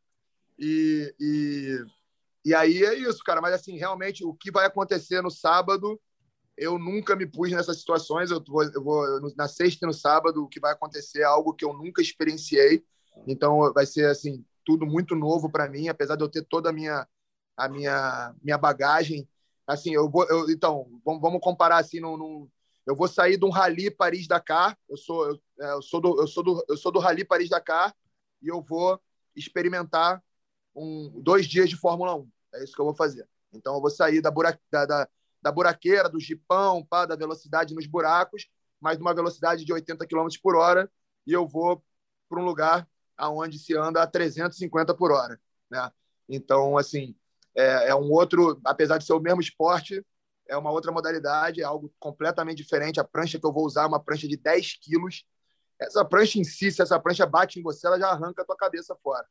e, 0.58 1.14
e, 1.20 1.84
e 2.46 2.56
aí 2.56 2.86
é 2.86 2.94
isso, 2.94 3.24
cara. 3.24 3.42
Mas 3.42 3.54
assim, 3.54 3.78
realmente, 3.78 4.24
o 4.24 4.34
que 4.34 4.52
vai 4.52 4.66
acontecer 4.66 5.22
no 5.22 5.32
sábado, 5.32 6.00
eu 6.58 6.78
nunca 6.80 7.16
me 7.16 7.26
pus 7.26 7.52
nessas 7.52 7.80
situações. 7.80 8.32
Eu 8.32 8.42
vou, 8.48 8.64
eu 8.64 8.84
vou 8.84 9.34
na 9.36 9.48
sexta 9.48 9.86
e 9.86 9.88
no 9.88 9.94
sábado, 9.94 10.44
o 10.44 10.48
que 10.48 10.60
vai 10.60 10.72
acontecer 10.72 11.20
é 11.20 11.26
algo 11.26 11.54
que 11.54 11.66
eu 11.66 11.74
nunca 11.74 12.02
experienciei. 12.02 12.84
Então 13.28 13.72
vai 13.74 13.86
ser 13.86 14.06
assim 14.06 14.44
tudo 14.66 14.86
muito 14.86 15.16
novo 15.16 15.50
para 15.50 15.70
mim, 15.70 15.88
apesar 15.88 16.16
de 16.16 16.24
eu 16.24 16.30
ter 16.30 16.44
toda 16.44 16.70
a 16.70 16.74
minha 16.74 17.08
a 17.58 17.68
minha 17.68 18.36
minha 18.42 18.58
bagagem. 18.58 19.28
Assim, 19.68 19.94
eu 19.94 20.10
vou 20.10 20.26
eu, 20.30 20.50
então 20.50 20.88
vamos, 21.06 21.22
vamos 21.22 21.40
comparar 21.42 21.78
assim 21.78 22.00
no, 22.00 22.50
eu 22.86 22.96
vou 22.96 23.08
sair 23.08 23.38
de 23.38 23.46
um 23.46 23.50
Rally 23.50 23.92
Paris 23.92 24.28
Dakar. 24.28 24.78
Eu 24.90 24.98
sou 24.98 25.28
eu, 25.28 25.40
é, 25.60 25.72
eu, 25.74 25.82
sou 25.82 26.02
do 26.02 26.20
eu 26.22 26.28
sou 26.28 26.44
do 26.44 26.66
eu 26.68 26.78
sou 26.78 26.92
do 26.92 27.00
Rally 27.00 27.24
Paris 27.24 27.50
Dakar 27.50 27.96
e 28.42 28.48
eu 28.48 28.62
vou 28.62 29.00
experimentar 29.36 30.24
um 30.76 31.22
dois 31.22 31.46
dias 31.46 31.70
de 31.70 31.76
Fórmula 31.76 32.16
1. 32.16 32.30
É 32.56 32.64
isso 32.64 32.74
que 32.74 32.82
eu 32.82 32.86
vou 32.86 32.96
fazer. 32.96 33.28
Então 33.54 33.76
eu 33.76 33.82
vou 33.82 33.92
sair 33.92 34.22
da, 34.22 34.32
buraque, 34.32 34.60
da, 34.72 34.86
da, 34.86 35.08
da 35.40 35.52
buraqueira, 35.52 36.10
do 36.10 36.20
jipão, 36.20 36.84
pá, 36.84 37.06
da 37.06 37.16
velocidade 37.16 37.76
nos 37.76 37.86
buracos, 37.86 38.48
mas 38.82 38.98
numa 38.98 39.14
velocidade 39.14 39.64
de 39.64 39.72
80 39.72 40.08
km 40.08 40.28
por 40.42 40.56
hora 40.56 40.92
e 41.28 41.34
eu 41.34 41.48
vou 41.48 41.84
para 42.28 42.40
um 42.40 42.46
lugar 42.46 42.88
aonde 43.20 43.60
se 43.60 43.76
anda 43.76 44.02
a 44.02 44.08
350 44.08 44.94
por 44.96 45.12
hora, 45.12 45.40
né? 45.70 45.92
Então, 46.28 46.78
assim, 46.78 47.16
é, 47.56 47.90
é, 47.90 47.96
um 47.96 48.12
outro, 48.12 48.60
apesar 48.64 48.98
de 48.98 49.06
ser 49.06 49.14
o 49.14 49.20
mesmo 49.20 49.42
esporte, 49.42 50.06
é 50.48 50.58
uma 50.58 50.72
outra 50.72 50.92
modalidade, 50.92 51.62
é 51.62 51.64
algo 51.64 51.94
completamente 52.00 52.58
diferente. 52.58 53.00
A 53.00 53.04
prancha 53.04 53.40
que 53.40 53.46
eu 53.46 53.54
vou 53.54 53.66
usar 53.66 53.84
é 53.84 53.88
uma 53.88 54.00
prancha 54.00 54.28
de 54.28 54.38
10 54.38 54.80
quilos. 54.82 55.26
Essa 55.80 56.04
prancha 56.04 56.40
em 56.40 56.44
si, 56.44 56.72
se 56.72 56.82
essa 56.82 57.00
prancha 57.00 57.26
bate 57.26 57.60
em 57.60 57.64
você, 57.64 57.86
ela 57.88 58.00
já 58.00 58.10
arranca 58.10 58.42
a 58.42 58.46
tua 58.46 58.56
cabeça 58.56 58.96
fora. 59.04 59.26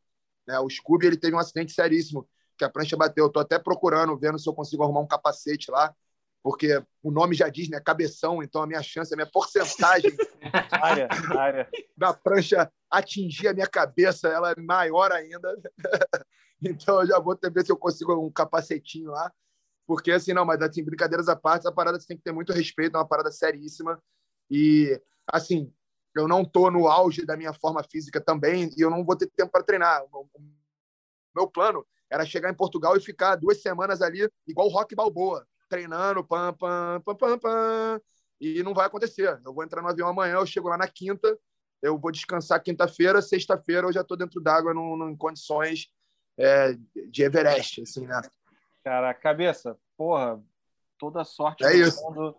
Né? 0.46 0.58
O 0.60 0.68
Scooby 0.68 1.06
ele 1.06 1.16
teve 1.16 1.34
um 1.34 1.38
acidente 1.38 1.72
seríssimo, 1.72 2.28
que 2.56 2.64
a 2.64 2.70
prancha 2.70 2.96
bateu. 2.96 3.26
Eu 3.26 3.30
tô 3.30 3.40
até 3.40 3.58
procurando, 3.58 4.16
vendo 4.16 4.38
se 4.38 4.48
eu 4.48 4.54
consigo 4.54 4.82
arrumar 4.82 5.00
um 5.00 5.06
capacete 5.06 5.70
lá, 5.70 5.94
porque 6.42 6.82
o 7.02 7.10
nome 7.10 7.34
já 7.34 7.48
diz, 7.48 7.68
né? 7.68 7.80
Cabeção, 7.80 8.42
então 8.42 8.62
a 8.62 8.66
minha 8.66 8.82
chance, 8.82 9.12
a 9.12 9.16
minha 9.16 9.30
porcentagem 9.30 10.12
área, 10.70 11.08
área. 11.36 11.68
da 11.96 12.12
prancha 12.12 12.70
atingir 12.90 13.48
a 13.48 13.54
minha 13.54 13.66
cabeça, 13.66 14.28
ela 14.28 14.52
é 14.52 14.60
maior 14.60 15.12
ainda. 15.12 15.56
então 16.62 17.00
eu 17.00 17.06
já 17.06 17.18
vou 17.18 17.38
ver 17.52 17.64
se 17.64 17.72
eu 17.72 17.76
consigo 17.76 18.14
um 18.14 18.30
capacetinho 18.30 19.10
lá. 19.10 19.32
Porque 19.86 20.12
assim, 20.12 20.32
não, 20.32 20.44
mas 20.44 20.60
assim, 20.60 20.84
brincadeiras 20.84 21.28
à 21.28 21.36
parte, 21.36 21.62
essa 21.62 21.72
parada 21.72 21.98
você 21.98 22.06
tem 22.06 22.16
que 22.16 22.22
ter 22.22 22.32
muito 22.32 22.52
respeito, 22.52 22.96
é 22.96 22.98
uma 22.98 23.08
parada 23.08 23.30
seríssima. 23.30 24.00
E 24.50 25.00
assim, 25.26 25.72
eu 26.14 26.28
não 26.28 26.42
estou 26.42 26.70
no 26.70 26.88
auge 26.88 27.24
da 27.24 27.36
minha 27.36 27.52
forma 27.52 27.82
física 27.82 28.20
também 28.20 28.70
e 28.76 28.80
eu 28.80 28.90
não 28.90 29.04
vou 29.04 29.16
ter 29.16 29.30
tempo 29.30 29.50
para 29.50 29.62
treinar. 29.62 30.04
O 30.12 30.28
meu 31.34 31.48
plano 31.48 31.86
era 32.10 32.24
chegar 32.24 32.50
em 32.50 32.56
Portugal 32.56 32.96
e 32.96 33.00
ficar 33.00 33.36
duas 33.36 33.60
semanas 33.62 34.02
ali, 34.02 34.28
igual 34.46 34.66
o 34.66 34.70
Rock 34.70 34.94
Balboa, 34.94 35.46
treinando, 35.68 36.24
pam, 36.24 36.52
pam, 36.54 37.00
pam, 37.04 37.16
pam, 37.16 37.38
pam, 37.38 38.00
e 38.40 38.62
não 38.62 38.74
vai 38.74 38.86
acontecer. 38.86 39.40
Eu 39.44 39.52
vou 39.52 39.64
entrar 39.64 39.82
no 39.82 39.88
avião 39.88 40.08
amanhã, 40.08 40.34
eu 40.34 40.46
chego 40.46 40.68
lá 40.68 40.76
na 40.76 40.88
quinta, 40.88 41.38
eu 41.82 41.98
vou 41.98 42.10
descansar 42.10 42.62
quinta-feira, 42.62 43.22
sexta-feira 43.22 43.86
eu 43.86 43.92
já 43.92 44.00
estou 44.00 44.16
dentro 44.16 44.40
d'água 44.40 44.72
em 44.72 45.16
condições 45.16 45.88
é, 46.36 46.76
de 47.10 47.22
Everest, 47.22 47.82
assim, 47.82 48.06
né? 48.06 48.20
Cara, 48.84 49.12
cabeça, 49.12 49.76
porra, 49.96 50.40
toda 50.98 51.24
sorte 51.24 51.64
é 51.64 51.76
isso. 51.76 52.02
mundo 52.02 52.34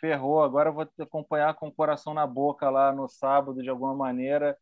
ferrou. 0.00 0.42
Agora 0.42 0.70
eu 0.70 0.74
vou 0.74 0.84
te 0.84 1.00
acompanhar 1.00 1.54
com 1.54 1.68
o 1.68 1.72
coração 1.72 2.12
na 2.12 2.26
boca 2.26 2.68
lá 2.68 2.92
no 2.92 3.08
sábado, 3.08 3.62
de 3.62 3.68
alguma 3.68 3.94
maneira. 3.94 4.58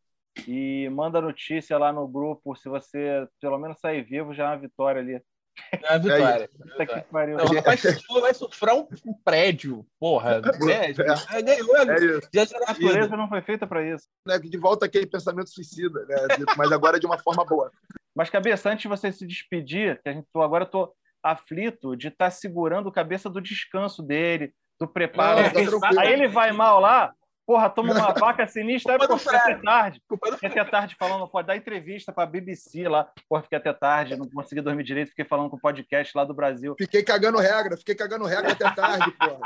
E 0.47 0.89
manda 0.91 1.21
notícia 1.21 1.79
lá 1.79 1.93
no 1.93 2.07
grupo. 2.07 2.55
Se 2.55 2.69
você 2.69 3.27
pelo 3.41 3.59
menos 3.59 3.81
sair 3.81 4.03
vivo, 4.03 4.35
já 4.35 4.45
é 4.45 4.47
uma 4.49 4.59
vitória 4.59 5.01
ali. 5.01 5.23
É 5.73 5.91
uma 5.91 5.99
vitória. 5.99 6.51
É 6.79 6.87
que 6.87 7.01
pariu. 7.03 7.37
Não, 7.37 7.45
rapaz, 7.47 7.83
vai 8.21 8.35
sofrer 8.35 8.75
um, 8.75 8.87
um 9.07 9.15
prédio, 9.25 9.87
porra. 9.99 10.41
Prédio. 10.41 11.05
É, 11.31 11.43
ganhou, 11.43 11.77
é. 11.77 12.21
Já 12.35 12.47
será 12.47 12.65
a 12.67 12.73
natureza 12.73 13.17
não 13.17 13.29
foi 13.29 13.43
feita 13.43 13.67
para 13.67 13.87
isso. 13.87 14.07
Né, 14.27 14.39
de 14.39 14.59
volta 14.59 14.87
aquele 14.87 15.07
pensamento 15.07 15.51
suicida, 15.51 16.05
né? 16.07 16.17
mas 16.57 16.73
agora 16.73 16.99
de 16.99 17.07
uma 17.07 17.19
forma 17.19 17.45
boa. 17.45 17.71
Mas, 18.15 18.31
cabeça, 18.31 18.71
antes 18.71 18.83
de 18.83 18.89
você 18.89 19.13
se 19.13 19.27
despedir, 19.27 20.01
que 20.03 20.09
a 20.09 20.13
gente 20.13 20.27
agora 20.35 20.65
eu 20.65 20.69
tô 20.69 20.93
aflito 21.23 21.97
de 21.97 22.09
estar 22.09 22.27
tá 22.27 22.31
segurando 22.31 22.89
a 22.89 22.93
cabeça 22.93 23.29
do 23.31 23.41
descanso 23.41 24.03
dele, 24.03 24.53
do 24.79 24.89
preparo. 24.89 25.43
Não, 25.43 25.81
tá 25.81 26.01
Aí 26.01 26.13
ele 26.13 26.29
vai 26.29 26.53
mal 26.53 26.81
lá, 26.81 27.15
porra, 27.51 27.69
toma 27.69 27.93
uma 27.93 28.13
vaca 28.15 28.47
sinistra, 28.47 28.93
aí, 28.93 29.09
pô, 29.09 29.19
fica 29.19 29.37
até 29.37 29.57
tarde. 29.57 30.01
Fiquei 30.39 30.49
até 30.49 30.65
tarde 30.65 30.95
falando, 30.95 31.27
pode 31.27 31.49
dar 31.49 31.57
entrevista 31.57 32.13
para 32.13 32.23
a 32.23 32.27
BBC 32.27 32.89
lá. 32.89 33.13
Porra, 33.29 33.43
fiquei 33.43 33.59
até 33.59 33.73
tarde, 33.73 34.17
não 34.17 34.31
consegui 34.31 34.61
dormir 34.61 34.85
direito, 34.85 35.09
fiquei 35.09 35.25
falando 35.25 35.51
com 35.51 35.57
o 35.57 35.61
podcast 35.61 36.17
lá 36.17 36.25
do 36.25 36.33
Brasil. 36.33 36.77
Fiquei 36.79 37.03
cagando 37.03 37.39
regra, 37.39 37.77
fiquei 37.77 37.97
cagando 37.97 38.25
regra 38.25 38.53
até 38.53 38.71
tarde, 38.71 39.11
porra. 39.11 39.41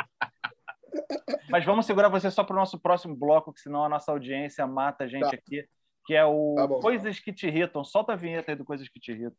Mas 1.48 1.64
vamos 1.64 1.86
segurar 1.86 2.10
você 2.10 2.31
só 2.31 2.44
para 2.44 2.52
o 2.52 2.59
nosso 2.59 2.78
próximo 2.78 3.16
bloco, 3.16 3.55
que 3.55 3.60
senão 3.62 3.82
a 3.82 3.89
nossa 3.89 4.12
audiência 4.12 4.66
mata 4.66 5.05
a 5.05 5.09
gente 5.09 5.22
tá. 5.22 5.35
aqui, 5.35 5.66
que 6.05 6.14
é 6.14 6.26
o 6.26 6.56
tá 6.56 6.68
Coisas 6.82 7.18
que 7.18 7.32
te 7.32 7.47
irritam. 7.47 7.82
Solta 7.82 8.12
a 8.12 8.16
vinheta 8.16 8.52
aí 8.52 8.56
do 8.56 8.66
Coisas 8.66 8.86
que 8.86 9.01
te 9.01 9.12
irritam. 9.12 9.39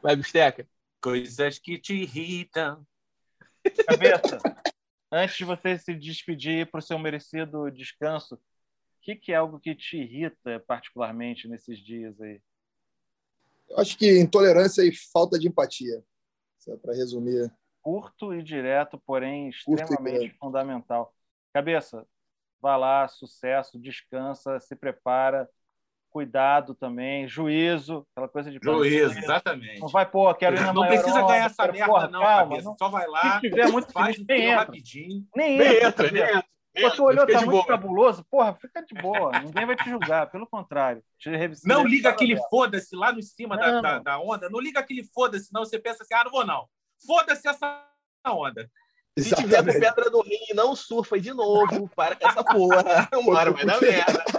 Vai, 0.00 0.14
Bisteca. 0.14 0.68
Coisas 1.02 1.58
que 1.58 1.78
te 1.78 1.94
irritam. 1.94 2.86
Cabeça 3.88 4.38
antes 5.10 5.36
de 5.36 5.44
você 5.44 5.78
se 5.78 5.94
despedir 5.94 6.70
para 6.70 6.78
o 6.78 6.82
seu 6.82 6.98
merecido 6.98 7.70
descanso, 7.70 8.34
o 8.34 8.40
que, 9.00 9.16
que, 9.16 9.32
é 9.32 9.36
algo 9.36 9.58
que 9.58 9.74
te 9.74 9.96
irrita 9.96 10.60
particularmente 10.66 11.48
nesses 11.48 11.78
dias 11.78 12.20
aí? 12.20 12.40
Eu 13.68 13.78
acho 13.78 13.96
que 13.96 14.20
intolerância 14.20 14.82
e 14.82 14.94
falta 14.94 15.38
de 15.38 15.48
empatia, 15.48 16.02
é 16.68 16.76
para 16.76 16.94
resumir. 16.94 17.50
Curto 17.80 18.34
e 18.34 18.42
direto, 18.42 18.98
porém 19.06 19.48
extremamente 19.48 20.30
fundamental. 20.38 21.14
Cabeça, 21.52 22.06
vá 22.60 22.76
lá, 22.76 23.08
sucesso, 23.08 23.78
descansa, 23.78 24.60
se 24.60 24.76
prepara 24.76 25.48
cuidado 26.18 26.74
também, 26.74 27.28
juízo, 27.28 28.04
aquela 28.10 28.28
coisa 28.28 28.50
de 28.50 28.58
juízo, 28.60 29.16
exatamente. 29.16 29.78
Não 29.78 29.86
vai, 29.86 30.04
pô, 30.04 30.34
quero 30.34 30.56
ir 30.56 30.60
na 30.60 30.72
Não 30.72 30.84
precisa 30.84 31.22
ganhar 31.22 31.46
essa 31.46 31.68
merda, 31.68 31.86
porra, 31.86 32.08
não, 32.08 32.20
calma, 32.20 32.36
cabeça. 32.48 32.68
Não... 32.68 32.76
Só 32.76 32.88
vai 32.88 33.06
lá, 33.06 33.34
se 33.34 33.40
tiver 33.48 33.68
muito 33.68 33.92
faz 33.92 34.16
feliz, 34.16 34.26
nem 34.28 34.46
entra. 34.46 34.58
rapidinho. 34.58 35.24
Nem, 35.36 35.58
nem 35.58 35.76
entra, 35.76 36.10
nem 36.10 36.22
entra. 36.22 36.44
Pô, 36.80 36.90
tu 36.90 37.04
olhou, 37.04 37.24
tá 37.24 37.38
muito 37.38 37.50
boa. 37.50 37.66
cabuloso. 37.66 38.24
Porra, 38.28 38.54
fica 38.54 38.84
de 38.84 38.94
boa. 39.00 39.38
Ninguém 39.40 39.66
vai 39.66 39.76
te 39.76 39.88
julgar. 39.88 40.30
Pelo 40.30 40.46
contrário. 40.46 41.02
não 41.64 41.84
liga 41.84 42.08
aquele 42.08 42.36
foda-se 42.48 42.94
lá 42.94 43.12
no 43.12 43.22
cima 43.22 43.56
da, 43.56 43.80
da, 43.80 43.98
da, 43.98 44.20
onda. 44.20 44.48
Não 44.48 44.60
liga 44.60 44.78
aquele 44.78 45.02
foda-se, 45.02 45.52
não. 45.52 45.64
Você 45.64 45.78
pensa 45.78 46.02
assim, 46.02 46.14
ah, 46.14 46.24
não 46.24 46.30
vou 46.30 46.46
não. 46.46 46.68
Foda-se 47.04 47.48
essa 47.48 47.84
onda. 48.26 48.70
Se 49.18 49.34
tiver 49.34 49.64
com 49.64 49.72
pedra 49.72 50.10
no 50.10 50.20
rim, 50.22 50.54
não 50.54 50.76
surfa 50.76 51.18
de 51.18 51.32
novo. 51.32 51.88
Para 51.96 52.14
com 52.14 52.28
essa 52.28 52.44
porra. 52.44 53.08
Uma 53.18 53.38
hora 53.38 53.50
vai 53.50 53.66
dar 53.66 53.80
merda. 53.80 54.37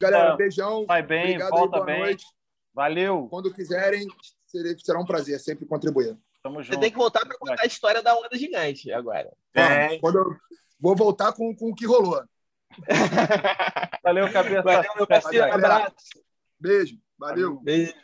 Galera, 0.00 0.36
beijão. 0.36 0.86
Vai 0.86 1.02
bem, 1.02 1.36
Obrigado 1.36 1.50
volta 1.50 1.78
aí, 1.78 1.84
bem. 1.84 2.00
Noite. 2.00 2.26
Valeu. 2.74 3.26
Quando 3.28 3.52
quiserem, 3.52 4.06
será 4.78 5.00
um 5.00 5.04
prazer 5.04 5.38
sempre 5.40 5.66
contribuir. 5.66 6.16
Tamo 6.42 6.62
junto. 6.62 6.74
Você 6.74 6.80
tem 6.80 6.90
que 6.90 6.96
voltar 6.96 7.20
para 7.26 7.36
contar 7.36 7.62
a 7.62 7.66
história 7.66 8.02
da 8.02 8.16
onda 8.16 8.36
gigante 8.36 8.90
agora. 8.92 9.32
É. 9.54 9.98
Quando 9.98 10.18
eu 10.18 10.36
vou 10.80 10.96
voltar 10.96 11.32
com, 11.32 11.54
com 11.54 11.70
o 11.70 11.74
que 11.74 11.86
rolou. 11.86 12.22
Valeu, 14.04 14.32
cabeça. 14.32 14.62
Valeu, 14.62 14.94
meu 14.96 15.06
parceiro. 15.06 15.46
Um 15.46 15.52
abraço. 15.52 15.94
Beijo. 16.58 16.98
Valeu. 17.18 17.60
Beijo. 17.60 17.94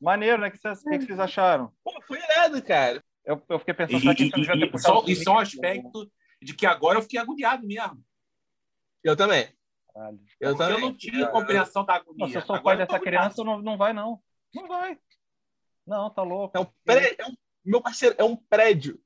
Maneiro, 0.00 0.40
né? 0.40 0.48
O 0.48 0.50
que 0.52 0.58
vocês, 0.58 0.82
que 0.82 1.06
vocês 1.06 1.20
acharam? 1.20 1.72
Pô, 1.84 1.92
foi 2.06 2.18
irado, 2.18 2.62
cara. 2.62 3.02
Eu, 3.24 3.40
eu 3.48 3.58
fiquei 3.58 3.74
pensando... 3.74 4.12
E, 4.12 4.14
que 4.14 4.24
e, 4.24 4.74
e, 4.74 4.78
só, 4.78 5.04
isso 5.06 5.28
é 5.28 5.32
um 5.32 5.38
aspecto 5.38 6.10
de 6.40 6.54
que 6.54 6.66
agora 6.66 6.98
eu 6.98 7.02
fiquei 7.02 7.20
agoniado 7.20 7.66
mesmo. 7.66 8.02
Eu 9.02 9.16
também. 9.16 9.48
Caralho. 9.94 10.20
Eu, 10.40 10.56
eu 10.56 10.80
não 10.80 10.96
tive 10.96 11.26
compreensão 11.28 11.84
da 11.84 11.94
agonia. 11.94 12.28
Se 12.28 12.34
eu 12.36 12.42
sou 12.42 12.62
pai 12.62 12.76
dessa 12.76 12.98
criança, 12.98 13.44
não, 13.44 13.60
não 13.60 13.76
vai, 13.76 13.92
não. 13.92 14.20
Não 14.54 14.66
vai. 14.66 14.98
Não, 15.86 16.10
tá 16.10 16.22
louco. 16.22 16.56
É 16.56 16.60
um 16.60 16.66
prédio, 16.84 17.16
é 17.18 17.26
um, 17.26 17.34
meu 17.64 17.80
parceiro, 17.80 18.14
é 18.18 18.24
um 18.24 18.36
prédio. 18.36 18.98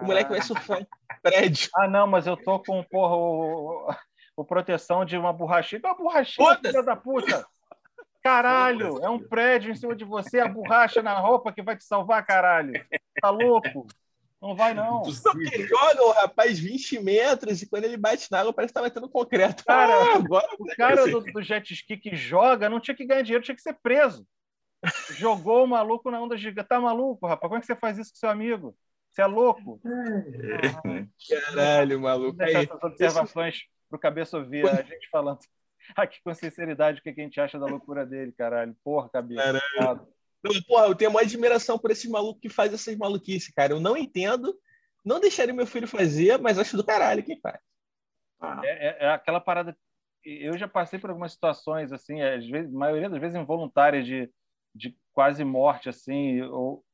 O 0.00 0.06
moleque 0.06 0.30
vai 0.30 0.42
surfar 0.42 0.80
um 0.80 0.86
prédio. 1.22 1.70
Ah, 1.74 1.88
não, 1.88 2.06
mas 2.06 2.26
eu 2.26 2.36
tô 2.36 2.58
com, 2.60 2.82
porra, 2.84 3.16
o, 3.16 3.94
o 4.36 4.44
proteção 4.44 5.04
de 5.04 5.16
uma 5.16 5.32
borrachinha. 5.32 5.80
Uma 5.84 5.94
borrachinha, 5.94 6.56
filha 6.56 6.82
da 6.82 6.96
puta! 6.96 7.46
Caralho, 8.22 9.02
é 9.02 9.08
um 9.08 9.18
prédio 9.18 9.70
em 9.70 9.74
cima 9.76 9.94
de 9.94 10.04
você, 10.04 10.40
a 10.40 10.48
borracha 10.48 11.02
na 11.02 11.18
roupa 11.18 11.52
que 11.52 11.62
vai 11.62 11.76
te 11.76 11.84
salvar, 11.84 12.26
caralho. 12.26 12.72
Tá 13.20 13.30
louco? 13.30 13.86
Não 14.40 14.54
vai, 14.54 14.72
não. 14.72 15.02
Porque 15.22 15.66
joga 15.66 16.02
o 16.02 16.12
rapaz 16.12 16.58
20 16.58 17.00
metros 17.00 17.60
e 17.60 17.68
quando 17.68 17.84
ele 17.84 17.96
bate 17.96 18.30
na 18.30 18.40
água 18.40 18.52
parece 18.52 18.72
que 18.72 18.74
tá 18.74 18.82
batendo 18.82 19.08
concreto. 19.08 19.64
Cara, 19.64 19.92
ah, 19.92 20.14
agora 20.16 20.48
o 20.58 20.66
cara 20.76 21.06
do, 21.06 21.20
do, 21.20 21.42
jet 21.42 21.72
ski 21.72 21.96
que 21.96 22.14
joga 22.14 22.68
não 22.68 22.80
tinha 22.80 22.96
que 22.96 23.04
ganhar 23.04 23.22
dinheiro, 23.22 23.44
tinha 23.44 23.56
que 23.56 23.62
ser 23.62 23.74
preso. 23.82 24.26
Jogou 25.10 25.64
o 25.64 25.66
maluco 25.66 26.10
na 26.10 26.20
onda 26.20 26.36
gigante. 26.36 26.68
Tá 26.68 26.80
maluco, 26.80 27.26
rapaz? 27.26 27.48
Como 27.48 27.56
é 27.56 27.60
que 27.60 27.66
você 27.66 27.74
faz 27.74 27.98
isso 27.98 28.12
com 28.12 28.18
seu 28.18 28.30
amigo? 28.30 28.76
Você 29.10 29.22
é 29.22 29.26
louco? 29.26 29.80
Caralho, 31.28 32.00
maluco. 32.00 32.36
Deixa 32.36 32.60
essas 32.60 32.82
observações 32.82 33.62
pro 33.88 33.98
cabeça 33.98 34.38
ouvir 34.38 34.68
a 34.68 34.82
gente 34.82 35.08
falando 35.10 35.40
aqui 35.96 36.20
com 36.22 36.32
sinceridade 36.34 37.00
o 37.00 37.02
que 37.02 37.08
a 37.10 37.12
gente 37.12 37.40
acha 37.40 37.58
da 37.58 37.66
loucura 37.66 38.06
dele, 38.06 38.32
caralho. 38.32 38.76
Porra, 38.84 39.08
cabeça. 39.08 39.60
Caralho. 39.76 40.06
Porra, 40.66 40.86
eu 40.86 40.94
tenho 40.94 41.10
uma 41.10 41.20
admiração 41.20 41.78
por 41.78 41.90
esse 41.90 42.08
maluco 42.08 42.40
que 42.40 42.48
faz 42.48 42.72
essas 42.72 42.96
maluquices, 42.96 43.52
cara. 43.52 43.72
Eu 43.72 43.80
não 43.80 43.96
entendo, 43.96 44.54
não 45.04 45.20
deixaria 45.20 45.54
meu 45.54 45.66
filho 45.66 45.88
fazer, 45.88 46.38
mas 46.38 46.58
acho 46.58 46.76
do 46.76 46.84
caralho 46.84 47.24
quem 47.24 47.40
faz. 47.40 47.58
Ah. 48.40 48.60
É, 48.64 48.68
é, 48.68 48.96
é, 49.06 49.10
aquela 49.10 49.40
parada. 49.40 49.76
Eu 50.24 50.56
já 50.56 50.68
passei 50.68 50.98
por 50.98 51.10
algumas 51.10 51.32
situações, 51.32 51.92
assim, 51.92 52.20
às 52.22 52.46
vezes, 52.46 52.72
a 52.74 52.78
maioria 52.78 53.08
das 53.08 53.20
vezes 53.20 53.36
involuntárias, 53.36 54.04
de, 54.06 54.30
de 54.74 54.96
quase 55.12 55.42
morte, 55.44 55.88
assim. 55.88 56.42
Ou... 56.42 56.84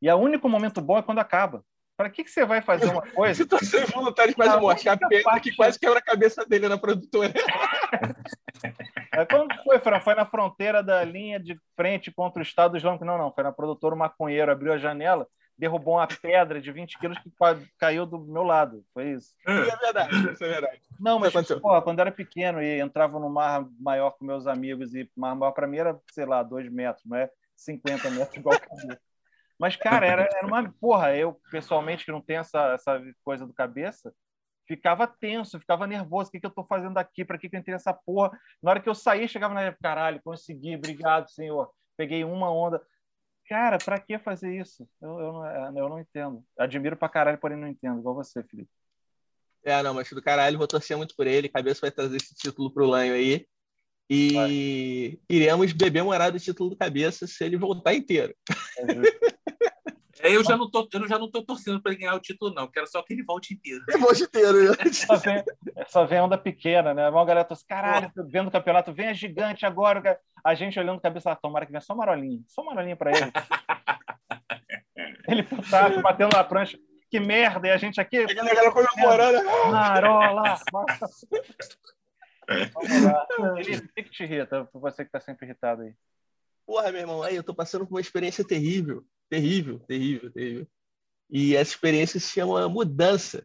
E 0.00 0.10
o 0.10 0.16
único 0.16 0.48
momento 0.48 0.80
bom 0.80 0.98
é 0.98 1.02
quando 1.02 1.18
acaba. 1.18 1.64
Para 1.96 2.10
que, 2.10 2.22
que 2.22 2.30
você 2.30 2.44
vai 2.44 2.60
fazer 2.60 2.90
uma 2.90 3.02
coisa? 3.12 3.42
Situação 3.42 3.80
involuntária 3.80 4.30
de 4.30 4.36
quase 4.36 4.60
morte. 4.60 4.88
A 4.88 4.96
pena 4.96 5.40
que 5.40 5.54
quase 5.56 5.78
quebra 5.78 5.98
a 5.98 6.02
cabeça 6.02 6.44
dele 6.44 6.68
na 6.68 6.78
produtora. 6.78 7.32
É, 9.16 9.26
quando 9.26 9.54
foi, 9.62 9.78
Fran? 9.78 10.00
Foi 10.00 10.14
na 10.14 10.26
fronteira 10.26 10.82
da 10.82 11.02
linha 11.04 11.40
de 11.40 11.58
frente 11.74 12.12
contra 12.12 12.40
o 12.40 12.42
Estado 12.42 12.76
Islâmico? 12.76 13.04
Não, 13.04 13.18
não. 13.18 13.32
Foi 13.32 13.42
na 13.42 13.52
produtora 13.52 13.96
maconheiro. 13.96 14.52
Abriu 14.52 14.72
a 14.72 14.78
janela, 14.78 15.26
derrubou 15.58 15.94
uma 15.94 16.06
pedra 16.06 16.60
de 16.60 16.70
20 16.70 16.98
quilos 16.98 17.18
que 17.18 17.30
caiu 17.78 18.04
do 18.04 18.18
meu 18.18 18.42
lado. 18.42 18.84
Foi 18.92 19.10
isso. 19.10 19.34
É 19.46 19.76
verdade, 19.76 20.32
isso 20.32 20.44
é 20.44 20.48
verdade. 20.48 20.80
Não, 21.00 21.18
mas 21.18 21.32
porra, 21.60 21.82
quando 21.82 22.00
era 22.00 22.12
pequeno 22.12 22.62
e 22.62 22.80
entrava 22.80 23.18
no 23.18 23.30
mar 23.30 23.66
maior 23.80 24.10
com 24.10 24.24
meus 24.24 24.46
amigos, 24.46 24.94
e 24.94 25.10
mar 25.16 25.34
maior 25.34 25.52
para 25.52 25.66
mim 25.66 25.78
era, 25.78 25.98
sei 26.12 26.26
lá, 26.26 26.42
dois 26.42 26.70
metros, 26.70 27.04
não 27.06 27.16
é 27.16 27.30
50 27.56 28.10
metros 28.10 28.36
igual 28.36 28.58
cabeça. 28.60 29.00
Mas, 29.58 29.74
cara, 29.74 30.06
era, 30.06 30.28
era 30.34 30.46
uma. 30.46 30.70
Porra, 30.80 31.16
eu, 31.16 31.40
pessoalmente, 31.50 32.04
que 32.04 32.12
não 32.12 32.20
tenho 32.20 32.40
essa, 32.40 32.74
essa 32.74 33.02
coisa 33.24 33.46
do 33.46 33.54
cabeça, 33.54 34.12
ficava 34.66 35.06
tenso, 35.06 35.58
ficava 35.58 35.86
nervoso. 35.86 36.28
O 36.28 36.32
que, 36.32 36.40
que 36.40 36.46
eu 36.46 36.50
estou 36.50 36.66
fazendo 36.66 36.98
aqui? 36.98 37.24
Para 37.24 37.38
que, 37.38 37.48
que 37.48 37.56
eu 37.56 37.60
entrei 37.60 37.74
nessa 37.74 37.92
porra? 37.92 38.38
Na 38.62 38.70
hora 38.70 38.80
que 38.80 38.88
eu 38.88 38.94
saí, 38.94 39.28
chegava 39.28 39.54
na 39.54 39.72
caralho, 39.72 40.20
consegui, 40.22 40.76
obrigado, 40.76 41.30
senhor. 41.30 41.70
Peguei 41.96 42.24
uma 42.24 42.52
onda. 42.52 42.82
Cara, 43.48 43.78
para 43.78 44.00
que 44.00 44.18
fazer 44.18 44.60
isso? 44.60 44.88
Eu, 45.00 45.20
eu, 45.20 45.32
não, 45.32 45.46
é, 45.46 45.68
eu 45.68 45.88
não 45.88 46.00
entendo. 46.00 46.44
Admiro 46.58 46.96
pra 46.96 47.08
caralho, 47.08 47.38
porém 47.38 47.56
não 47.56 47.68
entendo, 47.68 48.00
igual 48.00 48.14
você, 48.14 48.42
Felipe. 48.42 48.70
É, 49.64 49.82
não, 49.82 49.94
mas 49.94 50.08
do 50.10 50.22
caralho, 50.22 50.58
vou 50.58 50.66
torcer 50.66 50.96
muito 50.96 51.14
por 51.16 51.26
ele. 51.26 51.48
Cabeça 51.48 51.80
vai 51.80 51.90
trazer 51.90 52.16
esse 52.16 52.34
título 52.34 52.72
pro 52.72 52.86
Lanho 52.86 53.14
aí. 53.14 53.46
E 54.08 54.32
vai. 54.32 55.18
iremos 55.28 55.72
beber 55.72 56.04
morar 56.04 56.30
do 56.30 56.38
título 56.38 56.70
do 56.70 56.76
cabeça 56.76 57.26
se 57.26 57.44
ele 57.44 57.56
voltar 57.56 57.94
inteiro. 57.94 58.32
É 58.78 58.82
É, 58.82 59.35
eu 60.34 60.44
já 60.44 60.56
não 60.56 60.70
tô, 60.70 60.88
eu 60.92 61.08
já 61.08 61.18
não 61.18 61.30
tô 61.30 61.42
torcendo 61.44 61.80
para 61.80 61.92
ele 61.92 62.00
ganhar 62.00 62.14
o 62.14 62.20
título, 62.20 62.54
não. 62.54 62.66
Quero 62.68 62.86
só 62.86 63.02
que 63.02 63.12
ele 63.12 63.22
volte 63.22 63.54
inteiro. 63.54 63.84
Ele 63.88 63.98
volte 63.98 64.22
inteiro. 64.22 64.70
Né? 64.70 64.76
Tá 65.06 65.84
Só 65.88 66.06
vem 66.06 66.20
onda 66.20 66.38
pequena, 66.38 66.94
né? 66.94 67.08
Uma 67.08 67.24
galera 67.24 67.46
assim, 67.50 67.66
caralho, 67.66 68.10
tô 68.14 68.24
vendo 68.24 68.48
o 68.48 68.50
campeonato, 68.50 68.92
vem 68.92 69.08
a 69.08 69.12
gigante 69.12 69.66
agora. 69.66 70.18
A 70.44 70.54
gente 70.54 70.78
olhando 70.78 71.00
cabeça, 71.00 71.32
ah, 71.32 71.36
tomara 71.36 71.66
que 71.66 71.72
venha 71.72 71.80
só 71.80 71.94
marolinho, 71.94 72.42
só 72.46 72.62
marolinho 72.62 72.96
pra 72.96 73.10
ele. 73.10 73.32
ele 75.28 75.42
putado, 75.42 76.00
batendo 76.00 76.36
na 76.36 76.44
prancha. 76.44 76.78
Que 77.10 77.20
merda, 77.20 77.68
e 77.68 77.70
a 77.70 77.76
gente 77.76 78.00
aqui. 78.00 78.18
A 78.18 78.34
galera 78.34 78.72
comemorando. 78.72 79.44
Marola! 79.70 80.58
Vamos 82.48 83.02
lá. 83.02 83.26
Felipe, 83.56 83.86
o 83.86 83.92
que, 83.92 84.02
que 84.04 84.10
te 84.10 84.22
irrita? 84.24 84.68
Você 84.72 85.04
que 85.04 85.10
tá 85.10 85.20
sempre 85.20 85.46
irritado 85.46 85.82
aí. 85.82 85.94
Porra, 86.64 86.90
meu 86.90 87.00
irmão, 87.00 87.22
aí 87.22 87.36
eu 87.36 87.44
tô 87.44 87.54
passando 87.54 87.86
por 87.86 87.94
uma 87.94 88.00
experiência 88.00 88.44
terrível. 88.44 89.04
Terrível, 89.28 89.78
terrível, 89.80 90.32
terrível. 90.32 90.66
E 91.30 91.56
essa 91.56 91.72
experiência 91.72 92.20
se 92.20 92.30
chama 92.30 92.68
mudança. 92.68 93.44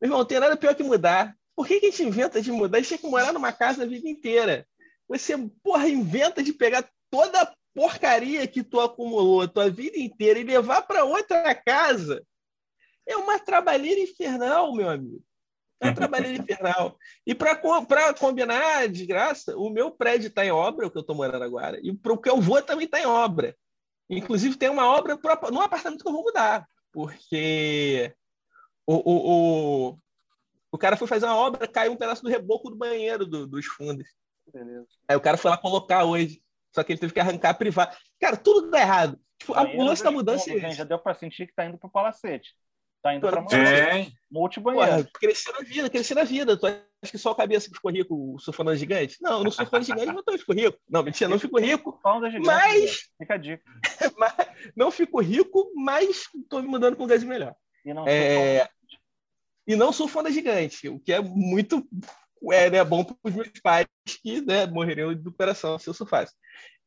Meu 0.00 0.08
irmão, 0.08 0.18
não 0.18 0.26
tem 0.26 0.38
nada 0.38 0.56
pior 0.56 0.74
que 0.74 0.82
mudar. 0.82 1.34
Por 1.54 1.66
que, 1.66 1.80
que 1.80 1.86
a 1.86 1.90
gente 1.90 2.02
inventa 2.02 2.42
de 2.42 2.52
mudar? 2.52 2.78
A 2.78 2.80
gente 2.80 2.90
tem 2.90 2.98
que 2.98 3.08
morar 3.08 3.32
numa 3.32 3.52
casa 3.52 3.82
a 3.82 3.86
vida 3.86 4.08
inteira. 4.08 4.66
Você, 5.08 5.36
porra, 5.62 5.88
inventa 5.88 6.42
de 6.42 6.52
pegar 6.52 6.88
toda 7.10 7.40
a 7.40 7.54
porcaria 7.74 8.46
que 8.46 8.62
tu 8.62 8.80
acumulou 8.80 9.42
a 9.42 9.48
tua 9.48 9.70
vida 9.70 9.98
inteira 9.98 10.38
e 10.38 10.44
levar 10.44 10.82
para 10.82 11.04
outra 11.04 11.54
casa. 11.54 12.22
É 13.06 13.16
uma 13.16 13.38
trabalheira 13.38 14.00
infernal, 14.00 14.74
meu 14.74 14.88
amigo. 14.88 15.22
É 15.80 15.86
uma 15.86 15.94
trabalheira 15.94 16.42
infernal. 16.42 16.98
E 17.26 17.34
para 17.34 18.14
combinar 18.14 18.88
de 18.88 19.06
graça, 19.06 19.56
o 19.56 19.70
meu 19.70 19.90
prédio 19.90 20.28
está 20.28 20.44
em 20.44 20.50
obra, 20.50 20.86
o 20.86 20.90
que 20.90 20.96
eu 20.96 21.02
estou 21.02 21.14
morando 21.14 21.44
agora, 21.44 21.78
e 21.82 21.94
para 21.94 22.12
o 22.12 22.18
que 22.18 22.28
eu 22.28 22.40
vou 22.40 22.60
também 22.62 22.86
está 22.86 23.00
em 23.00 23.06
obra. 23.06 23.54
Inclusive, 24.08 24.56
tem 24.56 24.68
uma 24.68 24.86
obra 24.86 25.16
pro, 25.16 25.50
no 25.50 25.60
apartamento 25.60 26.02
que 26.02 26.08
eu 26.08 26.12
vou 26.12 26.22
mudar, 26.22 26.66
porque 26.92 28.14
o, 28.86 28.94
o, 28.94 29.90
o, 29.90 29.98
o 30.72 30.78
cara 30.78 30.96
foi 30.96 31.08
fazer 31.08 31.26
uma 31.26 31.36
obra, 31.36 31.66
caiu 31.66 31.92
um 31.92 31.96
pedaço 31.96 32.22
do 32.22 32.28
reboco 32.28 32.70
do 32.70 32.76
banheiro 32.76 33.26
do, 33.26 33.46
dos 33.46 33.66
fundos. 33.66 34.08
Beleza. 34.52 34.86
Aí 35.08 35.16
o 35.16 35.20
cara 35.20 35.36
foi 35.36 35.50
lá 35.50 35.58
colocar 35.58 36.04
hoje, 36.04 36.40
só 36.72 36.84
que 36.84 36.92
ele 36.92 37.00
teve 37.00 37.12
que 37.12 37.20
arrancar 37.20 37.54
privado. 37.54 37.96
Cara, 38.20 38.36
tudo 38.36 38.70
dá 38.70 38.80
errado. 38.80 39.20
Tipo, 39.38 39.54
a, 39.54 39.62
o 39.62 39.82
lance 39.82 40.02
da 40.02 40.10
mudança 40.10 40.50
é 40.50 40.70
Já 40.70 40.84
deu 40.84 40.98
para 40.98 41.14
sentir 41.14 41.46
que 41.46 41.52
está 41.52 41.66
indo 41.66 41.78
para 41.78 41.88
o 41.88 41.92
palacete. 41.92 42.54
Tá 43.02 43.14
indo 43.14 43.28
para 43.28 43.40
é. 43.56 44.06
multibanheiro. 44.30 45.08
Crescer 45.14 45.52
na 45.52 45.60
vida, 45.60 45.90
crescer 45.90 46.14
na 46.14 46.24
vida. 46.24 46.58
Que 47.10 47.18
só 47.18 47.30
a 47.30 47.36
cabeça 47.36 47.68
que 47.68 47.74
ficou 47.74 47.90
rico 47.90 48.36
surfando 48.38 48.74
gigante? 48.74 49.18
Não, 49.20 49.44
no 49.44 49.50
surfando 49.50 49.84
gigante 49.84 50.06
não 50.06 50.22
tô, 50.22 50.36
fico 50.38 50.52
rico. 50.52 50.78
Não, 50.88 51.02
mentira, 51.02 51.28
não 51.28 51.38
fico 51.38 51.58
rico. 51.58 52.00
Mas. 52.44 53.10
Fica 53.18 53.34
a 53.34 53.36
dica. 53.36 53.62
mas 54.16 54.34
não 54.74 54.90
fico 54.90 55.20
rico, 55.20 55.72
mas 55.74 56.28
estou 56.34 56.62
me 56.62 56.68
mudando 56.68 56.96
com 56.96 57.04
um 57.04 57.06
gás 57.06 57.22
melhor. 57.22 57.54
E 57.84 57.94
não, 57.94 58.04
é... 58.08 58.68
e 59.66 59.76
não 59.76 59.92
sou 59.92 60.08
fã 60.08 60.22
da 60.22 60.30
gigante, 60.30 60.88
o 60.88 60.98
que 60.98 61.12
é 61.12 61.20
muito 61.20 61.86
é, 62.52 62.68
né, 62.70 62.84
bom 62.84 63.04
para 63.04 63.16
os 63.22 63.34
meus 63.34 63.48
pais 63.62 63.86
que 64.22 64.40
né, 64.40 64.66
morreriam 64.66 65.14
de 65.14 65.30
coração 65.32 65.78
se 65.78 65.88
eu 65.88 65.94
surfasse. 65.94 66.34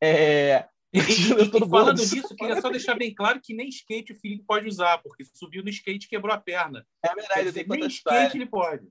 É... 0.02 0.66
E, 0.92 1.00
e, 1.00 1.02
e 1.02 1.70
falando 1.70 1.98
disso, 1.98 2.36
queria 2.36 2.60
só 2.60 2.70
deixar 2.70 2.96
bem 2.96 3.14
claro 3.14 3.40
que 3.44 3.54
nem 3.54 3.70
skate 3.70 4.12
o 4.12 4.20
Felipe 4.20 4.44
pode 4.46 4.68
usar, 4.68 4.98
porque 4.98 5.24
subiu 5.36 5.64
no 5.64 5.70
skate 5.70 6.08
e 6.08 6.10
quebrou 6.10 6.34
a 6.34 6.40
perna. 6.40 6.84
É 7.06 7.14
verdade, 7.14 7.44
dizer, 7.44 7.68
nem 7.68 7.86
skate 7.86 8.38
ele 8.38 8.48
pode. 8.48 8.88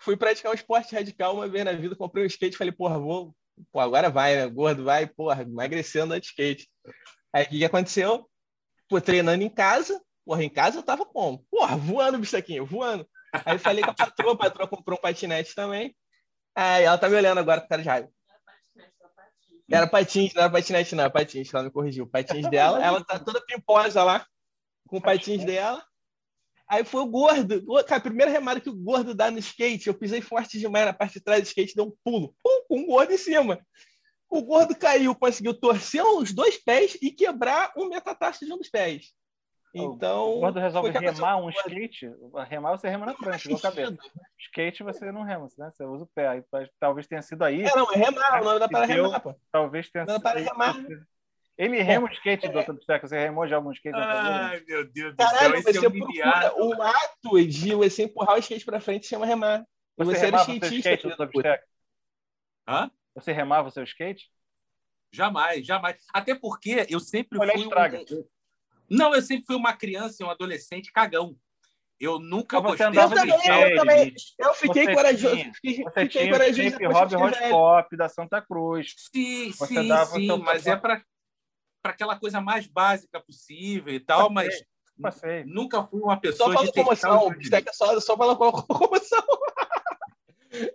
Fui 0.00 0.16
praticar 0.16 0.52
um 0.52 0.54
esporte 0.54 0.94
radical 0.94 1.34
uma 1.34 1.48
vez 1.48 1.64
na 1.64 1.72
vida, 1.72 1.96
comprei 1.96 2.24
um 2.24 2.26
skate 2.26 2.56
falei, 2.56 2.72
porra, 2.72 2.98
vou. 2.98 3.34
Pô, 3.72 3.80
agora 3.80 4.08
vai, 4.08 4.36
né? 4.36 4.46
Gordo 4.48 4.84
vai, 4.84 5.06
porra, 5.06 5.42
emagrecendo 5.42 6.18
de 6.18 6.26
skate. 6.26 6.68
Aí 7.32 7.44
o 7.44 7.48
que, 7.48 7.58
que 7.58 7.64
aconteceu? 7.64 8.28
Pô, 8.88 9.00
treinando 9.00 9.42
em 9.42 9.50
casa, 9.50 10.00
porra, 10.24 10.44
em 10.44 10.48
casa 10.48 10.78
eu 10.78 10.82
tava 10.82 11.04
como? 11.04 11.44
Porra, 11.50 11.76
voando, 11.76 12.18
bichaquinho, 12.18 12.64
voando. 12.64 13.08
Aí 13.44 13.58
falei 13.58 13.82
com 13.82 13.90
a 13.90 13.94
patroa, 13.94 14.32
a 14.32 14.36
patroa 14.36 14.68
comprou 14.68 14.96
um 14.98 15.00
patinete 15.00 15.54
também. 15.54 15.94
Aí 16.54 16.84
ela 16.84 16.98
tá 16.98 17.08
me 17.08 17.16
olhando 17.16 17.38
agora 17.38 17.60
com 17.60 17.68
cara 17.68 17.82
de 17.82 17.88
raiva. 17.88 18.08
Era 19.70 19.86
patins, 19.86 20.32
não 20.32 20.42
era 20.42 20.50
patinete, 20.50 20.94
não, 20.94 21.04
era 21.04 21.12
patins, 21.12 21.52
ela 21.52 21.64
me 21.64 21.70
corrigiu. 21.70 22.06
Patins 22.06 22.48
dela, 22.48 22.82
ela 22.82 23.04
tá 23.04 23.18
toda 23.18 23.44
pimposa 23.44 24.02
lá, 24.02 24.26
com 24.88 25.00
patins 25.00 25.44
dela. 25.44 25.84
Aí 26.68 26.84
foi 26.84 27.00
o 27.00 27.06
gordo. 27.06 27.64
Cara, 27.84 27.96
a 27.96 28.00
primeira 28.00 28.30
remada 28.30 28.60
que 28.60 28.68
o 28.68 28.76
gordo 28.76 29.14
dá 29.14 29.30
no 29.30 29.38
skate, 29.38 29.88
eu 29.88 29.94
pisei 29.94 30.20
forte 30.20 30.58
demais 30.58 30.84
na 30.84 30.92
parte 30.92 31.14
de 31.14 31.20
trás 31.20 31.42
do 31.42 31.46
skate, 31.46 31.74
deu 31.74 31.86
um 31.86 31.92
pulo. 32.04 32.34
Pum, 32.42 32.62
com 32.68 32.80
o 32.82 32.86
gordo 32.86 33.12
em 33.12 33.16
cima. 33.16 33.58
O 34.28 34.42
gordo 34.42 34.76
caiu, 34.76 35.14
conseguiu 35.14 35.54
torcer 35.54 36.04
os 36.04 36.32
dois 36.32 36.58
pés 36.58 36.98
e 37.00 37.10
quebrar 37.10 37.72
um 37.74 37.88
metatarso 37.88 38.44
de 38.44 38.52
um 38.52 38.58
dos 38.58 38.68
pés. 38.68 39.14
Então. 39.74 40.40
Quando 40.40 40.58
resolve 40.58 40.90
remar 40.90 41.36
um 41.38 41.50
skate, 41.50 42.10
remar 42.46 42.72
você 42.72 42.88
rema 42.88 43.06
na 43.06 43.14
prancha, 43.14 43.48
igual 43.48 43.60
cabeça. 43.60 43.96
Skate 44.38 44.82
você 44.82 45.10
não 45.12 45.22
rema, 45.22 45.48
né? 45.56 45.70
Você 45.72 45.84
usa 45.84 46.04
o 46.04 46.10
pé. 46.14 46.28
Aí, 46.28 46.42
talvez 46.78 47.06
tenha 47.06 47.22
sido 47.22 47.42
aí. 47.42 47.62
É, 47.62 47.76
não, 47.76 47.90
é 47.92 47.96
remar, 47.96 48.44
não 48.44 48.58
dá 48.58 48.68
para 48.68 48.86
remar, 48.86 49.20
pô. 49.20 49.34
Talvez 49.50 49.90
tenha 49.90 50.04
sido. 50.04 50.12
Não 50.12 50.20
dá 50.20 50.30
para 50.30 50.40
remar. 50.40 50.74
Ele 51.58 51.82
rema 51.82 52.06
o 52.08 52.12
skate, 52.12 52.46
é. 52.46 52.48
doutor 52.48 52.76
Bisteca. 52.76 53.08
Você 53.08 53.18
remou 53.18 53.44
de 53.44 53.52
algum 53.52 53.72
skate? 53.72 53.96
Ai, 53.98 54.62
meu 54.66 54.88
Deus 54.88 55.10
do 55.10 55.16
Caralho, 55.16 55.60
céu. 55.60 55.72
Você 55.72 55.86
é 55.86 55.90
procura, 55.90 56.54
o 56.64 56.82
ato 56.82 57.46
de 57.46 57.74
você 57.74 58.04
empurrar 58.04 58.36
o 58.36 58.38
skate 58.38 58.64
para 58.64 58.80
frente 58.80 59.08
chama 59.08 59.26
remar. 59.26 59.66
Você, 59.96 60.12
você 60.12 60.26
era 60.26 60.36
skatista, 60.38 60.76
skate, 60.76 61.08
doutor 61.08 61.26
Bisteca? 61.26 61.64
Hã? 62.68 62.90
Você 63.16 63.32
remava 63.32 63.66
o 63.66 63.70
seu 63.72 63.82
skate? 63.82 64.30
Jamais, 65.12 65.66
jamais. 65.66 65.96
Até 66.14 66.34
porque 66.34 66.86
eu 66.88 67.00
sempre 67.00 67.38
Olha 67.40 67.52
fui. 67.52 67.62
estraga. 67.62 68.04
Um... 68.12 68.24
Não, 68.88 69.12
eu 69.12 69.20
sempre 69.20 69.44
fui 69.44 69.56
uma 69.56 69.72
criança 69.72 70.22
e 70.22 70.26
um 70.26 70.30
adolescente 70.30 70.92
cagão. 70.92 71.34
Eu 71.98 72.20
nunca 72.20 72.60
você 72.60 72.84
gostei 72.84 72.86
andava 72.86 73.14
Eu 73.16 73.20
de 73.20 73.26
também, 73.26 73.38
skate. 73.40 73.70
eu 73.72 73.76
também. 73.76 74.14
Eu 74.38 74.54
fiquei 74.54 74.84
Você 74.84 74.94
corajoso. 74.94 75.34
tinha- 75.36 75.52
Fiquei, 75.54 75.82
Você 75.82 75.90
fiquei 75.90 76.08
tinha 76.08 76.24
o 76.26 76.30
corajoso 76.38 76.68
Hip 76.68 76.86
Hop 76.86 77.12
Hot. 77.12 77.48
Pop 77.50 77.96
da 77.96 78.08
Santa 78.08 78.40
Cruz. 78.40 78.94
Sim, 79.12 79.50
Você 79.50 79.66
sim, 79.66 79.88
dava 79.88 80.12
sim, 80.12 80.38
mas 80.38 80.66
é 80.68 80.76
para 80.76 81.02
para 81.82 81.92
aquela 81.92 82.18
coisa 82.18 82.40
mais 82.40 82.66
básica 82.66 83.20
possível 83.20 83.92
e 83.92 84.00
tal, 84.00 84.30
mas 84.30 84.62
Passei. 85.00 85.44
nunca 85.44 85.84
fui 85.84 86.00
uma 86.00 86.14
Só 86.14 86.20
pessoa 86.20 86.52
fala 86.52 86.72
comoção. 86.72 87.28
os 87.28 87.36
Bisteca 87.36 87.72
só, 87.72 87.98
só 88.00 88.16
fala 88.16 88.36
com 88.36 88.50
comoção. 88.62 89.22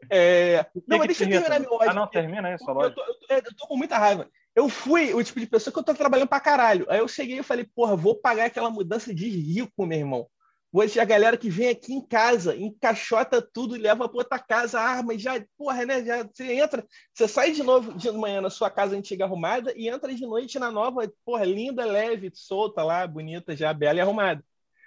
É... 0.10 0.66
Não, 0.88 0.98
mas 0.98 1.08
deixa 1.08 1.24
eu 1.26 1.30
terminar 1.30 1.60
meu 1.60 1.74
ódio. 1.74 1.90
Ah, 1.90 1.94
não, 1.94 2.08
termina 2.08 2.48
aí, 2.48 2.58
só 2.58 2.72
Eu 2.74 2.84
eu, 2.84 2.94
tô, 2.94 3.04
eu 3.30 3.56
tô 3.56 3.68
com 3.68 3.78
muita 3.78 3.98
raiva. 3.98 4.30
Eu 4.56 4.70
fui 4.70 5.14
o 5.14 5.24
tipo 5.24 5.40
de 5.40 5.48
pessoa 5.48 5.74
que 5.74 5.80
eu 5.80 5.84
tô 5.84 5.94
trabalhando 5.94 6.28
pra 6.28 6.40
caralho. 6.40 6.86
Aí 6.90 7.00
eu 7.00 7.08
cheguei 7.08 7.40
e 7.40 7.44
falei, 7.44 7.66
porra, 7.66 7.96
vou 7.96 8.16
pagar 8.16 8.46
aquela 8.46 8.70
mudança 8.70 9.14
de 9.14 9.28
rico, 9.28 9.86
meu 9.86 9.98
irmão. 9.98 10.28
Hoje 10.76 11.00
a 11.00 11.06
galera 11.06 11.38
que 11.38 11.52
vem 11.52 11.70
aqui 11.70 11.94
em 11.94 12.02
casa, 12.02 12.56
encaixota 12.56 13.40
tudo 13.40 13.76
e 13.76 13.80
leva 13.80 14.10
pra 14.10 14.18
outra 14.18 14.40
casa, 14.40 14.80
arma, 14.80 15.14
e 15.14 15.20
já, 15.20 15.34
porra, 15.56 15.86
né? 15.86 16.04
Já, 16.04 16.24
você 16.24 16.52
entra, 16.52 16.84
você 17.14 17.28
sai 17.28 17.52
de 17.52 17.62
novo 17.62 17.94
de 17.94 18.12
manhã 18.12 18.42
na 18.42 18.50
sua 18.50 18.72
casa 18.72 18.96
antiga 18.96 19.26
arrumada 19.26 19.72
e 19.76 19.88
entra 19.88 20.12
de 20.12 20.26
noite 20.26 20.58
na 20.58 20.72
nova, 20.72 21.08
porra, 21.24 21.46
linda, 21.46 21.86
leve, 21.86 22.32
solta 22.34 22.82
lá, 22.84 23.06
bonita, 23.06 23.56
já 23.56 23.72
bela 23.72 24.00
e 24.00 24.02
arrumada. 24.02 24.44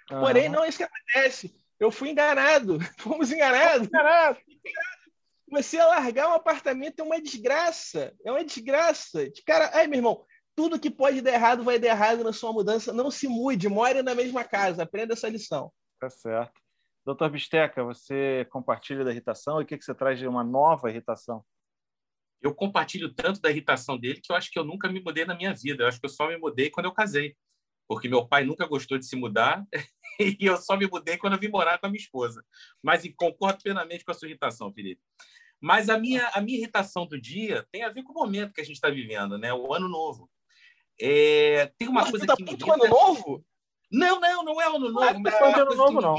Porém, 0.09 0.49
não 0.49 0.65
é 0.65 0.67
isso 0.67 0.77
que 0.77 0.83
acontece. 0.83 1.55
Eu 1.79 1.89
fui 1.89 2.09
enganado. 2.09 2.79
Fomos 2.99 3.31
enganados. 3.31 3.87
Você 5.49 5.77
largar 5.77 6.27
um 6.27 6.33
apartamento 6.33 6.99
é 6.99 7.03
uma 7.03 7.21
desgraça. 7.21 8.13
É 8.25 8.31
uma 8.31 8.43
desgraça. 8.43 9.29
De 9.29 9.41
cara, 9.41 9.71
ai, 9.73 9.87
meu 9.87 9.99
irmão, 9.99 10.25
tudo 10.53 10.79
que 10.79 10.89
pode 10.89 11.21
dar 11.21 11.33
errado 11.33 11.63
vai 11.63 11.79
dar 11.79 11.89
errado 11.89 12.25
na 12.25 12.33
sua 12.33 12.51
mudança. 12.51 12.91
Não 12.91 13.09
se 13.09 13.27
mude, 13.27 13.69
more 13.69 14.01
na 14.01 14.13
mesma 14.13 14.43
casa. 14.43 14.83
Aprenda 14.83 15.13
essa 15.13 15.29
lição. 15.29 15.71
Tá 15.99 16.09
certo. 16.09 16.61
Doutor 17.05 17.29
Bisteca, 17.29 17.83
você 17.83 18.45
compartilha 18.51 19.03
da 19.03 19.11
irritação 19.11 19.59
e 19.59 19.63
o 19.63 19.65
que, 19.65 19.77
que 19.77 19.85
você 19.85 19.95
traz 19.95 20.19
de 20.19 20.27
uma 20.27 20.43
nova 20.43 20.89
irritação? 20.89 21.43
Eu 22.41 22.53
compartilho 22.53 23.13
tanto 23.13 23.39
da 23.39 23.49
irritação 23.49 23.97
dele 23.97 24.19
que 24.21 24.31
eu 24.31 24.35
acho 24.35 24.51
que 24.51 24.59
eu 24.59 24.63
nunca 24.63 24.89
me 24.89 25.01
mudei 25.01 25.25
na 25.25 25.33
minha 25.33 25.53
vida. 25.53 25.83
Eu 25.83 25.87
acho 25.87 25.99
que 25.99 26.05
eu 26.05 26.09
só 26.09 26.27
me 26.27 26.37
mudei 26.37 26.69
quando 26.69 26.85
eu 26.85 26.91
casei. 26.91 27.35
Porque 27.87 28.09
meu 28.09 28.27
pai 28.27 28.43
nunca 28.43 28.67
gostou 28.67 28.97
de 28.97 29.05
se 29.05 29.15
mudar 29.15 29.65
e 30.19 30.37
eu 30.41 30.57
só 30.57 30.75
me 30.75 30.85
mudei 30.85 31.17
quando 31.17 31.33
eu 31.33 31.39
vim 31.39 31.47
morar 31.47 31.79
com 31.79 31.87
a 31.87 31.89
minha 31.89 32.01
esposa. 32.01 32.45
Mas 32.83 33.03
concordo 33.15 33.63
plenamente 33.63 34.03
com 34.03 34.11
a 34.11 34.13
sua 34.13 34.27
irritação, 34.27 34.71
Felipe. 34.73 35.01
Mas 35.59 35.89
a 35.89 35.97
minha, 35.97 36.27
a 36.29 36.41
minha 36.41 36.57
irritação 36.57 37.07
do 37.07 37.19
dia 37.19 37.65
tem 37.71 37.83
a 37.83 37.89
ver 37.89 38.03
com 38.03 38.11
o 38.11 38.15
momento 38.15 38.53
que 38.53 38.61
a 38.61 38.63
gente 38.63 38.75
está 38.75 38.89
vivendo, 38.89 39.37
né? 39.37 39.53
o 39.53 39.73
ano 39.73 39.87
novo. 39.87 40.29
É, 40.99 41.67
tem 41.77 41.87
uma 41.87 42.01
Mas 42.01 42.11
coisa 42.11 42.25
tá 42.25 42.35
que 42.35 42.43
me 42.43 42.51
irrita. 42.51 42.73
ano 42.73 42.87
novo? 42.87 43.45
Não, 43.91 44.19
não, 44.19 44.43
não 44.43 44.61
é 44.61 44.65
ano 44.67 44.79
novo, 44.89 44.99
Ah, 45.01 45.13
mas 45.19 45.33
não 45.33 45.45
é 45.47 45.51
é 45.51 45.53
de 45.53 45.55
uma 45.55 45.57
ano 45.61 45.65
coisa 45.67 45.83
novo, 45.83 46.01
não. 46.01 46.15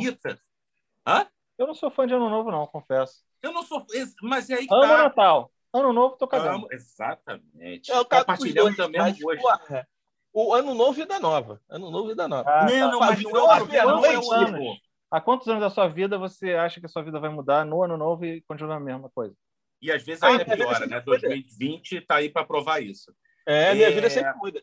Hã? 1.06 1.26
Eu 1.58 1.66
não 1.66 1.74
sou 1.74 1.90
fã 1.90 2.06
de 2.06 2.14
ano 2.14 2.30
novo, 2.30 2.50
não, 2.50 2.66
confesso. 2.66 3.24
Eu 3.42 3.52
não 3.52 3.62
sou. 3.62 3.84
Mas 4.22 4.48
é 4.50 4.54
aí 4.54 4.66
que 4.66 4.74
Amo 4.74 4.82
tá. 4.82 5.02
Natal. 5.04 5.52
Ano 5.72 5.92
novo, 5.92 6.16
tô 6.16 6.26
cagando. 6.26 6.56
Amo, 6.56 6.68
exatamente. 6.70 7.90
Eu 7.90 8.04
com 8.04 8.14
os 8.16 8.20
Compartilhamos 8.20 8.54
dois, 8.56 8.76
também 8.76 9.00
mas, 9.00 9.22
hoje. 9.22 9.40
porra, 9.42 9.88
o 10.32 10.54
ano 10.54 10.74
novo 10.74 10.92
e 10.98 11.02
vida 11.02 11.18
nova. 11.20 11.60
Ano 11.68 11.90
novo 11.90 12.06
e 12.06 12.10
vida 12.10 12.26
nova. 12.26 12.48
Ah, 12.48 12.64
não, 12.64 12.70
tá. 12.70 12.92
não, 12.92 13.00
mas 13.00 13.22
não, 13.22 13.52
é, 13.52 13.78
ano, 13.80 13.88
não 13.96 14.04
é 14.04 14.18
o 14.18 14.22
quantos 14.22 14.32
ano. 14.32 14.56
anos? 14.56 14.78
Há 15.10 15.20
quantos 15.20 15.48
anos 15.48 15.60
da 15.60 15.70
sua 15.70 15.88
vida 15.88 16.18
você 16.18 16.54
acha 16.54 16.80
que 16.80 16.86
a 16.86 16.88
sua 16.88 17.02
vida 17.02 17.18
vai 17.20 17.30
mudar 17.30 17.64
no 17.64 17.82
ano 17.82 17.96
novo 17.96 18.24
e 18.24 18.40
continuar 18.42 18.76
a 18.76 18.80
mesma 18.80 19.10
coisa? 19.10 19.34
E 19.80 19.90
às 19.92 20.02
vezes 20.02 20.22
Ah, 20.22 20.34
até 20.34 20.56
piora, 20.56 20.86
né? 20.86 20.96
muda. 20.96 21.02
2020 21.02 21.92
está 21.98 22.16
aí 22.16 22.28
para 22.30 22.44
provar 22.46 22.82
isso. 22.82 23.14
É, 23.46 23.74
minha 23.74 23.88
É. 23.88 23.90
vida 23.90 24.10
sempre 24.10 24.34
muda. 24.36 24.62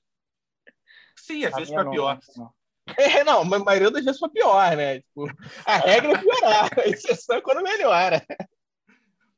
Sim, 1.18 1.45
às 1.45 1.53
A 1.53 1.57
vezes 1.57 1.73
para 1.73 1.90
pior. 1.90 2.19
não. 2.38 2.53
É, 2.98 3.24
não, 3.24 3.44
mas 3.44 3.62
a 3.62 3.66
maioria 3.66 3.91
das 3.91 4.06
vezes 4.06 4.20
foi 4.20 4.30
pior, 4.30 4.78
né? 4.78 4.99
Tipo, 4.99 5.28
a 5.66 5.78
regra 5.78 6.12
é 6.14 6.18
piorar, 6.18 6.70
a 6.80 6.88
exceção 6.88 7.38
é 7.38 7.41
quando 7.41 7.64
melhora. 7.64 8.24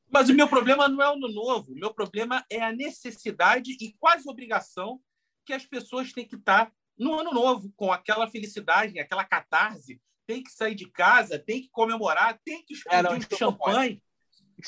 Mas 0.10 0.30
o 0.30 0.34
meu 0.34 0.48
problema 0.48 0.88
não 0.88 1.02
é 1.02 1.10
o 1.10 1.14
ano 1.14 1.28
novo. 1.28 1.72
O 1.72 1.76
meu 1.76 1.94
problema 1.94 2.45
é 2.49 2.61
a 2.61 2.72
necessidade 2.72 3.72
e 3.80 3.94
quase 3.99 4.30
obrigação 4.30 4.99
que 5.45 5.53
as 5.53 5.65
pessoas 5.65 6.11
têm 6.11 6.28
que 6.28 6.36
estar 6.36 6.72
no 6.98 7.14
ano 7.19 7.32
novo, 7.32 7.72
com 7.76 7.91
aquela 7.91 8.28
felicidade, 8.28 8.99
aquela 8.99 9.24
catarse. 9.24 10.02
Tem 10.26 10.44
que 10.44 10.52
sair 10.52 10.76
de 10.76 10.90
casa, 10.90 11.40
tem 11.40 11.61
que 11.61 11.69
comemorar, 11.69 12.40
tem 12.44 12.65
que 12.65 12.74
explodir 12.74 12.99
é, 12.99 13.03
não, 13.03 13.18
um 13.18 13.38
champanhe, 13.38 14.02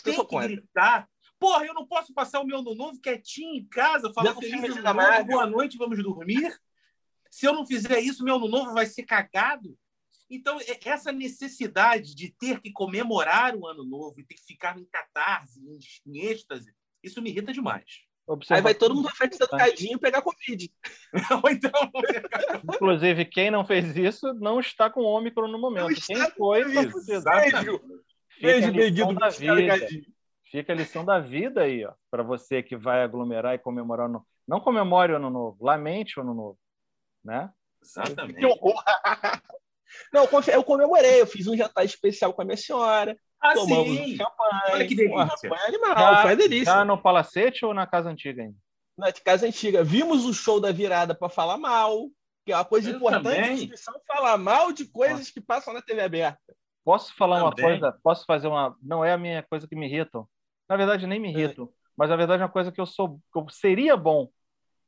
tem 0.03 0.25
que 0.25 0.37
gritar. 0.37 1.09
Porra, 1.37 1.65
eu 1.65 1.73
não 1.73 1.85
posso 1.85 2.13
passar 2.13 2.39
o 2.39 2.45
meu 2.45 2.59
ano 2.59 2.75
novo 2.75 2.99
quietinho 3.01 3.55
em 3.55 3.65
casa, 3.65 4.13
falar 4.13 4.35
feliz 4.35 4.53
ano 4.63 4.93
novo, 4.93 5.25
boa 5.25 5.45
noite, 5.45 5.77
vamos 5.77 6.01
dormir. 6.01 6.57
Se 7.29 7.45
eu 7.45 7.53
não 7.53 7.65
fizer 7.65 7.99
isso, 7.99 8.23
meu 8.23 8.35
ano 8.35 8.47
novo 8.47 8.73
vai 8.73 8.85
ser 8.85 9.03
cagado. 9.03 9.77
Então, 10.29 10.59
essa 10.85 11.11
necessidade 11.11 12.13
de 12.13 12.31
ter 12.31 12.59
que 12.61 12.71
comemorar 12.71 13.55
o 13.55 13.67
ano 13.67 13.83
novo 13.83 14.19
e 14.19 14.23
ter 14.23 14.35
que 14.35 14.45
ficar 14.45 14.77
em 14.77 14.85
catarse, 14.85 15.59
em, 16.05 16.19
êxtase, 16.19 16.71
isso 17.03 17.21
me 17.21 17.31
irrita 17.31 17.51
demais. 17.51 17.85
Aí 18.51 18.61
vai 18.61 18.75
todo 18.75 18.93
mundo 18.93 19.05
na 19.05 19.11
festa 19.11 19.47
do 19.47 19.57
Cadinho 19.57 19.97
pegar 19.97 20.21
Covid. 20.21 20.71
então... 21.51 21.71
Inclusive, 22.75 23.25
quem 23.25 23.49
não 23.49 23.65
fez 23.65 23.97
isso 23.97 24.31
não 24.35 24.59
está 24.59 24.87
com 24.87 25.01
Ômicron 25.01 25.47
no 25.47 25.59
momento. 25.59 25.99
Quem 26.05 26.29
foi, 26.31 26.61
está. 26.61 27.41
Beijo, 28.39 28.71
beijo, 28.71 29.13
da 29.15 29.29
vida. 29.29 29.87
Fica 30.51 30.73
a 30.73 30.75
lição 30.75 31.05
da 31.05 31.19
vida 31.19 31.61
aí, 31.61 31.85
ó, 31.85 31.93
para 32.09 32.23
você 32.23 32.63
que 32.63 32.75
vai 32.75 33.03
aglomerar 33.03 33.53
e 33.53 33.59
comemorar 33.59 34.07
o 34.07 34.09
ano 34.09 34.27
Não 34.47 34.59
comemore 34.59 35.13
o 35.13 35.17
ano 35.17 35.29
novo, 35.29 35.63
lamente 35.63 36.19
o 36.19 36.23
ano 36.23 36.33
novo, 36.33 36.57
né? 37.23 37.49
Exatamente. 37.81 38.39
Não, 40.13 40.27
eu 40.53 40.63
comemorei, 40.63 41.21
eu 41.21 41.27
fiz 41.27 41.47
um 41.47 41.57
jantar 41.57 41.83
especial 41.83 42.33
com 42.33 42.41
a 42.41 42.45
minha 42.45 42.57
senhora. 42.57 43.17
Ah, 43.41 43.53
tomamos 43.53 43.97
sim. 43.97 44.13
Um 44.13 44.17
champanhe. 44.17 44.71
Olha 44.71 44.87
que 44.87 44.95
delícia. 44.95 45.49
Foi 45.49 45.59
animal, 45.59 45.97
já, 45.97 46.21
foi 46.21 46.35
delícia. 46.35 46.73
Já 46.73 46.85
no 46.85 47.01
Palacete 47.01 47.65
ou 47.65 47.73
na 47.73 47.87
casa 47.87 48.09
antiga 48.09 48.43
ainda? 48.43 48.57
Na 48.97 49.11
casa 49.11 49.47
antiga. 49.47 49.83
Vimos 49.83 50.25
o 50.25 50.33
show 50.33 50.59
da 50.59 50.71
virada 50.71 51.15
para 51.15 51.29
falar 51.29 51.57
mal, 51.57 52.09
que 52.45 52.51
é 52.51 52.55
uma 52.55 52.65
coisa 52.65 52.91
eu 52.91 52.97
importante. 52.97 53.71
Falar 54.07 54.37
mal 54.37 54.71
de 54.71 54.85
coisas 54.85 55.19
Nossa. 55.19 55.33
que 55.33 55.41
passam 55.41 55.73
na 55.73 55.81
TV 55.81 56.01
aberta. 56.01 56.55
Posso 56.83 57.15
falar 57.15 57.37
também. 57.37 57.65
uma 57.65 57.71
coisa? 57.71 57.99
Posso 58.03 58.25
fazer 58.25 58.47
uma. 58.47 58.75
Não 58.81 59.03
é 59.03 59.13
a 59.13 59.17
minha 59.17 59.43
coisa 59.43 59.67
que 59.67 59.75
me 59.75 59.87
irritam. 59.87 60.27
Na 60.67 60.75
verdade, 60.75 61.07
nem 61.07 61.19
me 61.19 61.29
irritam. 61.29 61.65
É. 61.65 61.67
Mas 61.95 62.09
na 62.09 62.15
verdade 62.15 62.41
é 62.41 62.45
uma 62.45 62.51
coisa 62.51 62.71
que 62.71 62.81
eu 62.81 62.85
sou. 62.85 63.19
Que 63.31 63.39
eu 63.39 63.47
seria 63.49 63.95
bom. 63.95 64.29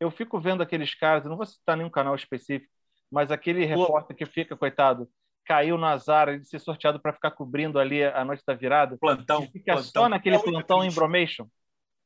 Eu 0.01 0.09
fico 0.09 0.39
vendo 0.39 0.63
aqueles 0.63 0.95
caras, 0.95 1.23
não 1.25 1.37
vou 1.37 1.45
citar 1.45 1.77
nenhum 1.77 1.89
canal 1.89 2.15
específico, 2.15 2.73
mas 3.11 3.29
aquele 3.29 3.63
repórter 3.63 4.15
que 4.17 4.25
fica, 4.25 4.57
coitado, 4.57 5.07
caiu 5.45 5.77
no 5.77 5.85
azar 5.85 6.39
de 6.39 6.47
ser 6.47 6.57
sorteado 6.57 6.99
para 6.99 7.13
ficar 7.13 7.29
cobrindo 7.29 7.77
ali 7.77 8.03
a 8.03 8.25
noite 8.25 8.43
da 8.43 8.55
virada. 8.55 8.97
Plantão. 8.97 9.43
E 9.43 9.47
fica 9.47 9.73
plantão. 9.73 9.83
só 9.83 10.09
naquele 10.09 10.37
é 10.37 10.39
plantão 10.39 10.83
em 10.83 10.91
Bromation. 10.91 11.45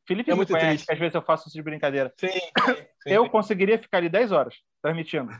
Felipe 0.05 0.29
é 0.29 0.35
muito 0.35 0.51
conhece, 0.51 0.67
triste. 0.67 0.91
às 0.91 0.99
vezes 0.99 1.15
eu 1.15 1.21
faço 1.21 1.47
isso 1.47 1.55
de 1.55 1.63
brincadeira. 1.63 2.13
Sim, 2.19 2.27
sim, 2.27 2.85
eu 3.05 3.23
sim. 3.23 3.29
conseguiria 3.29 3.79
ficar 3.79 3.99
ali 3.99 4.09
10 4.09 4.31
horas 4.33 4.55
transmitindo. 4.81 5.31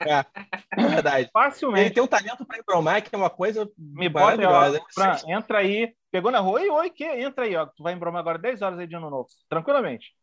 É, 0.00 0.24
é 0.78 0.88
verdade. 0.88 1.30
Facilmente. 1.32 1.86
Ele 1.86 1.94
tem 1.94 2.02
um 2.02 2.06
talento 2.06 2.44
para 2.46 2.58
embromar, 2.58 3.02
que 3.02 3.14
é 3.14 3.18
uma 3.18 3.28
coisa 3.28 3.70
Me 3.76 4.08
bota 4.08 4.32
aí, 4.32 4.80
pra, 4.94 5.20
entra 5.28 5.58
aí, 5.58 5.94
pegou 6.10 6.30
na 6.30 6.38
rua, 6.38 6.60
oi, 6.60 6.70
oi, 6.70 6.90
que? 6.90 7.04
Entra 7.04 7.44
aí, 7.44 7.54
ó. 7.54 7.66
Tu 7.66 7.82
vai 7.82 7.92
embromar 7.92 8.20
agora 8.20 8.38
10 8.38 8.62
horas 8.62 8.78
aí 8.78 8.86
de 8.86 8.94
ano 8.94 9.10
novo. 9.10 9.28
Tranquilamente. 9.48 10.14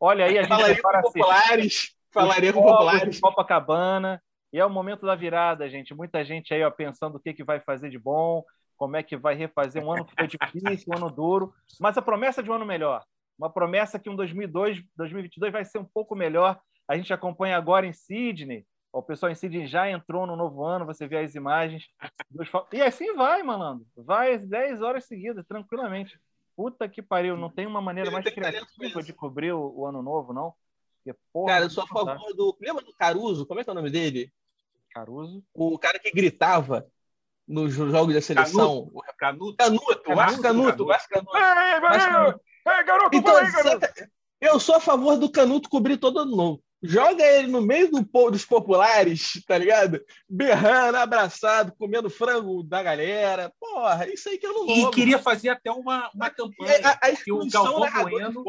Olha 0.00 0.26
aí, 0.26 0.38
a 0.38 0.42
gente 0.42 0.50
Falaria 0.50 0.82
com 0.82 1.02
populares. 1.02 1.94
Falaria 2.12 2.52
com 2.52 2.62
populares. 2.62 3.20
Copacabana. 3.20 4.22
E 4.52 4.58
é 4.58 4.64
o 4.64 4.70
momento 4.70 5.04
da 5.04 5.14
virada, 5.14 5.68
gente. 5.68 5.94
Muita 5.94 6.24
gente 6.24 6.54
aí 6.54 6.62
ó, 6.62 6.70
pensando 6.70 7.16
o 7.16 7.20
que, 7.20 7.34
que 7.34 7.44
vai 7.44 7.60
fazer 7.60 7.90
de 7.90 7.98
bom, 7.98 8.44
como 8.76 8.96
é 8.96 9.02
que 9.02 9.16
vai 9.16 9.34
refazer 9.34 9.82
um 9.82 9.92
ano 9.92 10.04
que 10.04 10.14
foi 10.14 10.26
difícil, 10.26 10.92
um 10.92 10.96
ano 10.96 11.10
duro, 11.10 11.52
mas 11.80 11.96
a 11.96 12.02
promessa 12.02 12.42
de 12.42 12.50
um 12.50 12.54
ano 12.54 12.66
melhor. 12.66 13.04
Uma 13.38 13.50
promessa 13.50 13.98
que 13.98 14.08
um 14.08 14.16
2002, 14.16 14.82
2022 14.96 15.52
vai 15.52 15.64
ser 15.64 15.78
um 15.78 15.84
pouco 15.84 16.14
melhor. 16.14 16.58
A 16.88 16.96
gente 16.96 17.12
acompanha 17.12 17.56
agora 17.56 17.86
em 17.86 17.92
Sydney. 17.92 18.64
O 18.92 19.02
pessoal 19.02 19.30
em 19.30 19.34
Sydney 19.34 19.66
já 19.66 19.90
entrou 19.90 20.26
no 20.26 20.36
novo 20.36 20.64
ano, 20.64 20.86
você 20.86 21.06
vê 21.06 21.18
as 21.18 21.34
imagens. 21.34 21.84
E 22.72 22.80
assim 22.80 23.14
vai, 23.14 23.42
malandro. 23.42 23.86
Vai 23.94 24.38
10 24.38 24.80
horas 24.80 25.04
seguidas, 25.04 25.44
tranquilamente. 25.46 26.18
Puta 26.56 26.88
que 26.88 27.02
pariu, 27.02 27.36
não 27.36 27.50
tem 27.50 27.66
uma 27.66 27.82
maneira 27.82 28.10
mais 28.10 28.24
criativa 28.24 29.02
de 29.02 29.12
cobrir 29.12 29.52
o, 29.52 29.72
o 29.76 29.86
ano 29.86 30.02
novo, 30.02 30.32
não? 30.32 30.54
Porque, 30.96 31.16
porra, 31.30 31.52
cara, 31.52 31.64
eu 31.66 31.70
sou 31.70 31.84
a 31.84 31.86
favor 31.86 32.34
do. 32.34 32.56
Lembra 32.60 32.82
do 32.82 32.94
Caruso? 32.94 33.46
Como 33.46 33.60
é 33.60 33.64
que 33.64 33.68
é 33.68 33.72
o 33.72 33.76
nome 33.76 33.90
dele? 33.90 34.32
Caruso. 34.90 35.44
O 35.52 35.78
cara 35.78 35.98
que 35.98 36.10
gritava 36.10 36.86
nos 37.46 37.74
jogos 37.74 38.14
da 38.14 38.22
seleção. 38.22 38.90
Canuto. 39.18 39.56
Canuto, 39.56 39.56
Canuto. 39.56 40.02
Canuto, 40.02 40.42
Canuto. 40.42 40.86
Canuto. 40.86 41.36
Ei, 41.36 42.00
Canuto. 42.00 42.40
Ei, 42.66 42.84
garoto, 42.84 43.16
então, 43.16 43.36
aí, 43.36 43.52
garoto. 43.52 43.86
Eu 44.40 44.58
sou 44.58 44.76
a 44.76 44.80
favor 44.80 45.16
do 45.16 45.30
Canuto 45.30 45.68
cobrir 45.68 45.98
todo 45.98 46.20
ano 46.20 46.34
novo. 46.34 46.62
Joga 46.82 47.24
ele 47.24 47.48
no 47.48 47.62
meio 47.62 47.90
do 47.90 48.04
povo 48.04 48.30
dos 48.30 48.44
populares, 48.44 49.42
tá 49.46 49.56
ligado? 49.56 50.04
Berrando, 50.28 50.98
abraçado, 50.98 51.74
comendo 51.78 52.10
frango 52.10 52.62
da 52.62 52.82
galera. 52.82 53.52
Porra, 53.58 54.06
isso 54.08 54.28
aí 54.28 54.38
que 54.38 54.46
eu 54.46 54.52
não 54.52 54.66
vou. 54.66 54.88
E 54.88 54.90
queria 54.90 55.18
fazer 55.18 55.48
até 55.48 55.70
uma, 55.70 56.10
uma 56.14 56.30
campanha. 56.30 56.72
A, 56.84 57.08
a 57.08 57.16
que 57.16 57.32
o 57.32 57.46
Galvão 57.48 58.04
Bueno. 58.04 58.44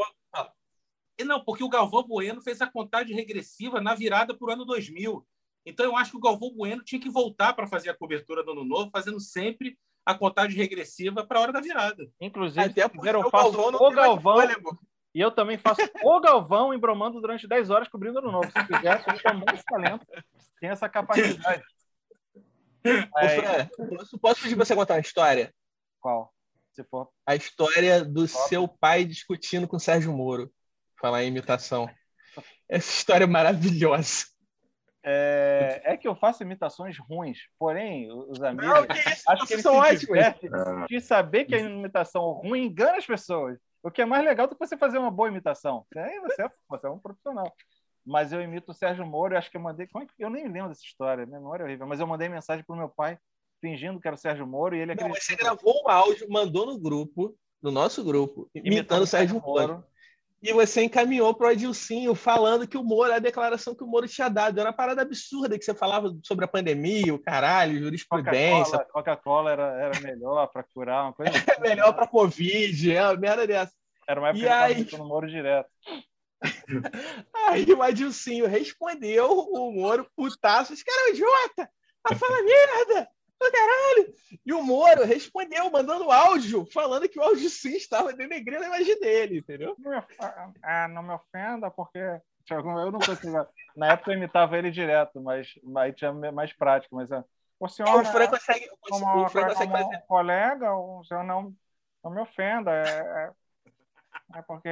Não, 1.25 1.43
porque 1.43 1.63
o 1.63 1.69
Galvão 1.69 2.03
Bueno 2.03 2.41
fez 2.41 2.61
a 2.61 2.67
contagem 2.67 3.15
regressiva 3.15 3.81
na 3.81 3.95
virada 3.95 4.37
para 4.37 4.47
o 4.47 4.51
ano 4.51 4.65
2000. 4.65 5.25
Então, 5.65 5.85
eu 5.85 5.97
acho 5.97 6.11
que 6.11 6.17
o 6.17 6.21
Galvão 6.21 6.53
Bueno 6.53 6.83
tinha 6.83 7.01
que 7.01 7.09
voltar 7.09 7.53
para 7.53 7.67
fazer 7.67 7.89
a 7.89 7.97
cobertura 7.97 8.43
do 8.43 8.51
Ano 8.51 8.63
Novo, 8.63 8.91
fazendo 8.91 9.19
sempre 9.19 9.77
a 10.05 10.13
contagem 10.13 10.55
regressiva 10.57 11.25
para 11.25 11.39
a 11.39 11.41
hora 11.41 11.51
da 11.51 11.59
virada. 11.59 12.09
Inclusive, 12.21 12.61
Até 12.61 12.87
faço 12.87 13.49
o 13.49 13.51
Galvão, 13.51 13.87
o 13.87 13.91
Galvão 13.91 14.37
e 15.13 15.21
eu 15.21 15.31
também 15.31 15.57
faço 15.57 15.81
o 16.03 16.19
Galvão 16.19 16.73
embromando 16.73 17.19
durante 17.19 17.47
10 17.47 17.69
horas 17.69 17.88
cobrindo 17.88 18.19
Ano 18.19 18.31
Novo. 18.31 18.51
Se 18.51 18.67
quiser, 18.67 19.03
eu 19.07 19.19
tenho 19.21 19.35
muito 19.35 19.63
talento, 19.63 20.05
tem 20.59 20.69
essa 20.69 20.89
capacidade. 20.89 21.63
Aí... 23.15 23.69
Posso, 23.89 24.19
posso 24.19 24.41
pedir 24.41 24.55
para 24.55 24.65
você 24.65 24.75
contar 24.75 24.93
uma 24.93 25.01
história? 25.01 25.53
Qual? 25.99 26.34
Se 26.73 26.84
for. 26.84 27.09
A 27.25 27.35
história 27.35 28.05
do 28.05 28.27
seu 28.27 28.67
pai 28.67 29.03
discutindo 29.03 29.67
com 29.67 29.77
o 29.77 29.79
Sérgio 29.79 30.13
Moro. 30.13 30.51
Falar 30.99 31.23
em 31.23 31.27
imitação. 31.27 31.89
Essa 32.69 32.91
história 32.91 33.23
é 33.23 33.27
maravilhosa. 33.27 34.25
É, 35.03 35.81
é, 35.85 35.97
que 35.97 36.07
eu 36.07 36.15
faço 36.15 36.43
imitações 36.43 36.97
ruins, 36.97 37.38
porém, 37.57 38.11
os 38.11 38.41
amigos. 38.43 38.67
Não, 38.67 38.85
que 38.85 39.09
isso? 39.09 39.23
Acho 39.29 39.47
que 39.47 39.53
eles 39.53 39.63
são 39.63 39.75
ótimos. 39.75 40.19
De 40.89 40.99
saber 40.99 41.45
que 41.45 41.55
a 41.55 41.59
imitação 41.59 42.31
ruim 42.31 42.65
engana 42.65 42.97
as 42.97 43.05
pessoas. 43.05 43.57
O 43.88 43.91
que 43.91 44.01
é 44.01 44.05
mais 44.05 44.26
legal 44.26 44.47
do 44.47 44.55
que 44.55 44.68
você 44.68 44.76
fazer 44.76 44.97
uma 44.97 45.09
boa 45.09 45.30
imitação. 45.30 45.85
Aí 45.95 46.19
você 46.19 46.43
é, 46.43 46.51
você 46.68 46.88
é 46.88 46.89
um 46.89 46.99
profissional. 46.99 47.53
Mas 48.05 48.34
eu 48.34 48.41
imito 48.41 48.72
o 48.72 48.73
Sérgio 48.73 49.05
Moro, 49.05 49.34
eu 49.34 49.38
acho 49.38 49.49
que 49.49 49.55
eu 49.55 49.61
mandei. 49.61 49.88
Como 49.88 50.03
é 50.03 50.07
que, 50.07 50.14
eu 50.19 50.30
nem 50.30 50.45
lembro 50.47 50.69
dessa 50.69 50.84
história, 50.84 51.26
minha 51.26 51.39
memória 51.39 51.64
é 51.64 51.65
horrível. 51.65 51.88
Mas 51.88 52.01
eu 52.01 52.07
mandei 52.07 52.27
mensagem 52.27 52.65
para 52.65 52.73
o 52.73 52.77
meu 52.77 52.89
pai, 52.89 53.18
fingindo 53.61 53.99
que 53.99 54.07
era 54.07 54.15
o 54.15 54.19
Sérgio 54.19 54.45
Moro, 54.45 54.76
e 54.76 54.80
ele 54.80 54.91
acreditou. 54.91 55.15
Não, 55.15 55.22
você 55.22 55.35
gravou 55.38 55.84
um 55.84 55.89
áudio, 55.89 56.30
mandou 56.30 56.65
no 56.65 56.77
grupo, 56.77 57.34
no 57.61 57.72
nosso 57.72 58.03
grupo, 58.03 58.49
imitando, 58.53 58.73
imitando 58.73 59.01
o 59.03 59.07
Sérgio 59.07 59.41
Moro. 59.41 59.73
Moro 59.73 59.84
e 60.41 60.53
você 60.53 60.84
encaminhou 60.84 61.34
para 61.34 61.47
o 61.47 61.49
Adilcinho 61.49 62.14
falando 62.14 62.68
que 62.68 62.77
o 62.77 62.84
Moro, 62.84 63.11
a 63.11 63.19
declaração 63.19 63.73
que 63.73 63.84
o 63.84 63.88
Moro 63.88 64.07
tinha 64.07 64.30
dado, 64.30 64.59
era 64.59 64.69
uma 64.69 64.76
parada 64.76 65.01
absurda 65.01 65.57
que 65.57 65.65
você 65.65 65.73
falava 65.73 66.15
sobre 66.23 66.45
a 66.45 66.47
pandemia, 66.47 67.14
o 67.14 67.19
caralho, 67.19 67.80
jurisprudência. 67.80 68.85
Coca-Cola 68.91 69.51
era, 69.51 69.81
era 69.81 69.99
melhor 69.99 70.47
para 70.47 70.64
curar 70.64 71.05
uma 71.05 71.14
coisa. 71.14 71.31
Assim, 71.57 71.61
melhor 71.61 71.93
para 71.93 72.07
Covid, 72.07 72.95
é 72.95 73.03
uma 73.03 73.15
merda 73.18 73.47
dessa. 73.47 73.73
Era 74.07 74.19
uma 74.19 74.30
época 74.30 74.45
e 74.45 74.47
aí... 74.47 74.85
que 74.85 74.97
no 74.97 75.07
Moro 75.07 75.27
direto. 75.27 75.69
aí 77.47 77.65
o 77.73 77.81
Adilcinho 77.81 78.45
respondeu 78.45 79.31
o 79.31 79.72
Moro, 79.72 80.07
putaço, 80.15 80.72
esse 80.72 80.85
cara 80.85 81.01
é 81.01 81.05
um 81.05 81.14
idiota, 81.14 81.69
tá 82.03 82.15
falando 82.15 82.45
merda 82.45 83.09
caralho! 83.39 84.14
E 84.45 84.53
o 84.53 84.64
Moro 84.64 85.05
respondeu, 85.05 85.69
mandando 85.72 86.11
áudio, 86.11 86.65
falando 86.72 87.07
que 87.07 87.19
o 87.19 87.23
áudio 87.23 87.49
sim 87.49 87.76
estava 87.76 88.14
denegrindo 88.14 88.64
a 88.64 88.68
imagem 88.68 88.99
dele, 88.99 89.39
entendeu? 89.39 89.76
Ah, 90.64 90.88
não 90.88 91.03
me 91.03 91.14
ofenda, 91.14 91.69
porque 91.69 91.99
eu 92.49 92.91
não 92.91 92.99
consigo. 92.99 93.47
Na 93.76 93.93
época 93.93 94.11
eu 94.11 94.18
imitava 94.18 94.57
ele 94.57 94.72
direto, 94.72 95.22
mas 95.22 95.47
aí 95.77 95.93
tinha 95.93 96.11
mais 96.14 96.53
prática, 96.53 96.95
mas 96.95 97.11
é, 97.11 97.23
o 97.59 97.68
senhor. 97.68 98.01
O 98.01 98.05
Fran 98.05 98.27
consegue. 98.27 98.69
Como, 98.81 99.26
o 99.26 99.30
Fran 99.30 99.47
consegue 99.47 99.72
fazer. 99.72 100.01
colega, 100.07 100.73
o 100.73 101.03
senhor 101.03 101.23
não, 101.23 101.53
não 102.03 102.11
me 102.11 102.22
ofenda. 102.22 102.72
É, 102.72 102.99
é, 102.99 103.31
é 104.39 104.41
porque 104.43 104.69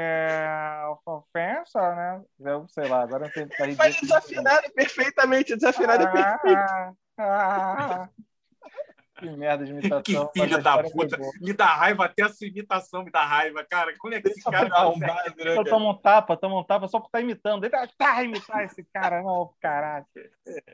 ofensa, 1.06 1.96
né? 1.96 2.24
Eu 2.40 2.68
sei 2.70 2.88
lá, 2.88 3.02
agora 3.04 3.26
eu 3.28 3.32
tenho 3.32 3.50
que 3.50 3.76
Mas 3.76 4.00
desafinado 4.00 4.72
perfeitamente, 4.74 5.56
desafinado 5.56 6.06
ah, 6.06 6.12
perfeito. 6.12 6.98
Ah, 7.18 8.10
que 9.16 9.30
merda 9.30 9.66
de 9.66 9.72
imitação. 9.72 10.28
Que 10.28 10.42
filho 10.42 10.62
da 10.62 10.84
puta. 10.84 11.18
Me 11.40 11.54
dá 11.54 11.66
raiva 11.66 12.06
até 12.06 12.24
a 12.24 12.30
sua 12.30 12.48
imitação, 12.48 13.04
me 13.04 13.12
dá 13.12 13.26
raiva, 13.26 13.64
cara. 13.64 13.96
Como 13.98 14.14
é 14.14 14.22
que 14.22 14.28
esse 14.28 14.44
cara 14.44 14.70
tá 14.70 14.78
arrombado, 14.78 15.36
né, 15.38 15.64
Toma 15.64 15.90
um 15.90 15.98
tapa, 15.98 16.38
toma 16.38 16.60
um 16.60 16.64
tapa 16.64 16.88
só 16.88 17.00
por 17.00 17.08
estar 17.08 17.20
tá 17.20 17.24
imitando. 17.24 17.64
Ele 17.64 17.88
tá 17.98 18.24
imitar 18.24 18.64
esse 18.66 18.84
cara, 18.84 19.24
não, 19.24 19.54
caralho. 19.62 20.06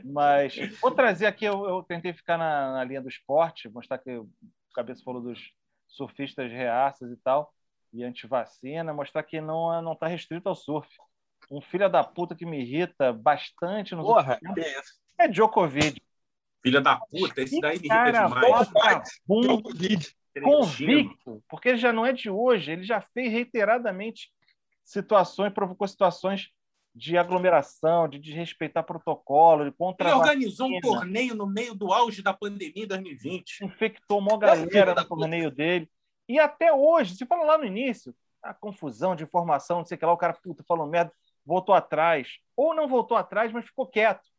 Mas 0.03 0.55
vou 0.81 0.91
trazer 0.91 1.27
aqui, 1.27 1.45
eu, 1.45 1.65
eu 1.65 1.83
tentei 1.83 2.13
ficar 2.13 2.37
na, 2.37 2.73
na, 2.73 2.83
linha 2.83 3.01
do 3.01 3.09
esporte, 3.09 3.69
mostrar 3.69 3.97
que 3.99 4.17
o 4.17 4.29
Cabeça 4.73 5.03
falou 5.03 5.21
dos 5.21 5.39
surfistas 5.87 6.51
reaças 6.51 7.11
e 7.11 7.17
tal. 7.17 7.53
e 7.93 8.03
antivacina, 8.03 8.93
mostrar 8.93 9.23
que 9.23 9.39
não 9.39 9.81
não 9.81 9.93
está 9.93 10.07
restrito 10.07 10.49
ao 10.49 10.55
surf. 10.55 10.89
Um 11.49 11.61
filho 11.61 11.89
da 11.89 12.03
puta 12.03 12.35
que 12.35 12.45
me 12.45 12.61
irrita 12.61 13.11
bastante 13.11 13.93
no 13.93 14.03
Porra, 14.03 14.39
que 14.39 14.61
é 14.61 14.79
isso? 14.79 15.01
é 15.17 15.27
Djokovic. 15.27 16.01
Filha 16.63 16.81
da 16.81 16.95
puta, 16.97 17.41
esse 17.41 17.59
daí 17.59 17.79
me 17.79 17.87
irrita 17.87 18.11
demais. 18.11 18.69
vagabundo, 18.69 19.63
Covid. 19.63 20.15
convicto, 20.43 21.43
porque 21.49 21.69
ele 21.69 21.77
já 21.77 21.91
não 21.91 22.05
é 22.05 22.13
de 22.13 22.29
hoje, 22.29 22.71
ele 22.71 22.83
já 22.83 23.01
fez 23.01 23.31
reiteradamente 23.31 24.31
situações, 24.83 25.53
provocou 25.53 25.87
situações 25.87 26.49
de 26.93 27.17
aglomeração, 27.17 28.07
de 28.07 28.19
desrespeitar 28.19 28.83
protocolo, 28.83 29.65
de 29.65 29.71
contra 29.71 30.09
Ele 30.09 30.17
organizou 30.17 30.67
um 30.67 30.79
torneio 30.81 31.33
no 31.33 31.47
meio 31.47 31.73
do 31.73 31.91
auge 31.91 32.21
da 32.21 32.33
pandemia 32.33 32.83
em 32.83 32.87
2020. 32.87 33.61
infectou 33.65 34.19
uma 34.19 34.37
galera 34.37 34.93
no 34.93 35.05
torneio 35.05 35.49
dele. 35.49 35.89
E 36.27 36.37
até 36.37 36.73
hoje, 36.73 37.15
se 37.15 37.25
fala 37.25 37.43
lá 37.43 37.57
no 37.57 37.65
início, 37.65 38.13
a 38.43 38.53
confusão 38.53 39.15
de 39.15 39.23
informação, 39.23 39.79
não 39.79 39.85
sei 39.85 39.95
o 39.95 39.99
que 39.99 40.05
lá, 40.05 40.13
o 40.13 40.17
cara 40.17 40.33
puta, 40.33 40.63
falou 40.67 40.85
merda, 40.85 41.11
voltou 41.45 41.73
atrás. 41.73 42.39
Ou 42.55 42.73
não 42.73 42.87
voltou 42.87 43.17
atrás, 43.17 43.51
mas 43.51 43.65
ficou 43.65 43.87
quieto. 43.87 44.30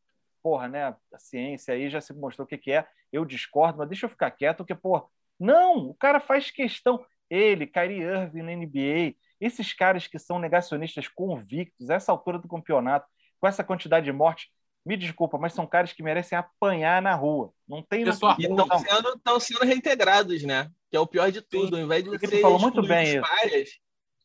Porra, 0.42 0.68
né? 0.68 0.84
A 1.12 1.18
ciência 1.18 1.74
aí 1.74 1.88
já 1.88 2.00
se 2.00 2.12
mostrou 2.12 2.44
o 2.44 2.48
que, 2.48 2.58
que 2.58 2.72
é. 2.72 2.86
Eu 3.12 3.24
discordo, 3.24 3.78
mas 3.78 3.88
deixa 3.88 4.06
eu 4.06 4.10
ficar 4.10 4.30
quieto, 4.30 4.58
porque, 4.58 4.74
porra, 4.74 5.04
não, 5.38 5.88
o 5.88 5.94
cara 5.94 6.20
faz 6.20 6.50
questão. 6.50 7.04
Ele, 7.28 7.66
Kyrie 7.66 8.02
Irving 8.02 8.42
na 8.42 8.52
NBA, 8.52 9.14
esses 9.40 9.72
caras 9.72 10.06
que 10.06 10.18
são 10.18 10.38
negacionistas 10.38 11.08
convictos, 11.08 11.88
a 11.90 11.94
essa 11.94 12.12
altura 12.12 12.38
do 12.38 12.48
campeonato, 12.48 13.06
com 13.40 13.46
essa 13.46 13.64
quantidade 13.64 14.04
de 14.04 14.12
mortes, 14.12 14.48
me 14.84 14.96
desculpa, 14.96 15.38
mas 15.38 15.52
são 15.52 15.66
caras 15.66 15.92
que 15.92 16.02
merecem 16.02 16.36
apanhar 16.36 17.00
na 17.00 17.14
rua. 17.14 17.52
Não 17.68 17.82
tem 17.82 18.04
Pessoal, 18.04 18.36
E 18.38 18.44
estão 18.44 18.78
sendo, 18.78 19.18
tão 19.20 19.40
sendo 19.40 19.64
reintegrados, 19.64 20.42
né? 20.42 20.70
Que 20.90 20.96
é 20.96 21.00
o 21.00 21.06
pior 21.06 21.30
de 21.30 21.40
tudo. 21.40 21.76
Ao 21.76 21.82
invés 21.82 22.02
de 22.02 22.10
você 22.10 22.40
falou 22.40 22.58
muito 22.58 22.82
bem 22.82 23.20
os 23.20 23.28
pares, 23.28 23.70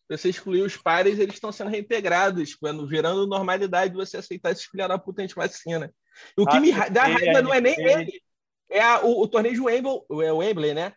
você 0.10 0.30
excluir 0.30 0.61
os 0.61 0.76
pares, 0.76 1.19
eles 1.19 1.35
estão 1.35 1.52
sendo 1.52 1.69
reintegrados, 1.69 2.56
quando 2.56 2.88
virando 2.88 3.27
normalidade 3.27 3.94
você 3.94 4.18
aceitar 4.18 4.52
esses 4.52 4.65
filha 4.65 4.88
da 4.88 4.98
puta 4.98 5.22
antivacina. 5.22 5.94
O 6.38 6.45
que 6.45 6.57
Ah, 6.57 6.60
me 6.60 6.72
ra- 6.72 6.89
dá 6.89 7.03
raiva 7.03 7.41
não 7.41 7.53
é 7.53 7.61
nem 7.61 7.76
ele, 7.80 8.22
é 8.69 8.81
a- 8.81 9.02
o, 9.02 9.22
o 9.22 9.27
torneio 9.27 9.56
de 9.56 9.61
Wembley, 9.61 10.02
é 10.26 10.31
o 10.34 10.38
Wembley, 10.38 10.73
né? 10.73 10.94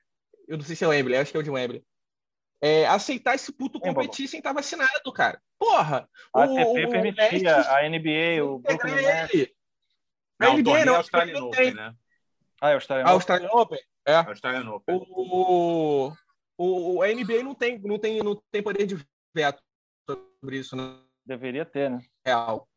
Eu 0.49 0.57
não 0.59 0.65
sei 0.65 0.75
se 0.77 0.85
é 0.85 0.87
o 0.87 0.91
Wembley, 0.91 1.17
acho 1.19 1.31
que 1.31 1.37
é 1.37 1.41
o 1.41 1.43
de 1.45 1.51
Wembley. 1.51 1.85
É, 2.63 2.87
aceitar 2.87 3.35
esse 3.35 3.51
puto 3.53 3.81
competir 3.81 4.29
sem 4.29 4.39
estar 4.39 4.53
vacinado, 4.53 5.13
cara. 5.15 5.41
Porra! 5.59 6.09
A 6.35 6.41
o- 6.41 6.43
ATP 6.43 6.87
o 6.87 6.91
permitia, 6.91 7.31
Messi 7.31 7.47
a 7.69 7.85
NBA, 7.89 8.45
o 8.45 8.59
Brooklyn 8.59 8.95
Nets. 8.97 9.35
ele. 9.35 9.55
A 10.39 10.45
Não, 10.47 10.55
o 10.55 10.59
NBA 10.59 10.85
não, 10.85 10.97
Australian 10.97 11.39
não 11.41 11.47
Open, 11.49 11.65
tem. 11.65 11.75
né? 11.75 11.95
Ah, 12.61 12.71
é 12.71 12.75
Austrália. 12.75 13.07
A 13.07 13.11
Australian 13.11 13.51
Open? 13.53 13.79
É. 14.07 14.15
Australian 14.17 14.71
Open. 14.71 14.97
O, 15.11 16.13
o, 16.59 16.97
o- 16.97 17.03
a 17.03 17.09
NBA 17.09 17.43
não 17.43 17.55
tem, 17.55 17.79
não, 17.79 17.99
tem, 17.99 18.19
não 18.23 18.35
tem 18.51 18.63
poder 18.63 18.85
de 18.87 18.97
veto 19.35 19.63
sobre 20.09 20.59
isso, 20.59 20.77
na 20.77 21.01
Deveria 21.25 21.65
ter, 21.65 21.91
né? 21.91 22.01
real. 22.27 22.69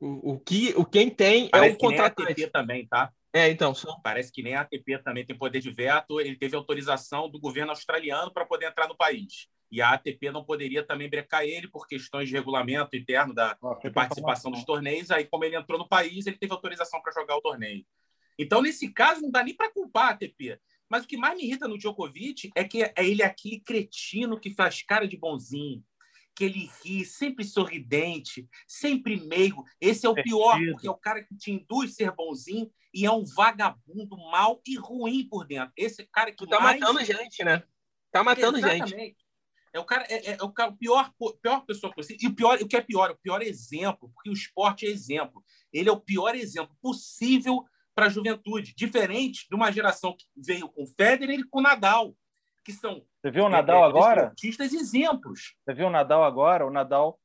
O, 0.00 0.32
o 0.32 0.40
que, 0.40 0.74
o 0.76 0.84
quem 0.84 1.10
tem 1.10 1.48
Parece 1.48 1.72
é 1.72 1.74
o 1.74 1.78
que 1.78 1.86
nem 1.86 1.98
a 1.98 2.02
contratante. 2.02 2.32
ATP 2.32 2.52
também, 2.52 2.86
tá? 2.86 3.12
É, 3.32 3.48
então, 3.48 3.74
são 3.74 3.98
Parece 4.02 4.30
que 4.30 4.42
nem 4.42 4.54
a 4.54 4.60
ATP 4.60 4.98
também 4.98 5.24
tem 5.24 5.36
poder 5.36 5.60
de 5.60 5.70
veto. 5.70 6.20
Ele 6.20 6.36
teve 6.36 6.54
autorização 6.54 7.30
do 7.30 7.40
governo 7.40 7.70
australiano 7.70 8.32
para 8.32 8.44
poder 8.44 8.66
entrar 8.66 8.88
no 8.88 8.96
país. 8.96 9.48
E 9.70 9.80
a 9.80 9.90
ATP 9.90 10.30
não 10.30 10.44
poderia 10.44 10.84
também 10.84 11.08
brecar 11.08 11.44
ele 11.44 11.66
por 11.66 11.86
questões 11.86 12.28
de 12.28 12.34
regulamento 12.34 12.94
interno 12.94 13.32
da, 13.32 13.56
de 13.82 13.90
participação 13.90 14.50
dos 14.50 14.64
torneios. 14.64 15.10
Aí, 15.10 15.24
como 15.24 15.44
ele 15.44 15.56
entrou 15.56 15.78
no 15.78 15.88
país, 15.88 16.26
ele 16.26 16.36
teve 16.36 16.52
autorização 16.52 17.00
para 17.00 17.12
jogar 17.12 17.36
o 17.36 17.40
torneio. 17.40 17.84
Então, 18.38 18.60
nesse 18.60 18.92
caso, 18.92 19.22
não 19.22 19.30
dá 19.30 19.42
nem 19.42 19.56
para 19.56 19.72
culpar 19.72 20.08
a 20.08 20.10
ATP. 20.10 20.58
Mas 20.90 21.04
o 21.04 21.08
que 21.08 21.16
mais 21.16 21.34
me 21.34 21.44
irrita 21.44 21.66
no 21.66 21.78
Djokovic 21.78 22.50
é 22.54 22.64
que 22.64 22.82
é 22.82 22.92
ele 22.98 23.22
aquele 23.22 23.60
cretino 23.60 24.38
que 24.38 24.50
faz 24.50 24.82
cara 24.82 25.08
de 25.08 25.16
bonzinho, 25.16 25.82
que 26.34 26.44
ele 26.44 26.70
ri, 26.82 27.04
sempre 27.04 27.44
sorridente, 27.44 28.48
sempre 28.66 29.20
meigo. 29.26 29.64
Esse 29.80 30.06
é 30.06 30.08
o 30.08 30.14
pior, 30.14 30.58
porque 30.70 30.86
é 30.86 30.90
o 30.90 30.96
cara 30.96 31.22
que 31.22 31.36
te 31.36 31.50
induz 31.50 31.92
a 31.92 31.94
ser 31.94 32.12
bonzinho 32.12 32.70
e 32.94 33.06
é 33.06 33.10
um 33.10 33.24
vagabundo 33.24 34.16
mau 34.30 34.60
e 34.66 34.76
ruim 34.76 35.26
por 35.28 35.46
dentro. 35.46 35.72
Esse 35.76 36.04
cara 36.06 36.30
que 36.30 36.36
Tu 36.36 36.46
tá 36.46 36.60
mais... 36.60 36.80
matando 36.80 37.04
gente, 37.04 37.44
né? 37.44 37.62
Tá 38.10 38.22
matando 38.22 38.58
gente. 38.60 38.82
Exatamente. 38.82 39.16
É 39.74 39.80
o 39.80 39.84
cara, 39.84 40.04
é, 40.08 40.32
é 40.32 40.42
o 40.42 40.52
cara, 40.52 40.72
pior, 40.72 41.10
pior 41.40 41.64
pessoa 41.64 41.92
possível. 41.92 42.18
E 42.20 42.26
o 42.26 42.34
pior, 42.34 42.60
o 42.60 42.68
que 42.68 42.76
é 42.76 42.80
pior, 42.82 43.10
o 43.10 43.16
pior 43.16 43.40
exemplo, 43.40 44.10
porque 44.14 44.28
o 44.28 44.34
esporte 44.34 44.86
é 44.86 44.90
exemplo. 44.90 45.42
Ele 45.72 45.88
é 45.88 45.92
o 45.92 46.00
pior 46.00 46.34
exemplo 46.34 46.76
possível 46.82 47.64
para 47.94 48.06
a 48.06 48.10
juventude, 48.10 48.74
diferente 48.76 49.46
de 49.48 49.54
uma 49.54 49.70
geração 49.70 50.14
que 50.14 50.26
veio 50.36 50.68
com 50.68 50.86
Federer 50.86 51.40
e 51.40 51.48
com 51.48 51.62
Nadal, 51.62 52.14
que 52.64 52.72
são 52.72 53.02
Você 53.20 53.30
viu 53.30 53.44
o 53.44 53.48
Nadal 53.48 53.84
é, 53.84 53.88
agora? 53.88 54.20
esportistas 54.22 54.72
exemplos. 54.72 55.54
Você 55.64 55.74
viu 55.74 55.86
o 55.86 55.90
Nadal 55.90 56.24
agora? 56.24 56.66
O 56.66 56.70
Nadal 56.70 57.18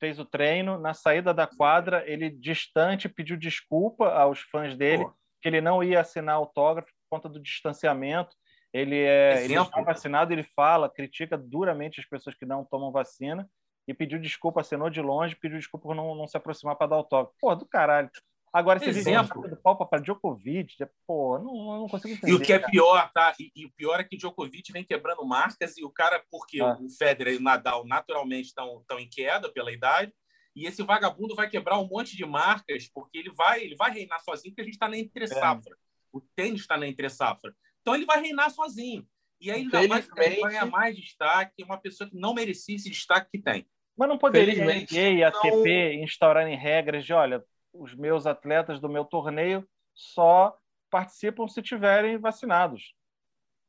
fez 0.00 0.18
o 0.18 0.24
treino, 0.24 0.78
na 0.78 0.94
saída 0.94 1.32
da 1.32 1.46
quadra, 1.46 2.02
ele 2.06 2.30
distante 2.30 3.08
pediu 3.08 3.36
desculpa 3.36 4.08
aos 4.10 4.40
fãs 4.40 4.76
dele, 4.76 5.04
Pô. 5.04 5.12
que 5.40 5.48
ele 5.48 5.60
não 5.60 5.82
ia 5.82 6.00
assinar 6.00 6.34
autógrafo 6.34 6.88
por 6.88 7.16
conta 7.16 7.28
do 7.28 7.40
distanciamento. 7.40 8.34
Ele 8.72 9.00
é 9.00 9.44
ele 9.44 9.54
está 9.54 9.80
vacinado, 9.80 10.32
ele 10.32 10.42
fala, 10.42 10.90
critica 10.90 11.38
duramente 11.38 12.00
as 12.00 12.06
pessoas 12.06 12.36
que 12.36 12.44
não 12.44 12.64
tomam 12.64 12.92
vacina 12.92 13.48
e 13.86 13.94
pediu 13.94 14.18
desculpa, 14.18 14.60
acenou 14.60 14.90
de 14.90 15.00
longe, 15.00 15.34
pediu 15.34 15.58
desculpa 15.58 15.88
por 15.88 15.94
não, 15.94 16.14
não 16.14 16.28
se 16.28 16.36
aproximar 16.36 16.76
para 16.76 16.88
dar 16.88 16.96
autógrafo. 16.96 17.34
Pô, 17.40 17.54
do 17.54 17.66
caralho. 17.66 18.10
Agora, 18.52 18.78
esse 18.78 18.98
Exemplo. 18.98 19.48
do 19.48 19.56
pau 19.56 19.76
para 19.76 20.02
Djokovic, 20.02 20.76
pô, 21.06 21.38
não, 21.38 21.80
não 21.80 21.88
consigo 21.88 22.14
entender. 22.14 22.32
E 22.32 22.34
o 22.34 22.40
que 22.40 22.52
é 22.52 22.58
pior, 22.58 23.10
tá? 23.12 23.34
E, 23.38 23.50
e 23.54 23.66
o 23.66 23.72
pior 23.72 24.00
é 24.00 24.04
que 24.04 24.16
Djokovic 24.16 24.72
vem 24.72 24.84
quebrando 24.84 25.24
marcas 25.24 25.76
e 25.76 25.84
o 25.84 25.90
cara, 25.90 26.22
porque 26.30 26.60
Ah. 26.60 26.76
o 26.80 26.88
Federer 26.88 27.34
e 27.34 27.36
o 27.36 27.42
Nadal 27.42 27.86
naturalmente 27.86 28.46
estão 28.46 28.80
estão 28.80 28.98
em 28.98 29.08
queda 29.08 29.50
pela 29.52 29.72
idade, 29.72 30.12
e 30.56 30.66
esse 30.66 30.82
vagabundo 30.82 31.34
vai 31.34 31.48
quebrar 31.48 31.78
um 31.78 31.86
monte 31.86 32.16
de 32.16 32.24
marcas, 32.24 32.88
porque 32.92 33.18
ele 33.18 33.30
vai, 33.30 33.62
ele 33.62 33.76
vai 33.76 33.92
reinar 33.92 34.20
sozinho, 34.20 34.52
porque 34.52 34.62
a 34.62 34.64
gente 34.64 34.74
está 34.74 34.88
na 34.88 34.98
entre 34.98 35.26
safra. 35.26 35.76
O 36.12 36.20
tênis 36.34 36.62
está 36.62 36.76
na 36.76 36.88
entre 36.88 37.08
safra. 37.08 37.54
Então 37.80 37.94
ele 37.94 38.04
vai 38.04 38.20
reinar 38.20 38.50
sozinho. 38.50 39.06
E 39.40 39.50
aí 39.50 39.60
ele 39.60 39.76
ainda 39.76 40.00
vai, 40.16 40.40
ganhar 40.42 40.66
mais 40.66 40.96
destaque, 40.96 41.62
uma 41.62 41.78
pessoa 41.78 42.10
que 42.10 42.16
não 42.16 42.34
merecia 42.34 42.74
esse 42.74 42.90
destaque 42.90 43.30
que 43.30 43.42
tem. 43.42 43.68
Mas 43.96 44.08
não 44.08 44.18
poderia 44.18 44.62
a 44.62 44.66
NBA 44.66 45.10
e 45.18 45.22
a 45.22 45.28
ATP 45.28 45.94
instaurarem 46.02 46.56
regras 46.56 47.04
de, 47.04 47.12
olha, 47.12 47.44
os 47.72 47.94
meus 47.94 48.26
atletas 48.26 48.80
do 48.80 48.88
meu 48.88 49.04
torneio 49.04 49.68
só 49.94 50.56
participam 50.90 51.46
se 51.48 51.62
tiverem 51.62 52.18
vacinados. 52.18 52.94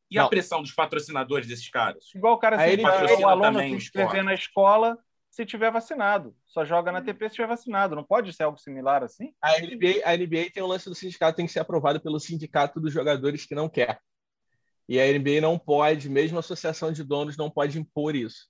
E 0.09 0.17
a 0.17 0.23
Não. 0.23 0.29
pressão 0.29 0.61
dos 0.61 0.71
patrocinadores 0.71 1.47
desses 1.47 1.69
caras? 1.69 2.11
Igual 2.15 2.33
o 2.33 2.39
cara 2.39 2.57
se 2.57 2.69
ele 2.69 2.83
o 2.83 3.27
aluno 3.27 3.59
se 3.59 3.67
inscrever 3.67 4.23
na 4.23 4.33
escola 4.33 4.97
se 5.29 5.45
tiver 5.45 5.71
vacinado. 5.71 6.35
Só 6.47 6.65
joga 6.65 6.91
na 6.91 6.99
ATP 6.99 7.29
se 7.29 7.35
tiver 7.35 7.47
vacinado. 7.47 7.95
Não 7.95 8.03
pode 8.03 8.33
ser 8.33 8.43
algo 8.43 8.57
similar 8.57 9.03
assim? 9.03 9.33
A 9.41 9.59
NBA, 9.59 10.01
a 10.03 10.17
NBA 10.17 10.51
tem 10.51 10.63
o 10.63 10.67
lance 10.67 10.89
do 10.89 10.95
sindicato, 10.95 11.37
tem 11.37 11.45
que 11.45 11.51
ser 11.51 11.59
aprovado 11.59 12.01
pelo 12.01 12.19
sindicato 12.19 12.79
dos 12.79 12.91
jogadores 12.91 13.45
que 13.45 13.53
não 13.53 13.69
quer. 13.69 14.01
E 14.87 14.99
a 14.99 15.05
NBA 15.05 15.39
não 15.39 15.59
pode, 15.59 16.09
mesmo 16.09 16.37
a 16.37 16.39
associação 16.39 16.91
de 16.91 17.03
donos 17.03 17.37
não 17.37 17.49
pode 17.49 17.77
impor 17.77 18.15
isso. 18.15 18.48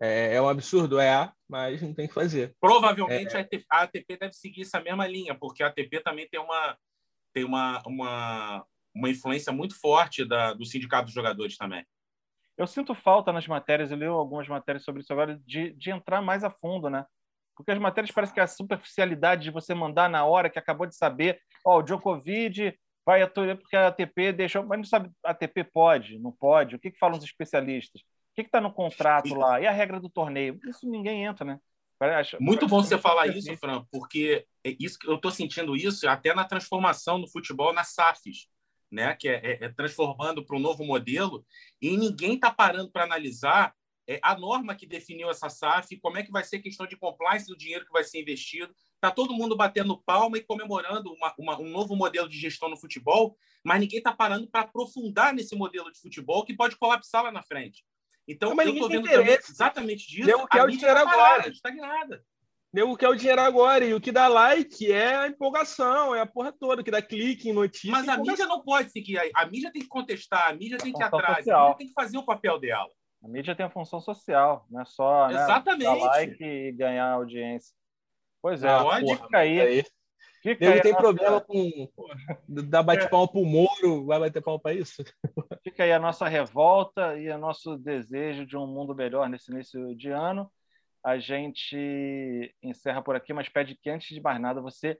É, 0.00 0.34
é 0.34 0.42
um 0.42 0.48
absurdo, 0.48 1.00
é, 1.00 1.30
mas 1.48 1.82
não 1.82 1.92
tem 1.92 2.06
que 2.06 2.14
fazer. 2.14 2.54
Provavelmente 2.60 3.34
É. 3.34 3.38
a 3.38 3.42
ATP, 3.42 3.66
a 3.70 3.82
ATP 3.82 4.16
deve 4.16 4.32
seguir 4.32 4.62
essa 4.62 4.80
mesma 4.80 5.06
linha, 5.06 5.34
porque 5.34 5.62
a 5.62 5.66
ATP 5.66 6.00
também 6.00 6.28
tem 6.28 6.40
uma, 6.40 6.78
tem 7.34 7.44
uma, 7.44 7.82
uma, 7.84 8.66
uma 8.94 9.10
influência 9.10 9.52
muito 9.52 9.78
forte 9.78 10.24
da, 10.24 10.52
do 10.54 10.64
sindicato 10.64 11.06
dos 11.06 11.14
jogadores 11.14 11.56
também. 11.56 11.84
Eu 12.56 12.66
sinto 12.66 12.94
falta 12.94 13.32
nas 13.32 13.46
matérias, 13.46 13.90
eu 13.90 13.96
li 13.96 14.04
algumas 14.04 14.48
matérias 14.48 14.84
sobre 14.84 15.02
isso 15.02 15.12
agora, 15.12 15.40
de, 15.46 15.72
de 15.74 15.90
entrar 15.90 16.20
mais 16.20 16.42
a 16.42 16.50
fundo, 16.50 16.90
né? 16.90 17.04
Porque 17.56 17.72
as 17.72 17.78
matérias 17.78 18.12
parecem 18.12 18.34
que 18.34 18.40
é 18.40 18.44
a 18.44 18.48
superficialidade 18.48 19.42
de 19.42 19.50
você 19.50 19.74
mandar 19.74 20.08
na 20.08 20.24
hora 20.24 20.48
que 20.50 20.58
acabou 20.58 20.86
de 20.86 20.96
saber, 20.96 21.40
ó, 21.64 21.78
o 21.78 21.82
Djokovic 21.82 22.76
vai 23.04 23.22
atuar 23.22 23.56
porque 23.56 23.76
a 23.76 23.88
ATP 23.88 24.32
deixou, 24.32 24.64
mas 24.64 24.78
não 24.78 24.84
sabe, 24.84 25.10
a 25.24 25.30
ATP 25.30 25.64
pode, 25.64 26.18
não 26.18 26.30
pode, 26.30 26.76
o 26.76 26.78
que, 26.78 26.90
que 26.90 26.98
falam 26.98 27.18
os 27.18 27.24
especialistas? 27.24 28.02
O 28.38 28.42
que 28.42 28.48
está 28.48 28.60
no 28.60 28.72
contrato 28.72 29.34
lá? 29.34 29.60
E 29.60 29.66
a 29.66 29.72
regra 29.72 29.98
do 29.98 30.08
torneio? 30.08 30.60
Isso 30.68 30.88
ninguém 30.88 31.24
entra, 31.24 31.44
né? 31.44 31.60
Parece- 31.98 32.36
Muito 32.40 32.68
bom 32.68 32.80
você 32.82 32.96
falar 32.96 33.24
perfeito. 33.24 33.48
isso, 33.50 33.56
Fran, 33.56 33.84
porque 33.90 34.46
é 34.64 34.76
isso 34.78 34.96
que 34.96 35.08
eu 35.08 35.16
estou 35.16 35.32
sentindo 35.32 35.74
isso 35.74 36.08
até 36.08 36.32
na 36.32 36.44
transformação 36.44 37.20
do 37.20 37.26
futebol 37.26 37.72
nas 37.72 37.88
SAFs, 37.94 38.46
né? 38.88 39.16
Que 39.16 39.28
é, 39.28 39.40
é- 39.44 39.64
é 39.64 39.68
transformando 39.68 40.44
para 40.44 40.56
um 40.56 40.60
novo 40.60 40.84
modelo 40.84 41.44
e 41.82 41.96
ninguém 41.96 42.34
está 42.34 42.52
parando 42.52 42.90
para 42.92 43.02
analisar 43.02 43.74
é, 44.10 44.18
a 44.22 44.34
norma 44.38 44.74
que 44.74 44.86
definiu 44.86 45.28
essa 45.28 45.50
SAF, 45.50 45.98
como 46.00 46.16
é 46.16 46.22
que 46.22 46.30
vai 46.30 46.42
ser 46.42 46.56
a 46.56 46.62
questão 46.62 46.86
de 46.86 46.96
compliance 46.96 47.46
do 47.46 47.54
dinheiro 47.54 47.84
que 47.84 47.92
vai 47.92 48.02
ser 48.02 48.18
investido. 48.18 48.72
Está 48.94 49.10
todo 49.10 49.34
mundo 49.34 49.54
batendo 49.54 49.98
palma 49.98 50.38
e 50.38 50.42
comemorando 50.42 51.12
uma- 51.12 51.34
uma- 51.38 51.60
um 51.60 51.68
novo 51.68 51.94
modelo 51.94 52.26
de 52.26 52.38
gestão 52.38 52.70
no 52.70 52.76
futebol, 52.78 53.36
mas 53.62 53.78
ninguém 53.80 53.98
está 53.98 54.10
parando 54.10 54.48
para 54.48 54.62
aprofundar 54.62 55.34
nesse 55.34 55.54
modelo 55.54 55.92
de 55.92 56.00
futebol 56.00 56.42
que 56.42 56.54
pode 56.56 56.74
colapsar 56.76 57.22
lá 57.24 57.30
na 57.30 57.42
frente. 57.42 57.84
Então, 58.28 58.54
Mas 58.54 58.66
eu 58.66 58.74
estou 58.74 58.88
vendo 58.90 59.08
também 59.08 59.34
exatamente 59.34 60.06
disso. 60.06 60.26
Nego 60.26 60.46
quer 60.46 60.60
a 60.60 60.64
o 60.64 60.68
dinheiro 60.68 60.94
tá 60.94 61.04
parada, 61.04 61.32
agora. 61.34 61.48
estagnada. 61.48 62.22
Nego 62.70 62.96
quer 62.98 63.08
o 63.08 63.14
dinheiro 63.14 63.40
agora, 63.40 63.84
e 63.86 63.94
o 63.94 64.00
que 64.00 64.12
dá 64.12 64.28
like 64.28 64.92
é 64.92 65.16
a 65.16 65.26
empolgação, 65.26 66.14
é 66.14 66.20
a 66.20 66.26
porra 66.26 66.52
toda, 66.52 66.82
o 66.82 66.84
que 66.84 66.90
dá 66.90 67.00
clique 67.00 67.48
em 67.48 67.54
notícia. 67.54 67.90
Mas 67.90 68.06
é 68.06 68.10
a 68.10 68.18
mídia 68.18 68.46
não 68.46 68.62
pode 68.62 68.90
seguir. 68.92 69.18
aí. 69.18 69.30
A 69.34 69.46
mídia 69.46 69.72
tem 69.72 69.80
que 69.80 69.88
contestar, 69.88 70.50
a 70.50 70.52
mídia 70.52 70.76
tem 70.76 70.92
que 70.92 71.00
ir 71.00 71.04
atrás, 71.04 71.24
a 71.30 71.36
social. 71.36 71.62
mídia 71.62 71.78
tem 71.78 71.86
que 71.86 71.94
fazer 71.94 72.18
o 72.18 72.26
papel 72.26 72.60
dela. 72.60 72.90
A 73.24 73.28
mídia 73.28 73.56
tem 73.56 73.64
a 73.64 73.70
função 73.70 74.00
social, 74.00 74.66
não 74.70 74.82
é 74.82 74.84
só 74.84 75.28
né, 75.28 75.34
Exatamente. 75.34 75.84
dar 75.84 75.94
like 75.94 76.44
e 76.44 76.72
ganhar 76.72 77.10
audiência. 77.12 77.74
Pois 78.42 78.62
é, 78.62 78.78
pode. 78.78 79.16
fica 79.16 79.38
aí. 79.38 79.60
aí. 79.60 79.84
Fica 80.42 80.64
Nego 80.64 80.76
aí, 80.76 80.82
tem 80.82 80.92
nossa, 80.92 81.02
problema 81.02 81.40
com 81.40 81.88
dar 82.48 82.82
bate-palma 82.82 83.28
pro 83.28 83.44
Moro, 83.44 84.06
vai 84.06 84.20
bater 84.20 84.42
palma 84.42 84.60
pra 84.60 84.72
isso? 84.72 85.02
fica 85.64 85.82
aí 85.82 85.92
a 85.92 85.98
nossa 85.98 86.28
revolta 86.28 87.18
e 87.18 87.28
o 87.28 87.38
nosso 87.38 87.76
desejo 87.76 88.46
de 88.46 88.56
um 88.56 88.66
mundo 88.66 88.94
melhor 88.94 89.28
nesse 89.28 89.50
início 89.50 89.94
de 89.96 90.10
ano. 90.10 90.50
A 91.04 91.18
gente 91.18 92.54
encerra 92.62 93.02
por 93.02 93.16
aqui, 93.16 93.32
mas 93.32 93.48
pede 93.48 93.74
que, 93.74 93.90
antes 93.90 94.08
de 94.14 94.20
mais 94.20 94.40
nada, 94.40 94.60
você 94.60 94.98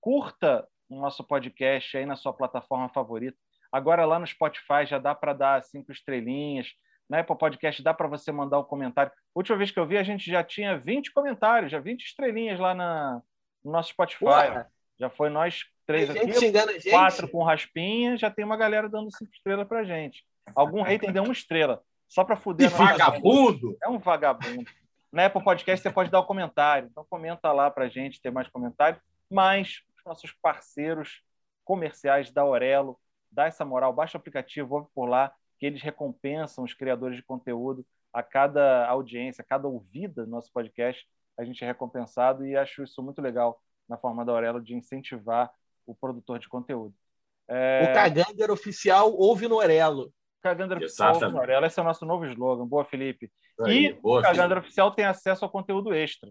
curta 0.00 0.66
o 0.88 1.00
nosso 1.00 1.24
podcast 1.24 1.96
aí 1.96 2.06
na 2.06 2.16
sua 2.16 2.32
plataforma 2.32 2.88
favorita. 2.88 3.36
Agora 3.72 4.04
lá 4.04 4.18
no 4.18 4.26
Spotify 4.26 4.86
já 4.86 4.98
dá 4.98 5.14
para 5.14 5.32
dar 5.32 5.62
cinco 5.62 5.92
estrelinhas. 5.92 6.68
Na 7.08 7.20
Apple 7.20 7.36
Podcast 7.36 7.82
dá 7.82 7.92
para 7.92 8.08
você 8.08 8.32
mandar 8.32 8.60
um 8.60 8.64
comentário. 8.64 9.12
Última 9.34 9.58
vez 9.58 9.70
que 9.70 9.78
eu 9.78 9.86
vi, 9.86 9.98
a 9.98 10.02
gente 10.02 10.30
já 10.30 10.42
tinha 10.42 10.78
20 10.78 11.12
comentários, 11.12 11.70
já 11.70 11.78
20 11.78 12.02
estrelinhas 12.02 12.58
lá 12.58 12.74
na, 12.74 13.20
no 13.64 13.72
nosso 13.72 13.90
Spotify. 13.90 14.18
Porra, 14.24 14.70
Já 14.98 15.10
foi 15.10 15.28
nós 15.30 15.64
três 15.86 16.08
aqui, 16.10 16.90
quatro 16.90 17.28
com 17.28 17.42
raspinha, 17.42 18.16
já 18.16 18.30
tem 18.30 18.44
uma 18.44 18.56
galera 18.56 18.88
dando 18.88 19.10
cinco 19.16 19.32
estrelas 19.32 19.66
pra 19.66 19.84
gente. 19.84 20.24
Algum 20.54 20.82
hater 20.82 21.12
deu 21.12 21.24
uma 21.24 21.32
estrela, 21.32 21.82
só 22.08 22.22
para 22.24 22.36
Que 22.36 22.42
fuder. 22.42 22.70
vida. 22.70 22.84
vagabundo! 22.84 23.76
É 23.82 23.88
um 23.88 23.98
vagabundo. 23.98 24.70
Na 25.12 25.26
Apple 25.26 25.42
Podcast 25.44 25.82
você 25.82 25.90
pode 25.92 26.10
dar 26.10 26.20
o 26.20 26.26
comentário. 26.26 26.88
Então 26.90 27.06
comenta 27.08 27.52
lá 27.52 27.70
pra 27.70 27.88
gente 27.88 28.20
ter 28.20 28.30
mais 28.30 28.48
comentário. 28.48 29.00
Mas 29.30 29.82
os 29.96 30.04
nossos 30.04 30.32
parceiros 30.42 31.22
comerciais 31.64 32.30
da 32.30 32.42
Aurelo, 32.42 32.98
dá 33.30 33.46
essa 33.46 33.64
moral, 33.64 33.92
baixa 33.92 34.18
o 34.18 34.20
aplicativo, 34.20 34.74
ouve 34.74 34.88
por 34.94 35.06
lá, 35.06 35.32
que 35.58 35.66
eles 35.66 35.80
recompensam 35.82 36.64
os 36.64 36.74
criadores 36.74 37.16
de 37.16 37.22
conteúdo 37.22 37.86
a 38.12 38.22
cada 38.22 38.86
audiência, 38.86 39.42
a 39.42 39.44
cada 39.44 39.66
ouvida 39.66 40.24
do 40.24 40.30
nosso 40.30 40.52
podcast, 40.52 41.06
a 41.36 41.44
gente 41.44 41.62
é 41.62 41.66
recompensado 41.66 42.46
e 42.46 42.56
acho 42.56 42.82
isso 42.82 43.02
muito 43.02 43.20
legal 43.20 43.60
na 43.88 43.96
forma 43.96 44.24
da 44.24 44.32
Aurelo 44.32 44.60
de 44.62 44.74
incentivar 44.74 45.50
o 45.86 45.94
produtor 45.94 46.38
de 46.38 46.48
conteúdo. 46.48 46.94
É, 47.48 47.90
O 47.90 47.94
Cagander 47.94 48.50
oficial 48.50 49.12
ouve 49.12 49.46
no 49.48 49.56
Orelo. 49.56 50.12
Cagandra 50.42 50.76
Oficial, 50.78 51.12
Exatamente. 51.12 51.38
Aurelo, 51.38 51.66
esse 51.66 51.78
é 51.80 51.82
o 51.82 51.86
nosso 51.86 52.04
novo 52.04 52.26
slogan. 52.26 52.66
Boa, 52.66 52.84
Felipe. 52.84 53.32
Aí, 53.62 53.86
E 53.86 53.92
boa, 53.94 54.20
o 54.20 54.24
filho. 54.24 54.58
Oficial 54.58 54.90
tem 54.90 55.06
acesso 55.06 55.42
ao 55.42 55.50
conteúdo 55.50 55.94
extra. 55.94 56.30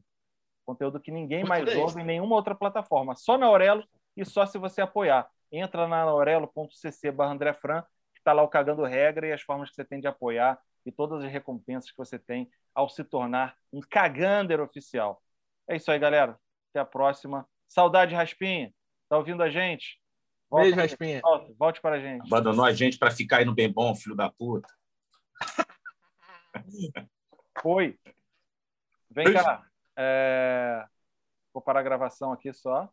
Conteúdo 0.65 0.99
que 0.99 1.11
ninguém 1.11 1.39
Muito 1.39 1.49
mais 1.49 1.65
bem. 1.65 1.77
ouve 1.77 1.99
em 1.99 2.05
nenhuma 2.05 2.35
outra 2.35 2.53
plataforma. 2.53 3.15
Só 3.15 3.39
na 3.39 3.47
Aurelo 3.47 3.83
e 4.15 4.23
só 4.23 4.45
se 4.45 4.59
você 4.59 4.81
apoiar. 4.81 5.27
Entra 5.51 5.87
na 5.87 6.01
aurelo.cc 6.01 7.11
barra 7.11 7.31
André 7.33 7.53
Fran, 7.53 7.81
que 8.13 8.19
está 8.19 8.33
lá 8.33 8.43
o 8.43 8.47
Cagando 8.47 8.83
Regra 8.83 9.27
e 9.27 9.31
as 9.31 9.41
formas 9.41 9.69
que 9.69 9.75
você 9.75 9.83
tem 9.83 9.99
de 9.99 10.07
apoiar 10.07 10.59
e 10.85 10.91
todas 10.91 11.23
as 11.23 11.31
recompensas 11.31 11.89
que 11.89 11.97
você 11.97 12.19
tem 12.19 12.49
ao 12.73 12.89
se 12.89 13.03
tornar 13.03 13.57
um 13.71 13.81
Cagander 13.81 14.59
Oficial. 14.61 15.21
É 15.67 15.75
isso 15.75 15.91
aí, 15.91 15.99
galera. 15.99 16.39
Até 16.71 16.79
a 16.79 16.85
próxima. 16.85 17.47
Saudade, 17.67 18.15
Raspinha. 18.15 18.73
Tá 19.09 19.17
ouvindo 19.17 19.41
a 19.43 19.49
gente? 19.49 19.99
Volta, 20.49 20.65
Beijo, 20.65 20.79
Raspinha. 20.81 21.21
Volte, 21.21 21.53
volte 21.53 21.81
para 21.81 21.95
a 21.95 21.99
gente. 21.99 22.25
Abandonou 22.25 22.65
a 22.65 22.73
gente 22.73 22.97
para 22.97 23.11
ficar 23.11 23.37
aí 23.37 23.45
no 23.45 23.53
bem 23.53 23.71
bom, 23.71 23.95
filho 23.95 24.15
da 24.15 24.29
puta. 24.29 24.67
Foi. 27.61 27.97
Vem 29.09 29.25
Beijo. 29.25 29.43
cá. 29.43 29.65
É, 29.95 30.85
Vou 31.53 31.61
parar 31.61 31.81
a 31.81 31.83
gravação 31.83 32.33
aqui 32.33 32.51
só. 32.51 32.89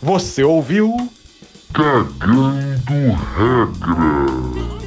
Você 0.00 0.44
ouviu? 0.44 0.94
Cagando 1.74 3.12
regra. 3.34 4.81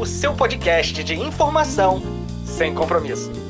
O 0.00 0.06
seu 0.06 0.32
podcast 0.32 1.04
de 1.04 1.14
informação 1.14 2.02
sem 2.46 2.74
compromisso. 2.74 3.49